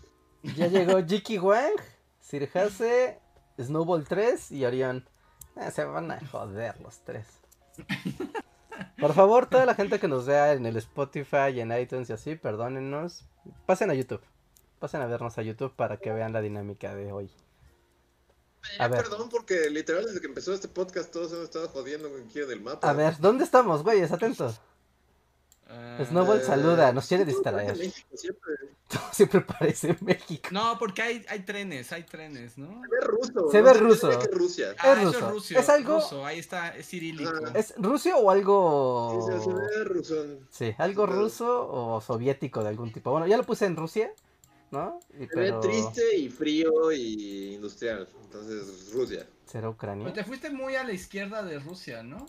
Ya 0.56 0.66
llegó 0.66 1.02
Jiki 1.02 1.38
Wang, 1.38 1.80
Sir 2.20 2.50
Hase, 2.52 3.18
Snowball 3.58 4.06
3 4.06 4.52
y 4.52 4.64
Orión. 4.66 5.08
Ah, 5.56 5.70
se 5.70 5.84
van 5.84 6.10
a 6.10 6.20
joder 6.26 6.78
los 6.80 6.98
tres. 7.00 7.26
Por 8.98 9.14
favor, 9.14 9.46
toda 9.46 9.64
la 9.64 9.74
gente 9.74 9.98
que 9.98 10.08
nos 10.08 10.26
vea 10.26 10.52
en 10.52 10.66
el 10.66 10.76
Spotify 10.76 11.50
y 11.54 11.60
en 11.60 11.72
iTunes 11.72 12.10
y 12.10 12.12
así, 12.12 12.34
perdónennos. 12.34 13.24
Pasen 13.64 13.90
a 13.90 13.94
YouTube. 13.94 14.22
Pasen 14.80 15.00
a 15.00 15.06
vernos 15.06 15.38
a 15.38 15.42
YouTube 15.42 15.74
para 15.74 15.96
que 15.96 16.12
vean 16.12 16.32
la 16.32 16.40
dinámica 16.40 16.94
de 16.94 17.12
hoy. 17.12 17.30
A 18.78 18.88
ver. 18.88 19.02
Perdón, 19.02 19.28
porque 19.28 19.68
literal 19.70 20.04
desde 20.06 20.20
que 20.20 20.26
empezó 20.26 20.52
este 20.54 20.68
podcast 20.68 21.10
todos 21.12 21.32
hemos 21.32 21.44
estado 21.44 21.68
jodiendo 21.68 22.10
con 22.10 22.22
quién 22.28 22.48
del 22.48 22.60
mapa. 22.60 22.88
A 22.88 22.92
ver, 22.92 23.16
¿dónde 23.18 23.44
estamos, 23.44 23.82
güeyes? 23.82 24.10
Atentos. 24.12 24.60
Ah, 25.68 25.98
Snowball 26.08 26.40
Eh, 26.40 26.44
saluda, 26.44 26.92
nos 26.92 27.06
quiere 27.08 27.24
distraer. 27.24 27.76
México 27.76 28.08
siempre. 28.16 28.52
Siempre 29.12 29.40
parece 29.40 29.96
México. 30.02 30.48
No, 30.52 30.78
porque 30.78 31.02
hay, 31.02 31.24
hay 31.28 31.40
trenes, 31.40 31.90
hay 31.90 32.02
trenes, 32.04 32.58
¿no? 32.58 32.82
Se 32.82 32.88
ve 32.88 33.00
ruso. 33.00 33.50
Se 33.50 33.58
¿no? 33.58 33.64
ve 33.64 33.72
Se 33.72 33.78
ruso. 33.80 34.08
que 34.10 34.16
es 34.26 34.30
Rusia. 34.30 34.74
Ah, 34.78 34.92
eso 34.92 35.04
ruso. 35.06 35.18
es 35.18 35.30
ruso. 35.32 35.58
Es 35.58 35.68
algo- 35.68 35.94
ruso, 35.96 36.26
ahí 36.26 36.38
está, 36.38 36.68
es 36.76 36.86
cirílico. 36.86 37.32
Ah. 37.46 37.52
¿Es 37.54 37.74
ruso 37.78 38.10
o 38.16 38.30
algo...? 38.30 39.26
Sí, 39.26 39.42
se, 39.44 39.52
ve 39.52 39.84
rusón. 39.84 40.38
Sí, 40.50 40.74
algo 40.78 41.06
ruso 41.06 41.68
o 41.68 42.00
soviético 42.02 42.62
de 42.62 42.68
algún 42.68 42.92
tipo. 42.92 43.10
Bueno, 43.10 43.26
ya 43.26 43.36
lo 43.36 43.44
puse 43.44 43.64
en 43.66 43.74
Rusia, 43.76 44.12
¿no? 44.74 45.00
Y- 45.18 45.26
Se 45.26 45.36
ve 45.38 45.52
triste 45.62 46.16
y 46.16 46.28
frío 46.28 46.92
y 46.92 47.54
industrial. 47.54 48.06
Entonces, 48.24 48.92
Rusia. 48.92 49.26
¿Será 49.46 49.70
Ucrania? 49.70 50.04
Pero 50.04 50.14
te 50.14 50.24
fuiste 50.24 50.50
muy 50.50 50.74
a 50.74 50.84
la 50.84 50.92
izquierda 50.92 51.42
de 51.42 51.58
Rusia, 51.60 52.02
¿no? 52.02 52.26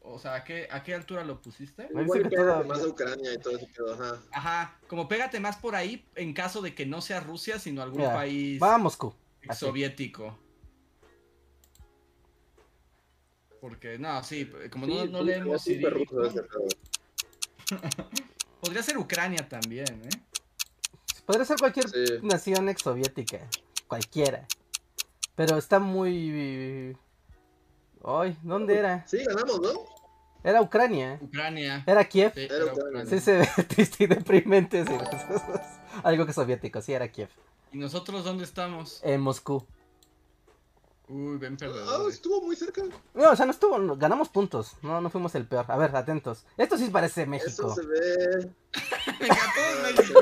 O 0.00 0.18
sea, 0.20 0.34
¿a 0.36 0.44
qué, 0.44 0.68
a 0.70 0.84
qué 0.84 0.94
altura 0.94 1.24
lo 1.24 1.40
pusiste? 1.40 1.88
Me 1.92 2.02
Igual 2.02 2.18
dice 2.18 2.30
que 2.30 2.36
pégate 2.36 2.58
todo- 2.60 2.64
más 2.68 2.80
a 2.82 2.86
Ucrania 2.86 3.34
y 3.34 3.38
todo 3.38 3.56
eso 3.56 3.66
quedó, 3.74 3.94
ajá. 3.94 4.22
Ajá, 4.30 4.78
como 4.86 5.08
pégate 5.08 5.40
más 5.40 5.56
por 5.56 5.74
ahí 5.74 6.06
en 6.14 6.32
caso 6.32 6.62
de 6.62 6.74
que 6.76 6.86
no 6.86 7.00
sea 7.00 7.18
Rusia, 7.20 7.58
sino 7.58 7.82
algún 7.82 8.02
Mira, 8.02 8.14
país 8.14 8.62
Va 8.62 8.76
a 8.76 8.78
Moscú. 8.78 9.12
así. 9.48 9.66
soviético. 9.66 10.38
Porque, 13.60 13.98
no, 13.98 14.22
sí, 14.22 14.48
como 14.70 14.86
no, 14.86 15.02
Sí, 15.06 15.10
no 15.10 15.22
leemos 15.22 15.64
podría 18.60 18.82
ser 18.82 18.98
Ucrania 18.98 19.48
también, 19.48 20.02
¿eh? 20.04 20.08
Podría 21.26 21.44
ser 21.44 21.58
cualquier 21.58 21.88
Sí. 21.88 22.04
nación 22.22 22.68
exsoviética. 22.68 23.40
Cualquiera. 23.88 24.46
Pero 25.34 25.58
está 25.58 25.78
muy... 25.78 26.96
Ay, 28.04 28.36
¿dónde 28.42 28.76
era? 28.76 29.04
Sí, 29.06 29.18
ganamos, 29.24 29.60
¿no? 29.60 29.70
Era 30.44 30.62
Ucrania. 30.62 31.18
Ucrania. 31.20 31.82
Era 31.86 32.04
Kiev. 32.04 32.32
Sí, 32.34 32.46
Era. 32.48 32.72
Ucrania. 32.72 33.06
Sí 33.06 33.18
se 33.20 33.38
ve 33.38 33.48
triste 33.68 34.04
y 34.04 34.06
deprimente. 34.06 34.84
sí. 34.86 34.92
Algo 36.04 36.24
que 36.26 36.32
soviético, 36.32 36.80
sí, 36.80 36.92
era 36.92 37.08
Kiev. 37.08 37.28
¿Y 37.72 37.78
nosotros 37.78 38.24
dónde 38.24 38.44
estamos? 38.44 39.00
En 39.02 39.20
Moscú. 39.20 39.66
Uy, 41.08 41.38
ven 41.38 41.54
Ah, 41.54 41.56
perdedores. 41.60 42.14
estuvo 42.16 42.40
muy 42.42 42.56
cerca. 42.56 42.82
No, 43.14 43.30
o 43.30 43.36
sea, 43.36 43.46
no 43.46 43.52
estuvo, 43.52 43.78
no- 43.78 43.96
ganamos 43.96 44.28
puntos. 44.28 44.72
No, 44.82 45.00
no 45.00 45.08
fuimos 45.08 45.34
el 45.36 45.46
peor. 45.46 45.64
A 45.68 45.76
ver, 45.76 45.94
atentos. 45.94 46.44
Esto 46.56 46.76
sí 46.76 46.88
parece 46.90 47.22
Eso 47.22 47.30
México. 47.30 47.74
se 47.74 47.86
ve. 47.86 48.50
Venga, 49.20 49.36
todo 49.54 49.64
ah, 49.64 49.92
México. 49.96 50.20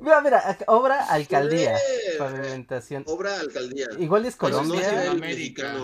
Mira, 0.00 0.20
mira, 0.20 0.58
obra 0.66 1.04
alcaldía. 1.06 1.76
Pavimentación. 2.18 3.04
Obra 3.06 3.38
alcaldía. 3.38 3.86
Igual 3.98 4.26
es 4.26 4.34
no 4.34 4.38
Colombia. 4.40 5.04
el 5.04 5.10
América. 5.10 5.76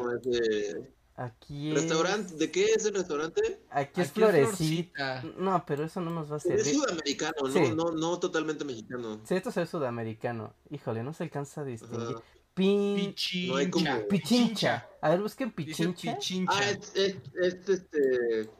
Aquí 1.18 1.70
es... 1.72 1.82
¿Restaurante? 1.82 2.34
¿De 2.34 2.50
qué 2.50 2.64
es 2.74 2.84
el 2.84 2.94
restaurante? 2.94 3.60
Aquí 3.70 4.02
es 4.02 4.10
Aquí 4.10 4.20
florecita. 4.20 5.22
No, 5.38 5.64
pero 5.66 5.84
eso 5.84 6.00
no 6.02 6.10
nos 6.10 6.30
va 6.30 6.34
a 6.34 6.38
Es 6.38 6.42
servir. 6.42 6.74
sudamericano, 6.74 7.32
Sí. 7.50 7.60
no, 7.74 7.84
no, 7.86 7.92
no 7.92 8.18
totalmente 8.20 8.64
mexicano. 8.66 9.20
Sí, 9.24 9.34
esto 9.36 9.48
es 9.58 9.70
sudamericano. 9.70 10.52
Híjole, 10.70 11.02
no 11.02 11.14
se 11.14 11.22
alcanza 11.22 11.62
a 11.62 11.64
distinguir. 11.64 12.16
Ajá. 12.16 12.22
Pin... 12.56 12.96
Pichincha. 13.14 13.52
No 13.52 13.56
hay 13.58 13.70
como- 13.70 14.08
Pichincha. 14.08 14.88
A 15.02 15.10
ver, 15.10 15.20
busquen 15.20 15.52
Dice 15.56 15.86
Pichincha. 15.88 16.14
Pichincha. 16.16 16.52
Ah, 16.58 16.70
es, 16.70 16.96
es, 16.96 17.16
es 17.38 17.68
este. 17.68 18.50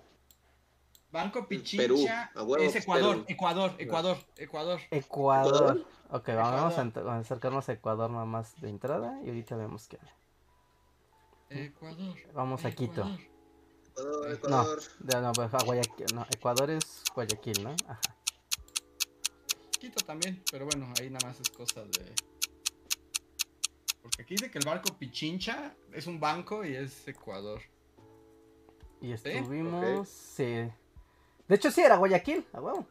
Banco 1.11 1.49
Perú, 1.49 1.63
Pichincha. 1.63 2.31
huevo, 2.37 2.57
es 2.59 2.77
Ecuador, 2.77 3.13
Perú. 3.15 3.25
Ecuador, 3.29 3.75
Ecuador, 3.79 4.19
Ecuador. 4.37 4.81
Ecuador. 4.91 5.57
¿Ecuador? 5.81 5.87
Ok, 6.11 6.29
vamos 6.29 6.77
a, 6.79 6.83
Ecuador. 6.83 7.05
ent- 7.05 7.09
a 7.11 7.19
acercarnos 7.19 7.69
a 7.69 7.73
Ecuador 7.73 8.11
nomás 8.11 8.61
de 8.61 8.69
entrada 8.69 9.19
y 9.25 9.29
ahorita 9.29 9.57
vemos 9.57 9.89
qué. 9.89 9.99
Ecuador. 11.49 12.15
Vamos 12.35 12.65
a 12.67 12.71
Quito. 12.73 13.01
Ecuador. 13.01 14.31
Ecuador, 14.31 14.83
No, 15.01 15.21
no, 15.23 15.33
pues, 15.33 15.55
a 15.55 15.65
Guayaquil, 15.65 16.07
no, 16.15 16.27
Ecuador 16.31 16.71
es 16.71 17.03
Guayaquil, 17.15 17.65
¿no? 17.65 17.75
Ajá. 17.89 18.01
Quito 19.81 20.05
también, 20.05 20.43
pero 20.53 20.67
bueno, 20.67 20.93
ahí 21.01 21.09
nada 21.09 21.29
más 21.29 21.41
es 21.41 21.49
cosa 21.49 21.83
de. 21.83 22.15
Porque 24.07 24.23
aquí 24.23 24.35
dice 24.35 24.51
que 24.51 24.59
el 24.59 24.65
barco 24.65 24.97
Pichincha 24.97 25.75
es 25.93 26.07
un 26.07 26.21
banco 26.21 26.65
y 26.65 26.77
es 26.77 27.07
Ecuador. 27.09 27.61
Y 29.01 29.13
estuvimos, 29.13 30.09
sí. 30.09 30.45
De 31.49 31.55
hecho, 31.55 31.71
sí, 31.73 31.81
era 31.81 31.97
Guayaquil, 31.97 32.47
a 32.53 32.61
huevo. 32.61 32.87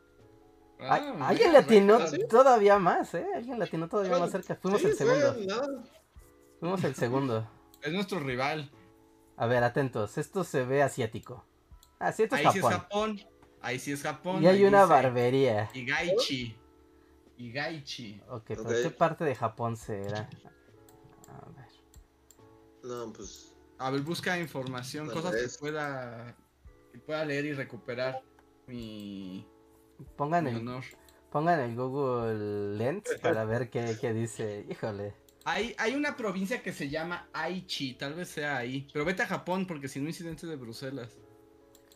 Ah, 0.80 0.96
Alguien 1.30 1.54
latino 1.54 1.98
rejas. 1.98 2.16
todavía 2.30 2.78
más, 2.80 3.14
¿eh? 3.14 3.26
Alguien 3.34 3.58
latino 3.58 3.88
todavía 3.88 4.18
más 4.20 4.30
cerca. 4.30 4.56
Fuimos 4.56 4.82
Sí, 4.82 4.88
el 4.88 4.94
fue 4.96 5.06
segundo. 5.08 5.84
Fuimos 6.60 6.84
el 6.84 6.96
segundo. 6.96 7.50
Es 7.82 7.94
nuestro 7.94 8.20
rival. 8.20 8.70
A 9.38 9.46
ver, 9.48 9.64
atentos. 9.64 10.18
Esto 10.18 10.44
se 10.44 10.66
ve 10.66 10.84
asiático. 10.84 11.46
Ah, 11.98 12.12
sí, 12.12 12.24
esto 12.24 12.36
es 12.36 12.46
Ahí 12.46 12.52
sí 12.52 12.60
es 12.60 12.66
Japón. 12.66 13.22
Ahí 13.62 13.80
sí 13.80 13.92
es 13.94 14.02
Japón. 14.04 14.44
Y 14.44 14.48
hay 14.48 14.58
ahí 14.58 14.66
una 14.66 14.82
dice 14.82 14.94
barbería. 14.94 15.70
Igaichi. 15.74 16.58
Igaichi. 17.38 18.22
Ok, 18.30 18.44
pero 18.48 18.62
Ok. 18.64 18.70
¿qué 18.84 18.90
parte 18.92 19.24
de 19.24 19.36
Japón 19.36 19.78
será? 19.78 20.30
A 22.86 22.96
ver. 22.96 23.08
No, 23.08 23.14
pues. 23.14 23.56
A 23.78 23.90
ver, 23.92 24.02
busca 24.02 24.40
información, 24.40 25.10
cosas 25.10 25.34
vez. 25.34 25.54
que 25.54 25.60
pueda, 25.60 26.36
que 26.92 27.00
pueda 27.00 27.26
leer 27.26 27.46
y 27.46 27.54
recuperar 27.54 28.22
mi, 28.68 29.46
Pongan 30.16 30.46
mi 30.46 30.52
el, 30.52 30.58
honor. 30.58 30.84
pongan 31.30 31.60
el 31.60 31.76
Google 31.76 32.78
Lens 32.78 33.04
para 33.22 33.46
ver 33.46 33.70
qué, 33.70 33.98
qué 34.00 34.14
dice. 34.14 34.66
Híjole. 34.70 35.14
Hay, 35.44 35.76
hay 35.78 35.94
una 35.96 36.18
provincia 36.18 36.64
que 36.64 36.74
se 36.74 36.90
llama 36.90 37.30
Aichi, 37.34 37.94
tal 37.96 38.16
vez 38.16 38.30
sea 38.30 38.58
ahí. 38.58 38.88
Pero 38.94 39.06
vete 39.06 39.24
a 39.24 39.28
Japón 39.28 39.68
porque 39.68 39.88
si 39.88 40.00
no 40.00 40.08
incidente 40.08 40.48
de 40.48 40.56
Bruselas. 40.56 41.18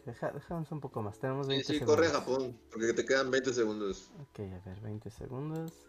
Deja, 0.06 0.32
déjanos 0.32 0.72
un 0.72 0.80
poco 0.80 1.02
más. 1.02 1.20
Tenemos 1.20 1.48
Sí, 1.48 1.52
20 1.54 1.66
sí, 1.66 1.74
segundos. 1.80 1.96
corre 1.96 2.08
a 2.08 2.12
Japón, 2.12 2.60
porque 2.72 2.94
te 2.94 3.06
quedan 3.06 3.32
20 3.32 3.54
segundos. 3.54 4.12
Ok, 4.20 4.40
a 4.40 4.60
ver, 4.70 4.80
20 4.82 5.10
segundos. 5.10 5.89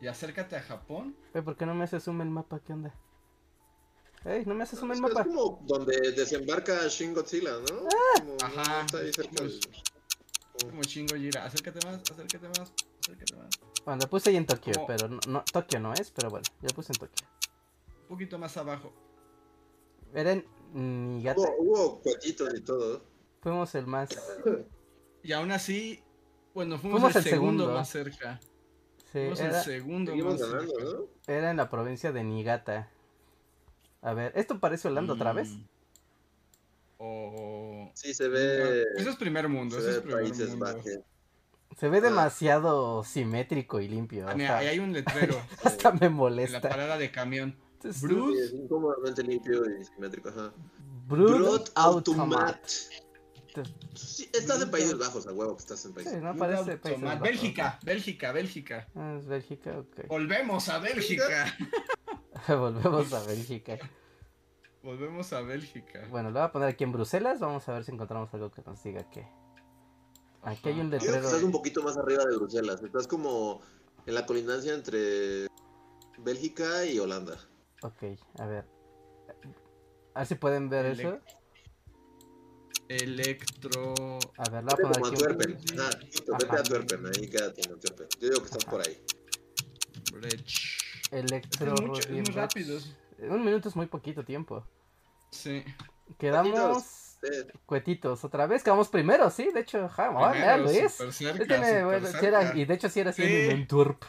Y 0.00 0.06
acércate 0.06 0.56
a 0.56 0.62
Japón. 0.62 1.16
Oye, 1.34 1.42
¿por 1.42 1.56
qué 1.56 1.66
no 1.66 1.74
me 1.74 1.84
hace 1.84 2.00
zoom 2.00 2.20
el 2.22 2.30
mapa? 2.30 2.60
¿Qué 2.60 2.72
onda? 2.72 2.94
Ey, 4.24 4.44
no 4.44 4.54
me 4.54 4.64
hace 4.64 4.76
zoom 4.76 4.92
el 4.92 5.00
mapa. 5.00 5.22
es 5.22 5.26
como 5.28 5.60
donde 5.66 6.12
desembarca 6.12 6.86
Shin 6.88 7.14
Godzilla, 7.14 7.52
¿no? 7.52 7.66
Como, 8.18 8.36
no, 8.36 8.44
Ajá. 8.44 8.80
no 8.80 8.80
está 8.86 8.98
ahí 8.98 9.12
cerca 9.12 9.42
del- 9.44 9.60
Como 10.62 10.82
chingo 10.82 11.16
Gira. 11.16 11.44
Acércate 11.46 11.86
más, 11.86 12.00
acércate 12.10 12.48
más, 12.48 12.72
acércate 13.00 13.34
más. 13.36 13.48
Bueno, 13.84 14.00
lo 14.02 14.10
puse 14.10 14.30
ahí 14.30 14.36
en 14.36 14.46
Tokio, 14.46 14.74
Como- 14.74 14.86
pero 14.86 15.08
no, 15.08 15.20
no- 15.26 15.44
Tokio 15.50 15.80
no 15.80 15.94
es, 15.94 16.10
pero 16.10 16.28
bueno, 16.30 16.44
yo 16.60 16.68
lo 16.68 16.74
puse 16.74 16.92
en 16.92 16.98
Tokio. 16.98 17.26
Un 18.02 18.08
poquito 18.08 18.38
más 18.38 18.56
abajo. 18.56 18.92
Era 20.12 20.32
en 20.32 20.44
Niigata. 20.74 21.40
Hubo, 21.58 22.00
hubo 22.02 22.02
y 22.54 22.60
todo. 22.60 23.02
Fuimos 23.40 23.74
el 23.74 23.86
más. 23.86 24.10
Y 25.22 25.32
aún 25.32 25.50
así, 25.52 26.02
bueno, 26.52 26.78
fuimos, 26.78 27.00
Fuimos 27.00 27.16
el, 27.16 27.22
el 27.24 27.30
segundo, 27.30 27.62
segundo. 27.64 27.78
más 27.78 27.88
cerca. 27.88 28.40
Sí, 29.12 29.18
era, 29.18 29.62
segundo 29.62 30.14
más 30.16 30.38
ganando. 30.40 30.72
¿no? 30.78 31.06
era 31.34 31.50
en 31.50 31.56
la 31.56 31.68
provincia 31.68 32.12
de 32.12 32.22
Niigata. 32.24 32.88
A 34.02 34.14
ver, 34.14 34.32
¿esto 34.36 34.58
parece 34.60 34.88
Holanda 34.88 35.14
otra 35.14 35.32
vez? 35.32 35.48
Mm. 35.50 35.64
O... 36.98 37.90
Sí, 37.94 38.14
se 38.14 38.28
ve. 38.28 38.84
Eso 38.96 39.10
es 39.10 39.16
primer 39.16 39.48
mundo, 39.48 39.76
se 39.76 39.80
eso 39.82 39.90
es 39.90 39.96
ve 39.96 40.02
primer 40.02 40.22
Países 40.22 40.50
mundo. 40.50 40.64
Bajos. 40.66 40.84
Se 41.78 41.88
ve 41.88 41.98
Ah. 41.98 42.00
demasiado 42.02 43.04
simétrico 43.04 43.80
y 43.80 43.88
limpio. 43.88 44.28
Ah, 44.28 44.34
mira, 44.34 44.50
Hasta, 44.50 44.58
ahí 44.58 44.66
hay 44.68 44.78
un 44.80 44.92
letrero 44.92 45.40
hasta 45.64 45.92
me 45.92 45.96
en 45.98 46.02
la 46.02 46.10
molesta. 46.10 46.60
parada 46.60 46.98
de 46.98 47.10
camión. 47.10 47.56
Entonces, 47.74 48.00
Sí, 48.00 48.06
Bruce 48.06 48.44
es 48.44 48.52
incómodamente 48.52 49.22
limpio 49.22 49.62
y 49.80 49.84
simétrico, 49.84 50.28
ajá. 50.28 50.52
Brood 51.08 51.36
Brot 51.38 51.72
Automat. 51.74 52.28
Automat. 52.30 52.60
Te- 53.54 53.62
Sí, 53.94 54.28
estás 54.32 54.62
en 54.62 54.70
Países 54.70 54.96
Bajos, 54.98 55.26
a 55.26 55.32
huevo 55.32 55.54
que 55.56 55.60
estás 55.62 55.84
en 55.84 55.90
Sí, 55.90 55.94
Países 55.96 56.22
no 56.22 56.32
Nunca 56.32 56.38
parece 56.46 56.76
Países 56.78 57.02
Bajos. 57.02 57.20
Bélgica, 57.20 57.78
Bélgica, 57.84 58.32
Bélgica. 58.32 58.88
Ah, 58.94 59.16
es 59.18 59.26
Bélgica, 59.26 59.78
ok. 59.78 60.06
Volvemos 60.08 60.68
a 60.68 60.78
Bélgica. 60.78 61.46
Volvemos 62.48 63.12
a 63.12 63.22
Bélgica. 63.26 63.78
Volvemos 64.82 65.32
a 65.32 65.40
Bélgica. 65.42 66.06
Bueno, 66.10 66.30
lo 66.30 66.40
voy 66.40 66.48
a 66.48 66.52
poner 66.52 66.68
aquí 66.70 66.84
en 66.84 66.92
Bruselas. 66.92 67.38
Vamos 67.40 67.68
a 67.68 67.72
ver 67.74 67.84
si 67.84 67.92
encontramos 67.92 68.32
algo 68.32 68.50
que 68.50 68.62
nos 68.62 68.82
diga 68.82 69.08
que. 69.10 69.26
Aquí 70.42 70.70
hay 70.70 70.80
un 70.80 70.90
Yo 70.90 70.98
creo 70.98 71.00
que 71.00 71.06
letrero. 71.06 71.26
estás 71.28 71.42
un 71.42 71.52
poquito 71.52 71.82
más 71.82 71.98
arriba 71.98 72.24
de 72.24 72.36
Bruselas. 72.36 72.82
Estás 72.82 73.06
como 73.06 73.60
en 74.06 74.14
la 74.14 74.24
colindancia 74.24 74.72
entre 74.72 75.48
Bélgica 76.18 76.86
y 76.86 76.98
Holanda. 76.98 77.36
Ok, 77.82 78.02
a 78.38 78.46
ver. 78.46 78.64
A 80.14 80.20
ver 80.20 80.26
si 80.26 80.34
pueden 80.36 80.70
ver 80.70 80.86
eso. 80.86 81.18
Electro. 82.90 83.94
A 84.36 84.50
ver, 84.50 84.64
lo 84.64 84.70
voy 84.70 84.84
a 84.84 85.32
Vete 85.32 85.54
como 85.54 85.82
Ajá, 85.82 85.90
justo, 86.12 86.34
Ajá. 86.34 86.38
vete 86.42 86.56
a 86.56 86.58
Antwerpen, 86.58 87.06
ahí 87.06 87.28
quédate 87.28 87.60
en 87.64 87.72
Antwerpen. 87.72 88.08
Yo 88.20 88.28
digo 88.28 88.40
que 88.40 88.46
estás 88.46 88.64
por 88.64 88.80
ahí. 88.80 89.00
Brech. 90.12 90.78
Electro. 91.12 91.74
Es 91.74 91.80
mucho- 91.82 92.00
es 92.00 92.10
muy 92.10 92.22
rápido. 92.34 92.78
Un 93.20 93.44
minuto 93.44 93.68
es 93.68 93.76
muy 93.76 93.86
poquito 93.86 94.24
tiempo. 94.24 94.66
Sí. 95.30 95.62
Quedamos 96.18 97.16
cuetitos 97.66 98.24
otra 98.24 98.46
vez. 98.46 98.64
Quedamos 98.64 98.88
primero, 98.88 99.30
sí. 99.30 99.50
De 99.54 99.60
hecho, 99.60 99.88
ja, 99.88 100.06
ah, 100.06 100.32
mira, 100.32 100.54
Primero, 100.56 100.64
Luis. 100.64 101.14
cerca, 101.14 101.44
tiene, 101.46 101.84
bueno, 101.84 102.08
era- 102.08 102.56
y 102.56 102.64
de 102.64 102.74
hecho 102.74 102.88
sí 102.88 102.98
era 103.00 103.10
así 103.10 103.22
Sí. 103.22 103.28
en 103.32 103.50
Antwerp. 103.58 104.02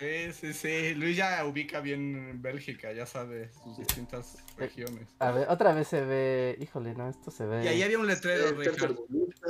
Sí, 0.00 0.32
sí, 0.32 0.52
sí. 0.54 0.94
Luis 0.94 1.14
ya 1.16 1.44
ubica 1.44 1.80
bien 1.80 2.40
Bélgica, 2.40 2.90
ya 2.92 3.04
sabe 3.04 3.52
sus 3.52 3.76
distintas 3.76 4.36
Eh, 4.36 4.40
regiones. 4.56 5.08
A 5.18 5.30
ver, 5.30 5.46
otra 5.50 5.74
vez 5.74 5.88
se 5.88 6.00
ve. 6.00 6.56
Híjole, 6.58 6.94
no, 6.94 7.08
esto 7.08 7.30
se 7.30 7.44
ve. 7.44 7.62
Y 7.64 7.68
ahí 7.68 7.82
había 7.82 7.98
un 7.98 8.06
letrero, 8.06 8.48
eh, 8.62 8.64
tercermundista. 8.64 9.48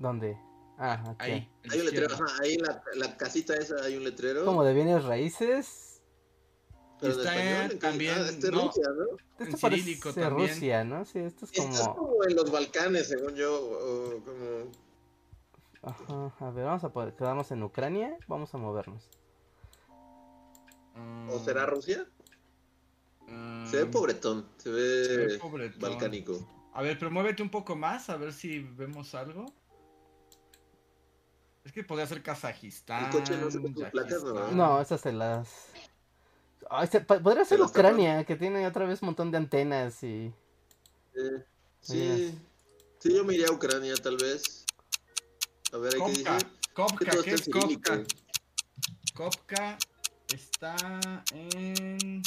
¿Dónde? 0.00 0.36
Ah, 0.76 1.04
aquí. 1.10 1.30
Ahí. 1.30 1.50
Hay 1.70 1.78
un 1.78 1.86
letrero, 1.86 2.12
ajá, 2.12 2.24
ahí 2.42 2.54
en 2.54 2.62
la, 2.62 2.82
la 2.96 3.16
casita 3.16 3.54
esa 3.54 3.76
hay 3.84 3.96
un 3.96 4.02
letrero. 4.02 4.44
Como 4.44 4.64
de 4.64 4.74
bienes 4.74 5.04
raíces. 5.04 6.02
Pero 7.00 7.12
Está 7.14 7.34
español, 7.34 7.72
¿en 7.72 7.78
también, 7.78 8.14
ah, 8.16 8.28
este 8.28 8.46
es 8.46 8.52
no. 8.52 8.66
Rusia, 8.66 8.88
¿no? 8.96 9.44
Esto 9.44 9.56
cirílico 9.56 10.12
también. 10.12 10.48
Rusia, 10.48 10.84
¿no? 10.84 11.04
Sí, 11.04 11.18
esto 11.20 11.44
es 11.44 11.52
como. 11.52 11.96
como 11.96 12.24
en 12.24 12.34
los 12.34 12.50
Balcanes, 12.50 13.08
según 13.08 13.34
yo, 13.36 13.54
o 13.54 14.20
como... 14.24 14.70
Ajá, 15.82 16.32
a 16.46 16.50
ver, 16.50 16.64
vamos 16.64 16.84
a 16.84 16.92
poder 16.92 17.14
quedarnos 17.14 17.50
en 17.52 17.62
Ucrania. 17.62 18.16
Vamos 18.28 18.52
a 18.54 18.58
movernos. 18.58 19.08
¿O 21.28 21.38
será 21.38 21.66
Rusia? 21.66 22.06
Mm, 23.26 23.66
Se 23.66 23.76
ve 23.78 23.86
pobretón, 23.86 24.46
se 24.58 24.64
se 25.04 25.16
ve 25.16 25.38
pobretón. 25.38 25.80
balcánico. 25.80 26.48
A 26.74 26.82
ver, 26.82 26.98
pero 26.98 27.10
muévete 27.10 27.42
un 27.42 27.50
poco 27.50 27.76
más, 27.76 28.08
a 28.10 28.16
ver 28.16 28.32
si 28.32 28.60
vemos 28.60 29.14
algo. 29.14 29.46
Es 31.64 31.72
que 31.72 31.84
podría 31.84 32.06
ser 32.06 32.22
Kazajistán. 32.22 33.04
El 33.04 33.10
coche 33.10 33.36
no 33.36 33.50
se 33.50 33.60
placas, 33.90 34.24
¿no? 34.24 34.80
Esas 34.80 35.00
se 35.00 35.12
las. 35.12 35.48
Ay, 36.70 36.86
se- 36.88 37.00
pa- 37.00 37.20
podría 37.20 37.44
ser 37.44 37.60
Ucrania, 37.60 38.24
que 38.24 38.36
tiene 38.36 38.66
otra 38.66 38.86
vez 38.86 39.02
un 39.02 39.06
montón 39.06 39.30
de 39.30 39.36
antenas 39.36 40.02
y. 40.02 40.32
Eh, 41.14 41.44
sí, 41.80 42.40
sí, 42.98 43.14
yo 43.14 43.24
me 43.24 43.34
iría 43.34 43.48
a 43.48 43.52
Ucrania 43.52 43.94
tal 43.96 44.16
vez. 44.16 44.64
A 45.72 45.76
ver, 45.78 45.94
hay 45.94 46.00
que 46.02 46.10
decir 46.10 46.52
Kopka, 46.74 47.10
¿qué 47.22 47.30
es. 47.32 47.48
Kopka? 47.48 48.02
Kopka 49.14 49.78
está 50.34 50.74
en 51.32 52.22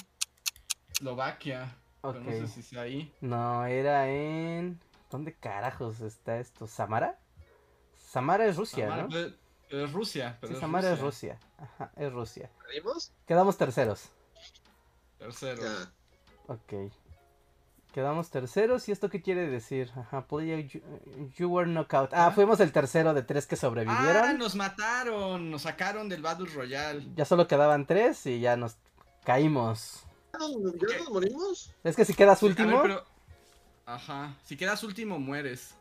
Eslovaquia. 0.91 1.75
Ok. 2.01 2.17
Pero 2.23 2.41
no 2.41 2.47
sé 2.47 2.53
si 2.53 2.61
sea 2.61 2.81
ahí. 2.81 3.13
No, 3.21 3.65
era 3.65 4.09
en. 4.09 4.79
¿Dónde 5.09 5.33
carajos 5.33 6.01
está 6.01 6.39
esto? 6.39 6.67
¿Samara? 6.67 7.17
Samara 7.97 8.45
es 8.45 8.57
Rusia, 8.57 8.87
Samara, 8.89 9.07
¿no? 9.07 9.17
es 9.69 9.91
Rusia. 9.91 10.37
Pero 10.39 10.51
Sí, 10.51 10.55
es 10.55 10.61
Samara 10.61 10.93
es 10.93 10.99
Rusia. 10.99 11.39
Ajá, 11.57 11.91
es 11.95 12.11
Rusia. 12.11 12.49
Quedamos 13.25 13.57
terceros. 13.57 14.09
Tercero. 15.17 15.61
Ya. 15.63 15.91
Ok. 16.47 16.91
Quedamos 17.95 18.29
terceros. 18.29 18.89
¿Y 18.89 18.91
esto 18.91 19.09
qué 19.09 19.21
quiere 19.21 19.47
decir? 19.47 19.89
Ajá, 19.95 20.27
player, 20.27 20.67
you, 20.67 20.81
you 21.37 21.47
were 21.47 21.65
knockout. 21.65 22.13
Ah, 22.13 22.27
Ah. 22.27 22.31
fuimos 22.31 22.59
el 22.59 22.73
tercero 22.73 23.13
de 23.13 23.23
tres 23.23 23.47
que 23.47 23.55
Ah, 23.55 23.57
sobrevivieron. 23.57 24.37
nos 24.37 24.53
mataron. 24.55 25.49
Nos 25.49 25.61
sacaron 25.61 26.09
del 26.09 26.21
Battle 26.21 26.49
Royale. 26.53 27.07
Ya 27.15 27.23
solo 27.23 27.47
quedaban 27.47 27.85
tres 27.87 28.25
y 28.25 28.41
ya 28.41 28.57
nos 28.57 28.75
caímos. 29.23 30.03
¿Ya 30.33 30.39
nos, 30.39 30.51
ya 30.73 30.97
nos 30.99 31.09
morimos? 31.09 31.73
Es 31.85 31.95
que 31.95 32.03
si 32.03 32.13
quedas 32.13 32.43
último. 32.43 32.81
ver, 32.81 32.81
pero... 32.81 33.03
Ajá. 33.85 34.35
Si 34.43 34.57
quedas 34.57 34.83
último, 34.83 35.17
mueres. 35.17 35.73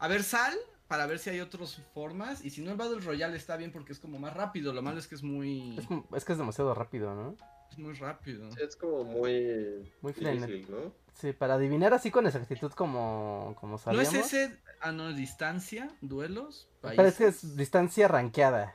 A 0.00 0.08
ver, 0.08 0.24
sal 0.24 0.52
para 0.88 1.06
ver 1.06 1.20
si 1.20 1.30
hay 1.30 1.38
otras 1.38 1.80
formas. 1.94 2.44
Y 2.44 2.50
si 2.50 2.62
no, 2.62 2.72
el 2.72 2.76
Battle 2.76 2.98
Royale 2.98 3.36
está 3.36 3.56
bien 3.56 3.70
porque 3.70 3.92
es 3.92 4.00
como 4.00 4.18
más 4.18 4.34
rápido. 4.34 4.72
Lo 4.72 4.82
malo 4.82 4.98
es 4.98 5.06
que 5.06 5.14
es 5.14 5.22
muy... 5.22 5.78
Es 6.16 6.24
que 6.24 6.32
es 6.32 6.38
demasiado 6.38 6.74
rápido, 6.74 7.14
¿no? 7.14 7.36
Es 7.74 7.78
muy 7.80 7.92
rápido. 7.94 8.48
Es 8.56 8.76
como 8.76 9.02
muy 9.02 9.92
Muy 10.00 10.12
difícil. 10.12 10.66
¿no? 10.70 10.92
Sí, 11.14 11.32
para 11.32 11.54
adivinar 11.54 11.92
así 11.92 12.12
con 12.12 12.24
exactitud 12.26 12.70
como, 12.72 13.56
como 13.58 13.72
¿No 13.72 13.78
sabíamos. 13.78 14.14
es 14.14 14.32
ese... 14.32 14.60
Ah, 14.80 14.92
no, 14.92 15.12
distancia, 15.12 15.88
duelos, 16.00 16.70
Pero 16.82 17.02
es 17.08 17.16
que 17.16 17.24
países. 17.24 17.44
es 17.44 17.56
distancia 17.56 18.06
rankeada. 18.06 18.74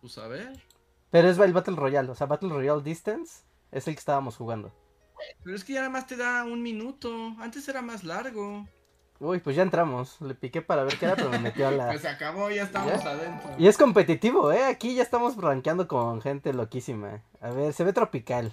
Pues 0.00 0.16
a 0.16 0.26
ver. 0.26 0.58
Pero 1.10 1.28
es 1.28 1.38
el 1.38 1.52
Battle 1.52 1.76
Royale. 1.76 2.10
O 2.10 2.14
sea, 2.14 2.26
Battle 2.26 2.48
Royale 2.48 2.82
Distance 2.82 3.44
es 3.70 3.86
el 3.88 3.94
que 3.94 3.98
estábamos 3.98 4.36
jugando. 4.36 4.72
Pero 5.42 5.54
es 5.54 5.64
que 5.64 5.74
ya 5.74 5.80
nada 5.80 5.90
más 5.90 6.06
te 6.06 6.16
da 6.16 6.44
un 6.44 6.62
minuto. 6.62 7.34
Antes 7.38 7.68
era 7.68 7.82
más 7.82 8.04
largo. 8.04 8.66
Uy, 9.22 9.38
pues 9.38 9.54
ya 9.54 9.62
entramos. 9.62 10.20
Le 10.20 10.34
piqué 10.34 10.62
para 10.62 10.82
ver 10.82 10.98
qué 10.98 11.04
era, 11.04 11.14
pero 11.14 11.30
me 11.30 11.38
metió 11.38 11.68
a 11.68 11.70
la. 11.70 11.86
Pues 11.90 12.00
se 12.02 12.08
acabó, 12.08 12.50
ya 12.50 12.64
estamos 12.64 13.04
¿Ya? 13.04 13.10
adentro. 13.10 13.54
Y 13.56 13.68
es 13.68 13.78
competitivo, 13.78 14.50
¿eh? 14.50 14.64
Aquí 14.64 14.96
ya 14.96 15.02
estamos 15.04 15.36
rankeando 15.36 15.86
con 15.86 16.20
gente 16.20 16.52
loquísima. 16.52 17.22
A 17.40 17.50
ver, 17.50 17.72
se 17.72 17.84
ve 17.84 17.92
tropical. 17.92 18.52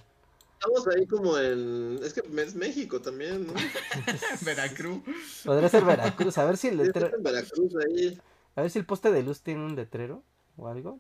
Estamos 0.54 0.88
ahí 0.90 1.08
como 1.08 1.38
en... 1.40 2.00
Es 2.04 2.14
que 2.14 2.20
es 2.20 2.54
México 2.54 3.02
también, 3.02 3.48
¿no? 3.48 3.54
Veracruz. 4.42 5.02
Podría 5.44 5.70
ser 5.70 5.86
Veracruz. 5.86 6.38
A 6.38 6.46
ver 6.46 6.58
si 6.58 6.68
el 6.68 6.78
letrero. 6.78 7.18
Veracruz 7.20 7.74
ahí. 7.88 8.22
A 8.56 8.62
ver 8.62 8.70
si 8.70 8.78
el 8.78 8.86
poste 8.86 9.12
de 9.12 9.24
luz 9.24 9.42
tiene 9.42 9.66
un 9.66 9.76
letrero 9.76 10.22
o 10.56 10.68
algo. 10.68 11.00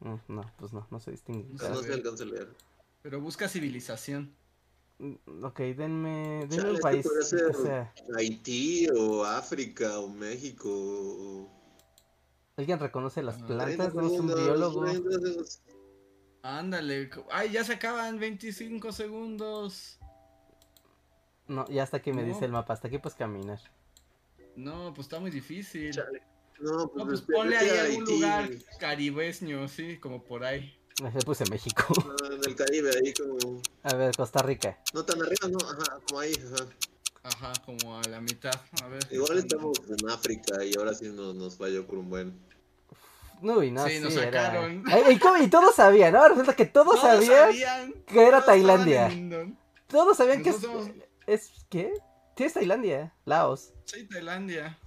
Mm, 0.00 0.14
No, 0.26 0.50
pues 0.58 0.72
no, 0.72 0.88
no 0.90 0.98
se 0.98 1.12
distingue. 1.12 1.46
No, 1.52 1.68
no 1.68 1.82
se 1.82 1.92
alcanza 1.92 2.24
a 2.24 2.26
leer. 2.26 2.48
Pero 3.02 3.20
busca 3.20 3.48
civilización. 3.48 4.34
Mm, 4.98 5.44
Ok, 5.44 5.58
denme, 5.60 6.46
denme 6.46 6.56
Chale, 6.56 6.68
un 6.70 6.74
es 6.74 6.76
que 6.76 6.82
país. 6.82 7.08
que 7.18 7.24
ser 7.24 7.54
sea- 7.54 7.94
Haití 8.16 8.88
o 8.96 9.24
África 9.24 9.98
o 9.98 10.08
México 10.08 10.68
o... 10.70 11.50
¿Alguien 12.56 12.78
reconoce 12.78 13.22
las 13.22 13.42
Ah, 13.42 13.46
plantas? 13.46 13.66
30 13.92 14.00
¿No 14.00 14.06
es 14.06 14.20
un 14.20 14.26
biólogo? 14.28 14.84
30 14.84 15.10
segundos. 15.10 15.60
Ándale. 16.42 17.10
Ay, 17.30 17.50
ya 17.52 17.64
se 17.64 17.72
acaban 17.74 18.18
25 18.18 18.92
segundos. 18.92 19.98
No, 21.48 21.66
ya 21.68 21.82
hasta 21.82 21.98
aquí 21.98 22.12
me 22.12 22.22
No. 22.22 22.28
dice 22.28 22.44
el 22.44 22.52
mapa. 22.52 22.74
Hasta 22.74 22.88
aquí 22.88 22.98
puedes 22.98 23.16
caminar. 23.16 23.60
No, 24.56 24.92
pues 24.94 25.06
está 25.06 25.18
muy 25.18 25.30
difícil. 25.30 25.92
Chale. 25.92 26.22
No, 26.60 26.72
No, 26.72 26.88
pues, 27.06 27.22
pues 27.22 27.36
ponle 27.38 27.56
ahí 27.56 27.70
algún 27.70 28.02
Haití, 28.02 28.12
lugar 28.14 28.50
caribeño, 28.78 29.66
sí, 29.68 29.98
como 29.98 30.22
por 30.22 30.44
ahí. 30.44 30.78
Le 31.10 31.20
puse 31.22 31.44
México. 31.50 31.84
no, 31.96 32.26
en 32.34 32.40
el 32.44 32.54
Caribe, 32.54 32.90
ahí 33.02 33.12
como... 33.14 33.60
A 33.82 33.94
ver, 33.94 34.14
Costa 34.16 34.42
Rica. 34.42 34.78
No 34.94 35.04
tan 35.04 35.20
arriba, 35.20 35.48
no, 35.48 35.58
ajá, 35.58 35.98
como 36.06 36.20
ahí, 36.20 36.32
ajá. 36.34 36.66
Ajá, 37.24 37.52
como 37.64 37.98
a 37.98 38.02
la 38.08 38.20
mitad. 38.20 38.54
A 38.82 38.88
ver. 38.88 39.06
Igual 39.10 39.38
estamos 39.38 39.78
en 39.88 40.10
África 40.10 40.64
y 40.64 40.76
ahora 40.76 40.92
sí 40.94 41.08
nos, 41.08 41.34
nos 41.34 41.56
falló 41.56 41.86
por 41.86 41.98
un 41.98 42.10
buen... 42.10 42.38
Uy, 43.40 43.70
no, 43.72 43.84
Sí, 43.86 43.94
sí, 43.96 44.00
nos 44.00 44.14
era- 44.16 44.44
sacaron. 44.46 44.84
Ay, 44.90 45.02
y, 45.14 45.18
cómo- 45.18 45.36
y 45.36 45.48
todos 45.48 45.74
sabían, 45.74 46.12
¿no? 46.12 46.28
Resulta 46.28 46.54
que 46.54 46.66
todos, 46.66 47.00
Todos 47.00 47.00
sabían, 47.24 47.46
sabían 47.50 47.92
que 48.06 48.20
era 48.22 48.38
todos 48.38 48.46
Tailandia. 48.46 49.06
en 49.08 49.58
Todos 49.88 50.16
sabían 50.16 50.42
que 50.42 50.50
es, 50.50 50.58
es... 51.26 51.50
¿Qué? 51.68 51.92
Sí, 52.36 52.44
es 52.44 52.52
Tailandia. 52.54 53.12
Laos. 53.24 53.72
Sí, 53.84 54.06
Tailandia. 54.08 54.78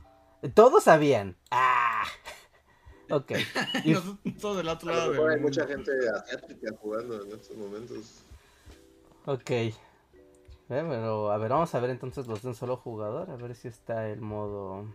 Todos 0.53 0.83
sabían. 0.85 1.37
Ah. 1.51 2.03
Ok. 3.09 3.31
Y 3.85 3.91
nosotros 3.91 4.57
del 4.57 4.67
otro 4.67 4.91
lado 4.91 5.11
del 5.11 5.29
hay 5.29 5.39
mucha 5.39 5.67
gente 5.67 5.91
asiática 6.09 6.73
jugando 6.79 7.23
en 7.23 7.31
estos 7.31 7.55
momentos. 7.55 8.21
Ok. 9.25 9.49
Eh, 9.51 9.73
pero, 10.67 11.31
a 11.31 11.37
ver, 11.37 11.49
vamos 11.49 11.73
a 11.75 11.79
ver 11.79 11.91
entonces 11.91 12.27
los 12.27 12.41
de 12.41 12.49
un 12.49 12.55
solo 12.55 12.77
jugador. 12.77 13.29
A 13.29 13.35
ver 13.35 13.55
si 13.55 13.67
está 13.67 14.09
el 14.09 14.21
modo... 14.21 14.87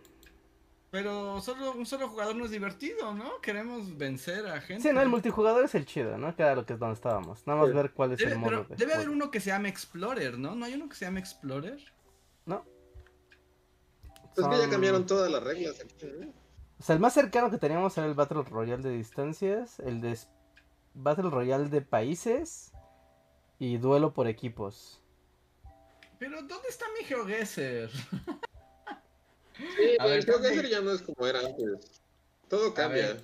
Pero 0.91 1.39
solo, 1.39 1.71
un 1.71 1.85
solo 1.85 2.09
jugador 2.09 2.35
no 2.35 2.43
es 2.43 2.51
divertido, 2.51 3.13
¿no? 3.13 3.39
Queremos 3.39 3.97
vencer 3.97 4.45
a 4.47 4.59
gente. 4.59 4.89
Sí, 4.89 4.93
no, 4.93 5.01
el 5.01 5.07
multijugador 5.07 5.63
es 5.63 5.73
el 5.73 5.85
chido, 5.85 6.17
¿no? 6.17 6.35
Que 6.35 6.43
era 6.43 6.53
lo 6.53 6.65
que 6.65 6.73
es 6.73 6.79
donde 6.79 6.95
estábamos. 6.95 7.47
Nada 7.47 7.61
más 7.61 7.69
Sí. 7.69 7.75
ver 7.75 7.91
cuál 7.91 8.11
es 8.11 8.19
Debe, 8.19 8.33
el 8.33 8.39
modo 8.39 8.49
pero 8.49 8.63
de 8.65 8.75
debe 8.75 8.93
haber 8.95 9.09
uno 9.09 9.31
que 9.31 9.39
se 9.39 9.51
llame 9.51 9.69
Explorer, 9.69 10.37
¿no? 10.37 10.53
¿No 10.53 10.65
hay 10.65 10.73
uno 10.73 10.89
que 10.89 10.95
se 10.95 11.05
llame 11.05 11.21
Explorer? 11.21 11.79
¿No? 12.45 12.65
Pues 14.35 14.47
que 14.47 14.57
ya 14.57 14.69
cambiaron 14.69 15.05
todas 15.05 15.31
las 15.31 15.41
reglas 15.41 15.79
aquí, 15.79 15.95
¿no? 16.19 16.40
O 16.81 16.83
sea, 16.83 16.95
el 16.95 16.99
más 16.99 17.13
cercano 17.13 17.51
que 17.51 17.59
teníamos 17.59 17.95
era 17.99 18.07
el 18.07 18.15
Battle 18.15 18.41
Royale 18.41 18.81
de 18.81 18.97
distancias, 18.97 19.79
el 19.81 20.01
de 20.01 20.17
Battle 20.95 21.29
Royale 21.29 21.69
de 21.69 21.81
países 21.81 22.71
y 23.59 23.77
duelo 23.77 24.15
por 24.15 24.27
equipos. 24.27 24.99
Pero 26.17 26.41
¿dónde 26.41 26.69
está 26.69 26.85
mi 26.97 27.05
GeoGuessr? 27.05 27.91
Sí, 27.91 29.95
A 29.99 30.05
ver, 30.05 30.17
el 30.17 30.25
GeoGuessr 30.25 30.69
ya 30.69 30.81
no 30.81 30.93
es 30.93 31.03
como 31.03 31.27
era 31.27 31.41
antes. 31.41 32.01
Todo 32.47 32.73
cambia. 32.73 33.15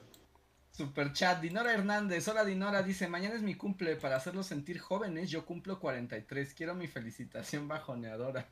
Super 0.71 1.11
chat, 1.13 1.41
Dinora 1.41 1.73
Hernández. 1.73 2.27
Hola 2.27 2.45
Dinora, 2.45 2.83
dice, 2.83 3.07
mañana 3.07 3.33
es 3.33 3.41
mi 3.41 3.55
cumple. 3.55 3.95
Para 3.95 4.17
hacerlos 4.17 4.45
sentir 4.45 4.77
jóvenes, 4.77 5.31
yo 5.31 5.47
cumplo 5.47 5.79
43. 5.79 6.53
Quiero 6.53 6.75
mi 6.75 6.87
felicitación 6.87 7.67
bajoneadora. 7.67 8.47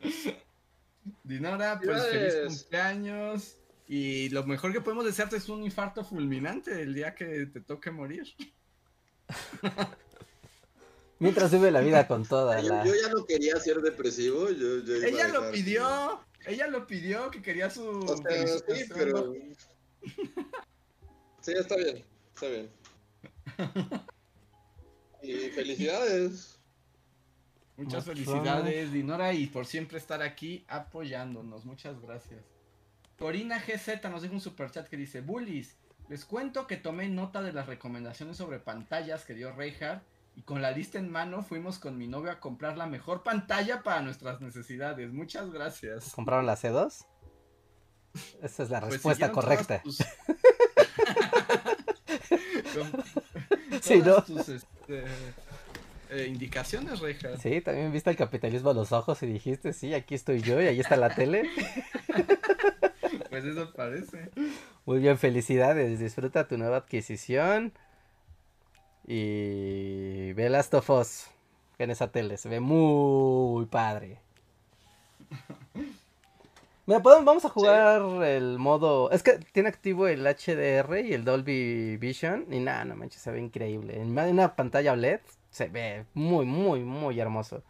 Dinora, 1.24 1.78
pues 1.78 2.06
feliz 2.06 2.36
cumpleaños. 2.46 3.58
Y 3.88 4.28
lo 4.30 4.44
mejor 4.44 4.72
que 4.72 4.80
podemos 4.80 5.04
desearte 5.04 5.36
es 5.36 5.48
un 5.48 5.62
infarto 5.62 6.04
fulminante 6.04 6.82
el 6.82 6.94
día 6.94 7.14
que 7.14 7.46
te 7.46 7.60
toque 7.60 7.90
morir. 7.90 8.24
Mientras 11.18 11.50
vive 11.50 11.70
la 11.70 11.80
vida 11.80 12.06
con 12.06 12.26
toda 12.26 12.60
Yo, 12.60 12.68
la... 12.68 12.84
yo 12.84 12.94
ya 12.94 13.08
no 13.08 13.24
quería 13.24 13.58
ser 13.58 13.80
depresivo. 13.80 14.50
Yo, 14.50 14.80
yo 14.80 14.96
iba 14.96 15.06
a 15.06 15.08
Ella 15.08 15.28
lo 15.28 15.50
pidió. 15.50 16.20
Ella 16.46 16.66
lo 16.66 16.86
pidió 16.86 17.30
que 17.30 17.42
quería 17.42 17.70
su 17.70 17.88
O 17.88 18.16
sea, 18.16 18.46
sí, 18.46 18.84
pero. 18.94 19.32
Sí, 21.40 21.52
está 21.52 21.76
bien. 21.76 22.04
Está 22.34 22.48
bien. 22.48 22.70
Y 25.22 25.50
felicidades. 25.50 26.58
Muchas 27.76 28.06
Muchas 28.06 28.26
felicidades, 28.26 28.92
Dinora, 28.92 29.32
y 29.32 29.46
por 29.46 29.66
siempre 29.66 29.98
estar 29.98 30.22
aquí 30.22 30.64
apoyándonos. 30.68 31.64
Muchas 31.64 32.00
gracias. 32.00 32.55
Corina 33.18 33.58
GZ 33.58 34.02
nos 34.10 34.22
deja 34.22 34.34
un 34.34 34.40
superchat 34.40 34.88
que 34.88 34.96
dice: 34.96 35.20
Bullies, 35.20 35.76
les 36.08 36.24
cuento 36.24 36.66
que 36.66 36.76
tomé 36.76 37.08
nota 37.08 37.42
de 37.42 37.52
las 37.52 37.66
recomendaciones 37.66 38.36
sobre 38.36 38.58
pantallas 38.58 39.24
que 39.24 39.34
dio 39.34 39.52
Reinhardt 39.52 40.02
y 40.36 40.42
con 40.42 40.60
la 40.60 40.70
lista 40.70 40.98
en 40.98 41.10
mano 41.10 41.42
fuimos 41.42 41.78
con 41.78 41.96
mi 41.96 42.06
novio 42.06 42.30
a 42.30 42.40
comprar 42.40 42.76
la 42.76 42.86
mejor 42.86 43.22
pantalla 43.22 43.82
para 43.82 44.02
nuestras 44.02 44.40
necesidades. 44.42 45.10
Muchas 45.12 45.50
gracias. 45.50 46.12
¿Compraron 46.14 46.44
la 46.46 46.56
C2? 46.56 47.06
Esa 48.42 48.62
es 48.62 48.70
la 48.70 48.80
Pues 48.80 48.92
respuesta 48.94 49.32
correcta. 49.32 49.82
tus- 49.82 49.98
Con- 52.74 53.04
Sí, 53.80 54.02
¿no? 54.04 54.22
tus, 54.22 54.48
este, 54.48 55.04
eh, 56.10 56.26
indicaciones, 56.28 57.00
Reinhardt. 57.00 57.40
Sí, 57.40 57.60
también 57.62 57.90
viste 57.92 58.10
el 58.10 58.16
capitalismo 58.16 58.70
a 58.70 58.74
los 58.74 58.92
ojos 58.92 59.22
y 59.22 59.26
dijiste, 59.26 59.72
sí, 59.72 59.94
aquí 59.94 60.14
estoy 60.14 60.40
yo 60.42 60.60
y 60.60 60.66
ahí 60.66 60.80
está 60.80 60.96
la 60.96 61.14
tele. 61.14 61.48
Pues 63.30 63.44
eso 63.44 63.72
parece. 63.72 64.30
Muy 64.84 65.00
bien, 65.00 65.18
felicidades. 65.18 65.98
Disfruta 65.98 66.48
tu 66.48 66.58
nueva 66.58 66.78
adquisición. 66.78 67.72
Y 69.06 70.32
ve 70.32 70.48
Last 70.48 70.74
of 70.74 70.90
Us 70.90 71.26
en 71.78 71.90
esa 71.90 72.10
tele. 72.10 72.36
Se 72.36 72.48
ve 72.48 72.60
muy 72.60 73.66
padre. 73.66 74.18
Mira, 76.86 77.00
vamos 77.00 77.44
a 77.44 77.48
jugar 77.48 78.22
el 78.24 78.58
modo. 78.58 79.10
Es 79.10 79.24
que 79.24 79.38
tiene 79.52 79.68
activo 79.68 80.06
el 80.06 80.24
HDR 80.24 81.00
y 81.04 81.14
el 81.14 81.24
Dolby 81.24 81.96
Vision. 81.96 82.46
Y 82.50 82.60
nada, 82.60 82.84
no 82.84 82.94
manches, 82.94 83.22
se 83.22 83.32
ve 83.32 83.40
increíble. 83.40 84.00
En 84.00 84.16
una 84.16 84.54
pantalla 84.54 84.92
OLED 84.92 85.20
se 85.50 85.66
ve 85.66 86.04
muy, 86.14 86.46
muy, 86.46 86.84
muy 86.84 87.18
hermoso. 87.18 87.62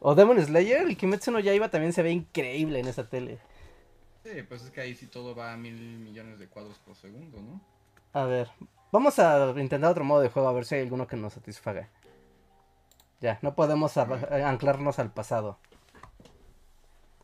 O 0.00 0.14
Demon 0.14 0.42
Slayer, 0.42 0.88
el 0.88 0.96
Kimetsu 0.96 1.30
no 1.30 1.40
Yaiba 1.40 1.68
también 1.68 1.92
se 1.92 2.02
ve 2.02 2.10
increíble 2.10 2.80
en 2.80 2.88
esa 2.88 3.08
tele. 3.08 3.38
Sí, 4.22 4.42
pues 4.48 4.62
es 4.62 4.70
que 4.70 4.80
ahí 4.80 4.94
sí 4.94 5.06
todo 5.06 5.34
va 5.34 5.52
a 5.52 5.56
mil 5.56 5.74
millones 5.98 6.38
de 6.38 6.48
cuadros 6.48 6.78
por 6.78 6.94
segundo, 6.94 7.40
¿no? 7.40 7.60
A 8.12 8.24
ver, 8.24 8.48
vamos 8.92 9.18
a 9.18 9.52
intentar 9.56 9.90
otro 9.90 10.04
modo 10.04 10.20
de 10.20 10.28
juego 10.28 10.48
a 10.48 10.52
ver 10.52 10.64
si 10.64 10.76
hay 10.76 10.82
alguno 10.82 11.06
que 11.06 11.16
nos 11.16 11.32
satisfaga. 11.32 11.88
Ya, 13.20 13.38
no 13.42 13.54
podemos 13.54 13.96
ar- 13.96 14.32
anclarnos 14.44 14.98
al 14.98 15.12
pasado. 15.12 15.58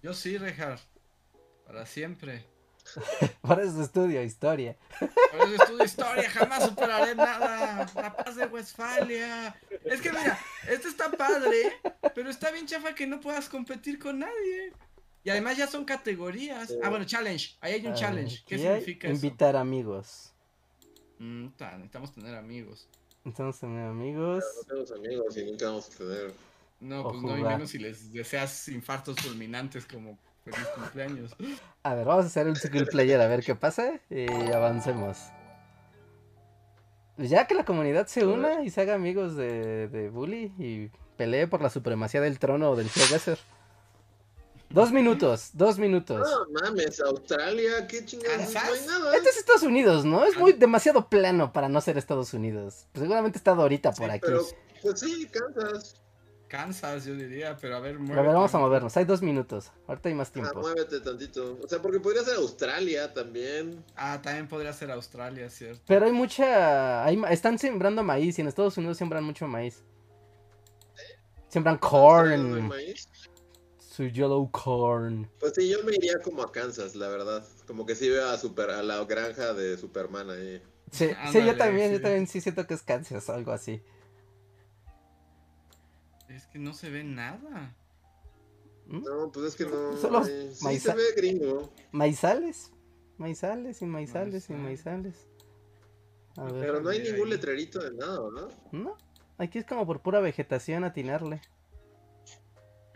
Yo 0.02 0.14
sí, 0.14 0.38
Rejar. 0.38 0.78
Para 1.66 1.84
siempre. 1.86 2.46
Por 3.42 3.60
eso 3.60 3.82
estudio 3.82 4.22
historia. 4.22 4.76
Por 4.98 5.40
eso 5.48 5.62
estudio 5.62 5.84
historia, 5.84 6.30
jamás 6.30 6.64
superaré 6.64 7.14
nada. 7.14 7.86
La 7.94 8.16
paz 8.16 8.36
de 8.36 8.46
Westfalia. 8.46 9.54
Es 9.84 10.00
que 10.00 10.10
mira, 10.10 10.38
esto 10.68 10.88
está 10.88 11.10
padre, 11.10 11.78
pero 12.14 12.30
está 12.30 12.50
bien 12.50 12.66
chafa 12.66 12.94
que 12.94 13.06
no 13.06 13.20
puedas 13.20 13.48
competir 13.48 13.98
con 13.98 14.20
nadie. 14.20 14.72
Y 15.24 15.30
además 15.30 15.56
ya 15.56 15.66
son 15.66 15.84
categorías. 15.84 16.74
Ah, 16.82 16.90
bueno, 16.90 17.04
challenge. 17.04 17.56
Ahí 17.60 17.74
hay 17.74 17.86
un 17.86 17.94
challenge. 17.94 18.42
¿Qué 18.46 18.58
significa 18.58 19.08
eso? 19.08 19.16
Invitar 19.16 19.56
amigos. 19.56 20.32
Mm, 21.18 21.48
ta, 21.56 21.72
necesitamos 21.72 22.12
tener 22.12 22.34
amigos. 22.34 22.88
Entonces, 23.24 23.60
tener 23.60 23.86
amigos. 23.88 24.44
No 24.56 24.62
tenemos 24.62 24.92
amigos 24.92 25.36
y 25.36 25.44
nunca 25.44 25.66
vamos 25.66 25.90
a 25.90 25.98
tener. 25.98 26.32
No, 26.80 27.00
O 27.00 27.10
pues 27.10 27.22
no, 27.22 27.36
y 27.36 27.42
menos 27.42 27.70
si 27.70 27.78
les 27.78 28.12
deseas 28.12 28.68
infartos 28.68 29.16
fulminantes 29.16 29.84
como 29.84 30.16
feliz 30.44 30.66
cumpleaños. 30.76 31.36
A 31.82 31.94
ver, 31.94 32.06
vamos 32.06 32.24
a 32.24 32.28
hacer 32.28 32.46
un 32.46 32.56
single 32.56 32.86
player 32.86 33.20
a 33.20 33.26
ver 33.26 33.42
qué 33.42 33.54
pasa 33.54 34.00
y 34.08 34.30
avancemos. 34.52 35.18
Ya 37.16 37.48
que 37.48 37.54
la 37.54 37.64
comunidad 37.64 38.06
se 38.06 38.24
una 38.24 38.62
y 38.62 38.70
se 38.70 38.80
haga 38.80 38.94
amigos 38.94 39.34
de, 39.34 39.88
de 39.88 40.08
Bully 40.08 40.52
y 40.56 40.90
pelee 41.16 41.48
por 41.48 41.60
la 41.60 41.68
supremacía 41.68 42.20
del 42.20 42.38
trono 42.38 42.76
del 42.76 42.88
GeoGuessr. 42.88 43.38
Dos 44.70 44.92
minutos, 44.92 45.50
dos 45.54 45.78
minutos. 45.78 46.28
No 46.28 46.60
mames, 46.60 47.00
Australia, 47.00 47.86
qué 47.86 48.04
chingados. 48.04 48.36
No 48.38 48.44
hay 48.46 48.52
¿Kansas? 48.54 48.86
nada. 48.86 49.16
Este 49.16 49.30
es 49.30 49.36
Estados 49.38 49.62
Unidos, 49.62 50.04
¿no? 50.04 50.24
Es 50.24 50.36
muy 50.36 50.52
demasiado 50.52 51.08
plano 51.08 51.52
para 51.52 51.68
no 51.70 51.80
ser 51.80 51.96
Estados 51.96 52.34
Unidos. 52.34 52.86
Pues 52.92 53.02
seguramente 53.02 53.38
he 53.38 53.40
estado 53.40 53.62
ahorita 53.62 53.92
por 53.92 54.06
Sí, 54.06 54.12
aquí. 54.12 54.20
Pero, 54.26 54.42
pues 54.82 55.00
sí, 55.00 55.26
Kansas. 55.28 55.94
Cansas, 56.48 57.04
yo 57.04 57.14
diría, 57.14 57.56
pero 57.60 57.76
a 57.76 57.80
ver, 57.80 57.96
A 57.96 57.98
muévete. 57.98 58.22
ver, 58.26 58.34
vamos 58.34 58.54
a 58.54 58.58
movernos. 58.58 58.96
Hay 58.96 59.04
dos 59.04 59.20
minutos. 59.22 59.70
Ahorita 59.86 60.08
hay 60.10 60.14
más 60.14 60.28
Ah, 60.28 60.32
tiempo. 60.32 60.60
muévete 60.60 61.00
tantito. 61.00 61.58
O 61.62 61.68
sea, 61.68 61.80
porque 61.80 62.00
podría 62.00 62.22
ser 62.22 62.36
Australia 62.36 63.12
también. 63.12 63.84
Ah, 63.96 64.20
también 64.22 64.48
podría 64.48 64.72
ser 64.74 64.90
Australia, 64.90 65.48
¿cierto? 65.50 65.82
Pero 65.86 66.06
hay 66.06 66.12
mucha. 66.12 67.04
hay 67.04 67.16
ma- 67.18 67.30
Están 67.30 67.58
sembrando 67.58 68.02
maíz 68.02 68.38
y 68.38 68.42
en 68.42 68.48
Estados 68.48 68.76
Unidos 68.78 68.96
siembran 68.98 69.24
mucho 69.24 69.46
maíz. 69.46 69.82
Siembran 71.48 71.78
¿No 71.80 71.86
hay 71.86 71.90
corn. 71.90 72.68
maíz? 72.68 73.08
Su 73.98 74.06
yellow 74.06 74.48
corn. 74.52 75.28
Pues 75.40 75.54
sí, 75.56 75.68
yo 75.68 75.82
me 75.82 75.92
iría 75.92 76.20
como 76.20 76.42
a 76.44 76.52
Kansas, 76.52 76.94
la 76.94 77.08
verdad. 77.08 77.44
Como 77.66 77.84
que 77.84 77.96
sí 77.96 78.08
veo 78.08 78.28
a, 78.28 78.38
super, 78.38 78.70
a 78.70 78.80
la 78.80 79.04
granja 79.04 79.54
de 79.54 79.76
Superman 79.76 80.30
ahí. 80.30 80.62
Sí, 80.92 81.08
sí, 81.32 81.44
yo 81.44 81.56
también, 81.56 81.90
yo 81.94 82.00
también 82.00 82.28
sí 82.28 82.40
siento 82.40 82.64
que 82.64 82.74
es 82.74 82.82
Kansas 82.84 83.28
o 83.28 83.32
algo 83.32 83.50
así. 83.50 83.82
Es 86.28 86.46
que 86.46 86.60
no 86.60 86.74
se 86.74 86.90
ve 86.90 87.02
nada. 87.02 87.74
¿Mm? 88.86 89.02
No, 89.02 89.32
pues 89.32 89.46
es 89.46 89.56
que 89.56 89.64
no. 89.64 89.96
Solo 90.00 90.18
hay- 90.20 90.54
Sí 90.54 90.64
maiza- 90.64 90.92
se 90.92 90.96
ve 90.96 91.02
gringo. 91.16 91.72
Maizales. 91.90 92.70
Maizales 93.16 93.82
y 93.82 93.86
maizales 93.86 94.48
y 94.48 94.52
Maizales. 94.52 95.26
A 96.36 96.44
ver. 96.44 96.60
Pero 96.60 96.80
no 96.82 96.90
hay 96.90 97.00
ningún 97.00 97.24
ahí. 97.26 97.30
letrerito 97.30 97.80
de 97.80 97.96
nada, 97.96 98.20
¿no? 98.30 98.48
No, 98.70 98.96
aquí 99.38 99.58
es 99.58 99.66
como 99.66 99.84
por 99.84 100.02
pura 100.02 100.20
vegetación 100.20 100.84
atinarle. 100.84 101.40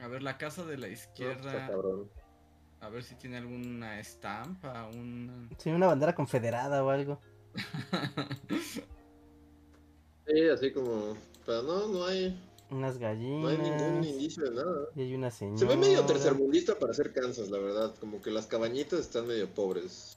A 0.03 0.09
ver, 0.09 0.23
la 0.23 0.37
casa 0.37 0.65
de 0.65 0.77
la 0.79 0.89
izquierda. 0.89 1.71
A 2.81 2.89
ver 2.89 3.05
si 3.05 3.15
tiene 3.15 3.37
alguna 3.39 4.01
estampa, 4.01 4.89
un... 4.93 5.49
Sí, 5.59 5.71
una 5.71 5.87
bandera 5.87 6.15
confederada 6.15 6.83
o 6.85 6.91
algo. 6.91 7.21
Sí, 10.27 10.49
así 10.49 10.73
como. 10.73 11.17
Pero 11.45 11.63
no, 11.63 11.89
no 11.89 12.05
hay, 12.07 12.41
Unas 12.71 12.99
no 12.99 13.07
hay 13.09 13.17
ningún 13.19 13.49
gallinas. 13.49 14.07
indicio 14.07 14.45
de 14.45 14.51
nada. 14.55 14.87
Y 14.95 15.01
hay 15.03 15.15
una 15.15 15.31
señora. 15.31 15.59
Se 15.59 15.65
ve 15.65 15.77
medio 15.77 16.05
tercermundista 16.07 16.79
para 16.79 16.95
ser 16.95 17.13
Kansas, 17.13 17.51
la 17.51 17.59
verdad. 17.59 17.95
Como 17.99 18.23
que 18.23 18.31
las 18.31 18.47
cabañitas 18.47 19.01
están 19.01 19.27
medio 19.27 19.49
pobres. 19.53 20.17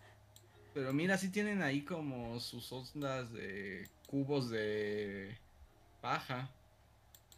Pero 0.74 0.94
mira, 0.94 1.18
sí 1.18 1.30
tienen 1.32 1.62
ahí 1.64 1.84
como 1.84 2.40
sus 2.40 2.72
ondas 2.72 3.32
de 3.34 3.90
cubos 4.07 4.49
de 4.49 5.36
paja. 6.02 6.52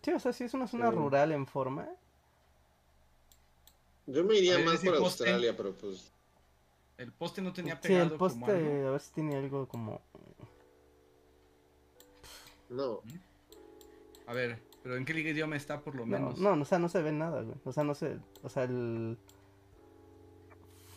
Sí, 0.04 0.12
o 0.12 0.20
sea, 0.20 0.34
sí 0.34 0.44
es 0.44 0.54
una 0.54 0.68
zona 0.68 0.90
Sí. 0.90 0.96
rural 0.96 1.32
en 1.32 1.48
forma. 1.48 1.88
Yo 4.08 4.24
me 4.24 4.36
iría 4.36 4.58
más 4.60 4.80
por. 4.80 4.96
Australia, 4.96 5.56
pero 5.56 5.74
pues. 5.74 6.12
El 6.98 7.12
poste 7.12 7.42
no 7.44 7.54
tenía 7.54 7.76
Sí, 7.76 7.90
pegado 7.90 8.06
el 8.14 8.18
poste, 8.18 8.40
como 8.40 8.52
algo. 8.52 8.88
a 8.88 8.92
ver 8.92 9.02
si 9.02 9.12
tiene 9.12 9.36
algo 9.36 9.68
como... 9.68 10.02
No. 12.70 13.02
A 14.26 14.34
ver, 14.34 14.60
pero 14.82 14.98
¿en 14.98 15.06
qué 15.06 15.14
idioma 15.20 15.56
está 15.56 15.80
por 15.82 15.94
lo 15.96 16.06
No, 16.06 16.18
menos? 16.18 16.40
no, 16.40 16.60
o 16.60 16.66
sea, 16.66 16.80
no 16.80 16.90
se 16.90 17.02
ve 17.04 17.12
nada, 17.12 17.42
güey. 17.44 17.56
O 17.66 17.72
sea, 17.72 17.84
no 17.84 17.94
se... 17.94 18.18
O 18.42 18.50
sea, 18.50 18.64
el... 18.64 19.18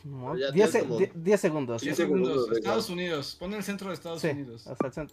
No, 0.05 0.35
Ya 0.37 0.51
10 0.53 0.71
tienes 0.71 0.89
como- 0.89 0.99
se- 0.99 1.13
10 1.15 1.41
segundos. 1.41 1.83
10 1.83 1.97
Diez 1.97 2.09
segundos. 2.09 2.51
Estados 2.51 2.89
Unidos. 2.89 3.37
Pon 3.39 3.53
el 3.53 3.63
centro 3.63 3.89
de 3.89 3.95
Estados 3.95 4.23
Sí, 4.23 4.29
Unidos. 4.29 4.67
o 4.67 4.75
sea, 4.77 4.87
el 4.87 4.93
cent- 4.95 5.13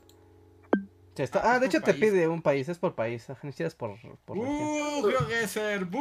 Sí, 1.16 1.24
está- 1.24 1.40
Ah, 1.40 1.52
Ah, 1.52 1.56
es 1.56 1.62
de 1.62 1.68
hecho 1.68 1.82
te 1.82 1.94
pide 1.96 2.28
un 2.30 2.42
país, 2.42 2.70
es 2.70 2.78
por 2.80 2.96
país. 2.96 3.28
Siquiera 3.42 3.68
es 3.68 3.76
por, 3.76 3.98
por. 4.24 4.38
¡Uh! 4.38 5.02
Creo 5.04 5.28
que 5.28 5.48
ser. 5.48 5.84
¡Bú! 5.86 6.00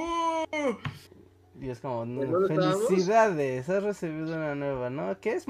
Y 1.61 1.71
es 1.71 1.81
como, 1.81 2.05
no, 2.05 2.23
¿En 2.23 2.33
dónde 2.33 2.55
estábamos? 2.55 2.89
felicidades, 2.89 3.69
has 3.69 3.83
recibido 3.83 4.35
una 4.37 4.55
nueva, 4.55 4.91
¿no? 4.91 5.19
¿Qué 5.21 5.33
es? 5.35 5.47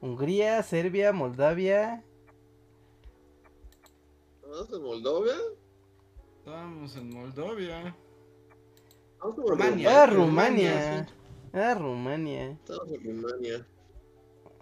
Hungría, 0.00 0.62
Serbia, 0.62 1.12
Moldavia. 1.12 2.02
¿Vamos 4.42 4.72
en 4.72 4.82
Moldovia? 4.82 5.34
Estábamos 6.38 6.96
en 6.96 7.10
como 9.20 9.46
Rumania. 9.46 9.46
Rumania. 9.50 10.02
Ah, 10.02 10.06
Rumania. 10.06 11.08
Ah, 11.52 11.74
Rumania. 11.74 12.50
Estamos 12.52 12.92
en 12.92 13.04
Rumania. 13.04 13.66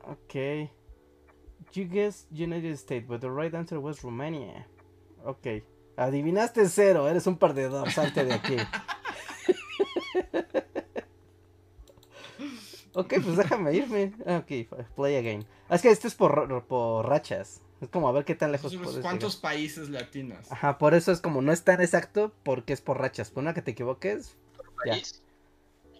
Ok. 0.03 0.71
You 1.73 1.85
guessed 1.85 2.27
United 2.33 2.75
States, 2.75 3.07
but 3.07 3.21
the 3.21 3.31
right 3.31 3.55
answer 3.55 3.79
was 3.79 4.03
Romania. 4.03 4.67
Ok. 5.25 5.63
Adivinaste 5.97 6.69
cero, 6.69 7.09
eres 7.09 7.27
un 7.27 7.39
perdedor, 7.39 7.91
salte 7.91 8.25
de 8.25 8.35
aquí. 8.35 8.57
ok, 13.01 13.15
pues 13.25 13.37
déjame 13.37 13.75
irme. 13.75 14.13
Ah, 14.27 14.39
Ok, 14.45 14.69
play 14.97 15.17
again. 15.17 15.47
Ah, 15.69 15.77
es 15.77 15.83
que 15.83 15.91
esto 15.91 16.07
es 16.09 16.15
por, 16.15 16.65
por 16.67 17.07
rachas. 17.09 17.61
Es 17.81 17.89
como 17.89 18.09
a 18.09 18.13
ver 18.13 18.25
qué 18.25 18.35
tan 18.35 18.51
lejos 18.53 18.73
Entonces, 18.73 18.95
puedes 18.97 19.05
¿Cuántos 19.05 19.37
llegar. 19.37 19.53
países 19.53 19.89
latinos? 19.91 20.51
Ajá, 20.51 20.79
por 20.79 20.95
eso 20.95 21.13
es 21.13 21.21
como 21.21 21.43
no 21.43 21.53
es 21.53 21.63
tan 21.63 21.81
exacto 21.81 22.33
porque 22.43 22.73
es 22.73 22.81
por 22.81 22.99
rachas. 22.99 23.31
Por 23.31 23.43
una 23.43 23.55
que 23.55 23.63
te 23.63 23.71
equivoques, 23.71 24.37
Ya. 24.85 24.93
País. 24.95 25.23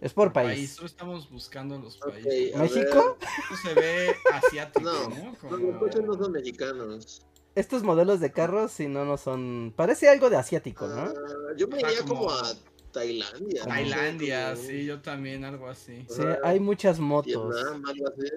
es 0.01 0.13
por 0.13 0.33
País. 0.33 0.49
país. 0.49 0.71
Solo 0.75 0.87
estamos 0.87 1.29
buscando 1.29 1.77
los 1.79 1.97
países. 1.97 2.55
¿México? 2.57 3.17
Esto 3.21 3.55
se 3.69 3.73
ve 3.75 4.13
asiático, 4.33 4.81
No, 4.81 5.09
¿no? 5.09 5.35
Como- 5.39 6.17
son 6.23 6.31
mexicanos. 6.33 7.25
Estos 7.55 7.83
modelos 7.83 8.19
de 8.19 8.31
carros, 8.31 8.71
si 8.71 8.87
no, 8.87 9.05
no 9.05 9.17
son. 9.17 9.73
Parece 9.75 10.07
algo 10.09 10.29
de 10.29 10.37
asiático, 10.37 10.87
¿no? 10.87 11.01
Ah, 11.01 11.13
yo 11.57 11.67
me 11.67 11.79
iría 11.79 11.99
como, 12.01 12.25
como- 12.27 12.31
a 12.31 12.53
Tailandia. 12.91 13.59
no 13.59 13.63
sé, 13.63 13.69
Tailandia, 13.69 14.55
sí, 14.55 14.85
yo 14.85 15.01
también, 15.01 15.43
algo 15.43 15.67
así. 15.67 16.05
Sí, 16.09 16.21
hay 16.43 16.59
muchas 16.59 16.99
motos. 16.99 17.55
Vietnam, 17.55 17.83
algo 17.85 18.07
así. 18.07 18.27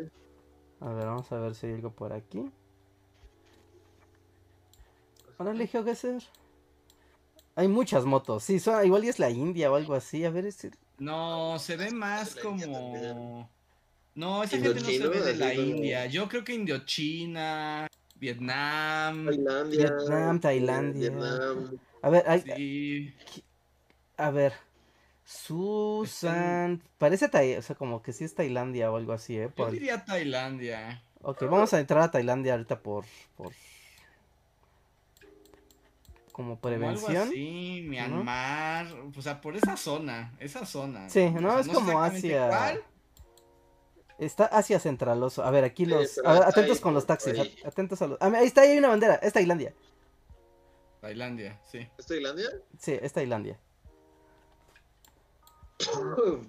A 0.81 0.93
ver, 0.93 1.07
vamos 1.07 1.31
a 1.33 1.39
ver 1.39 1.55
si 1.55 1.67
hay 1.67 1.75
algo 1.75 1.93
por 1.93 2.13
aquí. 2.13 2.51
Órale, 5.39 5.67
GeoGuessr. 5.67 6.23
Hay 7.55 7.69
muchas 7.69 8.05
motos. 8.05 8.45
Sí, 8.45 8.59
son, 8.59 8.85
igual 8.85 9.05
y 9.05 9.09
es 9.09 9.19
la 9.19 9.31
India 9.31 9.71
o 9.71 9.75
algo 9.75 9.95
así. 9.95 10.25
A 10.25 10.31
ver, 10.31 10.47
es... 10.47 10.67
No, 10.99 11.59
se 11.59 11.77
ve 11.77 11.91
más 11.91 12.37
como. 12.37 13.51
No, 14.15 14.43
esa 14.45 14.59
gente 14.59 14.81
no 14.81 14.87
se 14.87 15.09
ve 15.09 15.21
de 15.21 15.37
la 15.37 15.55
India. 15.55 16.07
Yo 16.07 16.29
creo 16.29 16.45
que 16.45 16.55
Indochina, 16.55 17.89
Vietnam. 18.17 19.27
Tailandia. 19.27 19.87
Vietnam, 19.97 20.41
Tailandia. 20.41 21.11
Vietnam. 21.11 21.79
A 22.03 22.11
ver, 22.11 22.25
hay- 22.27 22.41
Sí. 22.41 23.15
A 24.17 24.31
ver. 24.31 24.53
Susan. 25.25 26.83
Parece 26.99 27.29
Tai- 27.29 27.57
o 27.57 27.63
sea, 27.63 27.77
como 27.77 28.03
que 28.03 28.13
sí 28.13 28.25
es 28.25 28.35
Tailandia 28.35 28.91
o 28.91 28.97
algo 28.97 29.13
así, 29.13 29.37
¿eh? 29.39 29.45
Yo 29.49 29.55
Por 29.55 29.69
el- 29.69 29.75
diría 29.75 30.05
Tailandia. 30.05 31.03
Ok, 31.23 31.43
vamos 31.43 31.73
a 31.73 31.81
entrar 31.81 32.03
a 32.03 32.11
Tailandia 32.11 32.53
ahorita 32.55 32.81
por. 32.81 33.05
por... 33.37 33.53
Como 36.33 36.33
Como 36.33 36.51
algo 36.53 36.61
prevención. 36.61 37.29
así, 37.29 37.85
Myanmar. 37.89 38.87
O 39.17 39.21
sea, 39.23 39.41
por 39.41 39.55
esa 39.55 39.77
zona. 39.77 40.33
Esa 40.41 40.65
zona. 40.65 41.09
Sí, 41.11 41.21
O 41.21 41.41
no, 41.41 41.51
sea, 41.51 41.61
es 41.61 41.69
como 41.69 42.03
Asia. 42.03 42.49
cuál, 42.49 42.83
Está 44.19 44.47
Asia 44.47 44.79
Centraloso. 44.81 45.43
A 45.45 45.51
ver, 45.51 45.65
aquí 45.65 45.85
Sí, 45.85 45.91
los. 45.91 46.19
a 46.25 46.33
ver, 46.33 46.43
atentos 46.45 46.77
ahí, 46.79 46.83
con 46.83 46.95
los 46.95 47.07
taxis. 47.07 47.39
ahí. 47.39 47.55
Atentos 47.65 48.01
a 48.03 48.07
los. 48.07 48.19
Ah, 48.21 48.33
ahí 48.35 48.47
está, 48.47 48.63
ahí 48.63 48.71
hay 48.71 48.79
una 48.79 48.89
bandera. 48.89 49.17
Es 49.17 49.33
Tailandia. 49.33 49.75
Tailandia, 51.01 51.61
sí. 51.67 51.87
¿Es 51.99 52.07
Tailandia? 52.07 52.49
Sí, 52.79 52.99
es 53.01 53.13
Tailandia. 53.13 53.59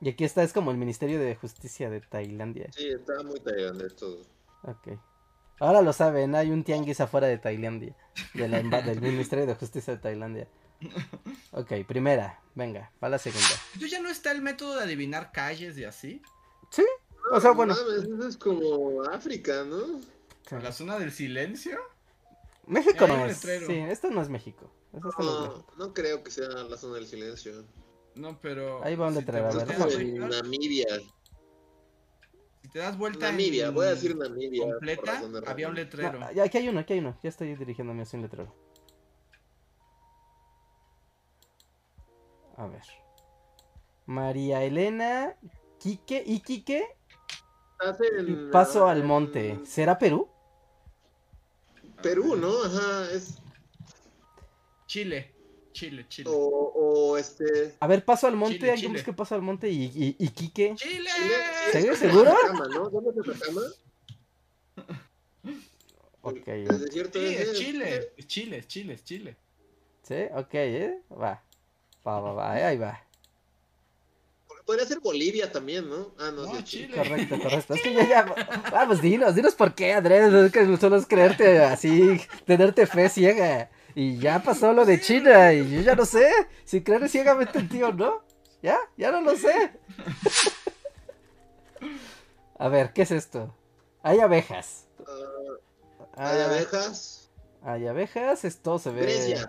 Y 0.00 0.10
aquí 0.10 0.24
está, 0.24 0.42
es 0.42 0.52
como 0.52 0.70
el 0.70 0.76
Ministerio 0.76 1.18
de 1.18 1.34
Justicia 1.36 1.88
de 1.88 2.00
Tailandia. 2.02 2.70
Sí, 2.72 2.88
está 2.88 3.22
muy 3.22 3.40
tailandés 3.40 3.96
todo. 3.96 4.20
Ok. 4.64 4.88
Ahora 5.58 5.80
lo 5.80 5.94
saben, 5.94 6.34
hay 6.34 6.50
un 6.50 6.64
tianguis 6.64 7.00
afuera 7.00 7.26
de 7.28 7.38
Tailandia. 7.38 7.96
De 8.34 8.46
la 8.46 8.60
emba- 8.60 8.84
del 8.84 9.00
Ministerio 9.00 9.46
de 9.46 9.54
Justicia 9.54 9.94
de 9.94 9.98
Tailandia. 9.98 10.48
Ok, 11.52 11.72
primera. 11.88 12.42
Venga, 12.54 12.92
va 13.02 13.08
la 13.08 13.16
segunda. 13.18 13.46
¿Tú 13.80 13.86
ya 13.86 13.98
no 14.02 14.10
está 14.10 14.32
el 14.32 14.42
método 14.42 14.76
de 14.76 14.82
adivinar 14.84 15.32
calles 15.32 15.78
y 15.78 15.84
así? 15.84 16.20
O 17.32 17.40
sea, 17.40 17.50
No 17.50 17.56
bueno. 17.56 17.72
eso 17.72 18.28
es 18.28 18.36
como 18.36 19.02
África, 19.04 19.64
¿no? 19.64 19.78
¿La 20.60 20.72
zona 20.72 20.98
del 20.98 21.10
silencio? 21.10 21.78
México 22.66 23.06
no 23.06 23.24
es. 23.24 23.38
Sí, 23.38 23.78
esto 23.88 24.10
no 24.10 24.20
es 24.20 24.28
México. 24.28 24.70
No. 24.96 25.10
No, 25.18 25.66
no 25.76 25.94
creo 25.94 26.22
que 26.22 26.30
sea 26.30 26.48
la 26.48 26.76
zona 26.76 26.94
del 26.94 27.06
silencio. 27.06 27.64
No, 28.14 28.40
pero. 28.40 28.82
Ahí 28.82 28.96
va 28.96 29.08
un 29.08 29.14
si 29.14 29.24
te 29.24 29.36
a 29.36 29.42
ver, 29.42 30.18
Namibia. 30.18 30.86
Si 32.62 32.68
te 32.70 32.78
das 32.78 32.96
vuelta. 32.96 33.30
Namibia, 33.30 33.66
en 33.66 33.74
voy 33.74 33.86
a 33.86 33.90
decir 33.90 34.16
Namibia. 34.16 34.64
Completa, 34.64 35.22
había 35.46 35.68
un 35.68 35.74
letrero. 35.74 36.18
No, 36.18 36.32
ya, 36.32 36.44
aquí 36.44 36.58
hay 36.58 36.68
uno, 36.68 36.80
aquí 36.80 36.94
hay 36.94 37.00
uno. 37.00 37.18
Ya 37.22 37.28
estoy 37.28 37.54
dirigiéndome 37.54 38.02
hacia 38.02 38.16
un 38.16 38.22
letrero. 38.22 38.54
A 42.56 42.66
ver. 42.66 42.82
María 44.06 44.62
Elena, 44.62 45.36
Quique, 45.78 46.22
y 46.24 46.40
en, 46.40 46.84
Paso 48.50 48.86
al 48.86 49.04
Monte. 49.04 49.60
¿Será 49.66 49.98
Perú? 49.98 50.30
Perú, 52.02 52.36
¿no? 52.36 52.64
Ajá, 52.64 53.10
es. 53.12 53.42
Chile. 54.86 55.32
Chile, 55.72 56.06
Chile. 56.08 56.30
O, 56.32 56.72
o 56.74 57.18
este. 57.18 57.74
A 57.80 57.86
ver, 57.86 58.04
Paso 58.04 58.26
al 58.26 58.34
Monte, 58.36 58.56
Chile, 58.58 58.70
alguien 58.70 58.90
Chile. 58.92 58.98
busque 59.00 59.12
Paso 59.12 59.34
al 59.34 59.42
Monte 59.42 59.68
y, 59.68 59.84
y, 59.94 60.16
Iquique. 60.24 60.74
¡Chile! 60.76 61.10
Chile, 61.72 61.96
¿Seguro? 61.96 62.34
¿Seguro? 62.40 62.68
¿no? 62.70 62.88
¿Dónde 62.90 63.10
es 63.10 63.28
Atacama? 63.28 63.60
Ok, 66.22 66.48
El 66.48 66.80
desierto 66.80 67.18
Sí, 67.20 67.26
es 67.34 67.52
Chile. 67.54 68.12
Es 68.16 68.26
Chile, 68.26 68.56
es 68.58 68.66
Chile, 68.66 68.94
es 68.94 69.04
Chile. 69.04 69.36
sí, 70.02 70.14
ok, 70.34 70.54
¿eh? 70.54 71.00
Va. 71.12 71.42
Va, 72.06 72.20
va, 72.20 72.32
va, 72.32 72.58
eh, 72.60 72.64
ahí 72.64 72.78
va. 72.78 73.02
Podría 74.64 74.84
ser 74.86 74.98
Bolivia 74.98 75.52
también, 75.52 75.88
¿no? 75.88 76.12
Ah, 76.18 76.32
no, 76.34 76.46
No, 76.46 76.56
es 76.58 76.64
Chile. 76.64 76.88
Chile. 76.88 76.96
Correcto, 76.96 77.38
correcto. 77.40 77.74
Es 77.74 77.82
que 77.82 77.92
ya, 77.94 78.08
ya. 78.08 78.24
Vamos, 78.72 79.00
dinos, 79.00 79.34
dinos 79.36 79.54
por 79.54 79.74
qué, 79.74 79.92
Andrés. 79.92 80.32
Es 80.32 80.52
que 80.52 80.76
solo 80.78 80.96
es 80.96 81.06
creerte 81.06 81.60
así, 81.60 82.20
tenerte 82.44 82.86
fe 82.86 83.08
ciega. 83.08 83.70
Y 83.96 84.18
ya 84.18 84.40
pasó 84.42 84.72
lo 84.74 84.84
de 84.84 85.00
China 85.00 85.52
y 85.54 85.68
yo 85.70 85.80
ya 85.80 85.94
no 85.96 86.04
sé 86.04 86.30
si 86.64 86.82
creer 86.84 87.08
ciegamente 87.08 87.58
en 87.58 87.68
ti 87.68 87.82
o 87.82 87.92
no. 87.92 88.22
Ya, 88.62 88.78
ya 88.96 89.10
no 89.10 89.22
lo 89.22 89.34
sé. 89.36 89.72
A 92.58 92.68
ver, 92.68 92.92
¿qué 92.92 93.02
es 93.02 93.10
esto? 93.10 93.54
Hay 94.02 94.20
abejas. 94.20 94.86
Ah, 95.06 95.12
hay 96.32 96.40
Ah, 96.40 96.44
abejas. 96.46 97.30
Hay 97.62 97.86
abejas, 97.86 98.44
esto 98.44 98.78
se 98.78 98.90
ve. 98.90 99.02
Grecia. 99.02 99.48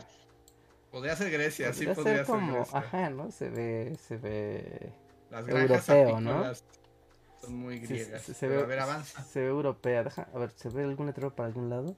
Podría 0.91 1.15
ser 1.15 1.32
Grecia, 1.32 1.74
sí 1.74 1.86
podría 1.88 1.95
podría 1.95 2.15
ser 2.18 2.26
ser 2.26 2.26
como, 2.26 2.53
Grecia. 2.56 2.78
ajá, 2.80 3.10
¿no? 3.10 3.32
Se 3.32 3.49
ve, 3.49 3.98
se 4.07 4.18
ve. 4.18 4.91
Las 5.30 5.45
granjas 5.45 5.90
europeo, 5.90 6.22
¿no? 6.22 6.53
son 7.41 7.56
muy 7.56 7.80
sí, 7.88 7.94
griegas. 7.94 8.22
se, 8.24 8.48
ve, 8.48 8.61
a 8.61 8.65
ver, 8.65 8.80
avanza. 8.80 9.24
se 9.24 9.40
ve 9.41 9.48
europea. 9.48 10.03
Deja, 10.03 10.28
a 10.34 10.38
ver, 10.40 10.52
¿se 10.56 10.69
ve 10.69 10.84
algún 10.84 11.06
letrero 11.07 11.36
para 11.36 11.48
algún 11.48 11.69
lado? 11.69 11.95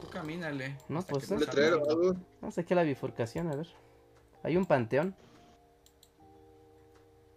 Tú 0.00 0.08
camínale. 0.10 0.76
No, 0.88 1.02
pues, 1.02 1.30
nos 1.30 1.40
letrero. 1.40 1.82
Vamos 2.40 2.58
aquí 2.58 2.74
a 2.74 2.76
la 2.76 2.82
bifurcación, 2.82 3.50
a 3.50 3.56
ver. 3.56 3.68
Hay 4.42 4.56
un 4.56 4.66
panteón. 4.66 5.14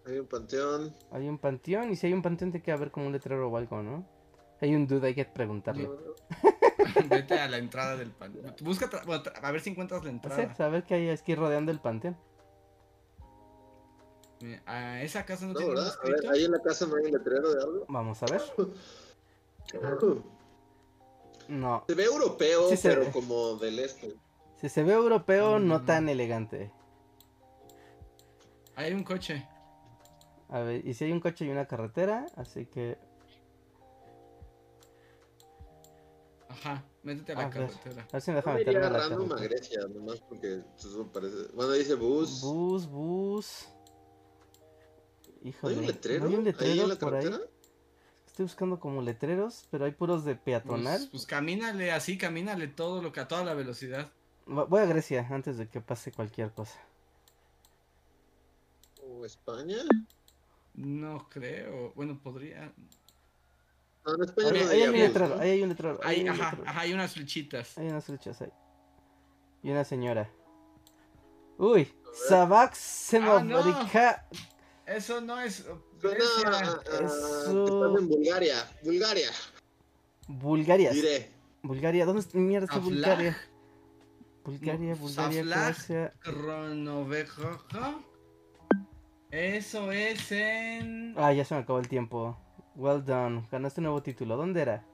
Hay 0.06 0.20
un 0.20 0.28
panteón. 0.28 0.96
Hay 1.12 1.28
un 1.28 1.38
panteón. 1.38 1.92
Y 1.92 1.96
si 1.96 2.08
hay 2.08 2.14
un 2.14 2.22
panteón, 2.22 2.52
tiene 2.52 2.64
que 2.64 2.72
haber 2.72 2.92
como 2.92 3.08
un 3.08 3.14
letrero 3.14 3.50
o 3.50 3.58
algo, 3.58 3.82
¿no? 3.82 4.06
Hay 4.62 4.76
un 4.76 4.88
duda, 4.88 5.08
hay 5.08 5.16
que 5.16 5.26
preguntarle. 5.26 5.90
Vete 7.10 7.40
a 7.40 7.48
la 7.48 7.58
entrada 7.58 7.96
del 7.96 8.12
pan. 8.12 8.34
Busca, 8.62 8.90
bueno, 9.06 9.24
a 9.42 9.52
ver 9.52 9.62
si 9.62 9.72
encuentras 9.72 10.04
la 10.04 10.10
Sí, 10.10 10.16
entrada. 10.16 10.56
saber 10.56 10.84
que 10.84 10.96
hay 10.96 11.10
aquí 11.10 11.36
rodeando 11.36 11.72
el 11.72 11.80
panteón. 11.80 12.18
¿A 14.66 15.02
esa 15.02 15.26
casa 15.26 15.46
no, 15.46 15.54
No, 15.54 15.60
tiene. 15.60 15.74
A 15.74 15.84
ver, 16.04 16.30
ahí 16.32 16.46
en 16.46 16.52
la 16.52 16.60
casa 16.60 16.86
no 16.86 16.96
hay 16.96 17.06
un 17.06 17.12
letrero 17.12 17.54
de 17.54 17.64
algo. 17.64 17.86
Vamos 17.88 18.22
a 18.22 18.26
ver. 18.28 18.42
No. 21.48 21.84
Se 21.88 21.94
ve 21.96 22.04
europeo, 22.06 22.70
Sí, 22.70 22.78
se 22.78 22.90
pero 22.90 23.02
ve. 23.06 23.12
como 23.12 23.56
del 23.56 23.80
este. 23.80 24.16
Si 24.62 24.70
se 24.70 24.84
ve 24.84 24.94
europeo, 24.94 25.60
no 25.60 25.80
Mm. 25.80 25.86
tan 25.86 26.10
elegante. 26.10 26.72
Ahí 28.76 28.88
hay 28.88 28.94
un 28.94 29.04
coche. 29.04 29.48
A 30.50 30.60
ver, 30.62 30.86
y 30.86 30.94
si 30.94 31.06
hay 31.06 31.12
un 31.12 31.20
coche 31.20 31.46
y 31.46 31.50
una 31.50 31.66
carretera, 31.68 32.26
así 32.36 32.66
que. 32.66 32.98
Ajá, 36.50 36.84
métete 37.04 37.34
a 37.34 37.36
la 37.36 37.42
A 37.42 37.50
ver. 37.50 37.54
carretera. 37.68 38.02
A 38.04 38.12
ver 38.14 38.22
si 38.22 38.32
me 38.32 38.38
deja 38.38 38.52
me 38.54 38.60
meterme 38.60 38.86
a 38.86 38.90
la 38.90 39.00
random 39.00 39.26
a 39.26 39.36
carretera. 39.36 39.56
Grecia, 39.60 39.82
nomás 39.88 40.22
porque 40.22 40.62
eso 40.78 41.08
parece. 41.12 41.36
Bueno, 41.54 41.72
dice 41.74 41.96
bus. 41.96 42.42
Bus, 42.42 42.88
bus. 42.88 43.68
¿No 45.42 45.50
Híjole. 45.50 45.74
hay 45.76 45.80
un 45.82 45.88
letrero? 45.88 46.24
¿no 46.24 46.30
hay 46.30 46.36
un 46.36 46.40
ahí 46.40 46.46
letrero 46.46 46.84
en 46.84 46.90
la 46.90 46.96
por 46.96 47.16
ahí? 47.16 47.26
Estoy 48.36 48.48
buscando 48.48 48.82
como 48.82 49.02
letreros, 49.02 49.66
pero 49.72 49.86
hay 49.86 49.92
puros 49.94 50.26
de 50.26 50.36
peatonal. 50.36 50.98
Pues, 50.98 51.10
pues 51.10 51.26
camínale 51.26 51.94
así, 51.94 52.18
camínale 52.18 52.68
todo 52.68 53.02
lo 53.02 53.14
que 53.14 53.22
a 53.22 53.30
toda 53.30 53.46
la 53.46 53.54
velocidad. 53.54 54.12
Voy 54.46 54.82
a 54.82 54.86
Grecia 54.86 55.26
antes 55.32 55.58
de 55.58 55.70
que 55.70 55.80
pase 55.80 56.12
cualquier 56.12 56.52
cosa. 56.52 56.78
¿O 59.02 59.26
España? 59.26 59.78
No 60.74 61.30
creo. 61.30 61.94
Bueno, 61.96 62.20
podría. 62.22 62.74
No, 64.06 64.22
España 64.26 64.50
Ahí, 64.52 64.64
no 64.66 64.70
ahí 64.70 64.82
hay 64.82 64.90
un 64.90 65.00
letrero, 65.00 65.36
¿no? 65.36 65.40
ahí 65.40 65.50
hay 65.52 65.64
un 65.64 65.70
letrero. 65.70 66.00
ahí 66.04 66.16
Ahí, 66.16 66.16
hay 66.16 66.22
un 66.24 66.30
ajá, 66.32 66.50
letrero. 66.52 66.70
ajá, 66.70 66.80
hay 66.82 66.94
unas 66.94 67.14
flechitas. 67.14 67.78
Hay 67.78 67.88
unas 67.88 68.04
flechas 68.04 68.42
ahí. 68.42 68.52
Y 69.64 69.72
una 69.72 69.86
señora. 69.86 70.30
Uy, 71.58 71.90
Sabak 72.28 72.72
Ah, 72.74 72.76
Semobrika. 72.76 74.26
Eso 74.86 75.22
no 75.22 75.40
es. 75.40 75.66
Suena 76.02 76.16
Grecia. 76.18 76.50
a- 76.50 76.98
a- 76.98 77.06
Eso- 77.06 77.98
en 77.98 78.08
Bulgaria. 78.10 78.70
Bulgaria. 78.84 79.30
Bulgaria. 80.28 80.92
Diré. 80.92 81.32
Bulgaria, 81.64 82.06
¿dónde 82.06 82.22
está 82.22 82.38
mierda 82.38 82.66
está. 82.66 82.80
Bulgaria? 82.80 83.38
Bulgaria, 84.44 84.96
Bulgaria. 84.96 85.44
Croacia. 85.44 86.14
Eso 89.32 89.92
es 89.92 90.32
en. 90.32 91.14
Ah, 91.18 91.34
ya 91.34 91.44
se 91.44 91.56
me 91.56 91.62
acabó 91.62 91.80
el 91.80 91.88
tiempo. 91.90 92.38
Well 92.76 93.04
done. 93.04 93.48
Ganaste 93.52 93.80
un 93.82 93.86
nuevo 93.86 94.02
título. 94.04 94.38
¿Dónde 94.38 94.62
era? 94.62 94.86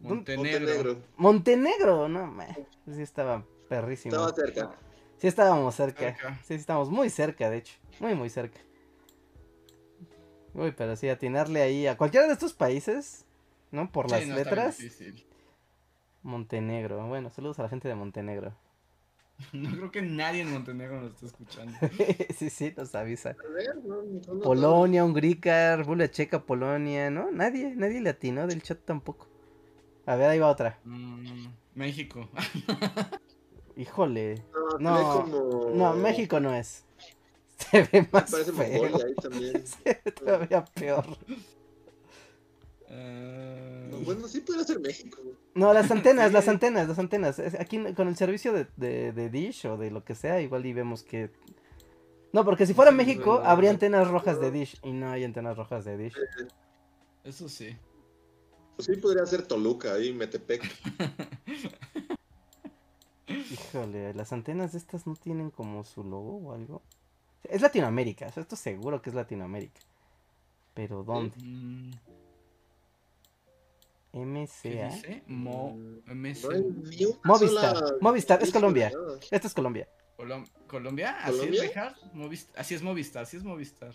Montenegro. 0.00 0.66
Montenegro. 0.66 1.02
Montenegro, 1.16 2.08
no, 2.08 2.26
me. 2.26 2.46
Sí 2.92 3.02
estaba 3.02 3.44
perrísimo. 3.68 4.14
Estaba 4.14 4.34
cerca. 4.34 4.70
Sí 5.18 5.26
estábamos 5.28 5.74
cerca. 5.74 6.00
Cerca. 6.00 6.34
Sí, 6.42 6.44
sí 6.48 6.54
estábamos 6.54 6.90
muy 6.90 7.08
cerca, 7.08 7.48
de 7.48 7.58
hecho. 7.58 7.74
Muy, 8.00 8.14
muy 8.14 8.28
cerca. 8.28 8.60
Uy, 10.56 10.72
pero 10.76 10.96
sí, 10.96 11.08
atinarle 11.08 11.60
ahí 11.62 11.86
a 11.86 11.96
cualquiera 11.96 12.26
de 12.26 12.32
estos 12.32 12.52
países, 12.54 13.24
¿no? 13.70 13.90
Por 13.92 14.06
Sí, 14.08 14.12
las 14.16 14.26
no, 14.26 14.34
letras. 14.36 14.78
difícil. 14.78 15.24
Montenegro. 16.22 17.06
Bueno, 17.06 17.30
saludos 17.30 17.58
a 17.58 17.62
la 17.64 17.68
gente 17.68 17.88
de 17.88 17.94
Montenegro. 17.94 18.54
No 19.52 19.70
creo 19.70 19.90
que 19.90 20.00
nadie 20.00 20.40
en 20.40 20.50
Montenegro 20.50 20.98
nos 21.02 21.12
esté 21.12 21.26
escuchando. 21.26 21.74
sí, 22.38 22.48
sí, 22.48 22.72
nos 22.74 22.94
avisa. 22.94 23.36
A 23.38 23.52
ver, 23.52 23.76
no, 23.84 23.96
no, 24.02 24.34
no, 24.34 24.40
Polonia, 24.40 25.04
Hungría, 25.04 25.76
República 25.76 26.10
Checa, 26.10 26.42
Polonia, 26.42 27.10
¿no? 27.10 27.30
Nadie, 27.30 27.74
nadie 27.76 28.00
le 28.00 28.08
atinó 28.08 28.46
del 28.46 28.62
chat 28.62 28.78
tampoco. 28.86 29.28
A 30.06 30.16
ver, 30.16 30.30
ahí 30.30 30.38
va 30.38 30.48
otra. 30.48 30.78
Mm, 30.84 31.48
México. 31.74 32.26
Híjole. 33.76 34.42
No, 34.54 34.78
No, 34.78 35.22
como... 35.22 35.70
No, 35.74 35.92
México 35.94 36.40
no 36.40 36.54
es. 36.54 36.85
Se 37.70 37.82
ve 37.84 38.08
más 38.12 38.30
Parece 38.30 38.52
feo. 38.52 38.82
Mongolia 38.82 39.06
ahí 39.06 39.14
también. 39.14 39.66
Se 39.66 40.00
ve 40.04 40.12
todavía 40.12 40.64
peor. 40.64 41.06
Eh, 42.88 43.90
Bueno, 44.04 44.28
sí 44.28 44.40
podría 44.40 44.64
ser 44.64 44.78
México. 44.80 45.18
No, 45.54 45.72
las 45.72 45.90
antenas, 45.90 46.32
las 46.32 46.48
antenas, 46.48 46.88
las 46.88 46.98
antenas. 46.98 47.38
Aquí 47.58 47.78
con 47.94 48.08
el 48.08 48.16
servicio 48.16 48.52
de, 48.52 48.66
de, 48.76 49.12
de 49.12 49.30
Dish 49.30 49.66
o 49.66 49.76
de 49.76 49.90
lo 49.90 50.04
que 50.04 50.14
sea, 50.14 50.40
igual 50.40 50.66
y 50.66 50.72
vemos 50.72 51.02
que... 51.02 51.30
No, 52.32 52.44
porque 52.44 52.66
si 52.66 52.74
fuera 52.74 52.90
Sí, 52.90 52.96
México, 52.96 53.36
verdad. 53.36 53.50
habría 53.50 53.70
antenas 53.70 54.08
rojas 54.08 54.38
de 54.40 54.50
Dish. 54.50 54.78
Y 54.82 54.92
no 54.92 55.10
hay 55.10 55.24
antenas 55.24 55.56
rojas 55.56 55.84
de 55.84 55.96
Dish. 55.96 56.14
Eso 57.24 57.48
sí. 57.48 57.74
Pues 58.76 58.86
sí 58.86 58.96
podría 58.96 59.24
ser 59.24 59.42
Toluca 59.46 59.94
ahí, 59.94 60.12
Metepec. 60.12 60.62
Híjole, 63.50 64.12
las 64.14 64.32
antenas 64.32 64.72
de 64.72 64.78
estas 64.78 65.06
no 65.06 65.14
tienen 65.16 65.50
como 65.50 65.82
su 65.84 66.04
logo 66.04 66.36
o 66.36 66.52
algo. 66.52 66.82
Es 67.44 67.60
Latinoamérica, 67.62 68.26
o 68.26 68.32
sea, 68.32 68.42
esto 68.42 68.56
seguro 68.56 69.00
que 69.00 69.10
es 69.10 69.14
Latinoamérica. 69.16 69.80
Pero 70.74 71.04
¿dónde? 71.04 71.34
Mm, 71.42 71.92
¿Qué 74.12 74.18
MCA. 74.20 75.22
Mo 75.26 75.76
MC. 76.06 76.48
Movistar, 77.24 77.76
Movistar, 78.00 78.42
es 78.42 78.50
Colombia. 78.50 78.90
Esta 79.30 79.46
es 79.46 79.54
Colombia. 79.54 79.88
Colom- 80.16 80.48
¿Colombia? 80.66 81.18
¿Así 81.22 81.32
¿Colombia? 81.38 81.64
es, 82.32 82.48
Así 82.56 82.74
es 82.74 82.82
Movistar, 82.82 83.22
así 83.24 83.36
es 83.36 83.44
Movistar. 83.44 83.92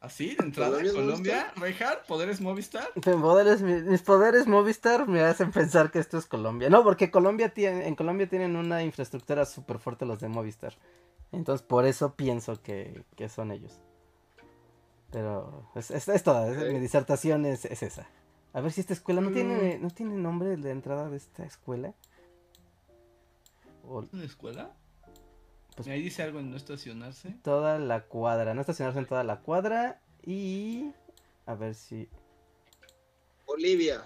¿Así? 0.00 0.34
¿De 0.34 0.44
entrada? 0.44 0.78
¿Colombia 0.92 1.52
¿Reinhardt? 1.54 2.06
¿Poderes 2.08 2.40
Movistar? 2.40 2.88
Mis 2.96 3.04
poderes, 3.04 3.62
mis 3.62 4.02
poderes 4.02 4.46
Movistar 4.48 5.06
me 5.06 5.20
hacen 5.20 5.52
pensar 5.52 5.92
que 5.92 6.00
esto 6.00 6.18
es 6.18 6.26
Colombia. 6.26 6.68
No, 6.68 6.82
porque 6.82 7.12
Colombia 7.12 7.54
tiene, 7.54 7.86
en 7.86 7.94
Colombia 7.94 8.28
tienen 8.28 8.56
una 8.56 8.82
infraestructura 8.82 9.44
súper 9.46 9.78
fuerte 9.78 10.04
los 10.04 10.18
de 10.18 10.28
Movistar. 10.28 10.74
Entonces 11.32 11.66
por 11.66 11.86
eso 11.86 12.14
pienso 12.14 12.62
que, 12.62 13.04
que 13.16 13.28
son 13.28 13.50
ellos. 13.52 13.80
Pero 15.10 15.68
es, 15.74 15.90
es, 15.90 16.08
es 16.08 16.22
toda, 16.22 16.48
es- 16.50 16.72
mi 16.72 16.78
disertación 16.78 17.44
es, 17.46 17.64
es 17.64 17.82
esa. 17.82 18.06
A 18.54 18.60
ver 18.60 18.70
si 18.72 18.80
esta 18.82 18.92
escuela 18.92 19.20
no 19.20 19.30
Mm. 19.30 19.34
tiene, 19.34 19.78
no 19.78 19.90
tiene 19.90 20.14
nombre 20.14 20.56
de 20.56 20.70
entrada 20.70 21.08
de 21.08 21.16
esta 21.16 21.44
escuela. 21.44 21.94
O 23.84 24.04
¿Una 24.12 24.24
escuela? 24.24 24.74
Pues- 25.74 25.88
Ahí 25.88 26.02
dice 26.02 26.22
algo 26.22 26.38
en 26.38 26.50
no 26.50 26.56
estacionarse. 26.56 27.30
toda 27.42 27.78
la 27.78 28.04
cuadra, 28.04 28.52
no 28.54 28.60
estacionarse 28.60 28.98
en 28.98 29.06
toda 29.06 29.24
la 29.24 29.40
cuadra 29.40 30.00
y 30.22 30.92
a 31.46 31.54
ver 31.54 31.74
si 31.74 32.08
Bolivia. 33.46 34.04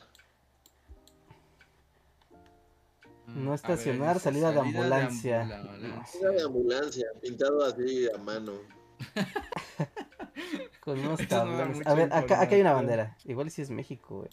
No 3.27 3.55
estacionar, 3.55 4.15
dice 4.15 4.25
salida 4.25 4.51
de 4.51 4.59
salida 4.59 4.81
ambulancia. 4.81 5.41
ambulancia. 5.43 6.21
Una 6.21 6.31
de 6.31 6.43
ambulancia, 6.43 7.07
pintado 7.21 7.65
así 7.65 8.09
a 8.09 8.19
mano. 8.19 8.53
con 10.81 10.99
unos 11.01 11.21
no 11.21 11.29
tablones. 11.29 11.87
A 11.87 11.95
ver, 11.95 12.13
acá, 12.13 12.41
acá 12.41 12.55
hay 12.55 12.61
una 12.61 12.73
bandera. 12.73 13.17
Igual 13.25 13.51
si 13.51 13.63
es 13.63 13.71
México, 13.71 14.19
güey. 14.19 14.31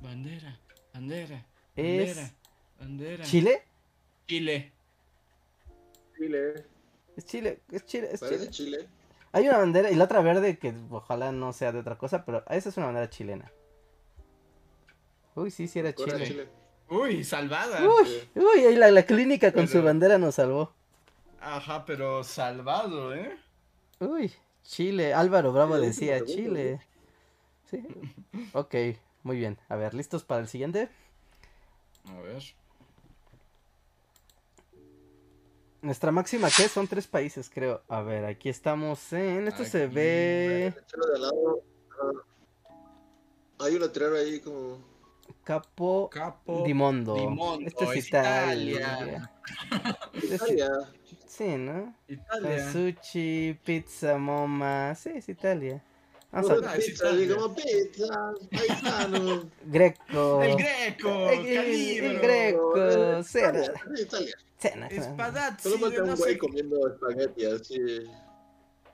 Bandera, 0.00 0.58
bandera, 0.94 1.46
Es 1.74 2.16
bandera, 2.16 2.34
bandera. 2.78 3.24
Chile. 3.24 3.62
Chile. 4.26 4.72
Chile. 6.16 6.64
Es 7.16 7.24
Chile, 7.26 7.60
es 7.70 7.84
Chile, 7.86 8.08
es 8.12 8.20
Parece 8.20 8.50
Chile. 8.50 8.78
Chile. 8.78 8.88
Hay 9.32 9.48
una 9.48 9.58
bandera 9.58 9.90
y 9.90 9.94
la 9.94 10.04
otra 10.04 10.20
verde 10.20 10.58
que 10.58 10.74
ojalá 10.90 11.32
no 11.32 11.52
sea 11.52 11.72
de 11.72 11.80
otra 11.80 11.98
cosa, 11.98 12.24
pero 12.24 12.44
esa 12.48 12.70
es 12.70 12.76
una 12.78 12.86
bandera 12.86 13.10
chilena. 13.10 13.52
Uy, 15.34 15.50
sí, 15.50 15.68
sí 15.68 15.78
era. 15.78 15.94
Chile. 15.94 16.48
Uy, 16.88 17.24
salvada. 17.24 17.82
Uy, 17.82 18.28
uy, 18.34 18.64
ahí 18.64 18.76
la, 18.76 18.90
la 18.90 19.04
clínica 19.04 19.52
con 19.52 19.66
su 19.68 19.82
bandera 19.82 20.18
nos 20.18 20.36
salvó. 20.36 20.72
Ajá, 21.40 21.84
pero 21.84 22.22
salvado, 22.24 23.14
¿eh? 23.14 23.36
Uy, 24.00 24.32
Chile. 24.62 25.14
Álvaro 25.14 25.52
Bravo 25.52 25.78
decía 25.78 26.24
Chile. 26.24 26.80
Sí. 27.70 27.84
Ok, 28.52 28.74
muy 29.22 29.36
bien. 29.36 29.58
A 29.68 29.76
ver, 29.76 29.94
¿listos 29.94 30.24
para 30.24 30.40
el 30.40 30.48
siguiente? 30.48 30.88
A 32.08 32.20
ver. 32.20 32.42
Nuestra 35.82 36.10
máxima, 36.10 36.48
¿qué? 36.56 36.68
Son 36.68 36.88
tres 36.88 37.06
países, 37.06 37.50
creo. 37.50 37.82
A 37.88 38.02
ver, 38.02 38.24
aquí 38.24 38.48
estamos 38.48 39.12
en... 39.12 39.48
Esto 39.48 39.64
se 39.64 39.86
ve... 39.86 40.74
Hay 43.58 43.74
un 43.74 43.80
letrero 43.80 44.16
ahí 44.16 44.40
como. 44.40 44.95
Capo 45.46 46.08
Capo. 46.10 46.64
di 46.64 46.74
Mondo. 46.74 47.14
Dimondo, 47.14 47.68
Esto 47.68 47.84
es 47.92 47.98
es 47.98 48.08
Italia. 48.08 49.30
Italia. 50.12 50.70
Sí, 51.28 51.56
¿no? 51.56 51.94
Italia. 52.08 52.72
Sushi, 52.72 53.56
pizza, 53.64 54.18
moma. 54.18 54.92
Sí, 54.96 55.10
es 55.14 55.28
Italia. 55.28 55.80
Vamos 56.32 56.52
Pura 56.52 56.72
a... 56.72 56.76
Es 56.76 56.86
pizza, 56.86 57.10
así 57.10 57.22
Italia. 57.22 57.36
como 57.36 57.54
pizza, 57.54 58.34
paisano. 58.50 59.50
Greco. 59.66 60.42
El 60.42 60.56
Greco, 60.56 61.30
El, 61.30 62.18
Greco. 62.18 63.22
Cena. 63.22 63.62
Italia, 63.62 64.02
Italia. 64.02 64.34
Cena. 64.58 64.86
Espadazzi, 64.88 65.70
Solo 65.70 65.90
de 65.90 65.96
falta 65.96 66.02
no 66.06 66.12
un 66.14 66.18
güey 66.18 66.38
comiendo 66.38 66.88
espagueti 66.88 67.44
así. 67.46 67.78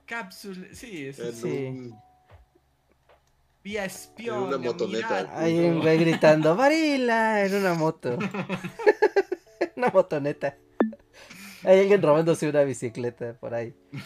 Cápsula. 0.04 0.66
Sí, 0.72 1.06
eso. 1.06 1.32
Sí. 1.32 1.48
un. 1.48 2.11
Vía 3.62 3.84
espión. 3.84 4.44
una 4.44 4.58
motoneta. 4.58 5.38
Hay 5.38 5.58
un 5.58 5.80
güey 5.80 5.98
gritando, 5.98 6.56
Varila, 6.56 7.44
en 7.44 7.54
una 7.54 7.74
moto. 7.74 8.18
una 9.76 9.88
motoneta. 9.88 10.56
Hay 11.64 11.80
alguien 11.80 12.02
robándose 12.02 12.48
una 12.48 12.64
bicicleta 12.64 13.34
por 13.34 13.54
ahí. 13.54 13.74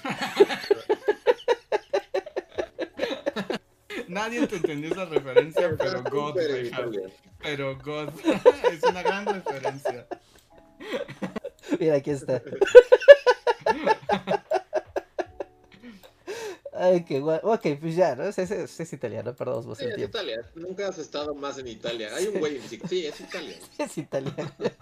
Nadie 4.08 4.46
te 4.46 4.56
entendió 4.56 4.92
esa 4.92 5.06
referencia, 5.06 5.74
pero 5.76 6.02
God, 6.04 6.38
en. 6.38 6.70
Pero 7.42 7.76
God. 7.78 8.10
es 8.72 8.82
una 8.82 9.02
gran 9.02 9.26
referencia. 9.26 10.06
Mira, 11.80 11.96
aquí 11.96 12.10
está. 12.10 12.40
Ay, 16.78 17.04
qué 17.04 17.20
guay. 17.20 17.40
Ok, 17.42 17.66
pues 17.80 17.96
ya, 17.96 18.14
¿no? 18.14 18.24
Es, 18.24 18.38
es, 18.38 18.92
italiano, 18.92 19.34
perdón, 19.34 19.66
vos 19.66 19.78
Sí, 19.78 19.84
es 19.84 19.94
tiempo. 19.94 20.18
Italia. 20.18 20.40
Nunca 20.54 20.88
has 20.88 20.98
estado 20.98 21.34
más 21.34 21.58
en 21.58 21.68
Italia. 21.68 22.10
Hay 22.14 22.26
un 22.28 22.38
güey 22.38 22.56
en. 22.56 22.62
Sí, 22.88 23.06
es 23.06 23.20
Italia. 23.20 23.56
Es 23.78 23.98
italiano. 23.98 24.52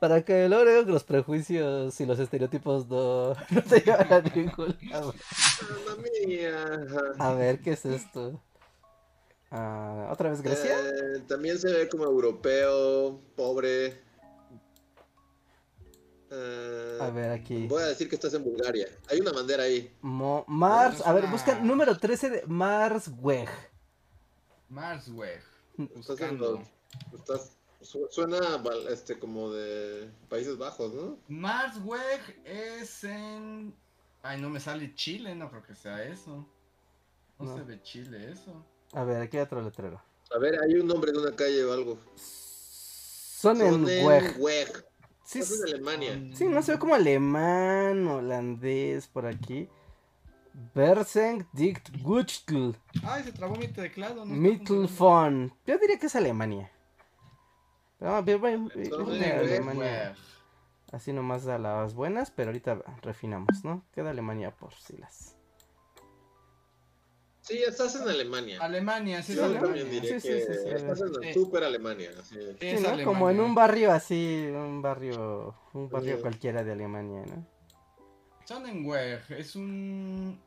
Para 0.00 0.22
que 0.22 0.44
digo 0.44 0.64
que 0.64 0.92
los 0.92 1.02
prejuicios 1.02 2.00
y 2.00 2.06
los 2.06 2.20
estereotipos 2.20 2.88
no, 2.88 3.34
no 3.50 3.62
te 3.68 3.80
llevan 3.80 4.12
a 4.12 4.20
ningún 4.20 4.76
lado. 4.90 5.12
Mamma 5.86 6.08
mía. 6.26 6.64
Ajá. 6.64 7.02
A 7.18 7.34
ver, 7.34 7.60
¿qué 7.60 7.72
es 7.72 7.84
esto? 7.84 8.40
Ah, 9.50 10.08
¿Otra 10.12 10.30
vez 10.30 10.42
Grecia? 10.42 10.78
Eh, 10.78 11.22
también 11.26 11.58
se 11.58 11.72
ve 11.72 11.88
como 11.88 12.04
europeo, 12.04 13.20
pobre. 13.34 14.07
Eh, 16.30 16.98
A 17.00 17.10
ver, 17.10 17.30
aquí. 17.32 17.66
Voy 17.66 17.82
a 17.82 17.86
decir 17.86 18.08
que 18.08 18.14
estás 18.16 18.34
en 18.34 18.44
Bulgaria. 18.44 18.86
Hay 19.10 19.20
una 19.20 19.32
bandera 19.32 19.62
ahí. 19.64 19.92
Mo- 20.02 20.44
Mars, 20.46 21.00
a 21.06 21.12
ver, 21.12 21.26
busca 21.28 21.58
número 21.60 21.96
13 21.98 22.30
de 22.30 22.42
Mars 22.46 23.10
Weg. 23.20 23.48
Marsweg. 24.68 25.40
Estás 25.78 26.20
en 26.20 26.38
Buscando. 26.38 26.62
estás 27.14 27.52
Su- 27.80 28.08
Suena 28.10 28.60
este 28.90 29.18
como 29.18 29.50
de 29.52 30.10
Países 30.28 30.58
Bajos, 30.58 30.92
¿no? 30.92 31.16
Marsweg 31.28 32.40
es 32.44 33.04
en. 33.04 33.72
Ay, 34.22 34.40
no 34.40 34.50
me 34.50 34.58
sale 34.60 34.94
Chile, 34.96 35.34
no 35.36 35.48
creo 35.48 35.62
que 35.62 35.76
sea 35.76 36.02
eso. 36.02 36.44
No, 37.38 37.44
No. 37.46 37.56
se 37.56 37.62
ve 37.62 37.80
Chile 37.82 38.32
eso. 38.32 38.64
A 38.92 39.04
ver, 39.04 39.22
aquí 39.22 39.36
hay 39.36 39.44
otro 39.44 39.62
letrero. 39.62 40.02
A 40.34 40.38
ver, 40.38 40.60
hay 40.60 40.74
un 40.74 40.88
nombre 40.88 41.12
de 41.12 41.18
una 41.18 41.34
calle 41.36 41.64
o 41.64 41.72
algo. 41.72 41.98
Sonnenweg. 42.16 44.34
Sonnenweg. 44.34 44.84
Sí, 45.28 45.40
Es 45.40 45.62
Alemania. 45.62 46.18
sí, 46.32 46.46
no 46.46 46.62
se 46.62 46.72
ve 46.72 46.78
como 46.78 46.94
alemán, 46.94 48.06
holandés 48.08 49.06
por 49.08 49.26
aquí. 49.26 49.68
Bersenk 50.74 51.46
dicht 51.52 51.90
Gutschtel. 52.02 52.74
Ay, 53.04 53.24
se 53.24 53.32
trabó 53.32 53.54
mi 53.56 53.68
teclado. 53.68 54.24
No 54.24 54.34
Mittelfon. 54.34 55.52
Yo 55.66 55.76
diría 55.76 55.98
que 55.98 56.06
es 56.06 56.16
Alemania. 56.16 56.72
Pero, 57.98 58.16
Son 58.24 59.06
bien, 59.06 59.20
de 59.20 59.32
Alemania. 59.34 60.16
Así 60.92 61.12
nomás 61.12 61.44
da 61.44 61.58
las 61.58 61.92
buenas, 61.92 62.30
pero 62.30 62.48
ahorita 62.48 62.82
refinamos, 63.02 63.62
¿no? 63.64 63.84
Queda 63.92 64.08
Alemania 64.08 64.56
por 64.56 64.72
si 64.72 64.96
las. 64.96 65.36
Sí, 67.48 67.62
estás 67.66 67.94
en 67.96 68.06
Alemania. 68.06 68.58
Alemania, 68.60 69.22
sí, 69.22 69.34
Yo 69.34 69.44
Alemania. 69.46 69.66
también 69.66 69.90
diría 69.90 70.20
Sí, 70.20 70.28
que 70.28 70.40
sí, 70.40 70.46
sí, 70.46 70.58
sí, 70.64 70.68
estás 70.74 71.00
en 71.00 71.14
sí. 71.22 71.32
super 71.32 71.64
Alemania. 71.64 72.10
sí. 72.22 72.34
Sí, 72.34 72.56
Sí, 72.60 72.66
es 72.66 72.82
¿no? 72.82 72.88
Alemania. 72.88 73.04
Como 73.06 73.30
en 73.30 73.40
un 73.40 73.54
barrio 73.54 73.90
así, 73.90 74.46
un 74.54 74.82
barrio, 74.82 75.54
un 75.72 75.88
barrio 75.88 76.16
Sí. 76.16 76.20
cualquiera 76.22 76.62
de 76.62 76.72
Alemania, 76.72 77.22
¿no? 77.26 77.46
Sonnenweg 78.44 79.22
es 79.30 79.56
un. 79.56 80.38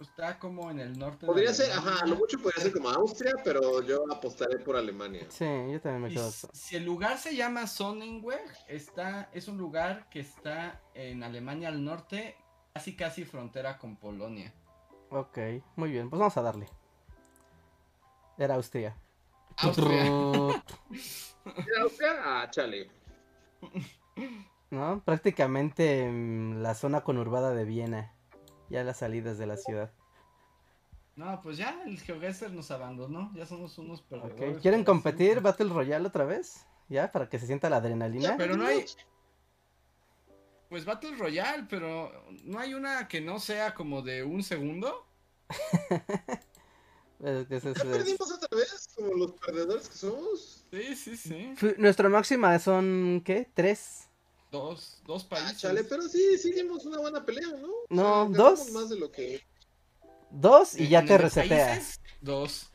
Está 0.00 0.38
como 0.38 0.70
en 0.70 0.78
el 0.78 0.98
norte 0.98 1.24
Podría 1.26 1.48
de 1.48 1.54
ser, 1.54 1.72
ajá, 1.72 2.04
lo 2.06 2.16
mucho 2.16 2.38
podría 2.38 2.62
ser 2.62 2.72
como 2.72 2.90
Austria, 2.90 3.32
pero 3.42 3.82
yo 3.82 4.04
apostaré 4.12 4.58
por 4.58 4.76
Alemania. 4.76 5.26
Sí, 5.30 5.46
yo 5.72 5.80
también 5.80 6.02
me 6.02 6.08
quedo. 6.10 6.28
s- 6.28 6.46
si 6.52 6.76
el 6.76 6.84
lugar 6.84 7.16
se 7.18 7.34
llama 7.34 7.66
Sonnenweg, 7.66 8.42
está, 8.68 9.30
es 9.32 9.48
un 9.48 9.56
lugar 9.56 10.08
que 10.10 10.20
está 10.20 10.82
en 10.94 11.22
Alemania 11.22 11.68
al 11.70 11.82
norte, 11.82 12.36
casi 12.74 12.94
casi 12.94 13.24
frontera 13.24 13.78
con 13.78 13.96
Polonia. 13.96 14.52
Ok, 15.16 15.38
muy 15.76 15.90
bien, 15.90 16.10
pues 16.10 16.20
vamos 16.20 16.36
a 16.36 16.42
darle. 16.42 16.68
Era 18.36 18.56
Austria. 18.56 18.94
Austria. 19.56 20.04
¿Era 21.46 21.82
Austria? 21.82 22.10
Ah, 22.22 22.50
chale. 22.50 22.90
¿No? 24.70 25.00
Prácticamente 25.02 26.06
mm, 26.06 26.60
la 26.60 26.74
zona 26.74 27.00
conurbada 27.00 27.54
de 27.54 27.64
Viena. 27.64 28.12
Ya 28.68 28.84
las 28.84 28.98
salidas 28.98 29.38
de 29.38 29.46
la 29.46 29.56
ciudad. 29.56 29.90
No, 31.14 31.40
pues 31.40 31.56
ya 31.56 31.82
el 31.86 31.98
GeoGuessr 31.98 32.52
nos 32.52 32.70
abandonó, 32.70 33.32
ya 33.34 33.46
somos 33.46 33.78
unos 33.78 34.00
Ok, 34.00 34.06
perdedores. 34.08 34.58
¿Quieren 34.58 34.84
para 34.84 34.92
competir. 34.92 35.40
Battle 35.40 35.70
Royale 35.70 36.06
otra 36.06 36.26
vez? 36.26 36.66
¿Ya? 36.90 37.10
Para 37.10 37.30
que 37.30 37.38
se 37.38 37.46
sienta 37.46 37.70
la 37.70 37.76
adrenalina. 37.76 38.34
Pero 38.36 38.54
no 38.54 38.66
hay. 38.66 38.84
Pues 40.68 40.84
Battle 40.84 41.16
Royale, 41.16 41.66
pero 41.70 42.12
no 42.44 42.58
hay 42.58 42.74
una 42.74 43.08
que 43.08 43.22
no 43.22 43.38
sea 43.38 43.72
como 43.72 44.02
de 44.02 44.24
un 44.24 44.42
segundo. 44.42 45.05
Es 47.24 47.46
que 47.48 47.56
ese 47.56 47.70
es- 47.70 47.78
¿Ya 47.78 47.84
perdimos 47.90 48.30
otra 48.30 48.48
vez? 48.58 48.88
Como 48.94 49.14
los 49.14 49.32
perdedores 49.32 49.88
que 49.88 49.96
somos. 49.96 50.64
Sí, 50.70 50.94
sí, 50.96 51.16
sí. 51.16 51.54
Nuestra 51.78 52.08
máxima 52.08 52.58
son, 52.58 53.22
¿qué? 53.24 53.48
¿Tres? 53.54 54.08
Dos, 54.50 55.00
dos 55.06 55.24
Ah, 55.24 55.28
países. 55.30 55.58
chale, 55.60 55.84
pero 55.84 56.02
sí, 56.08 56.38
sí 56.38 56.52
dimos 56.52 56.84
una 56.86 56.98
buena 56.98 57.24
pelea, 57.24 57.48
¿no? 57.48 57.68
O 57.68 57.86
No, 57.88 58.02
sea, 58.02 58.12
ganamos 58.38 58.58
dos. 58.58 58.72
más 58.72 58.88
de 58.90 58.98
lo 58.98 59.10
que... 59.10 59.40
Dos 60.30 60.74
y 60.74 60.88
ya 60.88 61.00
te 61.00 61.14
el 61.14 61.18
de 61.18 61.18
resetea. 61.18 61.66
países, 61.68 62.00
Dos. 62.20 62.66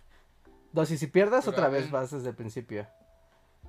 Dos 0.71 0.89
y 0.91 0.97
si 0.97 1.07
pierdas 1.07 1.45
Pero 1.45 1.57
otra 1.57 1.69
vez 1.69 1.91
vas 1.91 2.11
desde 2.11 2.29
el 2.29 2.35
principio. 2.35 2.87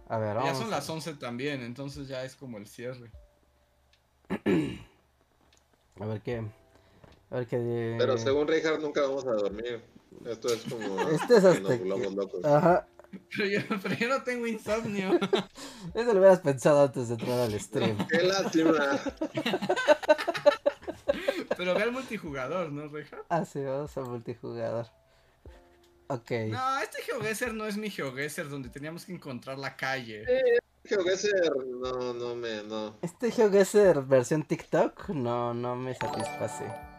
A 0.09 0.19
ver, 0.19 0.35
Ya 0.37 0.41
vamos. 0.43 0.59
son 0.59 0.67
a- 0.69 0.71
las 0.71 0.89
11 0.89 1.15
también, 1.15 1.63
entonces 1.63 2.09
ya 2.09 2.25
es 2.25 2.35
como 2.37 2.59
el 2.59 2.67
cierre. 2.67 3.11
A 6.01 6.07
ver 6.07 6.21
qué. 6.23 6.43
Pero 7.33 8.19
según 8.19 8.47
Reinhardt 8.47 8.83
nunca 8.83 9.01
vamos 9.03 9.27
a 9.27 9.33
dormir. 9.33 9.81
Esto 10.27 10.49
es 10.49 10.63
como... 10.69 11.01
Este 11.11 11.37
es 11.39 11.45
hasta 11.45 11.77
nos 11.77 12.15
locos. 12.15 12.45
Ajá. 12.45 12.87
Pero 13.37 13.49
yo, 13.49 13.61
pero 13.83 13.95
yo 13.95 14.09
no 14.09 14.23
tengo 14.23 14.47
insomnio. 14.47 15.19
Eso 15.95 16.13
lo 16.13 16.21
hubieras 16.21 16.41
pensado 16.41 16.83
antes 16.83 17.09
de 17.09 17.15
entrar 17.15 17.41
al 17.41 17.59
stream. 17.61 17.99
Qué 18.09 18.23
lástima. 18.23 18.75
pero 21.57 21.75
ve 21.75 21.83
al 21.83 21.93
multijugador, 21.93 22.73
¿no, 22.73 22.89
Reja? 22.89 23.19
Ah, 23.29 23.45
sí, 23.45 23.63
vamos 23.63 23.97
a 23.97 24.01
multijugador. 24.03 24.87
Ok. 26.09 26.31
No, 26.49 26.79
este 26.79 27.03
GeoGuessr 27.03 27.53
no 27.53 27.67
es 27.67 27.77
mi 27.77 27.91
GeoGuessr 27.91 28.49
donde 28.49 28.69
teníamos 28.69 29.05
que 29.05 29.13
encontrar 29.13 29.59
la 29.59 29.77
calle. 29.77 30.25
GeoGuessr, 30.85 31.57
no, 31.81 32.15
no 32.15 32.35
me, 32.35 32.63
no. 32.63 32.97
Este 33.03 33.31
GeoGuessr 33.31 34.07
versión 34.07 34.43
TikTok 34.43 35.11
no, 35.11 35.53
no 35.53 35.77
me 35.77 35.95
satisface. 35.95 36.92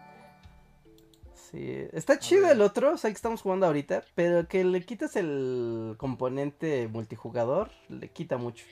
Sí, 1.53 1.87
está 1.93 2.17
chido 2.17 2.49
el 2.49 2.61
otro, 2.61 2.93
o 2.93 2.97
sea, 2.97 3.11
que 3.11 3.15
estamos 3.15 3.43
jugando 3.43 3.67
ahorita, 3.67 4.03
pero 4.15 4.47
que 4.47 4.63
le 4.63 4.83
quitas 4.83 5.15
el 5.15 5.93
componente 5.99 6.87
multijugador, 6.87 7.69
le 7.89 8.09
quita 8.09 8.37
mucho. 8.37 8.65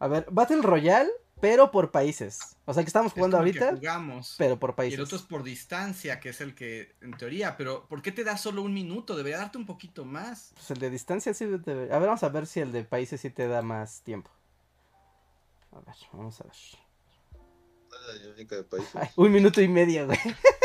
A 0.00 0.08
ver, 0.08 0.26
Battle 0.28 0.60
Royale, 0.62 1.08
pero 1.40 1.70
por 1.70 1.92
países. 1.92 2.56
O 2.64 2.74
sea, 2.74 2.82
que 2.82 2.88
estamos 2.88 3.10
Es 3.12 3.14
jugando 3.14 3.36
que 3.36 3.42
ahorita, 3.42 3.76
jugamos. 3.76 4.34
pero 4.38 4.58
por 4.58 4.70
Y 4.70 4.72
países. 4.72 4.98
el 4.98 5.04
otro 5.04 5.18
es 5.18 5.22
por 5.22 5.44
distancia, 5.44 6.18
que 6.18 6.30
es 6.30 6.40
el 6.40 6.56
que, 6.56 6.96
en 7.00 7.12
teoría, 7.16 7.56
pero 7.56 7.86
¿por 7.86 8.02
qué 8.02 8.10
te 8.10 8.24
da 8.24 8.36
solo 8.36 8.62
un 8.62 8.74
minuto? 8.74 9.14
Debería 9.16 9.38
darte 9.38 9.58
un 9.58 9.66
poquito 9.66 10.04
más. 10.04 10.50
Pues 10.54 10.68
el 10.72 10.78
de 10.80 10.90
distancia 10.90 11.32
sí 11.32 11.44
debe- 11.46 11.92
A 11.92 11.98
ver, 12.00 12.08
vamos 12.08 12.24
a 12.24 12.28
ver 12.28 12.46
si 12.48 12.58
el 12.58 12.72
de 12.72 12.82
países 12.82 13.20
sí 13.20 13.30
te 13.30 13.46
da 13.46 13.62
más 13.62 14.02
tiempo. 14.02 14.30
A 15.70 15.80
ver, 15.80 15.94
vamos 16.12 16.40
a 16.40 16.44
ver. 16.44 16.52
Ay, 18.94 19.08
un 19.16 19.30
minuto 19.30 19.60
y 19.62 19.68
medio, 19.68 20.06
güey. 20.06 20.18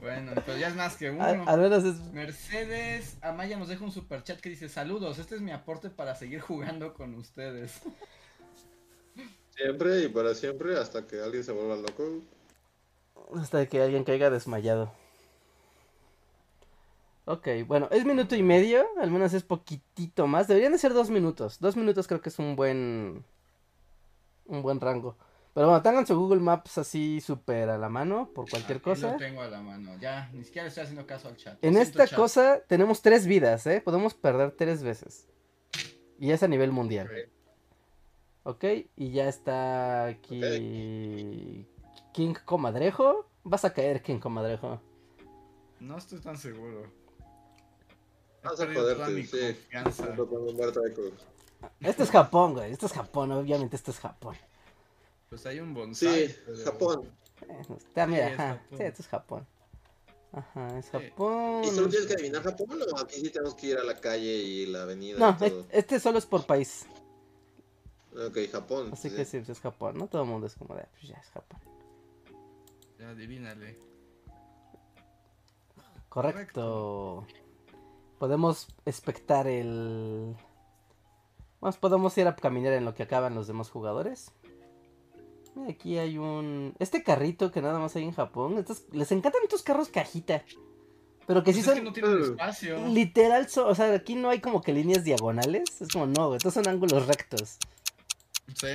Bueno, 0.00 0.32
pero 0.46 0.56
ya 0.58 0.68
es 0.68 0.76
más 0.76 0.96
que 0.96 1.10
uno. 1.10 1.22
Al, 1.22 1.46
al 1.46 1.60
menos 1.60 1.84
es... 1.84 2.00
Mercedes 2.12 3.18
Amaya 3.20 3.58
nos 3.58 3.68
deja 3.68 3.84
un 3.84 3.92
super 3.92 4.22
chat 4.22 4.40
que 4.40 4.48
dice 4.48 4.68
saludos, 4.68 5.18
este 5.18 5.34
es 5.34 5.40
mi 5.40 5.52
aporte 5.52 5.90
para 5.90 6.14
seguir 6.14 6.40
jugando 6.40 6.94
con 6.94 7.14
ustedes. 7.14 7.82
Siempre 9.54 10.04
y 10.04 10.08
para 10.08 10.34
siempre 10.34 10.78
hasta 10.78 11.06
que 11.06 11.20
alguien 11.20 11.44
se 11.44 11.52
vuelva 11.52 11.76
loco. 11.76 12.22
Hasta 13.34 13.66
que 13.66 13.82
alguien 13.82 14.04
caiga 14.04 14.30
desmayado. 14.30 14.90
Ok, 17.26 17.48
bueno, 17.66 17.86
es 17.92 18.04
minuto 18.04 18.34
y 18.34 18.42
medio, 18.42 18.86
al 18.98 19.10
menos 19.10 19.34
es 19.34 19.44
poquitito 19.44 20.26
más. 20.26 20.48
Deberían 20.48 20.72
de 20.72 20.78
ser 20.78 20.94
dos 20.94 21.10
minutos. 21.10 21.60
Dos 21.60 21.76
minutos 21.76 22.08
creo 22.08 22.20
que 22.20 22.30
es 22.30 22.38
un 22.38 22.56
buen. 22.56 23.24
Un 24.46 24.62
buen 24.62 24.80
rango. 24.80 25.16
Pero 25.52 25.66
bueno, 25.66 25.82
tengan 25.82 26.06
su 26.06 26.16
Google 26.16 26.40
Maps 26.40 26.78
así 26.78 27.20
súper 27.20 27.70
a 27.70 27.78
la 27.78 27.88
mano 27.88 28.30
por 28.32 28.48
cualquier 28.48 28.78
Aquí 28.78 28.84
cosa. 28.84 29.12
Lo 29.12 29.18
tengo 29.18 29.42
a 29.42 29.48
la 29.48 29.60
mano, 29.60 29.96
ya, 29.98 30.30
ni 30.32 30.44
siquiera 30.44 30.68
estoy 30.68 30.84
haciendo 30.84 31.06
caso 31.06 31.28
al 31.28 31.36
chat. 31.36 31.58
En 31.62 31.76
esta 31.76 32.06
chat. 32.06 32.16
cosa 32.16 32.62
tenemos 32.68 33.02
tres 33.02 33.26
vidas, 33.26 33.66
¿eh? 33.66 33.80
Podemos 33.80 34.14
perder 34.14 34.52
tres 34.52 34.82
veces. 34.82 35.28
Y 36.18 36.30
es 36.30 36.42
a 36.42 36.48
nivel 36.48 36.70
mundial. 36.70 37.10
Ok, 38.44 38.64
y 38.96 39.10
ya 39.10 39.28
está 39.28 40.06
aquí. 40.06 41.66
King 42.12 42.34
Comadrejo. 42.44 43.26
Vas 43.42 43.64
a 43.64 43.72
caer, 43.72 44.02
King 44.02 44.18
Comadrejo. 44.18 44.80
No 45.80 45.96
estoy 45.96 46.20
tan 46.20 46.36
seguro. 46.36 46.84
Vas 48.42 48.60
a 48.60 48.66
mi 48.66 49.24
sí. 49.24 49.38
confianza. 49.38 50.14
Esto 51.80 52.02
es 52.02 52.10
Japón, 52.10 52.54
güey. 52.54 52.72
Esto 52.72 52.86
es 52.86 52.92
Japón, 52.92 53.32
obviamente 53.32 53.76
esto 53.76 53.90
es 53.90 53.98
Japón. 53.98 54.36
Pues 55.30 55.46
hay 55.46 55.60
un 55.60 55.72
bonsai. 55.72 56.26
Sí, 56.28 56.34
pero- 56.44 56.64
Japón. 56.64 57.10
Está, 57.78 58.06
mira, 58.06 58.28
es 58.28 58.34
ajá. 58.38 58.48
Japón. 58.58 58.78
Sí, 58.78 58.84
esto 58.84 59.02
es 59.02 59.08
Japón. 59.08 59.46
Ajá, 60.32 60.78
es 60.78 60.84
Sí. 60.86 60.90
Japón. 60.92 61.64
¿Y 61.64 61.68
solo 61.68 61.88
tienes 61.88 62.06
que 62.08 62.14
adivinar 62.14 62.42
Japón 62.42 62.68
o 62.92 62.98
aquí 62.98 63.20
sí 63.20 63.30
tenemos 63.30 63.54
que 63.54 63.66
ir 63.68 63.78
a 63.78 63.84
la 63.84 63.98
calle 64.00 64.26
y 64.34 64.66
la 64.66 64.82
avenida 64.82 65.18
No, 65.18 65.46
y 65.46 65.50
todo? 65.50 65.66
este 65.70 66.00
solo 66.00 66.18
es 66.18 66.26
por 66.26 66.44
país. 66.46 66.84
Ok, 68.12 68.38
Japón. 68.50 68.90
Así 68.92 69.08
sí. 69.08 69.14
que 69.16 69.24
sí, 69.24 69.38
pues 69.38 69.50
es 69.50 69.60
Japón, 69.60 69.98
¿no? 69.98 70.08
Todo 70.08 70.22
el 70.22 70.28
mundo 70.28 70.48
es 70.48 70.56
como 70.56 70.74
de, 70.74 70.84
pues 70.98 71.04
ya 71.04 71.16
es 71.16 71.28
Japón. 71.30 71.60
Ya, 72.98 73.10
adivínale. 73.10 73.78
Correcto. 76.08 77.24
Podemos 78.18 78.66
espectar 78.84 79.46
el... 79.46 80.36
Podemos 81.80 82.18
ir 82.18 82.26
a 82.26 82.34
caminar 82.34 82.72
en 82.72 82.84
lo 82.84 82.94
que 82.94 83.04
acaban 83.04 83.34
los 83.36 83.46
demás 83.46 83.70
jugadores. 83.70 84.32
Mira, 85.54 85.70
Aquí 85.70 85.98
hay 85.98 86.16
un... 86.18 86.74
Este 86.78 87.02
carrito 87.02 87.50
que 87.50 87.60
nada 87.62 87.78
más 87.78 87.94
hay 87.96 88.04
en 88.04 88.12
Japón. 88.12 88.58
Estos... 88.58 88.84
Les 88.92 89.10
encantan 89.12 89.42
estos 89.42 89.62
carros 89.62 89.88
cajita. 89.88 90.44
Pero 91.26 91.42
que 91.44 91.52
sí 91.52 91.58
Pues 91.62 91.66
es 91.68 91.74
son... 91.74 91.74
que 91.76 91.82
no 91.82 91.92
tienen 91.92 92.22
espacio. 92.22 92.88
Literal, 92.88 93.48
so- 93.48 93.66
o 93.68 93.74
sea, 93.74 93.92
aquí 93.94 94.14
no 94.14 94.30
hay 94.30 94.40
como 94.40 94.62
que 94.62 94.72
líneas 94.72 95.04
diagonales. 95.04 95.80
Es 95.80 95.88
como, 95.88 96.06
no, 96.06 96.34
estos 96.34 96.54
son 96.54 96.66
ángulos 96.68 97.06
rectos. 97.06 97.58
Sí. 98.54 98.66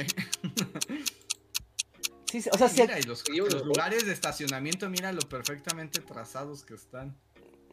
Sí, 2.31 2.41
sí, 2.41 2.49
o 2.53 2.57
sea, 2.57 2.69
sí, 2.69 2.81
Mira, 2.81 2.99
y 2.99 3.03
los, 3.03 3.19
Sí, 3.19 3.39
uno, 3.39 3.49
los 3.49 3.65
lugares 3.65 4.05
de 4.05 4.13
estacionamiento, 4.13 4.89
mira 4.89 5.11
lo 5.11 5.21
perfectamente 5.21 6.01
trazados 6.01 6.63
que 6.63 6.75
están. 6.75 7.17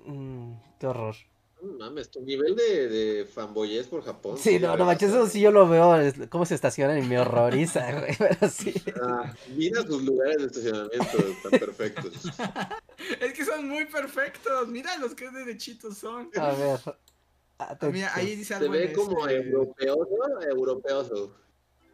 Mm, 0.05 0.55
qué 0.81 0.87
horror. 0.87 1.15
No 1.63 1.73
mames, 1.79 2.11
tu 2.11 2.21
nivel 2.23 2.57
de, 2.57 2.89
de 2.89 3.25
fanboyez 3.25 3.87
por 3.87 4.03
Japón. 4.05 4.37
Sí, 4.37 4.59
no, 4.59 4.77
no 4.77 4.85
manches, 4.85 5.11
eso 5.11 5.29
sí 5.29 5.41
yo 5.41 5.53
lo 5.53 5.69
veo, 5.69 5.97
es- 6.01 6.15
cómo 6.29 6.45
se 6.45 6.57
estacionan 6.57 6.99
y 6.99 7.07
me 7.07 7.21
horroriza, 7.21 7.81
güey, 8.01 8.17
pero 8.19 8.49
sí. 8.51 8.75
Ah, 9.01 9.33
mira 9.57 9.83
sus 9.83 10.03
lugares 10.03 10.39
de 10.39 10.47
estacionamiento 10.47 11.19
tan 11.43 11.61
perfectos. 11.61 12.13
Es 13.21 13.33
que 13.33 13.45
son 13.45 13.69
muy 13.69 13.85
perfectos. 13.87 14.69
Mira 14.69 14.97
los 14.99 15.15
que 15.15 15.29
derechitos 15.31 15.99
son. 15.99 16.31
A 16.37 16.53
ver. 16.53 16.79
Ah, 17.59 17.77
Mira, 17.93 18.13
ahí 18.15 18.37
dice 18.37 18.49
Se 18.49 18.55
algo. 18.55 18.71
ve 18.73 18.85
en 18.91 18.93
como 18.95 19.27
este- 19.27 19.49
europeoso, 19.49 20.41
europeoso. 20.49 21.37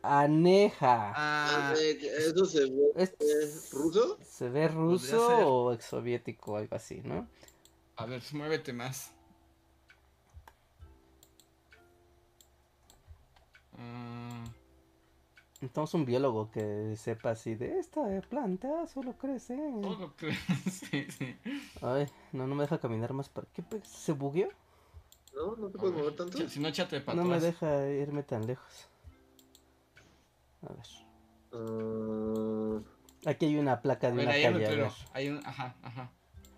Aneja. 0.02 1.12
Ah, 1.16 1.72
Ah, 1.72 1.74
¿Eso 1.78 2.44
se 2.46 2.60
ve 2.60 2.92
Es- 2.96 3.70
ruso? 3.72 4.18
¿Se 4.22 4.48
ve 4.48 4.68
ruso 4.68 5.26
o 5.48 5.72
exsoviético 5.72 6.52
o 6.52 6.56
algo 6.56 6.74
así, 6.76 7.00
no? 7.04 7.28
a 7.96 8.06
ver, 8.06 8.22
muévete 8.32 8.72
más. 8.72 9.10
Ah, 13.78 14.44
Entonces 15.60 15.94
un 15.94 16.04
biólogo 16.04 16.50
que 16.50 16.94
sepa 16.96 17.30
así 17.30 17.54
de 17.54 17.78
esta 17.78 18.02
planta 18.28 18.86
solo 18.86 19.12
crece. 19.18 19.56
todo 19.82 20.14
creo- 20.16 20.32
sí, 20.70 21.06
sí. 21.10 21.36
Ay, 21.82 22.06
no, 22.32 22.46
no 22.46 22.54
me 22.54 22.62
deja 22.64 22.78
caminar 22.78 23.12
más 23.12 23.28
para 23.28 23.46
qué 23.52 23.62
se 23.84 24.12
bugueó. 24.12 24.48
¿No? 25.34 25.56
¿No 25.56 25.68
te 25.68 25.78
puedes 25.78 25.94
ver, 25.94 26.04
mover 26.04 26.16
tanto? 26.16 26.48
Si 26.48 26.58
no, 26.60 26.68
échate 26.68 27.00
para 27.00 27.16
No 27.16 27.28
me 27.28 27.38
deja 27.40 27.86
irme 27.88 28.22
tan 28.22 28.46
lejos. 28.46 28.88
A 30.62 30.72
ver. 30.72 30.86
Ah, 31.52 32.80
Aquí 33.26 33.46
hay 33.46 33.56
una 33.58 33.80
placa 33.82 34.10
de 34.10 34.16
ver, 34.16 34.26
una 34.26 34.34
hay 34.34 34.44
un 34.46 34.52
calle. 34.54 34.76
ver. 34.76 34.90
Hay 35.12 35.28
un, 35.28 35.38
ajá, 35.46 35.76
ajá. 35.82 36.10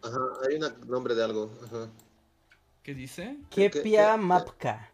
ajá, 0.03 0.19
hay 0.49 0.57
un 0.57 0.89
nombre 0.91 1.15
de 1.15 1.25
algo. 1.25 1.51
Ajá. 1.65 1.89
¿Qué 2.83 2.95
dice? 2.95 3.37
¿Qué- 3.51 3.71
Kepia 3.71 4.13
qué- 4.13 4.19
Mapka. 4.19 4.91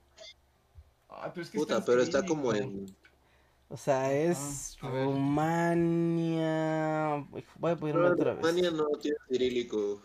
Ay, 1.23 1.31
pero 1.33 1.43
es 1.45 1.51
que 1.51 1.59
Puta, 1.59 1.85
pero 1.85 2.03
está 2.03 2.25
como 2.25 2.53
en. 2.55 2.87
O 3.69 3.77
sea, 3.77 4.13
es 4.13 4.77
a 4.81 4.89
ver. 4.91 5.05
Rumania. 5.07 6.47
Voy 7.59 7.73
a 7.73 7.77
ponerme 7.77 8.09
otra 8.09 8.35
vez. 8.35 8.45
Alemania 8.45 8.71
no 8.71 8.87
tiene 9.01 9.17
cirílico. 9.29 10.01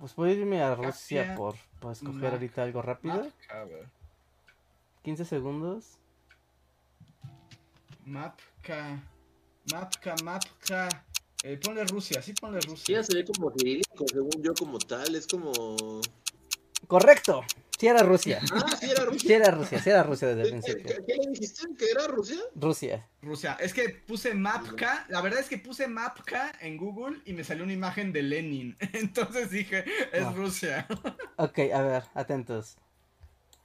Pues 0.00 0.14
voy 0.16 0.30
a 0.30 0.32
irme 0.32 0.62
a 0.62 0.74
Rusia 0.74 1.34
por, 1.36 1.54
por 1.78 1.92
escoger 1.92 2.32
ahorita 2.32 2.62
algo 2.62 2.80
rápido. 2.82 3.14
Mapka, 3.14 3.60
a 3.60 3.64
ver. 3.64 3.88
15 5.02 5.24
segundos. 5.24 5.98
Mapka. 8.04 9.00
Mapka, 9.72 10.14
Mapka. 10.24 10.88
Eh, 11.44 11.58
ponle 11.62 11.84
Rusia, 11.84 12.22
sí 12.22 12.32
ponle 12.34 12.60
Sí, 12.62 12.68
Rusia. 12.68 12.96
ya 12.98 13.04
se 13.04 13.14
ve 13.16 13.24
como 13.24 13.50
cirílico, 13.52 14.04
según 14.06 14.42
yo, 14.42 14.54
como 14.54 14.78
tal. 14.78 15.14
Es 15.14 15.26
como. 15.26 15.52
Correcto. 16.86 17.42
Sí 17.82 17.88
era 17.88 18.02
Rusia. 18.04 18.40
Ah, 18.52 18.76
sí, 18.78 18.86
era 18.92 19.00
Sí 19.06 19.10
Rusia. 19.10 19.36
era 19.36 19.50
Rusia, 19.50 19.82
sí 19.82 19.90
era 19.90 20.02
Rusia 20.04 20.28
desde 20.28 20.42
el 20.42 20.46
¿Qué, 20.46 20.72
principio. 20.72 20.96
qué- 21.04 21.04
qué 21.04 21.14
le 21.20 21.30
dijiste? 21.32 21.66
¿Que 21.76 21.90
era 21.90 22.06
Rusia? 22.06 22.36
Rusia. 22.54 23.08
Rusia. 23.22 23.56
Es 23.60 23.74
que 23.74 23.88
puse 23.88 24.34
Mapka. 24.34 25.04
La 25.08 25.20
verdad 25.20 25.40
es 25.40 25.48
que 25.48 25.58
puse 25.58 25.88
Mapka 25.88 26.52
en 26.60 26.76
Google 26.76 27.18
y 27.24 27.32
me 27.32 27.42
salió 27.42 27.64
una 27.64 27.72
imagen 27.72 28.12
de 28.12 28.22
Lenin. 28.22 28.76
Entonces 28.92 29.50
dije, 29.50 29.84
es 30.12 30.22
Ah. 30.22 30.32
Rusia. 30.32 30.86
Ok, 31.38 31.58
a 31.74 31.82
ver, 31.82 32.04
atentos. 32.14 32.76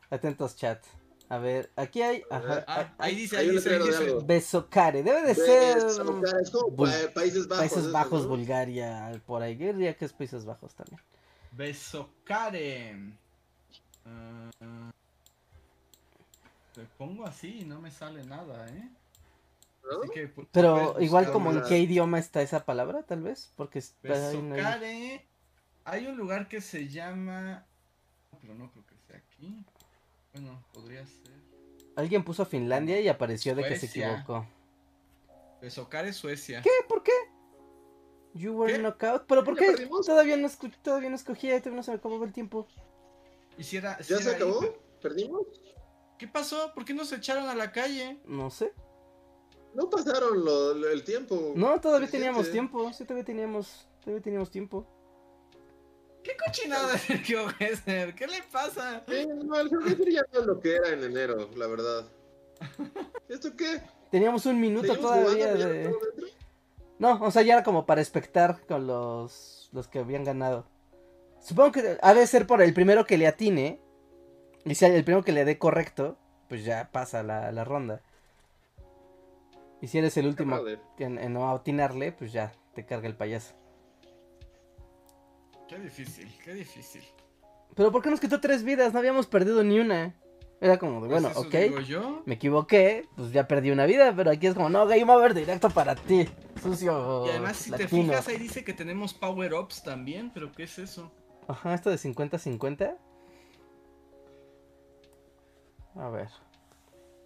Atentos, 0.10 0.56
chat. 0.56 0.84
A 1.30 1.38
ver, 1.38 1.69
aquí 1.76 2.02
hay. 2.02 2.23
Ajá, 2.31 2.65
Ah, 2.68 2.95
hay- 2.98 3.11
ahí 3.11 3.15
dice, 3.18 3.38
ahí 3.38 3.49
dice, 3.52 3.77
dice. 3.77 3.98
algo. 3.98 4.22
Besocare. 4.22 5.03
Debe 5.03 5.22
de 5.27 5.35
ser. 5.35 5.77
es 5.77 5.99
como 5.99 6.72
Bul- 6.76 6.89
pa- 7.07 7.14
Países 7.14 7.48
Bajos. 7.48 7.60
Países 7.60 7.84
eso, 7.84 7.91
Bajos, 7.91 8.23
¿no? 8.23 8.30
Bulgaria, 8.30 9.11
por 9.27 9.44
ahí. 9.44 9.56
Yo 9.57 9.73
diría 9.73 9.95
que 9.95 10.06
es 10.06 10.14
Países 10.14 10.44
Bajos 10.44 10.73
también. 10.73 10.99
Besocare. 11.52 12.95
Ah, 14.09 14.91
te 16.73 16.84
pongo 16.97 17.25
así 17.25 17.59
y 17.61 17.65
no 17.65 17.79
me 17.81 17.91
sale 17.91 18.23
nada, 18.25 18.67
¿eh? 18.69 18.89
¿No? 19.84 19.99
Así 20.01 20.09
que, 20.13 20.27
pues, 20.27 20.47
Pero 20.51 20.99
igual 21.01 21.31
como 21.31 21.51
en 21.51 21.63
qué 21.63 21.79
idioma 21.79 22.19
está 22.19 22.41
esa 22.41 22.65
palabra, 22.65 23.03
tal 23.03 23.21
vez. 23.23 23.51
Porque 23.55 23.79
está 23.79 24.29
ahí 24.29 24.38
en 24.38 24.45
el- 24.47 24.51
Besocare. 24.53 25.25
Hay 25.85 26.07
un 26.07 26.17
lugar 26.17 26.47
que 26.47 26.59
se 26.61 26.88
llama. 26.89 27.65
Pero 28.41 28.53
no 28.55 28.69
creo 28.71 28.85
que 28.85 28.95
sea 29.07 29.17
aquí. 29.17 29.65
Bueno, 30.34 30.61
podría 30.73 31.05
ser. 31.07 31.31
Alguien 31.95 32.23
puso 32.23 32.45
Finlandia 32.45 32.99
y 32.99 33.07
apareció 33.07 33.55
de 33.55 33.63
que 33.67 33.77
se 33.77 33.85
equivocó. 33.88 34.45
Besocare, 35.61 36.13
Suecia. 36.13 36.61
¿Qué? 36.61 36.69
¿Por 36.88 37.01
qué? 37.01 37.13
You 38.34 38.53
were 38.53 38.73
¿Qué? 38.73 38.79
knockout. 38.79 39.23
¿Pero 39.27 39.43
por 39.43 39.59
¿Ya 39.59 39.73
qué? 39.75 39.88
Todavía 40.05 40.38
no, 40.38 40.47
escu- 40.47 40.75
todavía 40.84 41.09
no 41.09 41.15
escogía, 41.15 41.57
todavía 41.59 41.77
no 41.77 41.84
se 41.84 41.91
me 41.91 41.97
acabó 41.97 42.23
el 42.23 42.34
tiempo. 42.34 42.67
¿Ya 43.57 43.97
se 44.19 44.35
acabó? 44.35 44.59
¿Perdimos? 45.01 45.43
¿Qué 46.17 46.27
pasó? 46.27 46.71
¿Por 46.73 46.85
qué 46.85 46.93
nos 46.93 47.11
echaron 47.11 47.47
a 47.47 47.55
la 47.55 47.71
calle? 47.71 48.19
No 48.25 48.49
sé. 48.49 48.73
No 49.75 49.89
pasaron 49.89 50.43
lo- 50.43 50.73
lo- 50.73 50.89
el 50.89 51.03
tiempo. 51.03 51.53
No, 51.55 51.79
todavía 51.79 52.09
teníamos 52.09 52.51
tiempo. 52.51 52.91
Sí, 52.93 53.03
todavía 53.03 53.23
teníamos, 53.25 53.88
todavía 54.03 54.23
teníamos 54.23 54.49
tiempo. 54.49 54.88
¿Qué 56.23 56.35
cochinada 56.45 56.91
de 56.93 56.97
Sergio 56.97 57.47
Gesser? 57.49 58.15
¿Qué 58.15 58.27
le 58.27 58.41
pasa? 58.51 59.03
Eh, 59.07 59.27
no, 59.27 59.55
el 59.59 59.69
Geometry 59.69 60.13
ya 60.13 60.23
no 60.34 60.39
es 60.39 60.45
lo 60.45 60.59
que 60.59 60.75
era 60.75 60.89
en 60.89 61.03
enero, 61.03 61.49
la 61.55 61.67
verdad. 61.67 62.05
¿Esto 63.29 63.55
qué? 63.55 63.81
Teníamos 64.09 64.45
un 64.45 64.59
minuto 64.59 64.88
¿Seguimos 64.88 65.11
todavía 65.11 65.53
de... 65.53 65.93
No, 66.97 67.23
o 67.23 67.29
sea, 67.29 67.43
ya 67.43 67.53
era 67.53 67.63
como 67.63 67.85
para 67.85 68.01
expectar 68.01 68.65
con 68.65 68.88
los, 68.88 69.69
los 69.71 69.88
que 69.88 69.99
habían 69.99 70.23
ganado. 70.23 70.65
Supongo 71.39 71.72
que 71.72 71.97
ha 72.01 72.14
de 72.14 72.27
ser 72.27 72.47
por 72.47 72.61
el 72.61 72.73
primero 72.73 73.05
que 73.05 73.18
le 73.18 73.27
atine. 73.27 73.80
Y 74.65 74.76
si 74.76 74.85
el 74.85 75.03
primero 75.03 75.23
que 75.23 75.31
le 75.31 75.45
dé 75.45 75.57
correcto, 75.57 76.18
pues 76.49 76.65
ya 76.65 76.89
pasa 76.91 77.23
la, 77.23 77.51
la 77.51 77.64
ronda. 77.64 78.01
Y 79.81 79.88
si 79.88 79.99
eres 79.99 80.18
el 80.18 80.27
último 80.27 80.59
en, 80.97 81.19
en 81.19 81.34
no 81.34 81.49
atinarle, 81.49 82.11
pues 82.11 82.31
ya 82.34 82.51
te 82.73 82.85
carga 82.85 83.07
el 83.07 83.15
payaso. 83.15 83.53
Qué 85.68 85.77
difícil, 85.80 86.31
qué 86.43 86.53
difícil. 86.53 87.03
Pero 87.76 87.91
¿por 87.91 88.01
qué 88.01 88.09
nos 88.09 88.19
quitó 88.19 88.39
tres 88.39 88.64
vidas? 88.64 88.93
No 88.93 88.99
habíamos 88.99 89.27
perdido 89.27 89.64
ni 89.64 89.80
una. 89.80 90.15
Era 90.59 90.80
como 90.80 91.01
de, 91.01 91.09
Pues 91.09 91.22
bueno, 91.22 91.30
eso 91.30 91.41
ok. 91.41 91.53
digo 91.53 91.80
yo. 91.81 92.23
Me 92.26 92.35
equivoqué, 92.35 93.07
pues 93.15 93.31
ya 93.31 93.47
perdí 93.47 93.69
una 93.69 93.85
vida, 93.85 94.14
pero 94.15 94.31
aquí 94.31 94.47
es 94.47 94.55
como, 94.55 94.69
no, 94.69 94.88
Game 94.88 95.11
Over 95.11 95.35
directo 95.35 95.69
para 95.69 95.95
ti, 95.95 96.27
sucio. 96.61 97.27
Y 97.27 97.30
además, 97.30 97.57
si 97.57 97.72
te 97.72 97.88
fijas, 97.88 98.27
ahí 98.27 98.38
dice 98.38 98.64
que 98.64 98.73
tenemos 98.73 99.14
power-ups 99.14 99.84
también, 99.84 100.31
pero 100.34 100.51
¿qué 100.51 100.64
es 100.64 100.80
eso? 100.80 101.11
Ajá, 101.48 101.74
esto 101.74 101.90
de 101.90 101.98
50-50. 101.98 102.98
A 105.95 106.10
ver. 106.10 106.30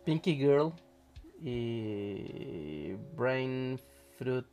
Pinky 0.05 0.35
Girl 0.35 0.73
y 1.41 2.93
Brain 3.15 3.79
Fruit. 4.17 4.45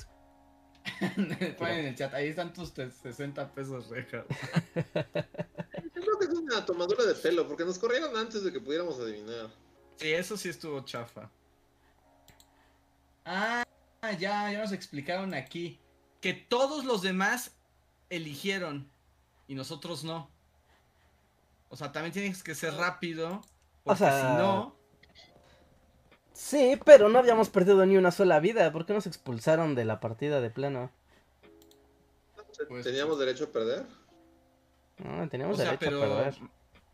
Ponen 1.58 1.78
en 1.80 1.86
el 1.86 1.94
chat, 1.94 2.14
ahí 2.14 2.28
están 2.28 2.52
tus 2.52 2.72
te- 2.72 2.90
60 2.90 3.52
pesos, 3.52 3.88
rejas. 3.88 4.24
Yo 4.74 6.02
creo 6.02 6.18
que 6.18 6.24
es 6.24 6.30
una 6.30 6.64
tomadura 6.64 7.04
de 7.04 7.14
pelo, 7.14 7.46
porque 7.46 7.64
nos 7.64 7.78
corrieron 7.78 8.16
antes 8.16 8.42
de 8.42 8.52
que 8.52 8.60
pudiéramos 8.60 8.98
adivinar. 8.98 9.50
Sí, 9.96 10.12
eso 10.12 10.36
sí 10.36 10.48
estuvo 10.48 10.80
chafa. 10.80 11.30
Ah, 13.24 13.64
ya, 14.18 14.50
ya 14.50 14.58
nos 14.60 14.72
explicaron 14.72 15.34
aquí. 15.34 15.78
Que 16.20 16.32
todos 16.32 16.84
los 16.84 17.02
demás 17.02 17.54
eligieron 18.08 18.90
y 19.48 19.54
nosotros 19.54 20.04
no. 20.04 20.30
O 21.70 21.76
sea, 21.76 21.90
también 21.90 22.12
tienes 22.12 22.42
que 22.42 22.54
ser 22.54 22.74
rápido. 22.74 23.42
Porque 23.82 23.98
sea, 23.98 24.20
si 24.20 24.38
no. 24.38 24.76
Sí, 26.32 26.78
pero 26.84 27.08
no 27.08 27.18
habíamos 27.18 27.48
perdido 27.48 27.84
ni 27.84 27.96
una 27.96 28.10
sola 28.12 28.38
vida. 28.38 28.70
¿Por 28.70 28.86
qué 28.86 28.92
nos 28.92 29.06
expulsaron 29.06 29.74
de 29.74 29.84
la 29.84 29.98
partida 29.98 30.40
de 30.40 30.50
plano? 30.50 30.90
Pues- 32.68 32.84
¿Teníamos 32.84 33.18
derecho 33.18 33.44
a 33.44 33.48
perder? 33.48 33.86
No, 34.98 35.28
teníamos 35.28 35.54
O 35.54 35.56
sea, 35.56 35.72
derecho 35.72 35.78
pero. 35.80 36.04
a 36.04 36.24
perder. 36.24 36.34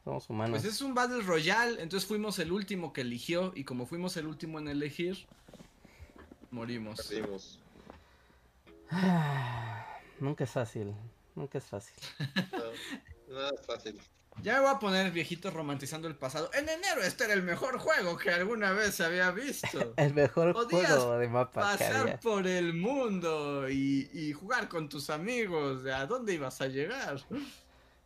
Somos 0.04 0.28
humanos. 0.28 0.60
Pues 0.60 0.74
es 0.74 0.82
un 0.82 0.94
Battle 0.94 1.22
Royale, 1.22 1.82
entonces 1.82 2.06
fuimos 2.06 2.38
el 2.38 2.52
último 2.52 2.92
que 2.92 3.00
eligió 3.00 3.52
y 3.54 3.64
como 3.64 3.86
fuimos 3.86 4.16
el 4.18 4.26
último 4.26 4.58
en 4.58 4.68
elegir, 4.68 5.26
morimos. 6.50 7.00
Perdimos. 7.08 7.58
Nunca 10.20 10.44
es 10.44 10.50
fácil. 10.50 10.94
Nunca 11.34 11.58
es 11.58 11.64
fácil. 11.64 11.94
No, 13.28 13.34
nada 13.36 13.50
es 13.58 13.66
fácil. 13.66 14.00
Ya 14.42 14.54
me 14.54 14.60
voy 14.60 14.70
a 14.74 14.78
poner 14.78 15.10
viejito 15.12 15.50
romantizando 15.50 16.08
el 16.08 16.16
pasado. 16.16 16.50
En 16.54 16.68
enero 16.68 17.02
este 17.02 17.24
era 17.24 17.32
el 17.34 17.42
mejor 17.42 17.78
juego 17.78 18.16
que 18.18 18.30
alguna 18.30 18.72
vez 18.72 18.94
se 18.96 19.04
había 19.04 19.30
visto. 19.30 19.94
El 19.96 20.12
mejor 20.12 20.52
Podías 20.52 20.90
juego 20.90 21.18
de 21.18 21.28
mapa 21.28 21.60
Pasar 21.62 22.18
por 22.20 22.46
el 22.46 22.74
mundo 22.74 23.68
y, 23.70 24.10
y 24.12 24.32
jugar 24.32 24.68
con 24.68 24.88
tus 24.88 25.08
amigos. 25.08 25.86
¿A 25.86 26.06
dónde 26.06 26.34
ibas 26.34 26.60
a 26.60 26.66
llegar? 26.66 27.20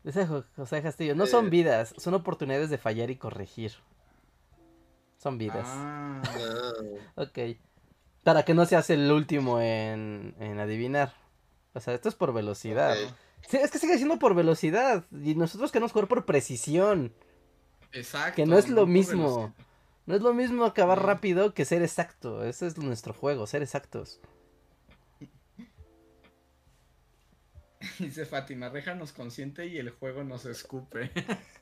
Dice 0.04 0.26
Jo- 0.26 0.44
José 0.54 0.82
Castillo, 0.82 1.14
no 1.14 1.26
son 1.26 1.46
Eh. 1.46 1.50
vidas, 1.50 1.94
son 1.96 2.12
oportunidades 2.14 2.68
de 2.70 2.78
fallar 2.78 3.10
y 3.10 3.16
corregir. 3.16 3.72
Son 5.18 5.36
vidas. 5.38 5.66
Ah, 5.66 6.22
Ah, 6.24 6.72
Ok. 7.16 7.38
Para 8.22 8.44
que 8.44 8.52
no 8.54 8.66
seas 8.66 8.90
el 8.90 9.10
último 9.10 9.60
en, 9.60 10.34
en 10.38 10.58
adivinar. 10.60 11.14
O 11.78 11.80
sea, 11.80 11.94
esto 11.94 12.08
es 12.08 12.14
por 12.14 12.32
velocidad. 12.34 12.96
Sí, 13.48 13.56
es 13.56 13.70
que 13.70 13.78
sigue 13.78 13.96
siendo 13.96 14.18
por 14.18 14.34
velocidad. 14.34 15.04
Y 15.12 15.34
nosotros 15.34 15.72
queremos 15.72 15.92
jugar 15.92 16.08
por 16.08 16.24
precisión. 16.26 17.12
Exacto. 17.92 18.36
Que 18.36 18.46
no 18.46 18.58
es 18.58 18.68
lo 18.68 18.86
mismo. 18.86 19.36
velocidad. 19.36 19.64
No 20.06 20.14
es 20.14 20.22
lo 20.22 20.34
mismo 20.34 20.64
acabar 20.64 20.98
No. 21.00 21.06
rápido 21.06 21.54
que 21.54 21.64
ser 21.64 21.82
exacto. 21.82 22.44
Ese 22.44 22.66
es 22.66 22.78
nuestro 22.78 23.12
juego, 23.14 23.46
ser 23.46 23.62
exactos. 23.62 24.20
Dice 27.98 28.26
Fátima, 28.26 28.70
déjanos 28.70 29.12
consciente 29.12 29.66
y 29.66 29.78
el 29.78 29.90
juego 29.90 30.24
nos 30.24 30.44
escupe. 30.46 31.10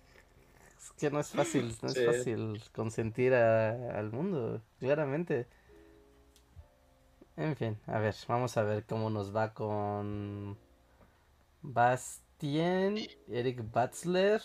Es 0.86 0.93
que 1.01 1.10
no 1.10 1.18
es 1.20 1.28
fácil, 1.30 1.76
no 1.82 1.88
es 1.88 2.06
fácil 2.06 2.62
consentir 2.72 3.34
a- 3.34 3.98
al 3.98 4.12
mundo, 4.12 4.62
claramente. 4.78 5.47
En 7.37 7.55
fin, 7.57 7.79
a 7.87 7.99
ver, 7.99 8.15
vamos 8.29 8.57
a 8.57 8.63
ver 8.63 8.85
cómo 8.87 9.11
nos 9.11 9.35
va 9.35 9.53
con 9.53 10.57
Bastien, 11.63 12.99
Eric 13.29 13.63
Batzler, 13.73 14.41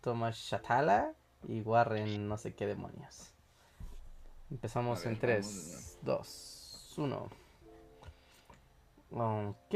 Thomas 0.00 0.36
Shatala 0.36 1.12
y 1.48 1.60
Warren, 1.62 2.28
no 2.28 2.38
sé 2.38 2.54
qué 2.54 2.66
demonios. 2.66 3.32
Empezamos 4.50 5.00
ver, 5.00 5.08
en 5.08 5.14
vamos 5.14 5.20
de 5.20 5.26
3, 5.26 5.98
2, 6.02 6.94
1. 6.98 7.30
Ok. 9.10 9.74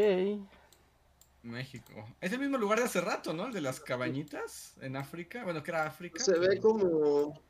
México. 1.42 1.92
Es 2.20 2.32
el 2.32 2.38
mismo 2.38 2.56
lugar 2.58 2.78
de 2.78 2.84
hace 2.84 3.00
rato, 3.00 3.32
¿no? 3.32 3.46
El 3.46 3.52
de 3.52 3.62
las 3.62 3.80
cabañitas 3.80 4.74
en 4.80 4.94
África. 4.94 5.42
Bueno, 5.42 5.62
que 5.62 5.70
era 5.72 5.86
África. 5.86 6.22
Se 6.22 6.38
ve 6.38 6.60
como 6.60 7.40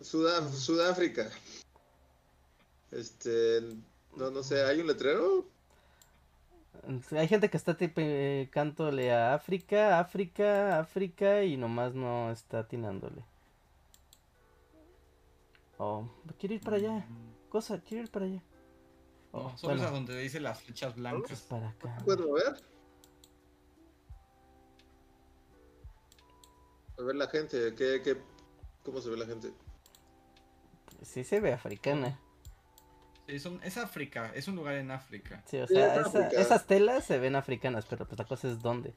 Sudá- 0.00 0.48
Sudáfrica. 0.52 1.30
Este, 2.92 3.60
no, 4.16 4.30
no 4.30 4.42
sé, 4.42 4.64
¿hay 4.64 4.80
un 4.80 4.86
letrero? 4.86 5.46
Hay 7.12 7.28
gente 7.28 7.48
que 7.48 7.56
está 7.56 7.76
tipo 7.76 8.00
eh, 8.00 8.50
a 9.12 9.34
África, 9.34 9.98
África, 10.00 10.78
África 10.78 11.42
y 11.44 11.56
nomás 11.56 11.94
no 11.94 12.30
está 12.30 12.60
atinándole. 12.60 13.24
Oh, 15.78 16.08
quiero 16.38 16.54
ir 16.54 16.60
para 16.60 16.76
allá. 16.76 17.06
Cosa, 17.48 17.80
quiero 17.80 18.04
ir 18.04 18.10
para 18.10 18.26
allá. 18.26 18.42
Oh, 19.32 19.50
No, 19.50 19.58
solo 19.58 19.74
es 19.76 19.82
a 19.82 19.90
donde 19.90 20.16
dice 20.18 20.40
las 20.40 20.60
flechas 20.62 20.90
es 20.90 20.96
blancas. 20.96 21.40
para 21.42 21.70
acá. 21.70 21.96
¿Puedo 22.04 22.32
ver? 22.32 22.54
A 26.98 27.02
ver 27.02 27.16
la 27.16 27.26
gente, 27.28 27.74
¿qué, 27.74 28.00
qué, 28.04 28.16
¿cómo 28.84 29.00
se 29.00 29.10
ve 29.10 29.16
la 29.16 29.26
gente? 29.26 29.52
Sí 31.02 31.24
se 31.24 31.40
ve 31.40 31.52
africana. 31.52 32.20
Son- 33.38 33.60
es 33.62 33.76
África, 33.78 34.30
es 34.34 34.48
un 34.48 34.56
lugar 34.56 34.74
en 34.74 34.90
África. 34.90 35.42
Sí, 35.46 35.58
o 35.58 35.66
sea, 35.66 35.96
es 36.00 36.06
esa- 36.08 36.28
esas 36.28 36.66
telas 36.66 37.04
se 37.04 37.18
ven 37.18 37.36
africanas, 37.36 37.86
pero 37.88 38.06
pues 38.06 38.18
la 38.18 38.24
cosa 38.26 38.48
es 38.48 38.60
dónde. 38.60 38.94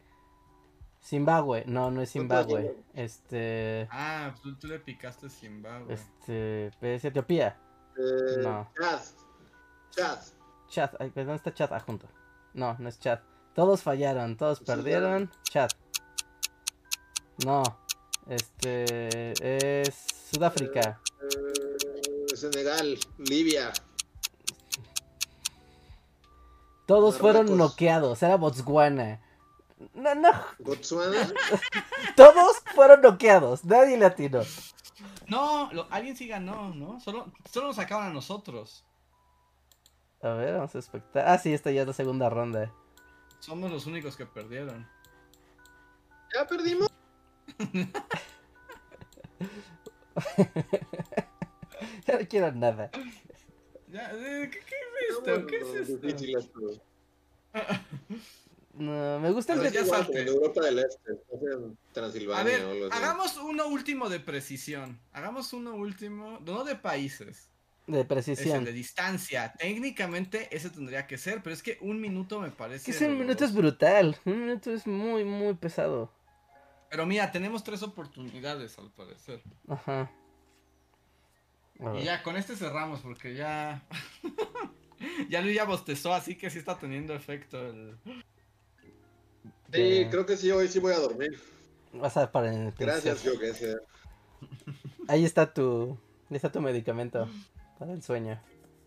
Zimbabue, 1.04 1.64
no, 1.68 1.90
no 1.92 2.02
es 2.02 2.12
¿Cuánto 2.12 2.36
Zimbabue. 2.44 2.76
Este, 2.94 3.88
Ah, 3.92 4.34
tú, 4.44 4.56
tú 4.58 4.68
le 4.68 4.80
picaste 4.80 5.30
Zimbabue. 5.30 5.94
este, 5.94 6.72
es 6.82 7.06
Etiopía. 7.06 7.58
Eh, 7.98 8.42
No. 8.42 8.70
Chad. 8.80 9.00
Chad. 9.92 10.20
Chat, 10.68 10.96
ay, 11.00 11.12
¿dónde 11.16 11.36
está 11.36 11.54
chat? 11.54 11.72
Ah, 11.72 11.80
junto. 11.80 12.10
No, 12.54 12.76
no 12.80 12.90
es 12.90 13.00
chat. 13.00 13.24
Todos 13.56 13.82
fallaron, 13.82 14.36
todos 14.36 14.60
Pues 14.60 14.76
perdieron. 14.78 15.32
Chat. 15.44 15.72
No. 17.46 17.64
Este 18.28 19.32
es 19.88 19.96
Sudáfrica. 20.32 21.00
Eh, 21.22 22.36
Senegal, 22.36 22.98
Libia. 23.20 23.72
Todos 26.88 27.18
fueron 27.18 27.56
noqueados. 27.58 28.24
Era 28.24 28.38
Botswana. 28.38 29.22
No, 29.94 30.16
no. 30.16 30.30
Botswana. 30.60 31.28
Todos 32.16 32.58
fueron 32.74 33.02
noqueados. 33.02 33.64
Nadie 33.66 33.98
latino. 33.98 34.42
No, 35.28 35.70
lo- 35.74 35.88
alguien 35.92 36.16
sí 36.16 36.28
ganó, 36.28 36.74
¿no? 36.74 37.00
Solo, 37.00 37.32
solo 37.52 37.68
nos 37.68 37.76
sacaron 37.76 38.08
a 38.08 38.14
nosotros. 38.14 38.86
A 40.24 40.30
ver, 40.30 40.56
vamos 40.56 40.74
a 40.74 40.80
espectar. 40.80 41.28
Ah, 41.28 41.38
sí, 41.38 41.54
esta 41.54 41.70
ya 41.72 41.82
es 41.82 41.88
la 41.88 41.94
segunda 41.94 42.30
ronda. 42.30 42.72
Somos 43.40 43.70
los 43.70 43.86
únicos 43.86 44.16
que 44.16 44.26
perdieron. 44.26 44.88
¿Ya 46.34 46.48
perdimos? 46.48 46.88
Ya 52.08 52.18
no 52.20 52.28
quiero 52.28 52.52
nada. 52.52 52.90
Ya, 53.98 54.12
¿qué, 54.12 54.50
qué 54.50 54.76
es 54.76 55.18
esto? 55.18 55.46
¿Qué 55.48 55.58
es 55.58 55.90
esto? 55.90 55.98
Difícil 56.08 56.38
esto. 56.38 56.60
No, 58.74 59.20
me 59.20 59.32
gusta 59.32 59.54
el 59.54 59.64
de... 59.64 59.72
ya 59.72 59.82
Igual 59.82 60.06
salte. 60.06 60.12
como 60.14 60.22
en 60.22 60.28
Europa 60.28 60.62
del 60.62 60.80
Este, 60.80 61.12
no 61.12 61.40
sé, 61.40 61.46
en 61.56 61.78
A 61.90 61.94
Transilvania 61.94 62.44
ver, 62.44 62.64
o 62.66 62.70
algo 62.72 62.86
así. 62.86 62.96
hagamos 62.96 63.38
uno 63.38 63.68
último 63.70 64.08
de 64.08 64.20
precisión. 64.20 65.00
Hagamos 65.14 65.52
uno 65.54 65.74
último, 65.74 66.40
no 66.46 66.64
de 66.64 66.76
países. 66.76 67.50
de 67.88 68.02
Es 68.02 68.06
precisión. 68.06 68.64
de 68.66 68.74
distancia. 68.74 69.52
Técnicamente 69.58 70.56
ese 70.56 70.70
tendría 70.70 71.08
que 71.08 71.18
ser, 71.18 71.42
pero 71.42 71.56
es 71.56 71.64
que 71.64 71.80
un 71.82 72.00
minuto 72.00 72.40
me 72.40 72.52
parece. 72.52 72.92
Es 72.92 73.00
que 73.00 73.06
un 73.08 73.18
minuto 73.18 73.46
es 73.46 73.54
brutal. 73.56 74.16
Un 74.26 74.42
minuto 74.42 74.72
es 74.72 74.86
muy, 74.86 75.24
muy 75.24 75.56
pesado. 75.56 76.12
Pero 76.92 77.08
mira, 77.08 77.32
tenemos 77.32 77.64
tres 77.64 77.82
oportunidades 77.82 78.78
al 78.78 78.92
parecer. 78.92 79.42
Ajá. 79.68 80.12
Y 82.00 82.04
ya, 82.04 82.24
con 82.24 82.36
este 82.38 82.56
cerramos 82.56 83.02
porque 83.02 83.36
ya. 83.36 83.84
ya 85.30 85.42
Luis 85.42 85.56
ya 85.56 85.66
bostezó, 85.66 86.14
así 86.14 86.36
que 86.36 86.50
sí 86.50 86.60
está 86.60 86.78
teniendo 86.78 87.14
efecto 87.14 87.60
el. 87.68 87.98
Sí, 89.72 90.02
Ya. 90.04 90.10
creo 90.10 90.26
que 90.26 90.38
sí, 90.38 90.50
hoy 90.52 90.68
sí 90.68 90.80
voy 90.80 90.94
a 90.94 91.00
dormir. 91.00 91.40
Vas 91.94 92.18
a 92.18 92.32
para 92.32 92.54
el 92.54 92.72
Gracias, 92.72 93.24
yo 93.24 93.40
que 93.40 93.54
sé. 93.54 93.76
Ahí 95.08 95.24
está 95.26 95.54
tu, 95.54 95.98
ahí 96.30 96.36
está 96.36 96.52
tu 96.52 96.60
medicamento 96.62 97.28
para 97.80 97.94
el 97.94 98.02
sueño. 98.04 98.40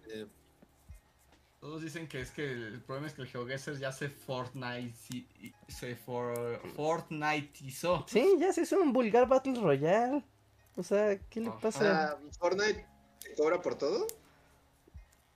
Eh, 0.08 0.26
Todos 1.60 1.82
dicen 1.82 2.06
que 2.08 2.20
es 2.20 2.30
que 2.30 2.44
el 2.52 2.80
problema 2.82 3.06
es 3.08 3.14
que 3.14 3.22
el 3.22 3.28
GeoGuessr 3.28 3.78
ya 3.78 3.90
se 3.90 4.08
Fortnite. 4.10 4.94
Se 5.68 5.96
for, 5.96 6.60
Fortniteizó. 6.76 8.04
Sí, 8.06 8.36
ya 8.38 8.52
se 8.52 8.62
hizo 8.62 8.80
un 8.80 8.92
vulgar 8.92 9.26
Battle 9.28 9.60
Royale. 9.60 10.22
O 10.80 10.82
sea, 10.82 11.18
¿qué 11.28 11.40
le 11.40 11.48
Ajá. 11.50 11.58
pasa? 11.60 12.12
ah, 12.12 12.18
¿Fortnite 12.38 12.86
te 13.22 13.34
cobra 13.34 13.60
por 13.60 13.74
todo? 13.76 14.06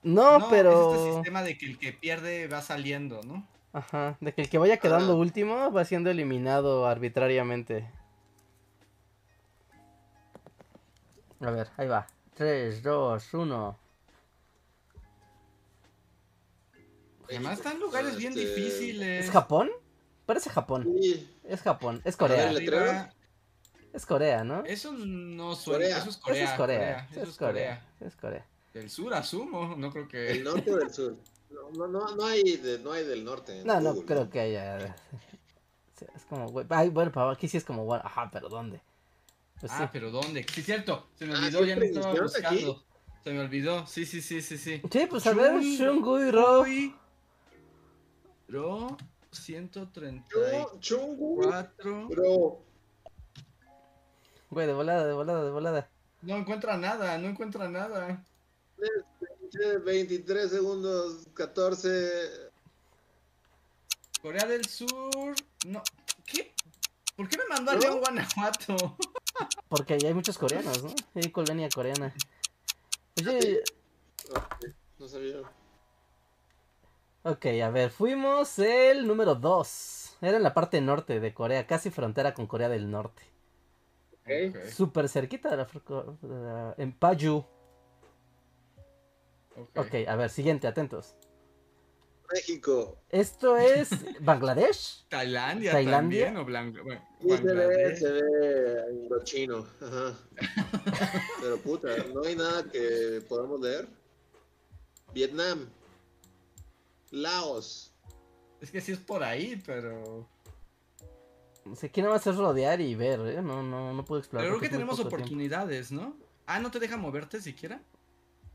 No, 0.01 0.37
Es 0.37 0.43
este 0.43 0.55
pero... 0.55 1.13
sistema 1.13 1.43
de 1.43 1.55
que 1.55 1.67
el 1.67 1.77
que 1.77 1.93
pierde 1.93 2.47
va 2.47 2.63
saliendo, 2.63 3.21
¿no? 3.21 3.47
Ajá, 3.73 4.17
de 4.21 4.33
que 4.33 4.41
el 4.41 4.49
que 4.49 4.57
vaya 4.57 4.77
quedando 4.77 5.13
Ah. 5.13 5.17
último 5.17 5.71
va 5.71 5.85
siendo 5.85 6.09
eliminado 6.09 6.87
arbitrariamente. 6.87 7.87
A 11.41 11.51
ver, 11.51 11.67
ahí 11.77 11.87
va. 11.87 12.07
3, 12.33 12.81
2, 12.81 13.33
1. 13.35 13.77
Además 17.29 17.57
están 17.59 17.79
lugares 17.79 18.17
bien 18.17 18.33
Este, 18.33 18.45
difíciles. 18.47 19.25
¿Es 19.25 19.31
Japón? 19.31 19.69
Parece 20.25 20.49
Japón. 20.49 20.87
Sí. 20.99 21.29
Es 21.43 21.61
Japón. 21.61 22.01
Es 22.03 22.15
A 22.15 22.17
Corea. 22.17 22.51
ver, 22.51 23.13
Es 23.95 24.05
Corea, 24.05 24.43
¿no? 24.43 24.65
Eso 24.65 24.91
no 24.91 25.55
suena. 25.55 25.85
Corea. 25.85 25.97
Eso 25.99 26.09
es 26.09 26.15
Eso 26.17 26.21
Corea. 26.21 26.43
es 26.43 26.57
Corea. 26.57 27.07
Eso 27.11 27.21
es 27.23 27.37
Corea. 27.37 27.85
Eso 27.97 28.07
es 28.07 28.15
Corea. 28.17 28.45
Del 28.73 28.89
sur 28.89 29.13
asumo, 29.13 29.75
no 29.77 29.89
creo 29.89 30.07
que. 30.07 30.31
¿El 30.31 30.43
norte 30.43 30.73
o 30.73 30.81
el 30.81 30.93
sur? 30.93 31.15
No, 31.49 31.87
no, 31.87 32.15
no, 32.15 32.25
hay, 32.25 32.57
de, 32.57 32.79
no 32.79 32.91
hay 32.91 33.05
del 33.05 33.23
norte. 33.23 33.63
No, 33.63 33.79
no 33.79 33.95
creo 34.01 34.29
que 34.29 34.41
haya. 34.41 34.93
Sí, 35.97 36.05
Es 36.13 36.23
como, 36.25 36.49
güey. 36.49 36.65
Ay, 36.71 36.89
bueno, 36.89 37.09
para 37.13 37.31
aquí 37.31 37.47
sí 37.47 37.55
es 37.55 37.63
como, 37.63 37.85
bueno, 37.85 38.03
ajá, 38.05 38.29
pero 38.33 38.49
¿dónde? 38.49 38.81
Pues 39.61 39.71
sí. 39.71 39.77
Ah, 39.79 39.89
pero 39.93 40.11
¿dónde? 40.11 40.45
Sí, 40.53 40.61
cierto. 40.61 41.07
Se 41.15 41.25
me 41.25 41.33
Ah, 41.33 41.37
olvidó, 41.37 41.61
¿sí 41.61 41.67
ya 41.69 41.75
no 41.77 41.83
estaba 41.83 42.09
aquí? 42.11 42.19
buscando. 42.21 42.83
Se 43.23 43.31
me 43.31 43.39
olvidó. 43.39 43.87
Sí, 43.87 44.05
sí, 44.05 44.21
sí, 44.21 44.41
sí, 44.41 44.57
sí. 44.57 44.81
Sí, 44.91 45.07
pues 45.09 45.25
a 45.25 45.33
ver, 45.33 45.61
Shungui 45.61 46.31
Ro. 46.31 46.65
Ro 48.49 48.97
134. 49.31 50.71
Chu- 50.73 50.79
Chungu, 50.79 51.37
bro. 52.09 52.65
Güey, 54.55 54.67
de 54.67 54.73
volada, 54.73 55.05
de 55.05 55.11
volada, 55.11 55.43
de 55.43 55.51
volada. 55.51 55.89
No 56.21 56.37
encuentra 56.37 56.77
nada, 56.77 57.17
no 57.17 57.27
encuentra 57.27 57.67
nada. 57.67 58.23
23 59.83 60.49
segundos, 60.49 61.27
14. 61.33 62.51
Corea 64.21 64.45
del 64.45 64.63
Sur. 64.65 65.35
No. 65.65 65.83
¿Qué? 66.25 66.53
¿Por 67.17 67.27
qué 67.27 67.37
me 67.37 67.43
mandó 67.49 67.71
a 67.71 67.73
¿No? 67.73 67.81
León, 67.81 67.99
Guanajuato? 67.99 68.95
Porque 69.67 69.95
ahí 69.95 70.05
hay 70.05 70.13
muchos 70.13 70.37
coreanos, 70.37 70.81
¿no? 70.83 70.91
Hay 71.15 71.29
colonia 71.31 71.67
coreana. 71.75 72.13
Oye, 73.17 73.61
Ok, 74.29 74.65
No 74.99 75.07
sabía. 75.09 75.41
ok, 77.23 77.45
a 77.61 77.69
ver, 77.71 77.89
fuimos 77.89 78.57
el 78.59 79.05
número 79.05 79.35
2. 79.35 80.15
Era 80.21 80.37
en 80.37 80.43
la 80.43 80.53
parte 80.53 80.79
norte 80.79 81.19
de 81.19 81.33
Corea, 81.33 81.67
casi 81.67 81.89
frontera 81.91 82.33
con 82.33 82.47
Corea 82.47 82.69
del 82.69 82.89
Norte. 82.89 83.34
Ok. 84.25 84.69
Súper 84.71 85.07
cerquita 85.09 85.49
de 85.49 85.57
la, 85.57 85.67
la- 86.21 86.75
En 86.77 86.91
Paju. 86.93 87.45
ok. 89.55 89.77
Ok, 89.77 89.93
a 90.07 90.15
ver, 90.15 90.29
siguiente, 90.29 90.67
atentos. 90.67 91.15
México. 92.33 92.97
Esto 93.09 93.55
es 93.55 93.89
Bangladesh. 94.19 95.05
Tailandia, 95.09 95.73
Tailandia. 95.73 96.25
también 96.33 96.37
o 96.37 96.45
Blan- 96.45 96.73
bueno, 96.83 97.01
Sí, 97.21 97.27
se 97.29 97.43
ve, 97.43 97.53
Bangladesh. 97.67 97.99
se 97.99 98.11
ve 98.11 98.93
indochino. 98.93 99.65
Ajá. 99.79 100.13
Pero 101.41 101.57
puta, 101.59 101.89
no 102.13 102.23
hay 102.23 102.35
nada 102.35 102.63
que 102.63 103.21
podamos 103.29 103.61
leer. 103.61 103.87
Vietnam. 105.13 105.69
Laos. 107.11 107.93
Es 108.59 108.71
que 108.71 108.81
sí 108.81 108.91
es 108.93 108.97
por 108.99 109.21
ahí, 109.23 109.61
pero. 109.65 110.27
Aquí 111.83 112.01
nada 112.01 112.13
más 112.13 112.27
es 112.27 112.35
rodear 112.35 112.79
y 112.79 112.93
ver, 112.95 113.19
¿eh? 113.21 113.41
No, 113.41 113.63
no, 113.63 113.93
no 113.93 114.05
puedo 114.05 114.19
explorar. 114.19 114.45
Pero 114.45 114.51
creo 114.51 114.59
porque 114.59 114.59
que 114.59 114.65
es 114.67 114.71
tenemos 114.71 114.95
tiempo. 114.97 115.15
oportunidades, 115.15 115.91
¿no? 115.91 116.15
Ah, 116.45 116.59
¿no 116.59 116.69
te 116.69 116.79
deja 116.79 116.95
moverte 116.97 117.41
siquiera? 117.41 117.81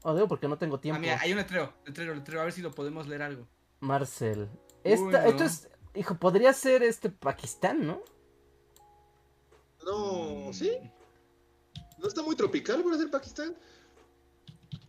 Oh, 0.03 0.15
digo 0.15 0.29
porque 0.29 0.47
no 0.49 0.57
tengo 0.57 0.77
Ah, 0.77 0.81
tiempo. 0.81 1.01
mira, 1.01 1.19
hay 1.21 1.33
un 1.33 1.39
letrero, 1.39 1.73
letrero, 1.85 2.15
letrero, 2.15 2.41
a 2.41 2.45
ver 2.45 2.53
si 2.53 2.63
lo 2.63 2.71
podemos 2.71 3.07
leer 3.09 3.23
algo. 3.23 3.47
Marcel. 3.81 4.43
Uy, 4.43 4.93
Esta, 4.93 5.27
Esto 5.27 5.45
es, 5.45 5.69
hijo, 5.95 6.15
podría 6.17 6.53
ser 6.53 6.83
este 6.85 7.11
Pakistán, 7.11 7.87
¿no? 7.87 8.01
No, 9.85 10.49
Mm, 10.51 10.53
¿sí? 10.53 10.71
¿No 11.99 12.07
está 12.09 12.23
muy 12.23 12.37
tropical 12.37 12.83
para 12.85 12.97
ser 12.97 13.11
Pakistán? 13.11 13.55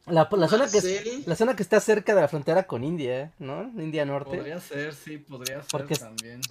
La, 0.05 0.27
la 0.31 0.47
zona 0.47 0.69
que 0.69 0.77
es- 0.77 1.27
la 1.27 1.35
zona 1.35 1.55
que 1.55 1.63
está 1.63 1.79
cerca 1.79 2.13
de 2.15 2.21
la 2.21 2.27
frontera 2.27 2.63
con 2.67 2.83
India, 2.83 3.33
¿no? 3.39 3.63
India 3.81 4.05
Norte. 4.05 4.37
Podría 4.37 4.59
ser, 4.59 4.93
sí, 4.93 5.17
podría 5.17 5.61
ser 5.61 5.71
Porque 5.71 5.93
es- 5.95 5.99
también. 5.99 6.41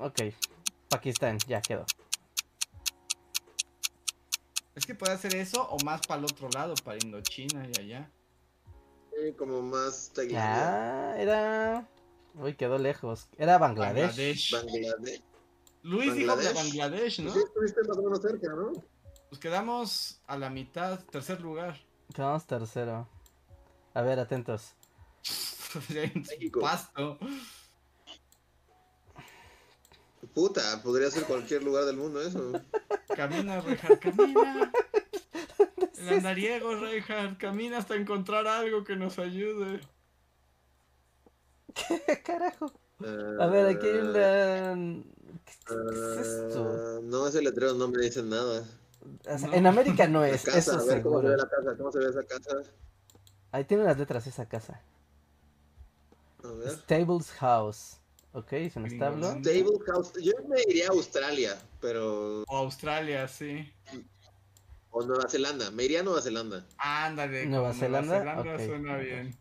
Ok, 0.00 0.20
Pakistán, 0.94 1.38
ya 1.48 1.60
quedó. 1.60 1.84
Es 4.76 4.86
que 4.86 4.94
puede 4.94 5.12
hacer 5.12 5.34
eso 5.34 5.68
o 5.68 5.84
más 5.84 6.06
para 6.06 6.20
el 6.20 6.24
otro 6.24 6.48
lado, 6.50 6.74
para 6.84 6.98
Indochina 7.02 7.66
y 7.66 7.80
allá. 7.80 8.10
Sí, 9.10 9.32
como 9.32 9.60
más 9.60 10.12
Tailandia. 10.14 11.12
Ah, 11.12 11.16
era... 11.18 11.88
Uy, 12.34 12.54
quedó 12.54 12.78
lejos. 12.78 13.28
Era 13.36 13.58
Bangladesh. 13.58 14.52
Bangladesh. 14.52 14.52
Bangladesh. 14.52 15.22
Luis 15.82 16.14
dijo 16.14 16.36
de 16.36 16.52
Bangladesh. 16.52 17.20
¿no? 17.20 17.32
Pues 17.32 17.34
sí, 17.34 17.48
estuviste 17.48 17.80
más 17.88 17.98
o 17.98 18.02
menos 18.02 18.20
cerca, 18.20 18.48
¿no? 18.54 18.72
Pues 19.28 19.40
quedamos 19.40 20.20
a 20.28 20.38
la 20.38 20.48
mitad, 20.48 21.00
tercer 21.06 21.40
lugar. 21.40 21.76
Quedamos 22.14 22.46
tercero. 22.46 23.08
A 23.94 24.02
ver, 24.02 24.20
atentos. 24.20 24.74
en 25.90 26.22
México. 26.22 26.60
pasto. 26.60 27.18
Puta, 30.32 30.82
podría 30.82 31.10
ser 31.10 31.24
cualquier 31.24 31.62
lugar 31.62 31.84
del 31.84 31.96
mundo 31.96 32.20
eso. 32.22 32.52
Camina, 33.14 33.60
Reinhardt, 33.60 34.00
camina. 34.00 34.72
El 35.98 36.08
andariego, 36.08 36.74
Reinhardt, 36.76 37.38
camina 37.38 37.78
hasta 37.78 37.94
encontrar 37.96 38.46
algo 38.46 38.84
que 38.84 38.96
nos 38.96 39.18
ayude. 39.18 39.80
¿Qué 41.74 42.22
carajo? 42.22 42.72
A 43.40 43.46
ver, 43.46 43.66
aquí 43.66 43.86
hay 43.86 43.98
una... 43.98 45.02
¿Qué, 45.44 45.52
qué 45.66 46.20
es 46.20 46.26
esto? 46.28 46.72
Ah, 46.72 47.00
no, 47.02 47.26
ese 47.26 47.42
letrero 47.42 47.74
no 47.74 47.88
me 47.88 47.98
dice 47.98 48.22
nada. 48.22 48.64
O 49.28 49.38
sea, 49.38 49.48
no. 49.48 49.54
En 49.54 49.66
América 49.66 50.06
no 50.06 50.24
es, 50.24 50.44
casa, 50.44 50.58
eso 50.58 50.72
a 50.78 50.84
ver 50.84 51.02
cómo 51.02 51.20
se 51.20 51.28
ve 51.28 51.34
seguro. 51.34 51.36
la 51.36 51.48
casa, 51.48 51.76
cómo 51.76 51.92
se 51.92 51.98
ve 51.98 52.06
esa 52.06 52.22
casa. 52.22 52.70
Ahí 53.52 53.64
tiene 53.64 53.84
las 53.84 53.98
letras 53.98 54.26
esa 54.26 54.48
casa. 54.48 54.80
A 56.42 56.48
ver. 56.48 56.70
Stables 56.70 57.30
House. 57.32 58.00
Ok, 58.34 58.52
es 58.54 58.74
un 58.74 58.86
establo. 58.86 59.30
Stable 59.30 59.78
House. 59.86 60.12
Yo 60.20 60.32
me 60.48 60.60
iría 60.68 60.88
a 60.88 60.90
Australia, 60.90 61.56
pero. 61.80 62.42
O 62.42 62.56
Australia, 62.56 63.28
sí. 63.28 63.72
O 64.90 65.04
Nueva 65.04 65.28
Zelanda. 65.28 65.70
Me 65.70 65.84
iría 65.84 66.00
a 66.00 66.02
Nueva 66.02 66.20
Zelanda. 66.20 66.66
Ándale. 66.76 67.46
¿Nueva 67.46 67.72
Zelanda? 67.72 68.18
Zelanda 68.18 68.54
Ok. 68.54 68.60
suena 68.66 68.96
bien. 68.96 69.36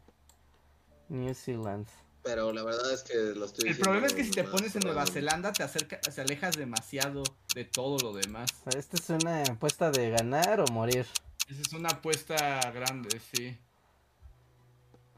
New 1.09 1.33
Zealand. 1.33 1.87
Pero 2.23 2.53
la 2.53 2.63
verdad 2.63 2.93
es 2.93 3.03
que 3.03 3.15
lo 3.35 3.45
estoy 3.45 3.69
El 3.69 3.77
problema 3.77 4.07
es 4.07 4.13
que 4.13 4.23
si 4.23 4.31
te 4.31 4.43
pones 4.43 4.75
en 4.75 4.81
Nueva. 4.85 5.05
Zelanda 5.07 5.51
te 5.51 5.63
acerca, 5.63 5.99
te 5.99 6.21
alejas 6.21 6.55
demasiado 6.55 7.23
de 7.55 7.65
todo 7.65 7.97
lo 7.97 8.13
demás. 8.13 8.49
Esta 8.77 8.95
es 8.95 9.09
una 9.09 9.41
apuesta 9.43 9.91
de 9.91 10.11
ganar 10.11 10.61
o 10.61 10.65
morir. 10.71 11.05
Esa 11.49 11.61
es 11.61 11.73
una 11.73 11.89
apuesta 11.89 12.71
grande, 12.71 13.19
sí. 13.19 13.57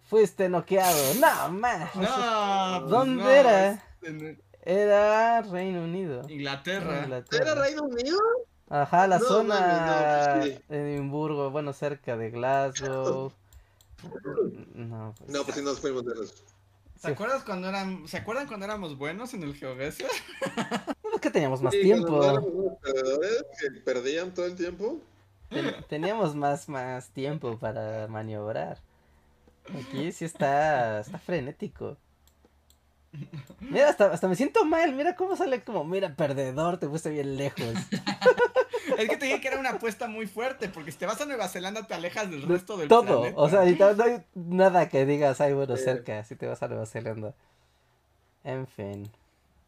Fuiste 0.09 0.49
noqueado. 0.49 0.97
No, 1.15 1.51
más. 1.51 1.95
No, 1.95 2.79
pues 2.81 2.91
¿Dónde 2.91 3.23
no, 3.23 3.29
era? 3.29 3.83
Era 4.63 5.41
Reino 5.41 5.83
Unido. 5.83 6.27
Inglaterra. 6.29 7.01
Inglaterra. 7.03 7.43
¿Era 7.51 7.55
Reino 7.61 7.83
Unido? 7.83 8.19
Ajá, 8.69 9.07
la 9.07 9.19
No, 9.19 9.25
zona 9.25 10.37
no, 10.37 10.43
sí. 10.43 10.57
de 10.69 10.93
Edimburgo, 10.93 11.51
bueno, 11.51 11.71
cerca 11.73 12.17
de 12.17 12.31
Glasgow. 12.31 13.31
No, 14.73 15.13
pues, 15.17 15.29
No, 15.29 15.43
pues 15.43 15.55
sí 15.55 15.63
nos 15.63 15.79
fuimos 15.79 16.05
de 16.05 16.15
los. 16.15 16.43
¿Se 16.99 17.11
acuerdan 17.11 17.41
cuando 17.45 17.69
eran, 17.69 18.07
¿se 18.07 18.17
acuerdan 18.17 18.47
cuando 18.47 18.65
éramos 18.65 18.97
buenos 18.97 19.33
en 19.33 19.43
el 19.43 19.53
GeoGuessr? 19.55 20.05
es 21.13 21.21
que 21.21 21.29
teníamos 21.29 21.61
más 21.61 21.73
Sí, 21.73 21.81
tiempo. 21.81 22.19
que 23.59 23.81
perdían 23.81 24.33
todo 24.33 24.45
el 24.45 24.55
tiempo. 24.55 24.99
Ten- 25.49 25.75
teníamos 25.87 26.35
más, 26.35 26.67
más 26.69 27.09
tiempo 27.09 27.57
para 27.59 28.07
maniobrar. 28.07 28.79
Aquí 29.73 30.11
sí 30.11 30.25
está, 30.25 30.99
está 31.01 31.17
frenético. 31.17 31.97
Mira, 33.61 33.89
hasta, 33.89 34.11
hasta 34.11 34.27
me 34.27 34.35
siento 34.35 34.65
mal. 34.65 34.93
Mira 34.93 35.15
cómo 35.15 35.35
sale 35.35 35.63
como, 35.63 35.83
mira, 35.83 36.15
perdedor, 36.15 36.77
te 36.77 36.87
fuiste 36.87 37.09
bien 37.09 37.37
lejos. 37.37 37.73
Es 38.97 39.09
que 39.09 39.17
te 39.17 39.25
dije 39.25 39.41
que 39.41 39.47
era 39.49 39.59
una 39.59 39.71
apuesta 39.71 40.07
muy 40.07 40.25
fuerte, 40.27 40.69
porque 40.69 40.91
si 40.91 40.97
te 40.99 41.05
vas 41.05 41.19
a 41.19 41.25
Nueva 41.25 41.47
Zelanda 41.49 41.85
te 41.85 41.93
alejas 41.95 42.29
del 42.29 42.41
De 42.41 42.47
resto 42.47 42.77
del 42.77 42.87
Todo, 42.87 43.21
planeta. 43.21 43.41
o 43.41 43.49
sea, 43.49 43.65
no 43.65 44.03
hay 44.03 44.23
nada 44.35 44.87
que 44.89 45.05
digas, 45.05 45.41
ay, 45.41 45.53
bueno, 45.53 45.75
cerca, 45.75 46.23
si 46.23 46.35
te 46.35 46.47
vas 46.47 46.61
a 46.63 46.67
Nueva 46.69 46.85
Zelanda. 46.85 47.33
En 48.43 48.67
fin, 48.67 49.09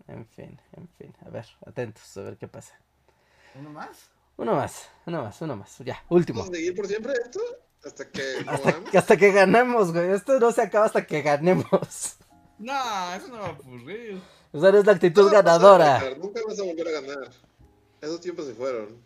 en 0.08 0.26
fin, 0.28 0.58
en 0.78 0.88
fin. 0.98 1.14
A 1.26 1.30
ver, 1.30 1.46
atentos, 1.66 2.16
a 2.16 2.22
ver 2.22 2.38
qué 2.38 2.48
pasa. 2.48 2.80
¿Uno 3.56 3.72
más? 3.72 4.10
Uno 4.38 4.54
más, 4.56 4.88
uno 5.08 5.24
más, 5.24 5.42
uno 5.42 5.56
más. 5.58 5.78
Ya, 5.80 6.02
último. 6.10 6.40
¿Vamos 6.42 6.54
a 6.54 6.58
seguir 6.58 6.76
por 6.76 6.88
siempre 6.88 7.14
esto? 7.14 7.40
Hasta 7.86 8.10
que 8.10 8.22
Hasta, 8.48 8.84
que- 8.84 8.98
hasta 8.98 9.18
que 9.18 9.32
ganemos, 9.32 9.94
güey. 9.94 10.12
Esto 10.12 10.40
no 10.40 10.52
se 10.52 10.62
acaba 10.62 10.86
hasta 10.86 11.06
que 11.06 11.22
ganemos. 11.22 12.18
No, 12.60 12.74
eso 13.14 13.28
no 13.28 13.38
va 13.38 13.48
a 13.50 13.52
ocurrir. 13.52 14.20
O 14.52 14.60
sea, 14.60 14.72
no 14.72 14.80
es 14.80 14.86
la 14.88 14.94
actitud 14.94 15.26
No, 15.26 15.30
ganadora. 15.30 16.02
Nunca 16.18 16.40
vas 16.48 16.60
a 16.60 16.64
volver 16.64 16.88
a 16.88 17.02
ganar. 17.02 17.30
Esos 18.02 18.20
tiempos 18.20 18.48
se 18.48 18.56
fueron. 18.56 19.00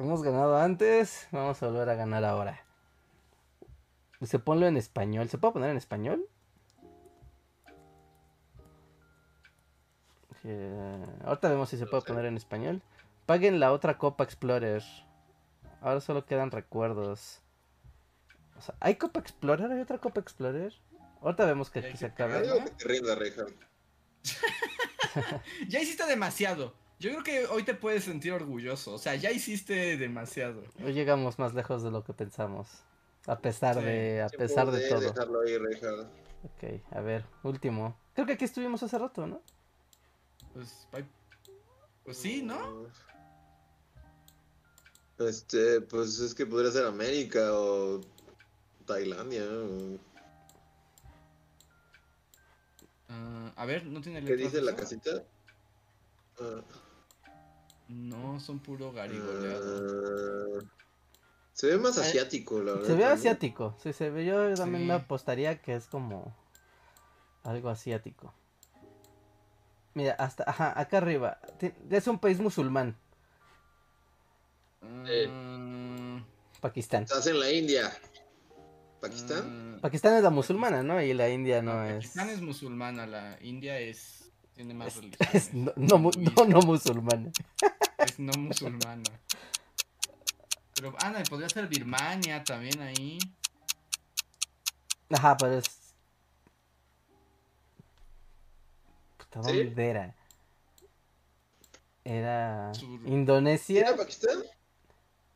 Hemos 0.00 0.22
ganado 0.24 0.56
antes, 0.56 1.28
vamos 1.30 1.62
a 1.62 1.68
volver 1.68 1.88
a 1.88 1.94
ganar 1.94 2.24
ahora. 2.24 2.64
Se 4.22 4.40
ponlo 4.40 4.66
en 4.66 4.76
español. 4.76 5.28
¿Se 5.28 5.38
puede 5.38 5.52
poner 5.52 5.70
en 5.70 5.76
español? 5.76 6.26
Eh, 10.44 11.06
ahorita 11.24 11.48
vemos 11.48 11.68
si 11.68 11.76
se 11.76 11.86
puede 11.86 12.02
poner 12.02 12.24
en 12.24 12.36
español. 12.36 12.82
Paguen 13.26 13.60
la 13.60 13.72
otra 13.72 13.98
Copa 13.98 14.24
Explorer. 14.24 14.82
Ahora 15.80 16.00
solo 16.00 16.24
quedan 16.24 16.50
recuerdos. 16.50 17.40
O 18.60 18.62
sea, 18.62 18.74
¿hay 18.80 18.96
Copa 18.96 19.20
Explorer? 19.20 19.70
¿Hay 19.72 19.80
otra 19.80 19.96
Copa 19.96 20.20
Explorer? 20.20 20.74
Ahorita 21.22 21.46
vemos 21.46 21.70
que 21.70 21.78
aquí 21.78 21.96
se 21.96 22.06
Yo 22.08 22.12
acaba. 22.12 22.42
que 22.42 22.70
te 22.76 22.84
rinda. 22.84 23.16
Ya 25.68 25.80
hiciste 25.80 26.04
demasiado. 26.06 26.74
Yo 26.98 27.08
creo 27.10 27.22
que 27.24 27.46
hoy 27.46 27.62
te 27.62 27.72
puedes 27.72 28.04
sentir 28.04 28.32
orgulloso. 28.32 28.92
O 28.92 28.98
sea, 28.98 29.14
ya 29.14 29.30
hiciste 29.30 29.96
demasiado. 29.96 30.62
Hoy 30.84 30.92
llegamos 30.92 31.38
más 31.38 31.54
lejos 31.54 31.82
de 31.82 31.90
lo 31.90 32.04
que 32.04 32.12
pensamos. 32.12 32.68
A 33.26 33.38
pesar 33.38 33.76
Sí, 33.76 33.82
de, 33.84 34.22
a 34.22 34.28
pesar 34.28 34.70
de 34.70 34.86
todo. 34.90 35.00
dejarlo 35.00 35.40
ahí. 35.40 35.54
Ok, 35.56 36.82
a 36.94 37.00
ver, 37.00 37.24
último. 37.42 37.98
Creo 38.14 38.26
que 38.26 38.34
aquí 38.34 38.44
estuvimos 38.44 38.82
hace 38.82 38.98
rato, 38.98 39.26
¿no? 39.26 39.42
Pues, 40.52 40.86
pues 42.04 42.18
sí, 42.18 42.42
¿no? 42.42 42.86
Este, 45.18 45.80
pues 45.82 46.18
es 46.20 46.34
que 46.34 46.44
podría 46.46 46.70
ser 46.72 46.86
América 46.86 47.40
o 47.52 48.00
Tailandia. 48.90 49.44
Ah, 53.08 53.52
a 53.56 53.64
ver, 53.66 53.86
¿no 53.86 54.00
tiene 54.00 54.20
¿Qué 54.20 54.32
letras 54.32 54.52
dice 54.52 54.62
la 54.62 54.74
casita? 54.76 55.10
Ah, 56.40 56.62
No, 57.88 58.38
son 58.40 58.58
puro 58.60 58.92
garigoleado. 58.92 60.60
ah, 60.60 60.64
se 61.52 61.66
ve 61.68 61.78
más 61.78 61.98
Eh, 61.98 62.00
asiático, 62.02 62.62
la 62.62 62.72
verdad. 62.72 62.86
Se 62.86 62.94
ve 62.94 63.04
también. 63.04 63.18
asiático, 63.18 63.74
sí, 63.82 63.92
se 63.92 64.10
ve. 64.10 64.24
Yo 64.24 64.54
también 64.56 64.86
me 64.86 64.94
apostaría 64.94 65.60
que 65.60 65.74
es 65.74 65.86
como 65.86 66.34
algo 67.44 67.68
asiático. 67.68 68.32
Mira, 69.94 70.12
hasta, 70.14 70.44
ajá, 70.48 70.78
acá 70.80 70.98
arriba. 70.98 71.38
Es 71.90 72.06
un 72.06 72.18
país 72.18 72.38
musulmán, 72.40 72.96
Mm, 74.82 76.22
Pakistán. 76.60 77.02
Estás 77.02 77.26
en 77.26 77.40
la 77.40 77.50
India. 77.52 77.90
¿Pakistán? 79.00 79.76
mm, 79.76 79.80
Pakistán 79.80 80.14
es 80.16 80.22
la 80.22 80.30
musulmana, 80.30 80.82
¿no? 80.82 81.00
Y 81.00 81.14
la 81.14 81.28
India 81.30 81.62
no 81.62 81.74
no, 81.74 81.84
es. 81.84 81.96
Pakistán 81.96 82.30
es 82.30 82.40
musulmana, 82.42 83.06
la 83.06 83.38
India 83.42 83.78
es 83.78 84.30
tiene 84.54 84.74
más 84.74 84.88
Es, 84.88 84.96
religión. 84.96 85.28
es 85.32 85.54
no, 85.54 85.72
no, 85.76 85.98
mu- 85.98 86.12
no, 86.18 86.44
no 86.46 86.60
musulmana. 86.60 87.30
Es 87.98 88.18
no 88.18 88.32
musulmana. 88.34 89.02
Pero, 90.74 90.94
Ana, 90.98 91.22
podría 91.28 91.48
ser 91.48 91.66
Birmania 91.66 92.42
también 92.44 92.80
ahí. 92.80 93.18
Ajá, 95.10 95.36
pero 95.36 95.54
es. 95.58 95.94
puta, 99.16 99.42
¿Sí? 99.42 99.64
¿dónde 99.64 99.88
era? 99.88 100.14
Era 102.04 102.72
Sur- 102.74 103.00
Indonesia, 103.06 103.80
¿Era 103.80 103.96
Pakistán? 103.96 104.38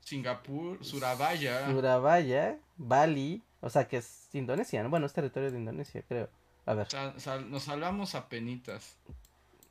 Singapur, 0.01 0.85
Surabaya. 0.85 1.70
Surabaya, 1.70 2.59
Bali, 2.77 3.43
o 3.65 3.70
sea 3.70 3.89
que 3.89 3.99
es 3.99 4.28
Indonesia, 4.32 4.82
¿no? 4.82 4.91
Bueno, 4.91 5.07
es 5.07 5.12
territorio 5.12 5.51
de 5.51 5.59
Indonesia, 5.59 6.03
creo. 6.07 6.28
A 6.66 6.74
ver, 6.74 6.89
Sal- 6.91 7.19
sal- 7.20 7.51
nos 7.51 7.65
salvamos 7.65 8.15
a 8.15 8.28
penitas. 8.28 8.97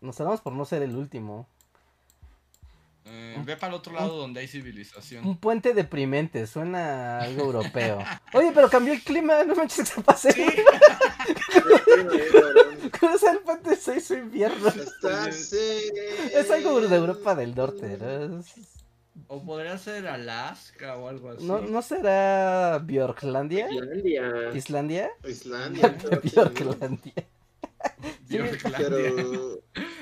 nos 0.02 0.16
salvamos 0.16 0.42
por 0.42 0.54
no 0.54 0.66
ser 0.66 0.82
el 0.84 0.96
último. 0.96 1.48
Eh, 3.06 3.42
ve 3.46 3.58
para 3.58 3.74
el 3.74 3.80
otro 3.80 3.92
lado 3.94 4.16
donde 4.16 4.40
hay 4.40 4.48
civilización. 4.48 5.28
Un 5.28 5.36
puente 5.38 5.74
deprimente, 5.74 6.48
suena 6.48 7.20
algo 7.20 7.44
europeo. 7.44 8.00
Oye, 8.34 8.52
pero 8.54 8.70
cambió 8.70 8.94
el 8.94 9.04
clima, 9.04 9.44
no 9.44 9.56
manches 9.56 9.92
que 9.92 10.02
pasé. 10.02 10.32
Sí. 10.32 10.46
Cruza 12.92 13.32
el 13.32 13.40
puente, 13.40 13.76
se 13.76 13.98
hizo 13.98 14.16
invierno. 14.16 14.68
Está 14.70 15.30
Es 15.30 16.52
algo 16.52 16.82
de 16.82 16.96
Europa 16.96 17.36
del 17.36 17.56
Norte, 17.56 17.98
¿no? 17.98 18.40
Es- 18.40 18.54
O 19.28 19.44
podría 19.44 19.78
ser 19.78 20.08
Alaska 20.08 20.98
o 20.98 21.08
algo 21.08 21.30
así. 21.32 21.46
¿No, 21.46 21.62
¿no 21.62 21.82
será 21.82 22.80
Bjorklandia? 22.80 23.68
Islandia. 23.72 24.50
¿Islandia? 24.56 25.10
Islandia. 25.28 25.96
Bjorklandia. 26.24 27.14
Bjorklandia. 28.30 28.90
Pero 28.90 29.60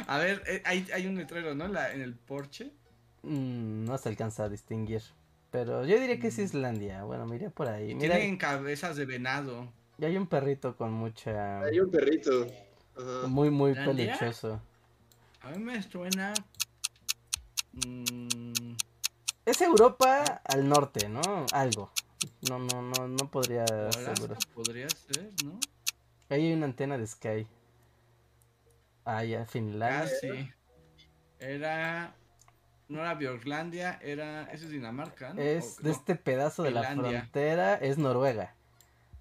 A 0.07 0.17
ver, 0.17 0.41
eh, 0.47 0.61
hay, 0.65 0.87
hay 0.93 1.07
un 1.07 1.17
letrero, 1.17 1.53
¿no? 1.55 1.67
La- 1.67 1.93
en 1.93 2.01
el 2.01 2.15
porche. 2.15 2.71
Mm, 3.23 3.85
no 3.85 3.97
se 3.97 4.09
alcanza 4.09 4.45
a 4.45 4.49
distinguir. 4.49 5.01
Pero 5.51 5.85
yo 5.85 5.99
diría 5.99 6.17
que 6.19 6.27
es 6.27 6.37
Mm. 6.37 6.43
Islandia. 6.43 7.03
Bueno, 7.03 7.25
me 7.25 7.35
iría 7.35 7.49
por 7.49 7.67
ahí. 7.67 7.93
Mira, 7.93 8.15
tienen 8.15 8.37
cabezas 8.37 8.95
de 8.95 9.05
venado. 9.05 9.71
y 9.97 10.05
hay 10.05 10.15
un 10.17 10.25
perrito 10.27 10.75
con 10.77 10.91
mucha... 10.93 11.59
hay 11.61 11.79
un 11.81 11.91
perrito. 11.91 12.47
Ajá. 12.95 13.27
Muy, 13.27 13.49
muy 13.49 13.71
¿Islandia? 13.71 14.17
peluchoso. 14.17 14.61
A 15.41 15.49
mí 15.51 15.59
me 15.63 15.81
suena. 15.83 16.33
mm, 17.73 18.51
Es 19.51 19.59
Europa 19.61 20.41
al 20.45 20.69
norte, 20.69 21.09
¿no? 21.09 21.21
Algo. 21.51 21.91
No, 22.49 22.57
no, 22.57 22.81
no, 22.81 23.07
no 23.09 23.29
podría 23.29 23.65
asegurar. 23.65 24.37
podría 24.53 24.87
ser, 24.89 25.29
¿no? 25.43 25.59
Ahí 26.29 26.47
hay 26.47 26.53
una 26.53 26.67
antena 26.67 26.97
de 26.97 27.05
Sky. 27.05 27.45
Ah, 29.03 29.25
ya, 29.25 29.45
Finlandia. 29.45 30.09
Casi. 30.09 30.53
Era. 31.39 32.15
No 32.87 33.01
era 33.01 33.13
Bjorklandia, 33.15 33.99
era. 34.01 34.43
Eso 34.51 34.65
es 34.65 34.71
Dinamarca, 34.71 35.33
¿no? 35.33 35.41
Es 35.41 35.79
O- 35.79 35.81
de 35.83 35.89
no, 35.89 35.95
este 35.95 36.15
pedazo 36.15 36.63
de 36.63 36.71
la 36.71 36.83
frontera, 36.93 37.75
es 37.75 37.97
Noruega. 37.97 38.55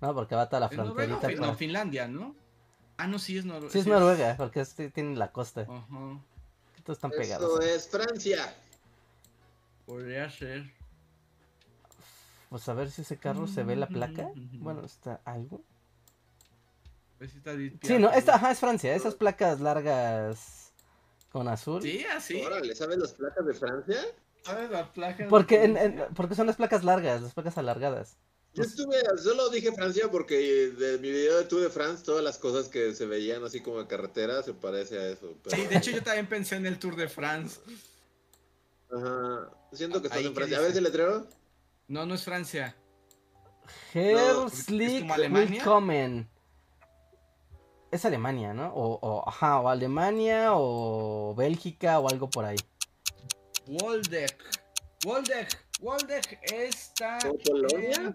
No, 0.00 0.14
porque 0.14 0.36
va 0.36 0.48
toda 0.48 0.60
la 0.60 0.66
¿es 0.66 0.76
Noruega 0.76 1.08
fronterita. 1.16 1.40
Por- 1.40 1.48
No, 1.50 1.56
Finlandia, 1.56 2.06
¿no? 2.06 2.36
Ah, 2.98 3.08
no, 3.08 3.18
sí 3.18 3.36
es 3.36 3.44
Noruega. 3.44 3.72
Sí, 3.72 3.80
es 3.80 3.86
Noruega, 3.88 4.36
porque 4.36 4.60
este 4.60 4.90
tiene 4.90 5.16
la 5.16 5.32
costa. 5.32 5.62
Ajá. 5.62 6.20
Todos 6.84 6.98
están 6.98 7.10
Eso 7.10 7.20
pegados. 7.20 7.64
es 7.64 7.88
Francia. 7.88 8.54
Podría 9.90 10.30
ser. 10.30 10.70
Pues 12.48 12.68
a 12.68 12.74
ver 12.74 12.90
si 12.92 13.02
ese 13.02 13.16
carro 13.16 13.48
se 13.48 13.64
ve 13.64 13.74
la 13.74 13.88
placa. 13.88 14.22
Ujú. 14.22 14.38
Bueno, 14.60 14.84
está 14.84 15.20
algo. 15.24 15.64
Pues 17.18 17.32
sí 17.32 17.38
está 17.38 17.54
Sí, 17.82 17.98
no, 17.98 18.08
esta, 18.12 18.36
ajá, 18.36 18.52
es 18.52 18.60
Francia. 18.60 18.94
Esas 18.94 19.16
placas 19.16 19.58
largas 19.60 20.72
con 21.32 21.48
azul. 21.48 21.82
Sí, 21.82 22.04
así. 22.04 22.40
Órale, 22.40 22.72
¿sabes 22.76 22.98
las 22.98 23.12
placas 23.14 23.44
de 23.44 23.52
Francia? 23.54 23.96
¿Sabes 24.44 24.70
la 24.70 24.92
placa? 24.92 25.24
de 25.24 25.28
Porque, 25.28 25.64
en- 25.64 26.04
porque 26.14 26.36
son 26.36 26.46
las 26.46 26.54
placas 26.56 26.84
largas, 26.84 27.20
las 27.22 27.34
placas 27.34 27.58
alargadas. 27.58 28.16
Yo 28.54 28.62
estuve, 28.62 28.96
solo 29.20 29.48
dije 29.50 29.72
Francia 29.72 30.08
porque 30.10 30.36
de 30.36 30.98
mi 30.98 31.10
video 31.10 31.38
de 31.38 31.44
Tour 31.46 31.62
de 31.62 31.70
France, 31.70 32.04
todas 32.04 32.22
las 32.22 32.38
cosas 32.38 32.68
que 32.68 32.94
se 32.94 33.06
veían 33.06 33.44
así 33.44 33.60
como 33.60 33.80
en 33.80 33.86
carretera 33.86 34.42
se 34.44 34.54
parece 34.54 34.98
a 34.98 35.08
eso. 35.08 35.34
pero- 35.42 35.56
Sí, 35.56 35.66
de 35.66 35.76
hecho 35.78 35.90
yo 35.90 36.02
también 36.02 36.28
pensé 36.28 36.54
en 36.56 36.66
el 36.66 36.78
Tour 36.78 36.94
de 36.96 37.08
France. 37.08 37.60
Ajá. 38.92 39.50
Siento 39.72 40.00
que 40.00 40.06
estás 40.08 40.18
Ahí, 40.20 40.26
en 40.26 40.32
¿qué 40.32 40.36
Francia. 40.36 40.58
A 40.58 40.60
ver 40.62 40.70
ese 40.70 40.80
letrero. 40.80 41.26
No, 41.88 42.06
no 42.06 42.14
es 42.14 42.24
Francia. 42.24 42.74
Herzlich 43.94 45.08
Alemania? 45.10 45.48
Willkommen. 45.62 46.28
Es 47.90 48.04
Alemania, 48.04 48.54
¿no? 48.54 48.72
O, 48.72 48.98
o, 49.00 49.28
ajá, 49.28 49.60
o 49.60 49.68
Alemania, 49.68 50.50
o 50.54 51.34
Bélgica, 51.36 51.98
o 51.98 52.08
algo 52.08 52.30
por 52.30 52.44
ahí. 52.44 52.56
Waldeck. 53.66 54.36
Waldeck. 55.04 55.48
Waldeck 55.80 56.38
está. 56.52 57.18
¿O 57.28 57.36
Polonia? 57.38 57.96
en- 57.96 58.14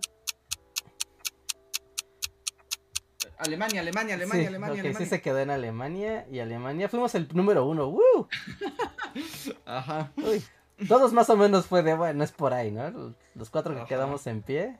Alemania, 3.38 3.82
Alemania, 3.82 4.16
Alemania, 4.16 4.44
sí, 4.44 4.48
Alemania, 4.48 4.74
ok, 4.76 4.80
Alemania. 4.80 5.06
sí 5.06 5.10
se 5.10 5.22
quedó 5.22 5.40
en 5.40 5.50
Alemania, 5.50 6.26
y 6.32 6.40
Alemania 6.40 6.88
fuimos 6.88 7.14
el 7.16 7.28
número 7.34 7.66
uno. 7.66 7.88
¡Woo! 7.90 8.28
Ajá. 9.66 10.14
Uy, 10.16 10.42
todos 10.88 11.14
más 11.14 11.30
o 11.30 11.38
menos 11.38 11.68
fue 11.68 11.84
de, 11.84 11.96
bueno, 11.96 12.24
es 12.24 12.32
por 12.32 12.54
ahí, 12.54 12.72
¿no? 12.72 13.16
Los 13.36 13.50
cuatro 13.50 13.74
que 13.74 13.80
Ajá. 13.82 13.88
quedamos 13.88 14.28
en 14.28 14.42
pie. 14.42 14.80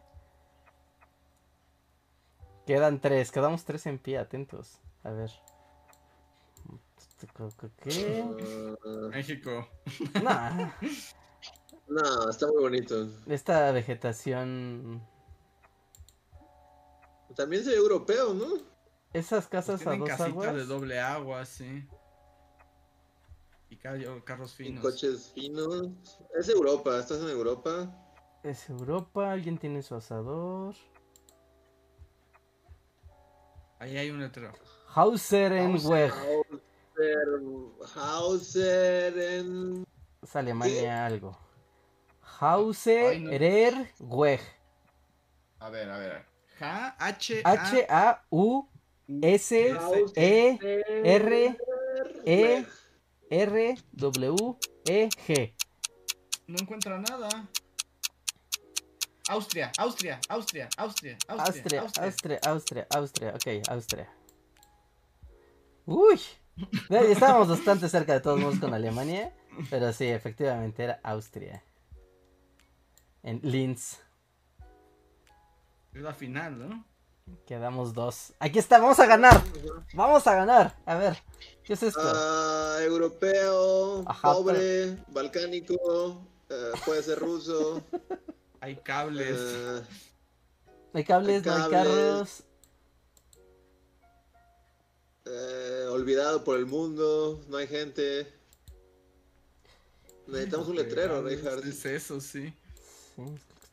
Quedan 2.66 3.00
tres, 3.00 3.32
quedamos 3.32 3.64
tres 3.64 3.86
en 3.86 4.00
pie, 4.00 4.18
atentos. 4.18 4.80
A 5.04 5.12
ver. 5.12 5.32
¿Qué? 7.82 8.24
México. 9.12 9.68
Nah, 10.22 10.70
no, 11.88 12.30
está 12.30 12.48
muy 12.48 12.62
bonito. 12.62 13.08
esta 13.28 13.72
vegetación. 13.72 15.02
También 17.36 17.64
se 17.64 17.72
ve 17.72 17.78
europeo, 17.78 18.34
¿no? 18.34 18.46
Esas 19.14 19.48
casas 19.48 19.82
a 19.82 19.92
Tienen 19.92 20.00
dos 20.02 20.10
casitas 20.10 20.32
aguas. 20.32 20.56
de 20.56 20.66
doble 20.66 21.00
agua, 21.00 21.46
sí. 21.46 21.88
Y 23.70 23.78
ca- 23.78 23.98
carros 24.24 24.54
Y 24.60 24.66
finos. 24.66 24.82
coches 24.84 25.32
finos. 25.34 26.20
Es 26.38 26.50
Europa, 26.50 27.00
estás 27.00 27.22
en 27.22 27.30
Europa. 27.30 27.90
Es 28.44 28.70
Europa, 28.70 29.32
alguien 29.32 29.58
tiene 29.58 29.82
su 29.82 29.96
asador. 29.96 30.76
Ahí 33.80 33.98
hay 33.98 34.10
un 34.12 34.20
letrero. 34.22 34.54
Hauserenweg. 34.94 36.12
Hauser, 36.14 37.28
Hauser 37.96 39.18
en... 39.18 39.84
Es 40.22 40.36
Alemania 40.36 41.06
algo. 41.06 41.38
Ay, 42.40 43.20
no. 43.20 43.30
Hausererweg. 43.32 44.40
A 45.60 45.70
ver, 45.70 45.90
a 45.90 45.98
ver. 45.98 46.26
H, 46.60 47.42
H, 47.44 47.88
H-A-U-S. 47.90 49.76
E 50.16 50.60
R 51.04 51.58
E 52.26 52.66
R, 53.30 53.78
W, 53.92 54.58
E, 54.86 55.10
G. 55.10 55.56
No 56.48 56.58
encuentra 56.60 57.00
nada. 57.00 57.30
Austria, 59.28 59.72
Austria, 59.78 60.20
Austria, 60.30 60.70
Austria, 60.78 61.18
Austria. 61.28 61.82
Austria, 61.82 62.04
Austria, 62.04 62.40
Austria, 62.46 62.88
Austria, 62.92 63.34
ok, 63.34 63.70
Austria. 63.70 64.14
Uy. 65.86 66.20
Estábamos 66.90 67.50
bastante 67.50 67.90
cerca 67.90 68.14
de 68.14 68.22
todos 68.22 68.40
modos 68.40 68.60
con 68.60 68.74
Alemania, 68.74 69.34
pero 69.70 69.92
sí, 69.92 70.06
efectivamente 70.06 70.84
era 70.84 71.00
Austria. 71.04 71.64
En 73.24 73.40
Linz. 73.44 74.00
Es 75.94 76.02
la 76.02 76.14
final, 76.14 76.70
¿no? 76.70 76.86
Quedamos 77.46 77.94
dos. 77.94 78.34
Aquí 78.40 78.60
está, 78.60 78.80
vamos 78.80 79.00
a 79.00 79.06
ganar, 79.06 79.42
vamos 79.94 80.26
a 80.28 80.36
ganar. 80.36 80.76
A 80.86 80.96
ver, 80.96 81.18
¿qué 81.64 81.74
es 81.74 81.84
esto? 81.84 82.00
Ah, 82.04 82.80
europeo, 82.82 84.04
Ajá, 84.08 84.34
pobre, 84.34 84.98
balcánico, 85.10 86.22
eh, 86.50 86.72
puede 86.86 87.04
ser 87.04 87.20
ruso. 87.20 87.82
Hay 88.62 88.78
cables. 88.78 89.40
No 90.94 90.98
hay 91.00 91.04
cables, 91.04 91.46
no 91.46 91.54
hay 91.54 91.70
cables. 91.70 91.72
carros. 91.72 92.44
eh, 95.26 95.88
olvidado 95.92 96.44
por 96.44 96.58
el 96.58 96.66
mundo, 96.66 97.42
no 97.50 97.58
hay 97.58 97.68
gente. 97.68 98.34
Necesitamos 100.26 100.68
un 100.70 100.78
letrero, 100.78 101.22
Reinhardt. 101.22 101.66
Es 101.66 101.86
eso, 101.86 102.20
sí. 102.20 102.52
Sí, 103.16 103.24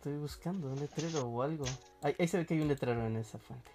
estoy 0.03 0.19
buscando, 0.19 0.69
un 0.69 0.81
letrero 0.81 1.29
o 1.29 1.43
algo. 1.43 1.65
Ahí, 2.03 2.17
ahí 2.19 2.27
se 2.27 2.37
ve 2.39 2.45
que 2.45 2.55
hay 2.55 2.61
un 2.61 2.67
letrero 2.67 3.07
en 3.07 3.17
esa 3.19 3.39
fuente. 3.39 3.71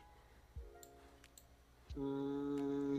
Mm, 1.96 2.98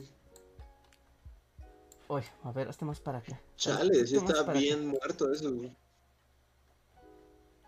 Uy, 2.09 2.22
a 2.42 2.52
ver, 2.52 2.68
hasta 2.70 2.86
más 2.86 3.00
para 3.00 3.18
acá. 3.18 3.38
chale, 3.56 4.06
sí 4.06 4.16
Hazte 4.16 4.32
está 4.32 4.40
acá. 4.44 4.52
bien 4.55 4.86
muerto 4.86 5.30
eso. 5.30 5.55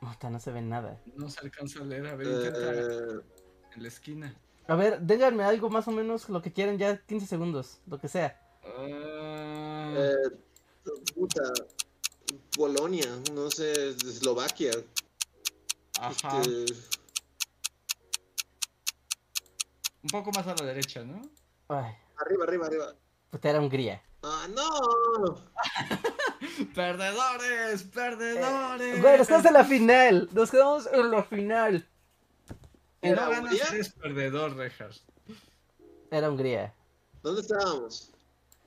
Puta, 0.01 0.31
no 0.31 0.41
se 0.41 0.51
ve 0.51 0.63
nada. 0.63 0.99
No 1.15 1.29
se 1.29 1.41
alcanza 1.41 1.81
a 1.81 1.85
leer. 1.85 2.07
A 2.07 2.15
ver, 2.15 2.27
intenta 2.27 2.73
Eh, 2.73 3.21
en 3.77 3.83
la 3.83 3.89
esquina. 3.89 4.35
A 4.67 4.75
ver, 4.77 5.05
díganme 5.05 5.45
algo 5.45 5.69
más 5.69 5.87
o 5.89 5.91
menos 5.91 6.31
lo 6.31 6.41
que 6.41 6.55
quieran 6.55 6.79
ya 6.79 6.97
15 7.05 7.27
segundos, 7.27 7.81
lo 7.87 7.99
que 7.99 8.09
sea. 8.09 8.41
Ah, 8.65 9.93
eh, 9.95 10.39
puta, 11.15 11.43
Polonia, 12.57 13.05
no 13.35 13.51
sé, 13.51 13.91
Eslovaquia. 13.91 14.71
Ajá. 16.01 16.41
este, 16.41 16.75
Un 20.03 20.11
poco 20.11 20.31
más 20.33 20.47
a 20.47 20.55
la 20.55 20.65
derecha, 20.65 21.05
¿no? 21.05 21.21
Ay, 21.69 21.95
arriba, 22.17 22.45
arriba, 22.45 22.67
arriba. 22.67 22.95
Pues 23.31 23.45
era 23.45 23.61
Hungría. 23.61 24.03
¡Ah, 24.23 24.47
no! 24.55 25.37
Perdedores, 26.75 27.85
perdedores. 27.85 29.01
Bueno, 29.01 29.23
estás 29.23 29.45
en 29.45 29.55
la 29.55 29.65
final. 29.65 30.29
Nos 30.33 30.51
quedamos 30.51 30.87
en 30.93 31.11
la 31.11 31.23
final. 31.23 31.89
Si 33.03 33.09
no 33.09 33.13
¿Era 33.13 33.29
ganas, 33.29 33.73
eres 33.73 33.91
perdedor, 33.91 34.57
Rejas. 34.57 35.05
Era 36.11 36.29
Hungría. 36.29 36.75
¿Dónde 37.23 37.41
estábamos? 37.41 38.13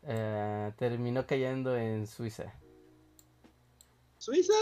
Eh, 0.04 0.72
terminó 0.78 1.26
cayendo 1.26 1.76
en 1.78 2.08
Suiza. 2.08 2.54
¿Suiza? 4.18 4.54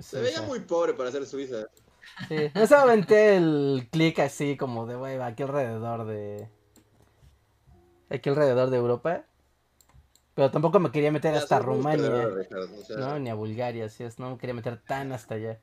Se 0.00 0.20
veía 0.20 0.42
muy 0.42 0.60
pobre 0.60 0.94
para 0.94 1.10
ser 1.10 1.26
Suiza. 1.26 1.66
Sí, 2.28 2.50
no 2.54 2.66
se 2.66 2.74
aventé 2.74 3.36
el 3.36 3.88
clic 3.92 4.18
así 4.18 4.56
como 4.56 4.86
de, 4.86 4.96
güey, 4.96 5.20
aquí 5.20 5.42
alrededor 5.42 6.06
de... 6.06 6.48
Aquí 8.10 8.28
alrededor 8.28 8.70
de 8.70 8.76
Europa. 8.76 9.24
Pero 10.34 10.50
tampoco 10.50 10.80
me 10.80 10.90
quería 10.90 11.12
meter 11.12 11.32
Ya, 11.34 11.38
hasta 11.40 11.58
Rumania. 11.58 12.02
perdedores, 12.10 12.48
Ricardo, 12.48 12.78
o 12.80 12.84
sea, 12.84 12.96
No, 12.96 13.18
ni 13.18 13.30
a 13.30 13.34
Bulgaria, 13.34 13.84
así 13.86 14.02
es. 14.04 14.18
No 14.18 14.30
me 14.30 14.38
quería 14.38 14.54
meter 14.54 14.80
tan 14.82 15.12
hasta 15.12 15.34
allá. 15.34 15.60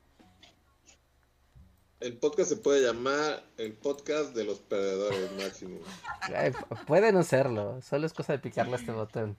El 2.00 2.18
podcast 2.18 2.50
se 2.50 2.58
puede 2.58 2.82
llamar 2.86 3.44
el 3.58 3.74
podcast 3.74 4.36
de 4.36 4.44
los 4.44 4.60
perdedores 4.60 5.32
máximo. 5.34 5.80
Ay, 6.22 6.52
puede 6.86 7.12
no 7.12 7.24
serlo. 7.24 7.82
Solo 7.82 8.06
es 8.06 8.14
cosa 8.14 8.34
de 8.34 8.40
picarle 8.40 8.74
a 8.74 8.76
este 8.78 8.92
botón. 8.92 9.36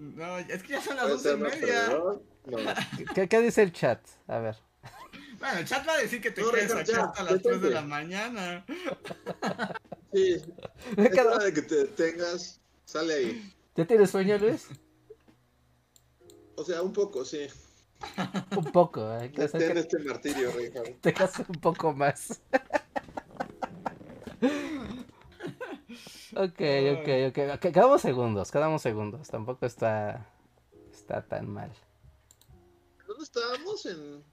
No, 0.00 0.38
es 0.38 0.62
que 0.64 0.72
ya 0.72 0.80
son 0.82 0.96
las 0.96 1.04
¿Puede 1.06 1.16
doce 1.16 1.32
y 1.32 1.36
media. 1.36 1.86
perdedor? 1.86 2.22
No. 2.46 2.58
¿Qué, 3.14 3.28
qué 3.28 3.40
dice 3.40 3.62
el 3.62 3.72
chat? 3.72 4.00
A 4.26 4.38
ver. 4.38 4.56
Bueno, 5.38 5.58
el 5.58 5.64
chat 5.64 5.86
va 5.88 5.94
a 5.94 5.98
decir 5.98 6.20
que 6.20 6.30
te 6.30 6.42
No, 6.42 6.50
quedes 6.50 6.64
Richard, 6.64 6.80
aquí 6.80 6.92
ya, 6.92 7.04
hasta 7.04 7.22
las 7.24 7.42
3 7.42 7.62
de 7.62 7.70
la 7.70 7.82
mañana. 7.82 8.64
Sí, 10.12 10.42
es 10.96 11.18
hora 11.18 11.44
de 11.44 11.54
que 11.54 11.62
te 11.62 11.76
detengas. 11.76 12.60
Sale 12.84 13.14
ahí. 13.14 13.54
¿Ya 13.76 13.86
tienes 13.86 14.10
sueño, 14.10 14.36
Luis? 14.38 14.68
O 16.56 16.64
sea, 16.64 16.82
un 16.82 16.92
poco, 16.92 17.24
sí. 17.24 17.46
Un 18.56 18.64
poco. 18.72 19.08
Hay 19.08 19.30
que 19.30 19.44
hacer 19.44 19.72
que 19.72 19.78
este 19.78 19.98
martirio, 20.00 20.50
Ricardo. 20.52 20.90
te 21.00 21.12
cases 21.14 21.48
un 21.48 21.60
poco 21.60 21.92
más. 21.94 22.42
ok, 26.34 26.60
ok, 26.98 27.08
ok. 27.28 27.38
Ok, 27.54 27.60
Quedamos 27.72 28.02
segundos, 28.02 28.50
quedamos 28.50 28.82
segundos. 28.82 29.28
Tampoco 29.28 29.64
está, 29.64 30.26
está 30.92 31.22
tan 31.22 31.48
mal. 31.48 31.70
¿Dónde 33.20 33.24
estábamos? 33.24 33.84
¿En 33.84 34.24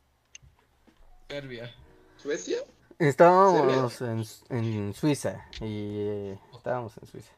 Serbia. 1.28 1.76
Suecia? 2.16 2.58
Estábamos 2.98 4.02
en, 4.02 4.24
en 4.50 4.94
Suiza 4.94 5.46
y 5.60 5.98
eh, 5.98 6.40
estábamos 6.56 6.98
en 6.98 7.08
Suiza. 7.08 7.34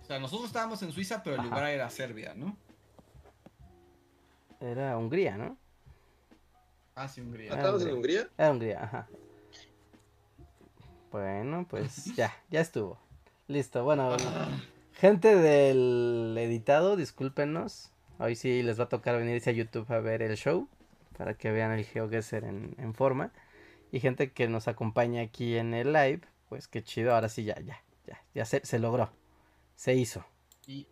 O 0.00 0.04
sea, 0.04 0.20
nosotros 0.20 0.46
estábamos 0.46 0.80
en 0.82 0.92
Suiza, 0.92 1.20
pero 1.24 1.34
el 1.34 1.40
Ajá. 1.40 1.48
lugar 1.48 1.70
era 1.70 1.90
Serbia, 1.90 2.32
¿no? 2.36 2.56
Era 4.60 4.96
Hungría, 4.96 5.36
¿no? 5.36 5.56
Ah, 6.94 7.08
sí, 7.08 7.20
Hungría. 7.20 7.50
¿Estábamos 7.50 7.82
en 7.82 7.88
hombre. 7.88 7.96
Hungría? 7.96 8.30
Era 8.38 8.50
Hungría, 8.52 8.84
ajá. 8.84 9.08
Bueno, 11.10 11.66
pues 11.68 12.04
ya, 12.14 12.32
ya 12.50 12.60
estuvo. 12.60 13.00
Listo, 13.48 13.82
bueno, 13.82 14.16
gente 14.92 15.34
del 15.34 16.36
editado, 16.38 16.94
discúlpenos. 16.94 17.91
Hoy 18.18 18.36
sí 18.36 18.62
les 18.62 18.78
va 18.78 18.84
a 18.84 18.88
tocar 18.88 19.16
venirse 19.18 19.50
a 19.50 19.52
YouTube 19.52 19.90
a 19.92 20.00
ver 20.00 20.22
el 20.22 20.36
show 20.36 20.68
para 21.18 21.34
que 21.34 21.50
vean 21.50 21.72
el 21.72 21.84
GeoGuessr 21.84 22.44
en, 22.44 22.74
en 22.78 22.94
forma. 22.94 23.32
Y 23.90 24.00
gente 24.00 24.32
que 24.32 24.48
nos 24.48 24.68
acompaña 24.68 25.22
aquí 25.22 25.56
en 25.56 25.74
el 25.74 25.92
live, 25.92 26.20
pues 26.48 26.68
qué 26.68 26.82
chido, 26.82 27.14
ahora 27.14 27.28
sí 27.28 27.44
ya, 27.44 27.58
ya, 27.60 27.82
ya, 28.06 28.22
ya 28.34 28.44
se, 28.44 28.64
se 28.64 28.78
logró. 28.78 29.12
Se 29.76 29.94
hizo. 29.94 30.24
Y 30.66 30.86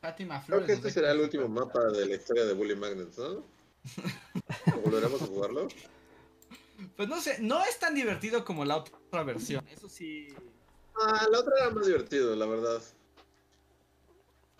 Fátima 0.00 0.42
Creo 0.44 0.58
Flores. 0.58 0.66
que 0.66 0.72
nos 0.76 0.86
este 0.86 1.00
será 1.00 1.12
el 1.12 1.18
que- 1.18 1.24
último 1.24 1.48
mapa 1.48 1.80
de 1.86 2.06
la 2.06 2.14
historia 2.16 2.44
de 2.44 2.52
Bully 2.52 2.76
Magnets, 2.76 3.16
¿no? 3.18 3.24
¿O 3.24 3.44
¿Volveremos 4.84 5.22
a 5.22 5.26
jugarlo? 5.26 5.68
Pues 6.96 7.08
no 7.08 7.20
sé, 7.20 7.38
no 7.40 7.62
es 7.64 7.78
tan 7.78 7.94
divertido 7.94 8.44
como 8.44 8.64
la 8.64 8.76
otra 8.78 9.22
versión. 9.22 9.64
Eso 9.68 9.88
sí. 9.88 10.34
Ah, 11.00 11.26
la 11.30 11.38
otra 11.40 11.52
era 11.60 11.70
más 11.70 11.86
divertido, 11.86 12.34
la 12.36 12.46
verdad. 12.46 12.82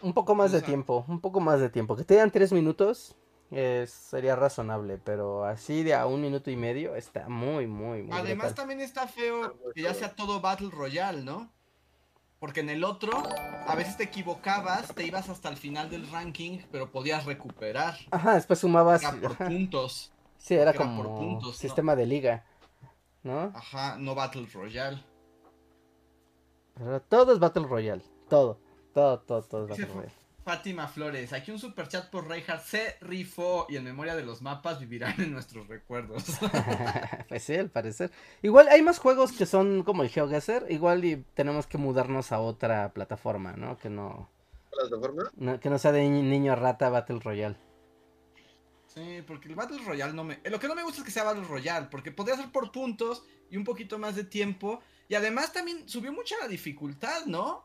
Un 0.05 0.13
poco 0.13 0.35
más 0.35 0.53
de 0.53 0.61
tiempo, 0.61 1.05
un 1.09 1.21
poco 1.21 1.41
más 1.41 1.61
de 1.61 1.71
tiempo. 1.71 1.97
Que 1.97 2.05
te 2.05 2.17
dan 2.17 2.31
tres 2.31 2.53
minutos 2.53 3.17
eh, 3.51 3.87
sería 3.89 4.37
razonable, 4.37 4.99
pero 4.99 5.45
así 5.45 5.83
de 5.83 5.95
a 5.95 6.07
un 6.07 6.21
minuto 6.21 6.51
y 6.51 6.57
medio 6.57 6.95
está 6.95 7.29
muy, 7.29 7.67
muy, 7.67 8.03
muy 8.03 8.13
Además 8.17 8.49
brutal. 8.49 8.55
también 8.55 8.81
está 8.81 9.07
feo 9.07 9.55
que 9.75 9.83
ya 9.83 9.95
sea 9.95 10.15
todo 10.15 10.41
Battle 10.41 10.71
Royale, 10.71 11.23
¿no? 11.23 11.51
Porque 12.39 12.61
en 12.61 12.69
el 12.69 12.85
otro, 12.85 13.23
a 13.67 13.75
veces 13.75 13.97
te 13.97 14.05
equivocabas, 14.05 14.95
te 14.95 15.07
ibas 15.07 15.31
hasta 15.31 15.49
el 15.49 15.57
final 15.57 15.89
del 15.89 16.11
ranking, 16.11 16.59
pero 16.71 16.91
podías 16.91 17.25
recuperar. 17.25 17.97
Ajá, 18.11 18.35
después 18.35 18.59
sumabas. 18.59 19.03
Era 19.03 19.13
por 19.13 19.33
ajá. 19.33 19.47
puntos. 19.47 20.13
Sí, 20.37 20.55
era 20.55 20.71
era 20.71 20.73
por 20.73 20.83
como 20.87 21.17
puntos, 21.17 21.49
¿no? 21.49 21.55
sistema 21.55 21.97
de 21.97 22.07
liga, 22.07 22.45
¿no? 23.23 23.53
Ajá, 23.55 23.97
no 23.99 24.15
Battle 24.15 24.47
Royale. 24.53 25.03
Pero 26.75 27.01
todo 27.01 27.33
es 27.33 27.39
Battle 27.39 27.67
Royale, 27.67 28.03
todo, 28.29 28.59
todo, 28.95 29.19
todo, 29.21 29.43
todo 29.43 29.69
es 29.75 29.89
Royale. 29.89 30.09
Fátima 30.45 30.87
Flores, 30.89 31.33
aquí 31.33 31.51
un 31.51 31.59
superchat 31.59 32.11
por 32.11 32.29
Reinhardt 32.29 32.65
se 32.65 32.97
rifó 33.01 33.67
y 33.71 33.77
en 33.77 33.85
memoria 33.85 34.15
de 34.15 34.25
los 34.25 34.43
mapas 34.43 34.79
vivirán 34.79 35.19
en 35.19 35.33
nuestros 35.33 35.67
recuerdos. 35.69 36.23
pues 37.29 37.43
sí, 37.43 37.55
al 37.57 37.71
parecer. 37.71 38.11
Igual 38.43 38.69
hay 38.69 38.83
más 38.83 38.99
juegos 38.99 39.33
que 39.33 39.47
son 39.47 39.83
como 39.85 40.03
el 40.03 40.11
GeoGuessr, 40.11 40.67
igual 40.69 41.05
y 41.07 41.25
tenemos 41.33 41.67
que 41.67 41.79
mudarnos 41.79 42.31
a 42.31 42.41
otra 42.41 42.93
plataforma, 42.93 43.55
¿no? 43.55 43.79
Que 43.79 43.89
no, 43.89 44.29
¿Plataforma? 44.71 45.31
no- 45.37 45.59
que 45.59 45.71
no 45.71 45.79
sea 45.79 45.93
de 45.93 46.07
ni- 46.11 46.21
niño 46.23 46.55
rata 46.57 46.91
Battle 46.91 47.21
Royale. 47.21 47.57
Sí, 48.87 49.25
porque 49.27 49.49
el 49.49 49.55
Battle 49.57 49.83
Royale 49.85 50.13
no 50.13 50.25
me... 50.25 50.41
Lo 50.45 50.61
que 50.61 50.69
no 50.69 50.75
me 50.75 50.83
gusta 50.85 50.99
es 51.01 51.05
que 51.05 51.11
sea 51.11 51.25
Battle 51.25 51.45
Royale, 51.45 51.89
porque 51.91 52.13
podría 52.13 52.37
ser 52.37 52.53
por 52.53 52.71
puntos 52.71 53.25
y 53.51 53.57
un 53.57 53.65
poquito 53.65 53.99
más 53.99 54.15
de 54.15 54.25
tiempo. 54.25 54.81
Y 55.09 55.15
además 55.17 55.53
también 55.53 55.89
subió 55.89 56.13
mucha 56.13 56.37
la 56.41 56.49
dificultad, 56.49 57.25
¿no? 57.27 57.65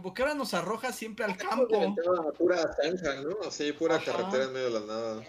Como 0.00 0.14
que 0.14 0.22
ahora 0.22 0.34
nos 0.34 0.54
arroja 0.54 0.92
siempre 0.92 1.24
al 1.24 1.36
campo. 1.36 1.96
Pura 2.38 2.58
zanja, 2.74 3.20
¿no? 3.22 3.36
Así, 3.46 3.72
pura 3.72 3.96
Ajá. 3.96 4.04
carretera 4.04 4.44
en 4.44 4.52
medio 4.52 4.70
de 4.70 4.80
la 4.80 4.86
nada. 4.86 5.22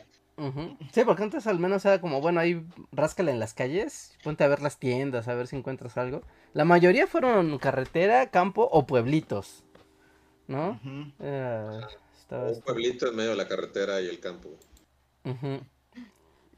Sí, 0.94 1.04
porque 1.06 1.24
antes 1.24 1.48
al 1.48 1.60
menos 1.60 1.84
era 1.86 2.00
como, 2.00 2.22
bueno, 2.22 2.40
ahí 2.40 2.64
ráscale 2.92 3.32
en 3.32 3.40
las 3.40 3.54
calles, 3.54 4.16
ponte 4.24 4.44
a 4.44 4.48
ver 4.48 4.62
las 4.62 4.78
tiendas, 4.78 5.28
a 5.28 5.34
ver 5.34 5.48
si 5.48 5.56
encuentras 5.58 5.98
algo. 5.98 6.22
La 6.54 6.66
mayoría 6.66 7.08
fueron 7.08 7.58
carretera, 7.58 8.30
campo 8.30 8.70
o 8.72 8.86
pueblitos, 8.86 9.66
¿no? 10.48 10.80
Era- 11.20 11.88
estaba 12.18 12.50
Un 12.50 12.62
pueblito 12.62 13.08
en 13.08 13.16
medio 13.16 13.32
de 13.32 13.36
la 13.36 13.48
carretera 13.48 14.00
y 14.02 14.08
el 14.08 14.20
campo. 14.20 14.50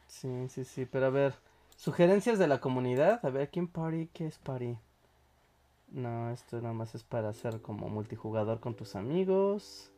Sí, 0.07 0.47
sí, 0.49 0.65
sí, 0.65 0.85
pero 0.85 1.07
a 1.07 1.09
ver, 1.09 1.33
sugerencias 1.77 2.37
de 2.37 2.47
la 2.47 2.59
comunidad, 2.59 3.25
a 3.25 3.29
ver, 3.29 3.49
¿quién 3.49 3.67
party? 3.67 4.09
¿Qué 4.13 4.27
es 4.27 4.37
party? 4.37 4.77
No, 5.91 6.31
esto 6.31 6.61
nada 6.61 6.73
más 6.73 6.95
es 6.95 7.03
para 7.03 7.29
hacer 7.29 7.61
como 7.61 7.89
multijugador 7.89 8.59
con 8.59 8.75
tus 8.75 8.95
amigos. 8.95 9.91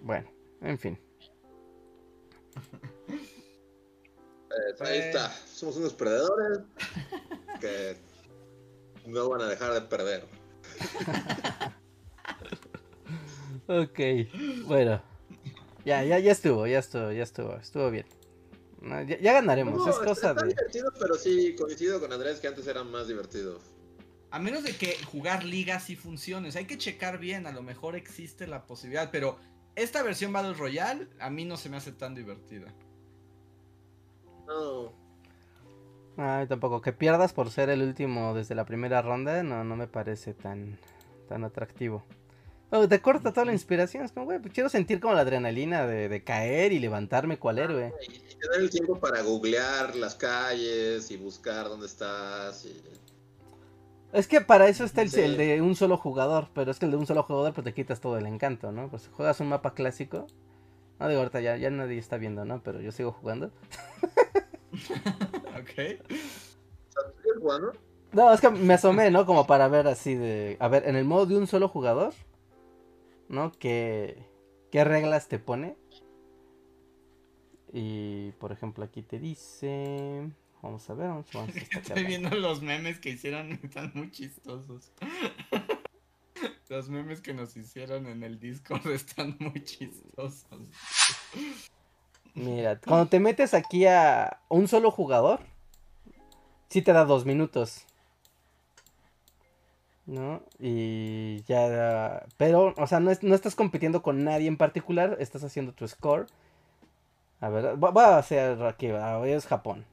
Bueno, 0.00 0.30
en 0.60 0.78
fin. 0.78 0.98
Pues 4.76 4.80
ahí 4.90 4.98
Eh. 4.98 5.08
está. 5.08 5.30
Somos 5.30 5.76
unos 5.76 5.94
perdedores 5.94 6.60
que 7.60 7.96
no 9.06 9.28
van 9.30 9.42
a 9.42 9.46
dejar 9.48 9.72
de 9.74 9.80
perder. 9.82 10.24
Ok, 13.66 13.98
bueno. 14.66 15.00
Ya, 15.84 16.02
ya, 16.04 16.18
ya 16.18 16.32
estuvo, 16.32 16.66
ya 16.66 16.80
estuvo, 16.80 17.10
ya 17.12 17.22
estuvo, 17.22 17.54
estuvo 17.56 17.90
bien. 17.90 18.06
Ya, 18.82 19.18
ya 19.18 19.32
ganaremos, 19.34 19.78
No, 19.78 19.88
es 19.88 19.96
cosa 19.96 20.30
está 20.30 20.34
de... 20.34 20.48
divertido, 20.48 20.90
pero 20.98 21.14
sí, 21.14 21.54
coincido 21.56 22.00
con 22.00 22.12
Andrés 22.12 22.40
que 22.40 22.48
antes 22.48 22.66
era 22.66 22.82
más 22.84 23.08
divertido. 23.08 23.58
A 24.30 24.38
menos 24.38 24.62
de 24.62 24.76
que 24.76 24.96
jugar 25.04 25.44
ligas 25.44 25.84
sí 25.84 25.96
funcione. 25.96 26.48
O 26.48 26.52
sea, 26.52 26.60
hay 26.60 26.66
que 26.66 26.78
checar 26.78 27.18
bien. 27.18 27.46
A 27.46 27.52
lo 27.52 27.62
mejor 27.62 27.96
existe 27.96 28.46
la 28.46 28.66
posibilidad. 28.66 29.10
Pero 29.10 29.38
esta 29.74 30.02
versión 30.02 30.32
Battle 30.32 30.54
Royale 30.54 31.08
a 31.18 31.30
mí 31.30 31.44
no 31.44 31.56
se 31.56 31.68
me 31.68 31.76
hace 31.76 31.92
tan 31.92 32.14
divertida. 32.14 32.72
No. 34.46 34.92
Ay, 36.16 36.46
tampoco, 36.46 36.80
que 36.80 36.92
pierdas 36.92 37.32
por 37.32 37.50
ser 37.50 37.70
el 37.70 37.82
último 37.82 38.34
desde 38.34 38.54
la 38.54 38.66
primera 38.66 39.00
ronda, 39.00 39.42
no, 39.42 39.64
no 39.64 39.76
me 39.76 39.86
parece 39.86 40.34
tan, 40.34 40.78
tan 41.28 41.44
atractivo. 41.44 42.04
Oh, 42.70 42.86
te 42.86 43.00
corta 43.00 43.32
toda 43.32 43.46
la 43.46 43.52
inspiración, 43.52 44.04
es 44.04 44.12
como, 44.12 44.26
güey, 44.26 44.38
pues 44.38 44.52
quiero 44.52 44.68
sentir 44.68 45.00
como 45.00 45.14
la 45.14 45.22
adrenalina 45.22 45.86
de, 45.86 46.08
de 46.08 46.22
caer 46.22 46.72
y 46.72 46.78
levantarme 46.78 47.38
cual 47.38 47.58
héroe. 47.58 47.92
Y, 48.06 48.14
y 48.14 48.36
tener 48.36 48.60
el 48.60 48.70
tiempo 48.70 49.00
para 49.00 49.22
googlear 49.22 49.96
las 49.96 50.14
calles 50.14 51.10
y 51.10 51.16
buscar 51.16 51.68
dónde 51.68 51.86
estás. 51.86 52.64
Y... 52.64 52.80
Es 54.12 54.26
que 54.26 54.40
para 54.40 54.68
eso 54.68 54.84
está 54.84 55.02
el, 55.02 55.10
Sí. 55.10 55.20
el 55.20 55.36
de 55.36 55.62
un 55.62 55.76
solo 55.76 55.96
jugador, 55.96 56.48
pero 56.54 56.70
es 56.70 56.78
que 56.78 56.84
el 56.86 56.90
de 56.90 56.96
un 56.96 57.06
solo 57.06 57.22
jugador 57.22 57.52
pues 57.54 57.64
te 57.64 57.74
quitas 57.74 58.00
todo 58.00 58.18
el 58.18 58.26
encanto, 58.26 58.72
¿no? 58.72 58.88
Pues 58.88 59.08
juegas 59.08 59.40
un 59.40 59.48
mapa 59.48 59.74
clásico. 59.74 60.26
No 60.98 61.08
digo 61.08 61.20
ahorita 61.20 61.40
ya, 61.40 61.56
ya 61.56 61.70
nadie 61.70 61.98
está 61.98 62.16
viendo, 62.18 62.44
¿no? 62.44 62.62
Pero 62.62 62.80
yo 62.80 62.92
sigo 62.92 63.12
jugando. 63.12 63.50
Ok. 65.60 65.74
¿Sigues 66.08 67.38
jugando? 67.40 67.72
No, 68.12 68.32
es 68.32 68.40
que 68.40 68.50
me 68.50 68.74
asomé, 68.74 69.10
¿no? 69.10 69.26
Como 69.26 69.46
para 69.46 69.68
ver 69.68 69.86
así 69.88 70.14
de... 70.14 70.56
A 70.60 70.68
ver, 70.68 70.88
en 70.88 70.96
el 70.96 71.04
modo 71.04 71.26
de 71.26 71.36
un 71.36 71.46
solo 71.46 71.68
jugador, 71.68 72.14
¿no? 73.28 73.52
¿Qué, 73.52 74.24
qué 74.70 74.84
reglas 74.84 75.28
te 75.28 75.38
pone? 75.38 75.76
Y, 77.72 78.32
por 78.32 78.52
ejemplo, 78.52 78.84
aquí 78.84 79.02
te 79.02 79.18
dice... 79.18 80.30
Vamos 80.62 80.88
a 80.90 80.94
ver, 80.94 81.08
vamos, 81.08 81.26
a 81.34 81.44
Estoy 81.78 82.04
viendo 82.04 82.30
los 82.36 82.60
memes 82.62 82.98
que 82.98 83.10
hicieron, 83.10 83.52
están 83.62 83.92
muy 83.94 84.10
chistosos. 84.10 84.92
Los 86.68 86.88
memes 86.88 87.20
que 87.20 87.34
nos 87.34 87.56
hicieron 87.56 88.06
en 88.06 88.22
el 88.22 88.38
Discord 88.38 88.86
están 88.92 89.36
muy 89.40 89.64
chistosos. 89.64 90.46
Mira, 92.34 92.78
cuando 92.78 93.08
te 93.08 93.18
metes 93.18 93.54
aquí 93.54 93.86
a 93.86 94.38
un 94.48 94.68
solo 94.68 94.92
jugador, 94.92 95.40
sí 96.68 96.80
te 96.80 96.92
da 96.92 97.04
dos 97.04 97.26
minutos. 97.26 97.84
¿No? 100.06 100.42
Y 100.60 101.42
ya... 101.42 102.24
Pero, 102.36 102.72
o 102.76 102.86
sea, 102.86 103.00
no, 103.00 103.10
es- 103.10 103.22
no 103.24 103.34
estás 103.34 103.56
compitiendo 103.56 104.00
con 104.00 104.22
nadie 104.22 104.46
en 104.46 104.56
particular, 104.56 105.16
estás 105.18 105.42
haciendo 105.42 105.72
tu 105.72 105.86
score. 105.88 106.26
A 107.40 107.48
ver, 107.48 107.76
voy 107.76 107.92
a 107.96 108.18
hacer 108.18 108.62
aquí, 108.62 108.86
ver, 108.86 109.36
es 109.36 109.46
Japón. 109.46 109.84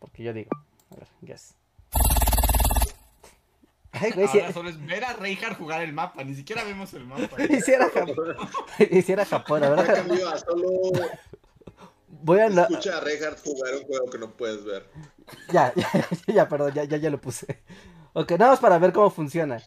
Porque 0.00 0.24
yo 0.24 0.32
digo, 0.32 0.50
a 0.90 0.96
ver, 0.96 1.08
guess. 1.20 1.54
Ay, 3.92 4.12
güey, 4.12 4.28
si, 4.28 4.40
Ahora 4.40 4.52
solo 4.52 4.70
es 4.70 4.86
ver 4.86 5.04
a 5.04 5.12
Reinhardt 5.12 5.58
jugar 5.58 5.82
el 5.82 5.92
mapa, 5.92 6.24
ni 6.24 6.34
siquiera 6.34 6.64
vemos 6.64 6.92
el 6.94 7.04
mapa. 7.04 7.42
hiciera 7.48 7.88
Japón, 7.90 8.36
hiciera 8.90 9.24
Japón, 9.24 9.64
a 9.64 9.68
Ya 9.68 9.82
ver, 9.82 9.94
cambió 9.94 10.28
a 10.28 10.38
solo 10.38 10.68
voy 12.22 12.38
a... 12.38 12.46
escucha 12.46 12.98
a 12.98 13.00
Reinhardt 13.00 13.42
jugar 13.44 13.74
un 13.74 13.84
juego 13.84 14.10
que 14.10 14.18
no 14.18 14.30
puedes 14.30 14.64
ver. 14.64 14.88
Ya, 15.52 15.72
ya, 15.76 16.08
ya, 16.26 16.48
perdón, 16.48 16.72
ya, 16.72 16.84
ya, 16.84 16.96
ya 16.96 17.10
lo 17.10 17.20
puse. 17.20 17.62
Ok, 18.12 18.32
nada 18.32 18.52
más 18.52 18.60
para 18.60 18.78
ver 18.78 18.92
cómo 18.92 19.10
funciona. 19.10 19.62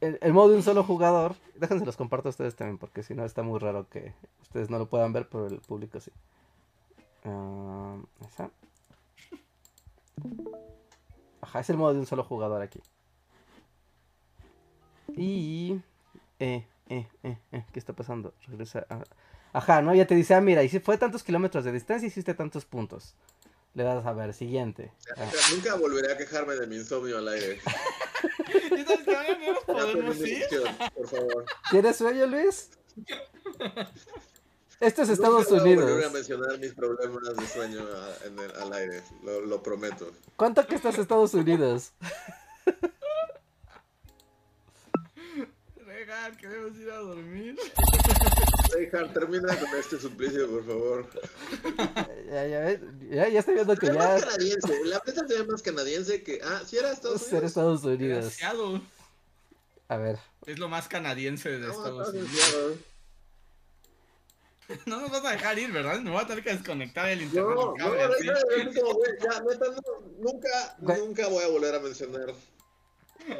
El, 0.00 0.18
el 0.20 0.32
modo 0.32 0.50
de 0.50 0.56
un 0.56 0.62
solo 0.62 0.84
jugador. 0.84 1.34
Déjense 1.54 1.86
los 1.86 1.96
comparto 1.96 2.28
a 2.28 2.30
ustedes 2.30 2.54
también, 2.54 2.78
porque 2.78 3.02
si 3.02 3.14
no 3.14 3.24
está 3.24 3.42
muy 3.42 3.58
raro 3.58 3.88
que 3.88 4.12
ustedes 4.42 4.68
no 4.68 4.78
lo 4.78 4.88
puedan 4.88 5.12
ver, 5.12 5.28
pero 5.28 5.46
el 5.46 5.60
público 5.60 6.00
sí. 6.00 6.12
Ah, 7.24 7.96
esa. 8.26 8.50
Ajá, 11.40 11.60
es 11.60 11.70
el 11.70 11.76
modo 11.76 11.94
de 11.94 12.00
un 12.00 12.06
solo 12.06 12.24
jugador 12.24 12.62
aquí. 12.62 12.80
Y. 15.16 15.80
Eh, 16.38 16.66
eh, 16.88 17.08
eh, 17.22 17.38
eh, 17.52 17.64
¿qué 17.72 17.78
está 17.78 17.92
pasando? 17.92 18.34
Regresa 18.46 18.86
a... 18.88 19.02
Ajá, 19.52 19.80
¿no? 19.80 19.94
Ya 19.94 20.06
te 20.06 20.14
dice, 20.14 20.34
ah, 20.34 20.40
mira, 20.40 20.62
y 20.62 20.68
si 20.68 20.80
fue 20.80 20.98
tantos 20.98 21.22
kilómetros 21.22 21.64
de 21.64 21.72
distancia, 21.72 22.06
hiciste 22.06 22.34
tantos 22.34 22.64
puntos. 22.64 23.14
Le 23.74 23.84
das 23.84 24.04
a 24.06 24.12
ver, 24.12 24.34
siguiente. 24.34 24.92
Ah, 25.16 25.24
O 25.26 25.30
sea, 25.30 25.56
nunca 25.56 25.74
volveré 25.76 26.12
a 26.12 26.16
quejarme 26.16 26.54
de 26.54 26.66
mi 26.66 26.76
insomnio 26.76 27.18
al 27.18 27.28
aire. 27.28 27.60
¿Tienes 31.70 31.96
sueño, 31.96 32.26
Luis? 32.26 32.70
Esto 34.78 35.02
es 35.02 35.08
Nunca 35.08 35.22
Estados 35.22 35.48
voy 35.48 35.58
a 35.58 35.62
volver 35.62 35.78
a 35.78 35.92
Unidos. 35.96 36.12
mencionar 36.12 36.58
mis 36.58 36.74
problemas 36.74 37.36
de 37.36 37.46
sueño 37.48 37.80
a- 37.80 38.26
en 38.26 38.38
el- 38.38 38.56
al 38.56 38.72
aire, 38.74 39.02
lo, 39.24 39.40
lo 39.40 39.62
prometo. 39.62 40.12
¿Cuánto 40.36 40.66
que 40.66 40.74
estás 40.74 40.94
en 40.96 41.00
Estados 41.02 41.32
Unidos? 41.34 41.92
Reinhardt, 45.86 46.36
queremos 46.36 46.76
ir 46.78 46.90
a 46.90 46.96
dormir. 46.98 47.56
Reinhardt, 48.72 49.12
termina 49.14 49.56
con 49.58 49.78
este 49.78 49.98
suplicio, 49.98 50.46
por 50.50 50.66
favor. 50.66 51.08
Ya, 52.30 52.46
ya, 52.46 52.80
ya, 53.10 53.28
ya 53.28 53.38
estoy 53.38 53.54
viendo 53.54 53.76
que 53.76 53.86
Es 53.86 53.92
ya 53.92 53.98
más 53.98 54.24
canadiense, 54.24 54.84
la 54.84 55.02
neta 55.06 55.26
se 55.26 55.34
ve 55.38 55.44
más 55.46 55.62
canadiense 55.62 56.22
que... 56.22 56.40
Ah, 56.44 56.60
¿sí 56.66 56.76
era 56.76 56.92
Estados 56.92 57.22
ser 57.22 57.30
Unidos? 57.34 57.48
Estados 57.50 57.84
Unidos. 57.84 58.18
Demasiado. 58.24 58.82
A 59.88 59.96
ver, 59.96 60.18
Es 60.46 60.58
lo 60.58 60.68
más 60.68 60.88
canadiense 60.88 61.48
de 61.48 61.60
No, 61.60 61.72
Estados 61.72 62.08
Unidos. 62.10 62.76
No 64.86 65.00
nos 65.00 65.10
vas 65.10 65.24
a 65.24 65.30
dejar 65.30 65.58
ir, 65.58 65.72
¿verdad? 65.72 66.00
Me 66.00 66.10
voy 66.10 66.20
a 66.20 66.26
tener 66.26 66.42
que 66.42 66.50
desconectar 66.50 67.08
el 67.08 67.22
internet. 67.22 67.54
No, 67.54 67.74
no, 67.76 67.76
ya, 67.76 67.98
neta, 69.40 69.66
no, 69.66 70.00
nunca, 70.18 70.76
nunca 70.78 71.28
voy 71.28 71.44
a 71.44 71.48
volver 71.48 71.74
a 71.74 71.80
mencionar 71.80 72.34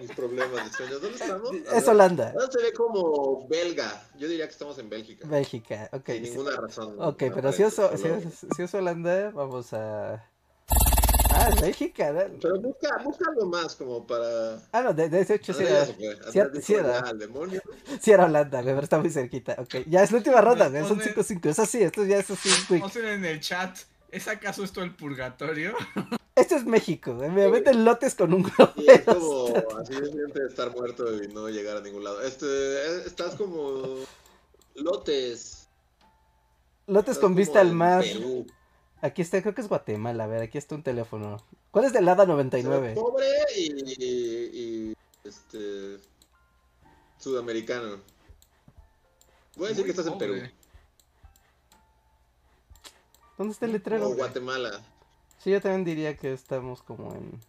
mis 0.01 0.13
problemas 0.13 0.65
de 0.65 0.77
sueño. 0.77 0.99
¿Dónde 0.99 1.17
estamos? 1.17 1.51
A 1.51 1.57
es 1.57 1.85
ver. 1.85 1.89
Holanda. 1.89 2.31
Ahora 2.31 2.51
se 2.51 2.63
ve 2.63 2.73
como 2.73 3.47
belga. 3.49 4.09
Yo 4.19 4.29
diría 4.29 4.47
que 4.47 4.53
estamos 4.53 4.79
en 4.79 4.89
Bélgica. 4.89 5.27
Bélgica, 5.29 5.89
ok. 5.93 6.07
Sin 6.07 6.25
sí. 6.25 6.31
ninguna 6.31 6.57
razón. 6.57 6.97
Ok, 7.01 7.25
pero 7.35 7.53
si 7.53 7.63
es, 7.63 7.75
si, 7.75 8.09
es, 8.09 8.47
si 8.57 8.63
es 8.63 8.75
Holanda, 8.75 9.31
vamos 9.31 9.73
a... 9.73 10.29
Ah, 11.39 11.51
es 11.55 11.61
Bélgica, 11.61 12.13
¿no? 12.13 12.21
Pero 12.41 12.61
busca, 12.61 12.99
busca 13.05 13.25
algo 13.31 13.47
más 13.47 13.75
como 13.77 14.07
para... 14.07 14.57
Ah, 14.73 14.83
no, 14.83 14.95
de, 14.95 15.09
de 15.09 15.21
hecho 15.21 15.53
sí 15.53 15.63
Ah, 15.65 15.69
era, 15.71 15.87
sí 15.87 16.39
era- 16.39 16.61
sí 16.61 16.75
era. 16.75 17.01
"Ya, 17.01 17.09
al 17.11 17.19
demonio. 17.19 17.61
sí 18.01 18.11
era 18.11 18.25
Holanda, 18.25 18.63
güey, 18.63 18.75
pero 18.75 18.85
está 18.85 18.99
muy 18.99 19.11
cerquita. 19.11 19.55
Ok, 19.59 19.77
ya 19.87 20.03
es 20.03 20.11
la 20.13 20.19
última 20.19 20.41
ronda, 20.41 20.69
güey, 20.69 20.83
son 20.87 20.99
Responde- 20.99 21.41
5-5. 21.41 21.49
Es 21.51 21.59
así, 21.59 21.83
esto 21.83 22.05
ya 22.05 22.19
es 22.19 22.31
así. 22.31 22.49
Ponen 22.81 23.05
en 23.07 23.25
el 23.25 23.41
chat. 23.41 23.77
¿Es 24.11 24.29
acaso 24.29 24.65
esto 24.65 24.83
el 24.83 24.95
purgatorio? 24.95 25.75
Esto 26.35 26.55
es 26.57 26.65
México, 26.65 27.15
güey. 27.15 27.29
Me 27.31 27.51
venden 27.51 27.85
lotes 27.85 28.15
con 28.15 28.33
un 28.33 28.43
globo. 28.45 28.73
Y 28.77 28.89
es 28.91 29.03
como 29.03 29.47
así 29.79 29.95
siente 29.95 30.47
estar 30.49 30.71
muerto 30.73 31.23
y 31.23 31.29
no 31.29 31.49
llegar 31.49 31.79
a 31.79 31.81
ningún 31.81 32.05
lado. 32.05 32.23
Este, 32.23 32.47
eh, 32.47 33.03
estás 33.07 33.35
como 33.35 33.97
lotes. 34.75 35.69
Lotes 36.87 37.09
estás 37.13 37.19
con 37.19 37.35
vista 37.35 37.61
al 37.61 37.73
mar. 37.73 38.03
Perú. 38.05 38.47
Aquí 39.07 39.23
está, 39.23 39.41
creo 39.41 39.55
que 39.55 39.61
es 39.61 39.69
Guatemala. 39.69 40.25
A 40.25 40.27
ver, 40.27 40.43
aquí 40.43 40.59
está 40.59 40.75
un 40.75 40.83
teléfono. 40.83 41.37
¿Cuál 41.71 41.85
es 41.85 41.93
del 41.93 42.09
Hada 42.09 42.25
O 42.25 42.27
sea, 42.27 42.35
99? 42.35 42.95
pobre 42.95 43.27
y, 43.57 43.73
y, 43.87 44.03
y, 44.53 44.97
este 45.23 45.99
sudamericano. 47.17 48.01
Voy 49.57 49.67
a 49.67 49.69
decir 49.69 49.85
Muy 49.85 49.85
que 49.85 49.91
estás 49.91 50.13
en 50.13 50.19
Perú. 50.19 50.35
¿Dónde 53.39 53.53
está 53.53 53.67
el 53.67 53.73
letrero? 53.73 54.09
O 54.09 54.15
Guatemala. 54.17 54.85
Sí, 55.39 55.51
yo 55.53 55.61
también 55.61 55.85
diría 55.85 56.17
que 56.17 56.33
estamos 56.33 56.83
como 56.83 57.15
en. 57.15 57.41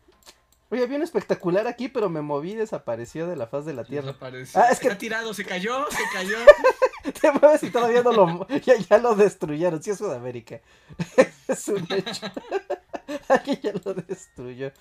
Oye, 0.69 0.83
había 0.83 0.97
un 0.97 1.03
espectacular 1.03 1.65
aquí, 1.67 1.87
pero 1.87 2.09
me 2.09 2.21
moví 2.21 2.51
y 2.51 2.55
desapareció 2.55 3.25
de 3.27 3.37
la 3.37 3.47
faz 3.47 3.65
de 3.65 3.73
la 3.73 3.85
tierra. 3.85 4.07
Desapareció. 4.07 4.59
Ah, 4.61 4.69
es 4.69 4.79
que- 4.79 4.87
Está 4.87 4.97
tirado, 4.97 5.33
se 5.33 5.45
cayó, 5.45 5.85
se 5.89 6.03
cayó. 6.13 6.37
Te 7.21 7.31
mueves 7.31 7.63
y 7.63 7.69
todavía 7.69 8.03
no 8.03 8.11
lo. 8.11 8.47
Ya, 8.49 8.75
ya 8.75 8.97
lo 8.97 9.15
destruyeron. 9.15 9.81
Sí, 9.81 9.91
es 9.91 9.97
Sudamérica. 9.97 10.59
es 11.47 11.67
un 11.69 11.87
hecho. 11.89 12.27
aquí 13.29 13.57
ya 13.63 13.71
lo 13.85 13.93
destruyó. 13.93 14.71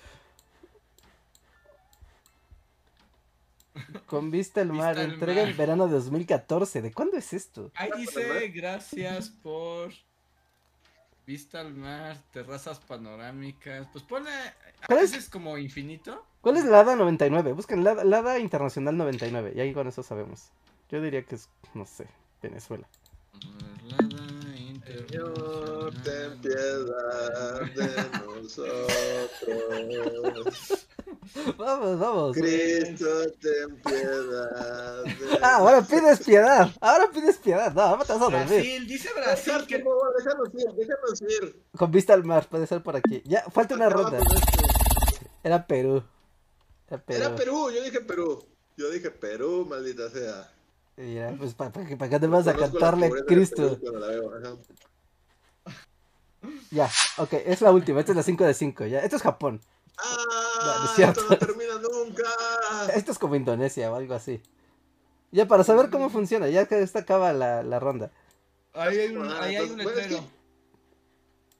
Con 4.07 4.31
vista 4.31 4.61
al 4.61 4.73
mar, 4.73 4.95
Vista 4.95 5.01
al 5.05 5.13
entrega 5.13 5.41
mar. 5.41 5.51
en 5.51 5.57
verano 5.57 5.87
de 5.87 5.93
2014. 5.93 6.81
¿De 6.81 6.91
cuándo 6.91 7.15
es 7.17 7.31
esto? 7.33 7.71
Ahí 7.75 7.91
dice 7.97 8.47
gracias 8.49 9.29
por 9.29 9.93
vista 11.27 11.59
al 11.59 11.75
mar, 11.75 12.17
terrazas 12.31 12.79
panorámicas. 12.79 13.87
Pues. 13.91 14.05
¿Cuál 14.07 14.27
¿A 14.27 14.55
es? 14.95 15.11
veces 15.11 15.25
es 15.25 15.29
como 15.29 15.57
infinito? 15.57 16.25
¿Cuál 16.41 16.57
es 16.57 16.65
la 16.65 16.79
HADA 16.79 16.95
99? 16.95 17.51
Busquen 17.51 17.83
la, 17.83 17.93
la 18.05 18.19
HADA 18.19 18.39
Internacional 18.39 18.97
99 18.97 19.51
y 19.55 19.59
ahí 19.59 19.73
con 19.73 19.87
eso 19.87 20.01
sabemos. 20.01 20.49
Yo 20.89 21.01
diría 21.01 21.23
que 21.23 21.35
es, 21.35 21.49
no 21.73 21.85
sé, 21.85 22.07
Venezuela. 22.41 22.87
Señor, 24.87 25.93
ten 26.01 26.39
piedad 26.39 27.61
de 27.75 27.89
nosotros. 28.25 28.87
Vamos, 31.57 31.99
vamos. 31.99 32.37
Cristo, 32.37 33.29
ten 33.41 33.75
piedad 33.81 35.03
de 35.03 35.39
Ah, 35.41 35.55
ahora 35.57 35.81
pides 35.81 36.23
piedad. 36.23 36.71
Ahora 36.79 37.09
pides 37.11 37.37
piedad. 37.37 37.73
No, 37.73 37.81
ahora 37.81 38.05
te 38.05 38.13
vas 38.13 38.21
a 38.21 38.25
dormir. 38.25 38.47
Brasil, 38.47 38.87
dice 38.87 39.09
Brasil 39.13 39.53
Brasil, 39.53 39.67
que 39.67 39.77
déjanos 39.77 40.49
ir, 40.53 40.71
déjanos 40.73 41.21
ir. 41.21 41.63
Con 41.75 41.91
vista 41.91 42.13
al 42.13 42.23
mar, 42.23 42.47
puede 42.49 42.65
ser 42.65 42.81
por 42.81 42.95
aquí. 42.95 43.21
Ya, 43.25 43.43
falta 43.51 43.75
una 43.75 43.89
ronda. 43.89 44.19
Era 45.43 45.67
Perú. 45.67 46.01
Era 46.87 47.03
Perú. 47.03 47.19
Era 47.19 47.35
Perú, 47.35 47.71
yo 47.71 47.83
dije 47.83 47.99
Perú. 47.99 48.47
Yo 48.77 48.89
dije 48.89 49.11
Perú, 49.11 49.65
maldita 49.69 50.09
sea. 50.09 50.49
Y 50.97 51.13
ya, 51.15 51.35
pues, 51.37 51.53
¿para 51.53 51.71
qué 51.71 52.19
te 52.19 52.27
vas 52.27 52.47
a 52.47 52.55
cantarle 52.55 53.11
Cristo? 53.27 53.77
Ya, 56.71 56.89
ok, 57.17 57.33
es 57.45 57.61
la 57.61 57.71
última. 57.71 57.99
Esta 57.99 58.13
es 58.13 58.15
la 58.15 58.23
5 58.23 58.45
de 58.45 58.53
5. 58.53 58.85
Ya, 58.85 58.99
esto 58.99 59.17
es 59.17 59.21
Japón. 59.21 59.59
No, 59.97 60.03
no 60.03 60.07
¡Ah! 60.63 60.85
es 60.85 60.91
cierto. 60.95 61.19
esto 61.21 61.33
no 61.33 61.37
termina 61.39 61.73
nunca. 61.79 62.23
Esto 62.95 63.11
es 63.11 63.19
como 63.19 63.35
Indonesia 63.35 63.91
o 63.91 63.95
algo 63.95 64.13
así. 64.13 64.41
Ya, 65.31 65.47
para 65.47 65.63
saber 65.63 65.89
cómo 65.89 66.09
funciona, 66.09 66.47
ya 66.47 66.65
que 66.67 66.81
esta 66.81 66.99
acaba 66.99 67.33
la, 67.33 67.63
la 67.63 67.79
ronda. 67.79 68.11
ahí 68.73 68.97
hay 68.97 69.15
un, 69.15 69.27
Ah, 69.27 69.43
ahí 69.43 69.55
hay 69.57 69.69
un 69.69 69.75
bueno, 69.77 69.89
es 69.91 69.95
letrero. 69.97 70.21
que- 70.21 70.27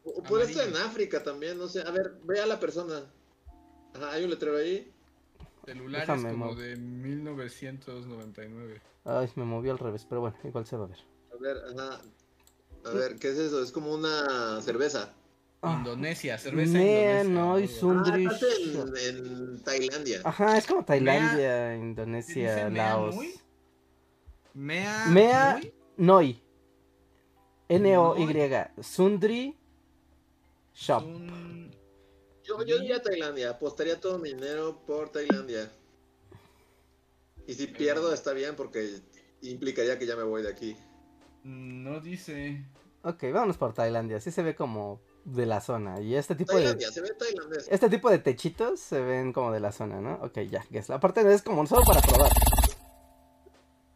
O 0.10 0.24
Puede 0.24 0.46
estar 0.52 0.68
en. 0.68 0.78
África 0.78 1.22
también, 1.24 1.58
no 1.58 1.68
sé. 1.68 1.82
A 1.82 1.92
ver, 1.92 2.14
ve 2.24 2.40
a 2.40 2.46
la 2.46 2.60
persona. 2.60 3.04
Ajá, 3.94 4.12
hay 4.14 4.24
un 4.24 4.30
letrero 4.30 4.58
ahí. 4.58 4.90
Celulares 5.66 6.08
Déjame, 6.08 6.32
como 6.32 6.46
Mau. 6.46 6.56
de 6.56 6.76
1999. 6.78 8.82
Ay, 9.10 9.30
me 9.36 9.46
movió 9.46 9.72
al 9.72 9.80
revés, 9.80 10.06
pero 10.08 10.20
bueno, 10.20 10.36
igual 10.44 10.66
se 10.66 10.76
va 10.76 10.84
a 10.84 10.88
ver. 10.88 11.00
A 11.34 11.38
ver, 11.42 11.58
ajá. 11.80 12.02
A 12.84 12.90
ver, 12.92 13.16
¿qué 13.18 13.30
es 13.30 13.38
eso? 13.38 13.64
Es 13.64 13.72
como 13.72 13.94
una 13.94 14.62
cerveza. 14.62 15.14
Ah. 15.62 15.78
Indonesia, 15.80 16.38
cerveza 16.38 16.74
Mea, 16.74 17.24
indonesia. 17.24 17.64
no, 17.64 17.68
Sundri 17.80 18.28
Ah, 18.28 18.40
en, 19.00 19.26
en 19.26 19.64
Tailandia. 19.64 20.22
Ajá, 20.26 20.58
es 20.58 20.68
como 20.68 20.84
Tailandia, 20.84 21.70
¿Se 21.70 21.78
Indonesia, 21.78 22.70
Mea 22.70 22.90
Laos. 22.90 23.16
Nui? 23.16 23.34
Mea, 24.54 25.06
Mea-? 25.08 25.62
Noi. 25.96 26.42
N-O-Y. 27.70 28.84
Sundri 28.84 29.58
Shop. 30.74 31.04
Yo, 32.44 32.64
yo 32.64 32.76
iría 32.78 32.98
a 32.98 33.02
Tailandia, 33.02 33.50
apostaría 33.52 34.00
todo 34.00 34.20
mi 34.20 34.30
dinero 34.34 34.80
por 34.86 35.10
Tailandia. 35.10 35.72
Y 37.48 37.54
si 37.54 37.68
pierdo 37.68 38.14
está 38.14 38.34
bien 38.34 38.56
porque 38.56 39.00
implicaría 39.42 39.98
que 39.98 40.06
ya 40.06 40.16
me 40.16 40.24
voy 40.24 40.44
de 40.44 40.50
aquí. 40.50 40.76
No 41.44 42.02
dice. 42.02 42.66
Ok, 43.04 43.24
vámonos 43.34 43.58
por 43.58 43.74
Tailandia. 43.74 44.20
Sí 44.20 44.32
se 44.32 44.44
ve 44.44 44.54
como 44.54 45.02
de 45.24 45.46
la 45.46 45.62
zona. 45.62 46.02
Y 46.02 46.16
este 46.16 46.36
tipo 46.36 46.54
de. 46.54 46.64
Tailandia, 46.64 46.92
se 46.92 47.02
ve 47.02 47.14
tailandés. 47.18 47.68
Este 47.72 47.90
tipo 47.90 48.10
de 48.10 48.20
techitos 48.20 48.82
se 48.82 49.00
ven 49.00 49.32
como 49.32 49.54
de 49.54 49.62
la 49.62 49.72
zona, 49.72 50.02
¿no? 50.02 50.16
Ok, 50.16 50.40
ya, 50.50 50.66
guess. 50.70 50.90
Aparte 50.90 51.22
es 51.34 51.42
como 51.42 51.66
solo 51.66 51.84
para 51.86 52.02
probar. 52.02 52.32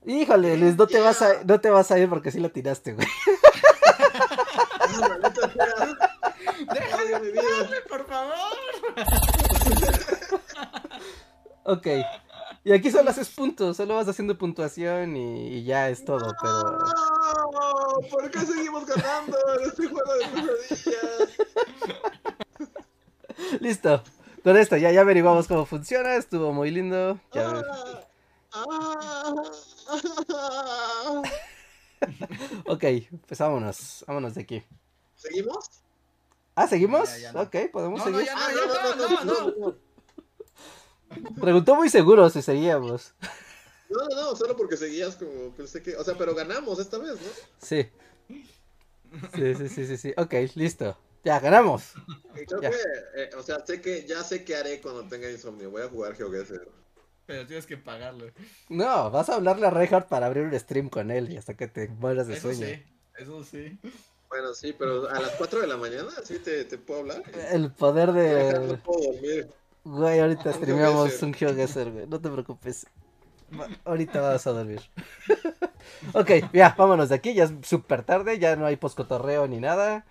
Híjole, 0.05 0.57
Luis, 0.57 0.77
no 0.77 0.87
te 0.87 0.99
vas 0.99 1.21
a, 1.21 1.43
no 1.43 1.59
te 1.59 1.69
vas 1.69 1.91
a 1.91 1.99
ir 1.99 2.09
porque 2.09 2.31
sí 2.31 2.39
lo 2.39 2.51
tiraste, 2.51 2.93
güey. 2.93 3.07
No, 6.67 7.19
mi 7.19 7.31
vida. 7.31 7.41
Por 7.87 8.05
favor. 8.07 8.35
Ok. 11.63 11.87
Y 12.63 12.73
aquí 12.73 12.91
solo 12.91 13.09
haces 13.09 13.29
puntos, 13.29 13.77
solo 13.77 13.95
vas 13.95 14.07
haciendo 14.07 14.37
puntuación 14.37 15.15
y, 15.17 15.47
y 15.57 15.63
ya 15.63 15.89
es 15.89 16.05
todo, 16.05 16.31
pero... 16.41 16.79
No, 16.79 18.07
¿Por 18.09 18.29
qué 18.29 18.39
seguimos 18.41 18.85
ganando 18.85 19.37
en 19.59 19.67
este 19.67 19.87
juego 19.87 20.13
de 20.13 20.27
pesadillas? 20.67 21.29
Listo. 23.59 24.03
Con 24.43 24.57
esto 24.57 24.77
ya, 24.77 24.91
ya 24.91 25.01
averiguamos 25.01 25.47
cómo 25.47 25.65
funciona, 25.65 26.15
estuvo 26.15 26.53
muy 26.53 26.69
lindo. 26.71 27.19
Ya... 27.33 27.63
Ah, 28.53 29.33
ah. 30.83 31.21
Ok, 32.67 32.83
pues 33.27 33.39
vámonos, 33.39 34.03
vámonos 34.07 34.33
de 34.35 34.41
aquí. 34.41 34.63
¿Seguimos? 35.15 35.69
Ah, 36.55 36.67
¿seguimos? 36.67 37.09
Ya, 37.13 37.17
ya 37.19 37.33
no. 37.33 37.41
Ok, 37.41 37.55
podemos 37.71 37.99
No, 37.99 38.09
no, 38.09 38.17
seguir. 38.17 38.25
ya 38.25 38.35
Ah, 38.37 38.49
no, 38.53 38.73
ya 38.73 38.95
no, 38.95 39.23
no, 39.25 39.53
no. 39.57 39.75
Preguntó 41.39 41.75
muy 41.75 41.89
seguro 41.89 42.29
si 42.29 42.41
seguíamos. 42.41 43.13
No, 43.89 43.99
no, 44.09 44.21
no, 44.21 44.35
solo 44.35 44.55
porque 44.55 44.77
seguías 44.77 45.15
como 45.15 45.51
pensé 45.55 45.81
que. 45.83 45.95
O 45.97 46.03
sea, 46.03 46.15
pero 46.17 46.33
ganamos 46.33 46.79
esta 46.79 46.97
vez, 46.97 47.13
¿no? 47.13 47.27
Sí. 47.61 47.89
Sí, 49.35 49.55
sí, 49.55 49.67
sí, 49.69 49.85
sí, 49.87 49.97
sí. 49.97 50.13
Ok, 50.17 50.33
listo. 50.55 50.97
Ya, 51.23 51.39
ganamos. 51.39 51.91
Creo 52.47 52.61
Ya. 52.61 52.69
que, 52.71 52.77
eh, 53.15 53.29
o 53.37 53.43
sea, 53.43 53.63
sé 53.65 53.81
que 53.81 54.05
ya 54.07 54.23
sé 54.23 54.43
qué 54.43 54.55
haré 54.55 54.81
cuando 54.81 55.03
tenga 55.07 55.29
insomnio. 55.29 55.69
Voy 55.69 55.81
a 55.83 55.89
jugar 55.89 56.15
GeoGuessr. 56.15 56.67
Pero 57.25 57.45
tienes 57.45 57.65
que 57.65 57.77
pagarlo. 57.77 58.31
No, 58.69 59.11
vas 59.11 59.29
a 59.29 59.35
hablarle 59.35 59.67
a 59.67 59.69
Reinhardt 59.69 60.07
para 60.07 60.25
abrir 60.27 60.45
un 60.45 60.59
stream 60.59 60.89
con 60.89 61.11
él 61.11 61.31
y 61.31 61.37
hasta 61.37 61.55
que 61.55 61.67
te 61.67 61.87
mueras 61.89 62.27
de 62.27 62.33
Eso 62.35 62.53
sueño. 62.53 62.65
sí. 62.65 62.83
Eso 63.17 63.43
sí. 63.43 63.77
Bueno, 64.29 64.53
sí, 64.53 64.73
pero 64.77 65.09
a 65.09 65.19
las 65.19 65.31
4 65.33 65.59
de 65.59 65.67
la 65.67 65.77
mañana 65.77 66.09
sí 66.23 66.39
te, 66.39 66.63
te 66.63 66.77
puedo 66.77 67.01
hablar. 67.01 67.23
El 67.51 67.71
poder 67.71 68.07
No 68.07 68.13
de... 68.13 68.77
puedo 68.77 69.11
dormir. 69.11 69.49
Güey, 69.83 70.19
ahorita 70.19 70.53
streameamos 70.53 71.21
un 71.23 71.33
GeoGuessr, 71.33 71.91
güey. 71.91 72.07
No 72.07 72.19
te 72.19 72.29
preocupes. 72.29 72.85
Va- 73.59 73.67
Ahorita 73.85 74.21
vas 74.21 74.47
a 74.47 74.51
dormir. 74.51 74.81
ok, 76.13 76.31
ya, 76.53 76.73
vámonos 76.77 77.09
de 77.09 77.15
aquí. 77.15 77.33
Ya 77.33 77.45
es 77.45 77.53
súper 77.63 78.03
tarde, 78.03 78.39
ya 78.39 78.55
no 78.55 78.65
hay 78.65 78.77
poscotorreo 78.77 79.47
ni 79.47 79.59
nada. 79.59 80.05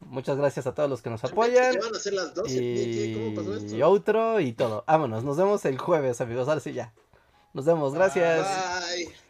Muchas 0.00 0.38
gracias 0.38 0.66
a 0.66 0.74
todos 0.74 0.88
los 0.88 1.02
que 1.02 1.10
nos 1.10 1.22
apoyan. 1.24 1.74
Ya 1.74 1.80
van 1.80 1.94
a 1.94 1.98
ser 1.98 2.14
las 2.14 2.34
12. 2.34 2.54
¿Qué- 2.58 3.12
¿Cómo 3.14 3.34
pasó 3.36 3.56
esto? 3.56 3.76
Y 3.76 3.82
otro 3.82 4.40
y 4.40 4.52
todo. 4.52 4.82
Vámonos, 4.86 5.22
nos 5.24 5.36
vemos 5.36 5.64
el 5.66 5.78
jueves, 5.78 6.20
amigos. 6.20 6.48
Ahora 6.48 6.60
sí, 6.60 6.72
ya. 6.72 6.92
Nos 7.52 7.64
vemos, 7.66 7.94
gracias. 7.94 8.46
Bye. 8.96 9.29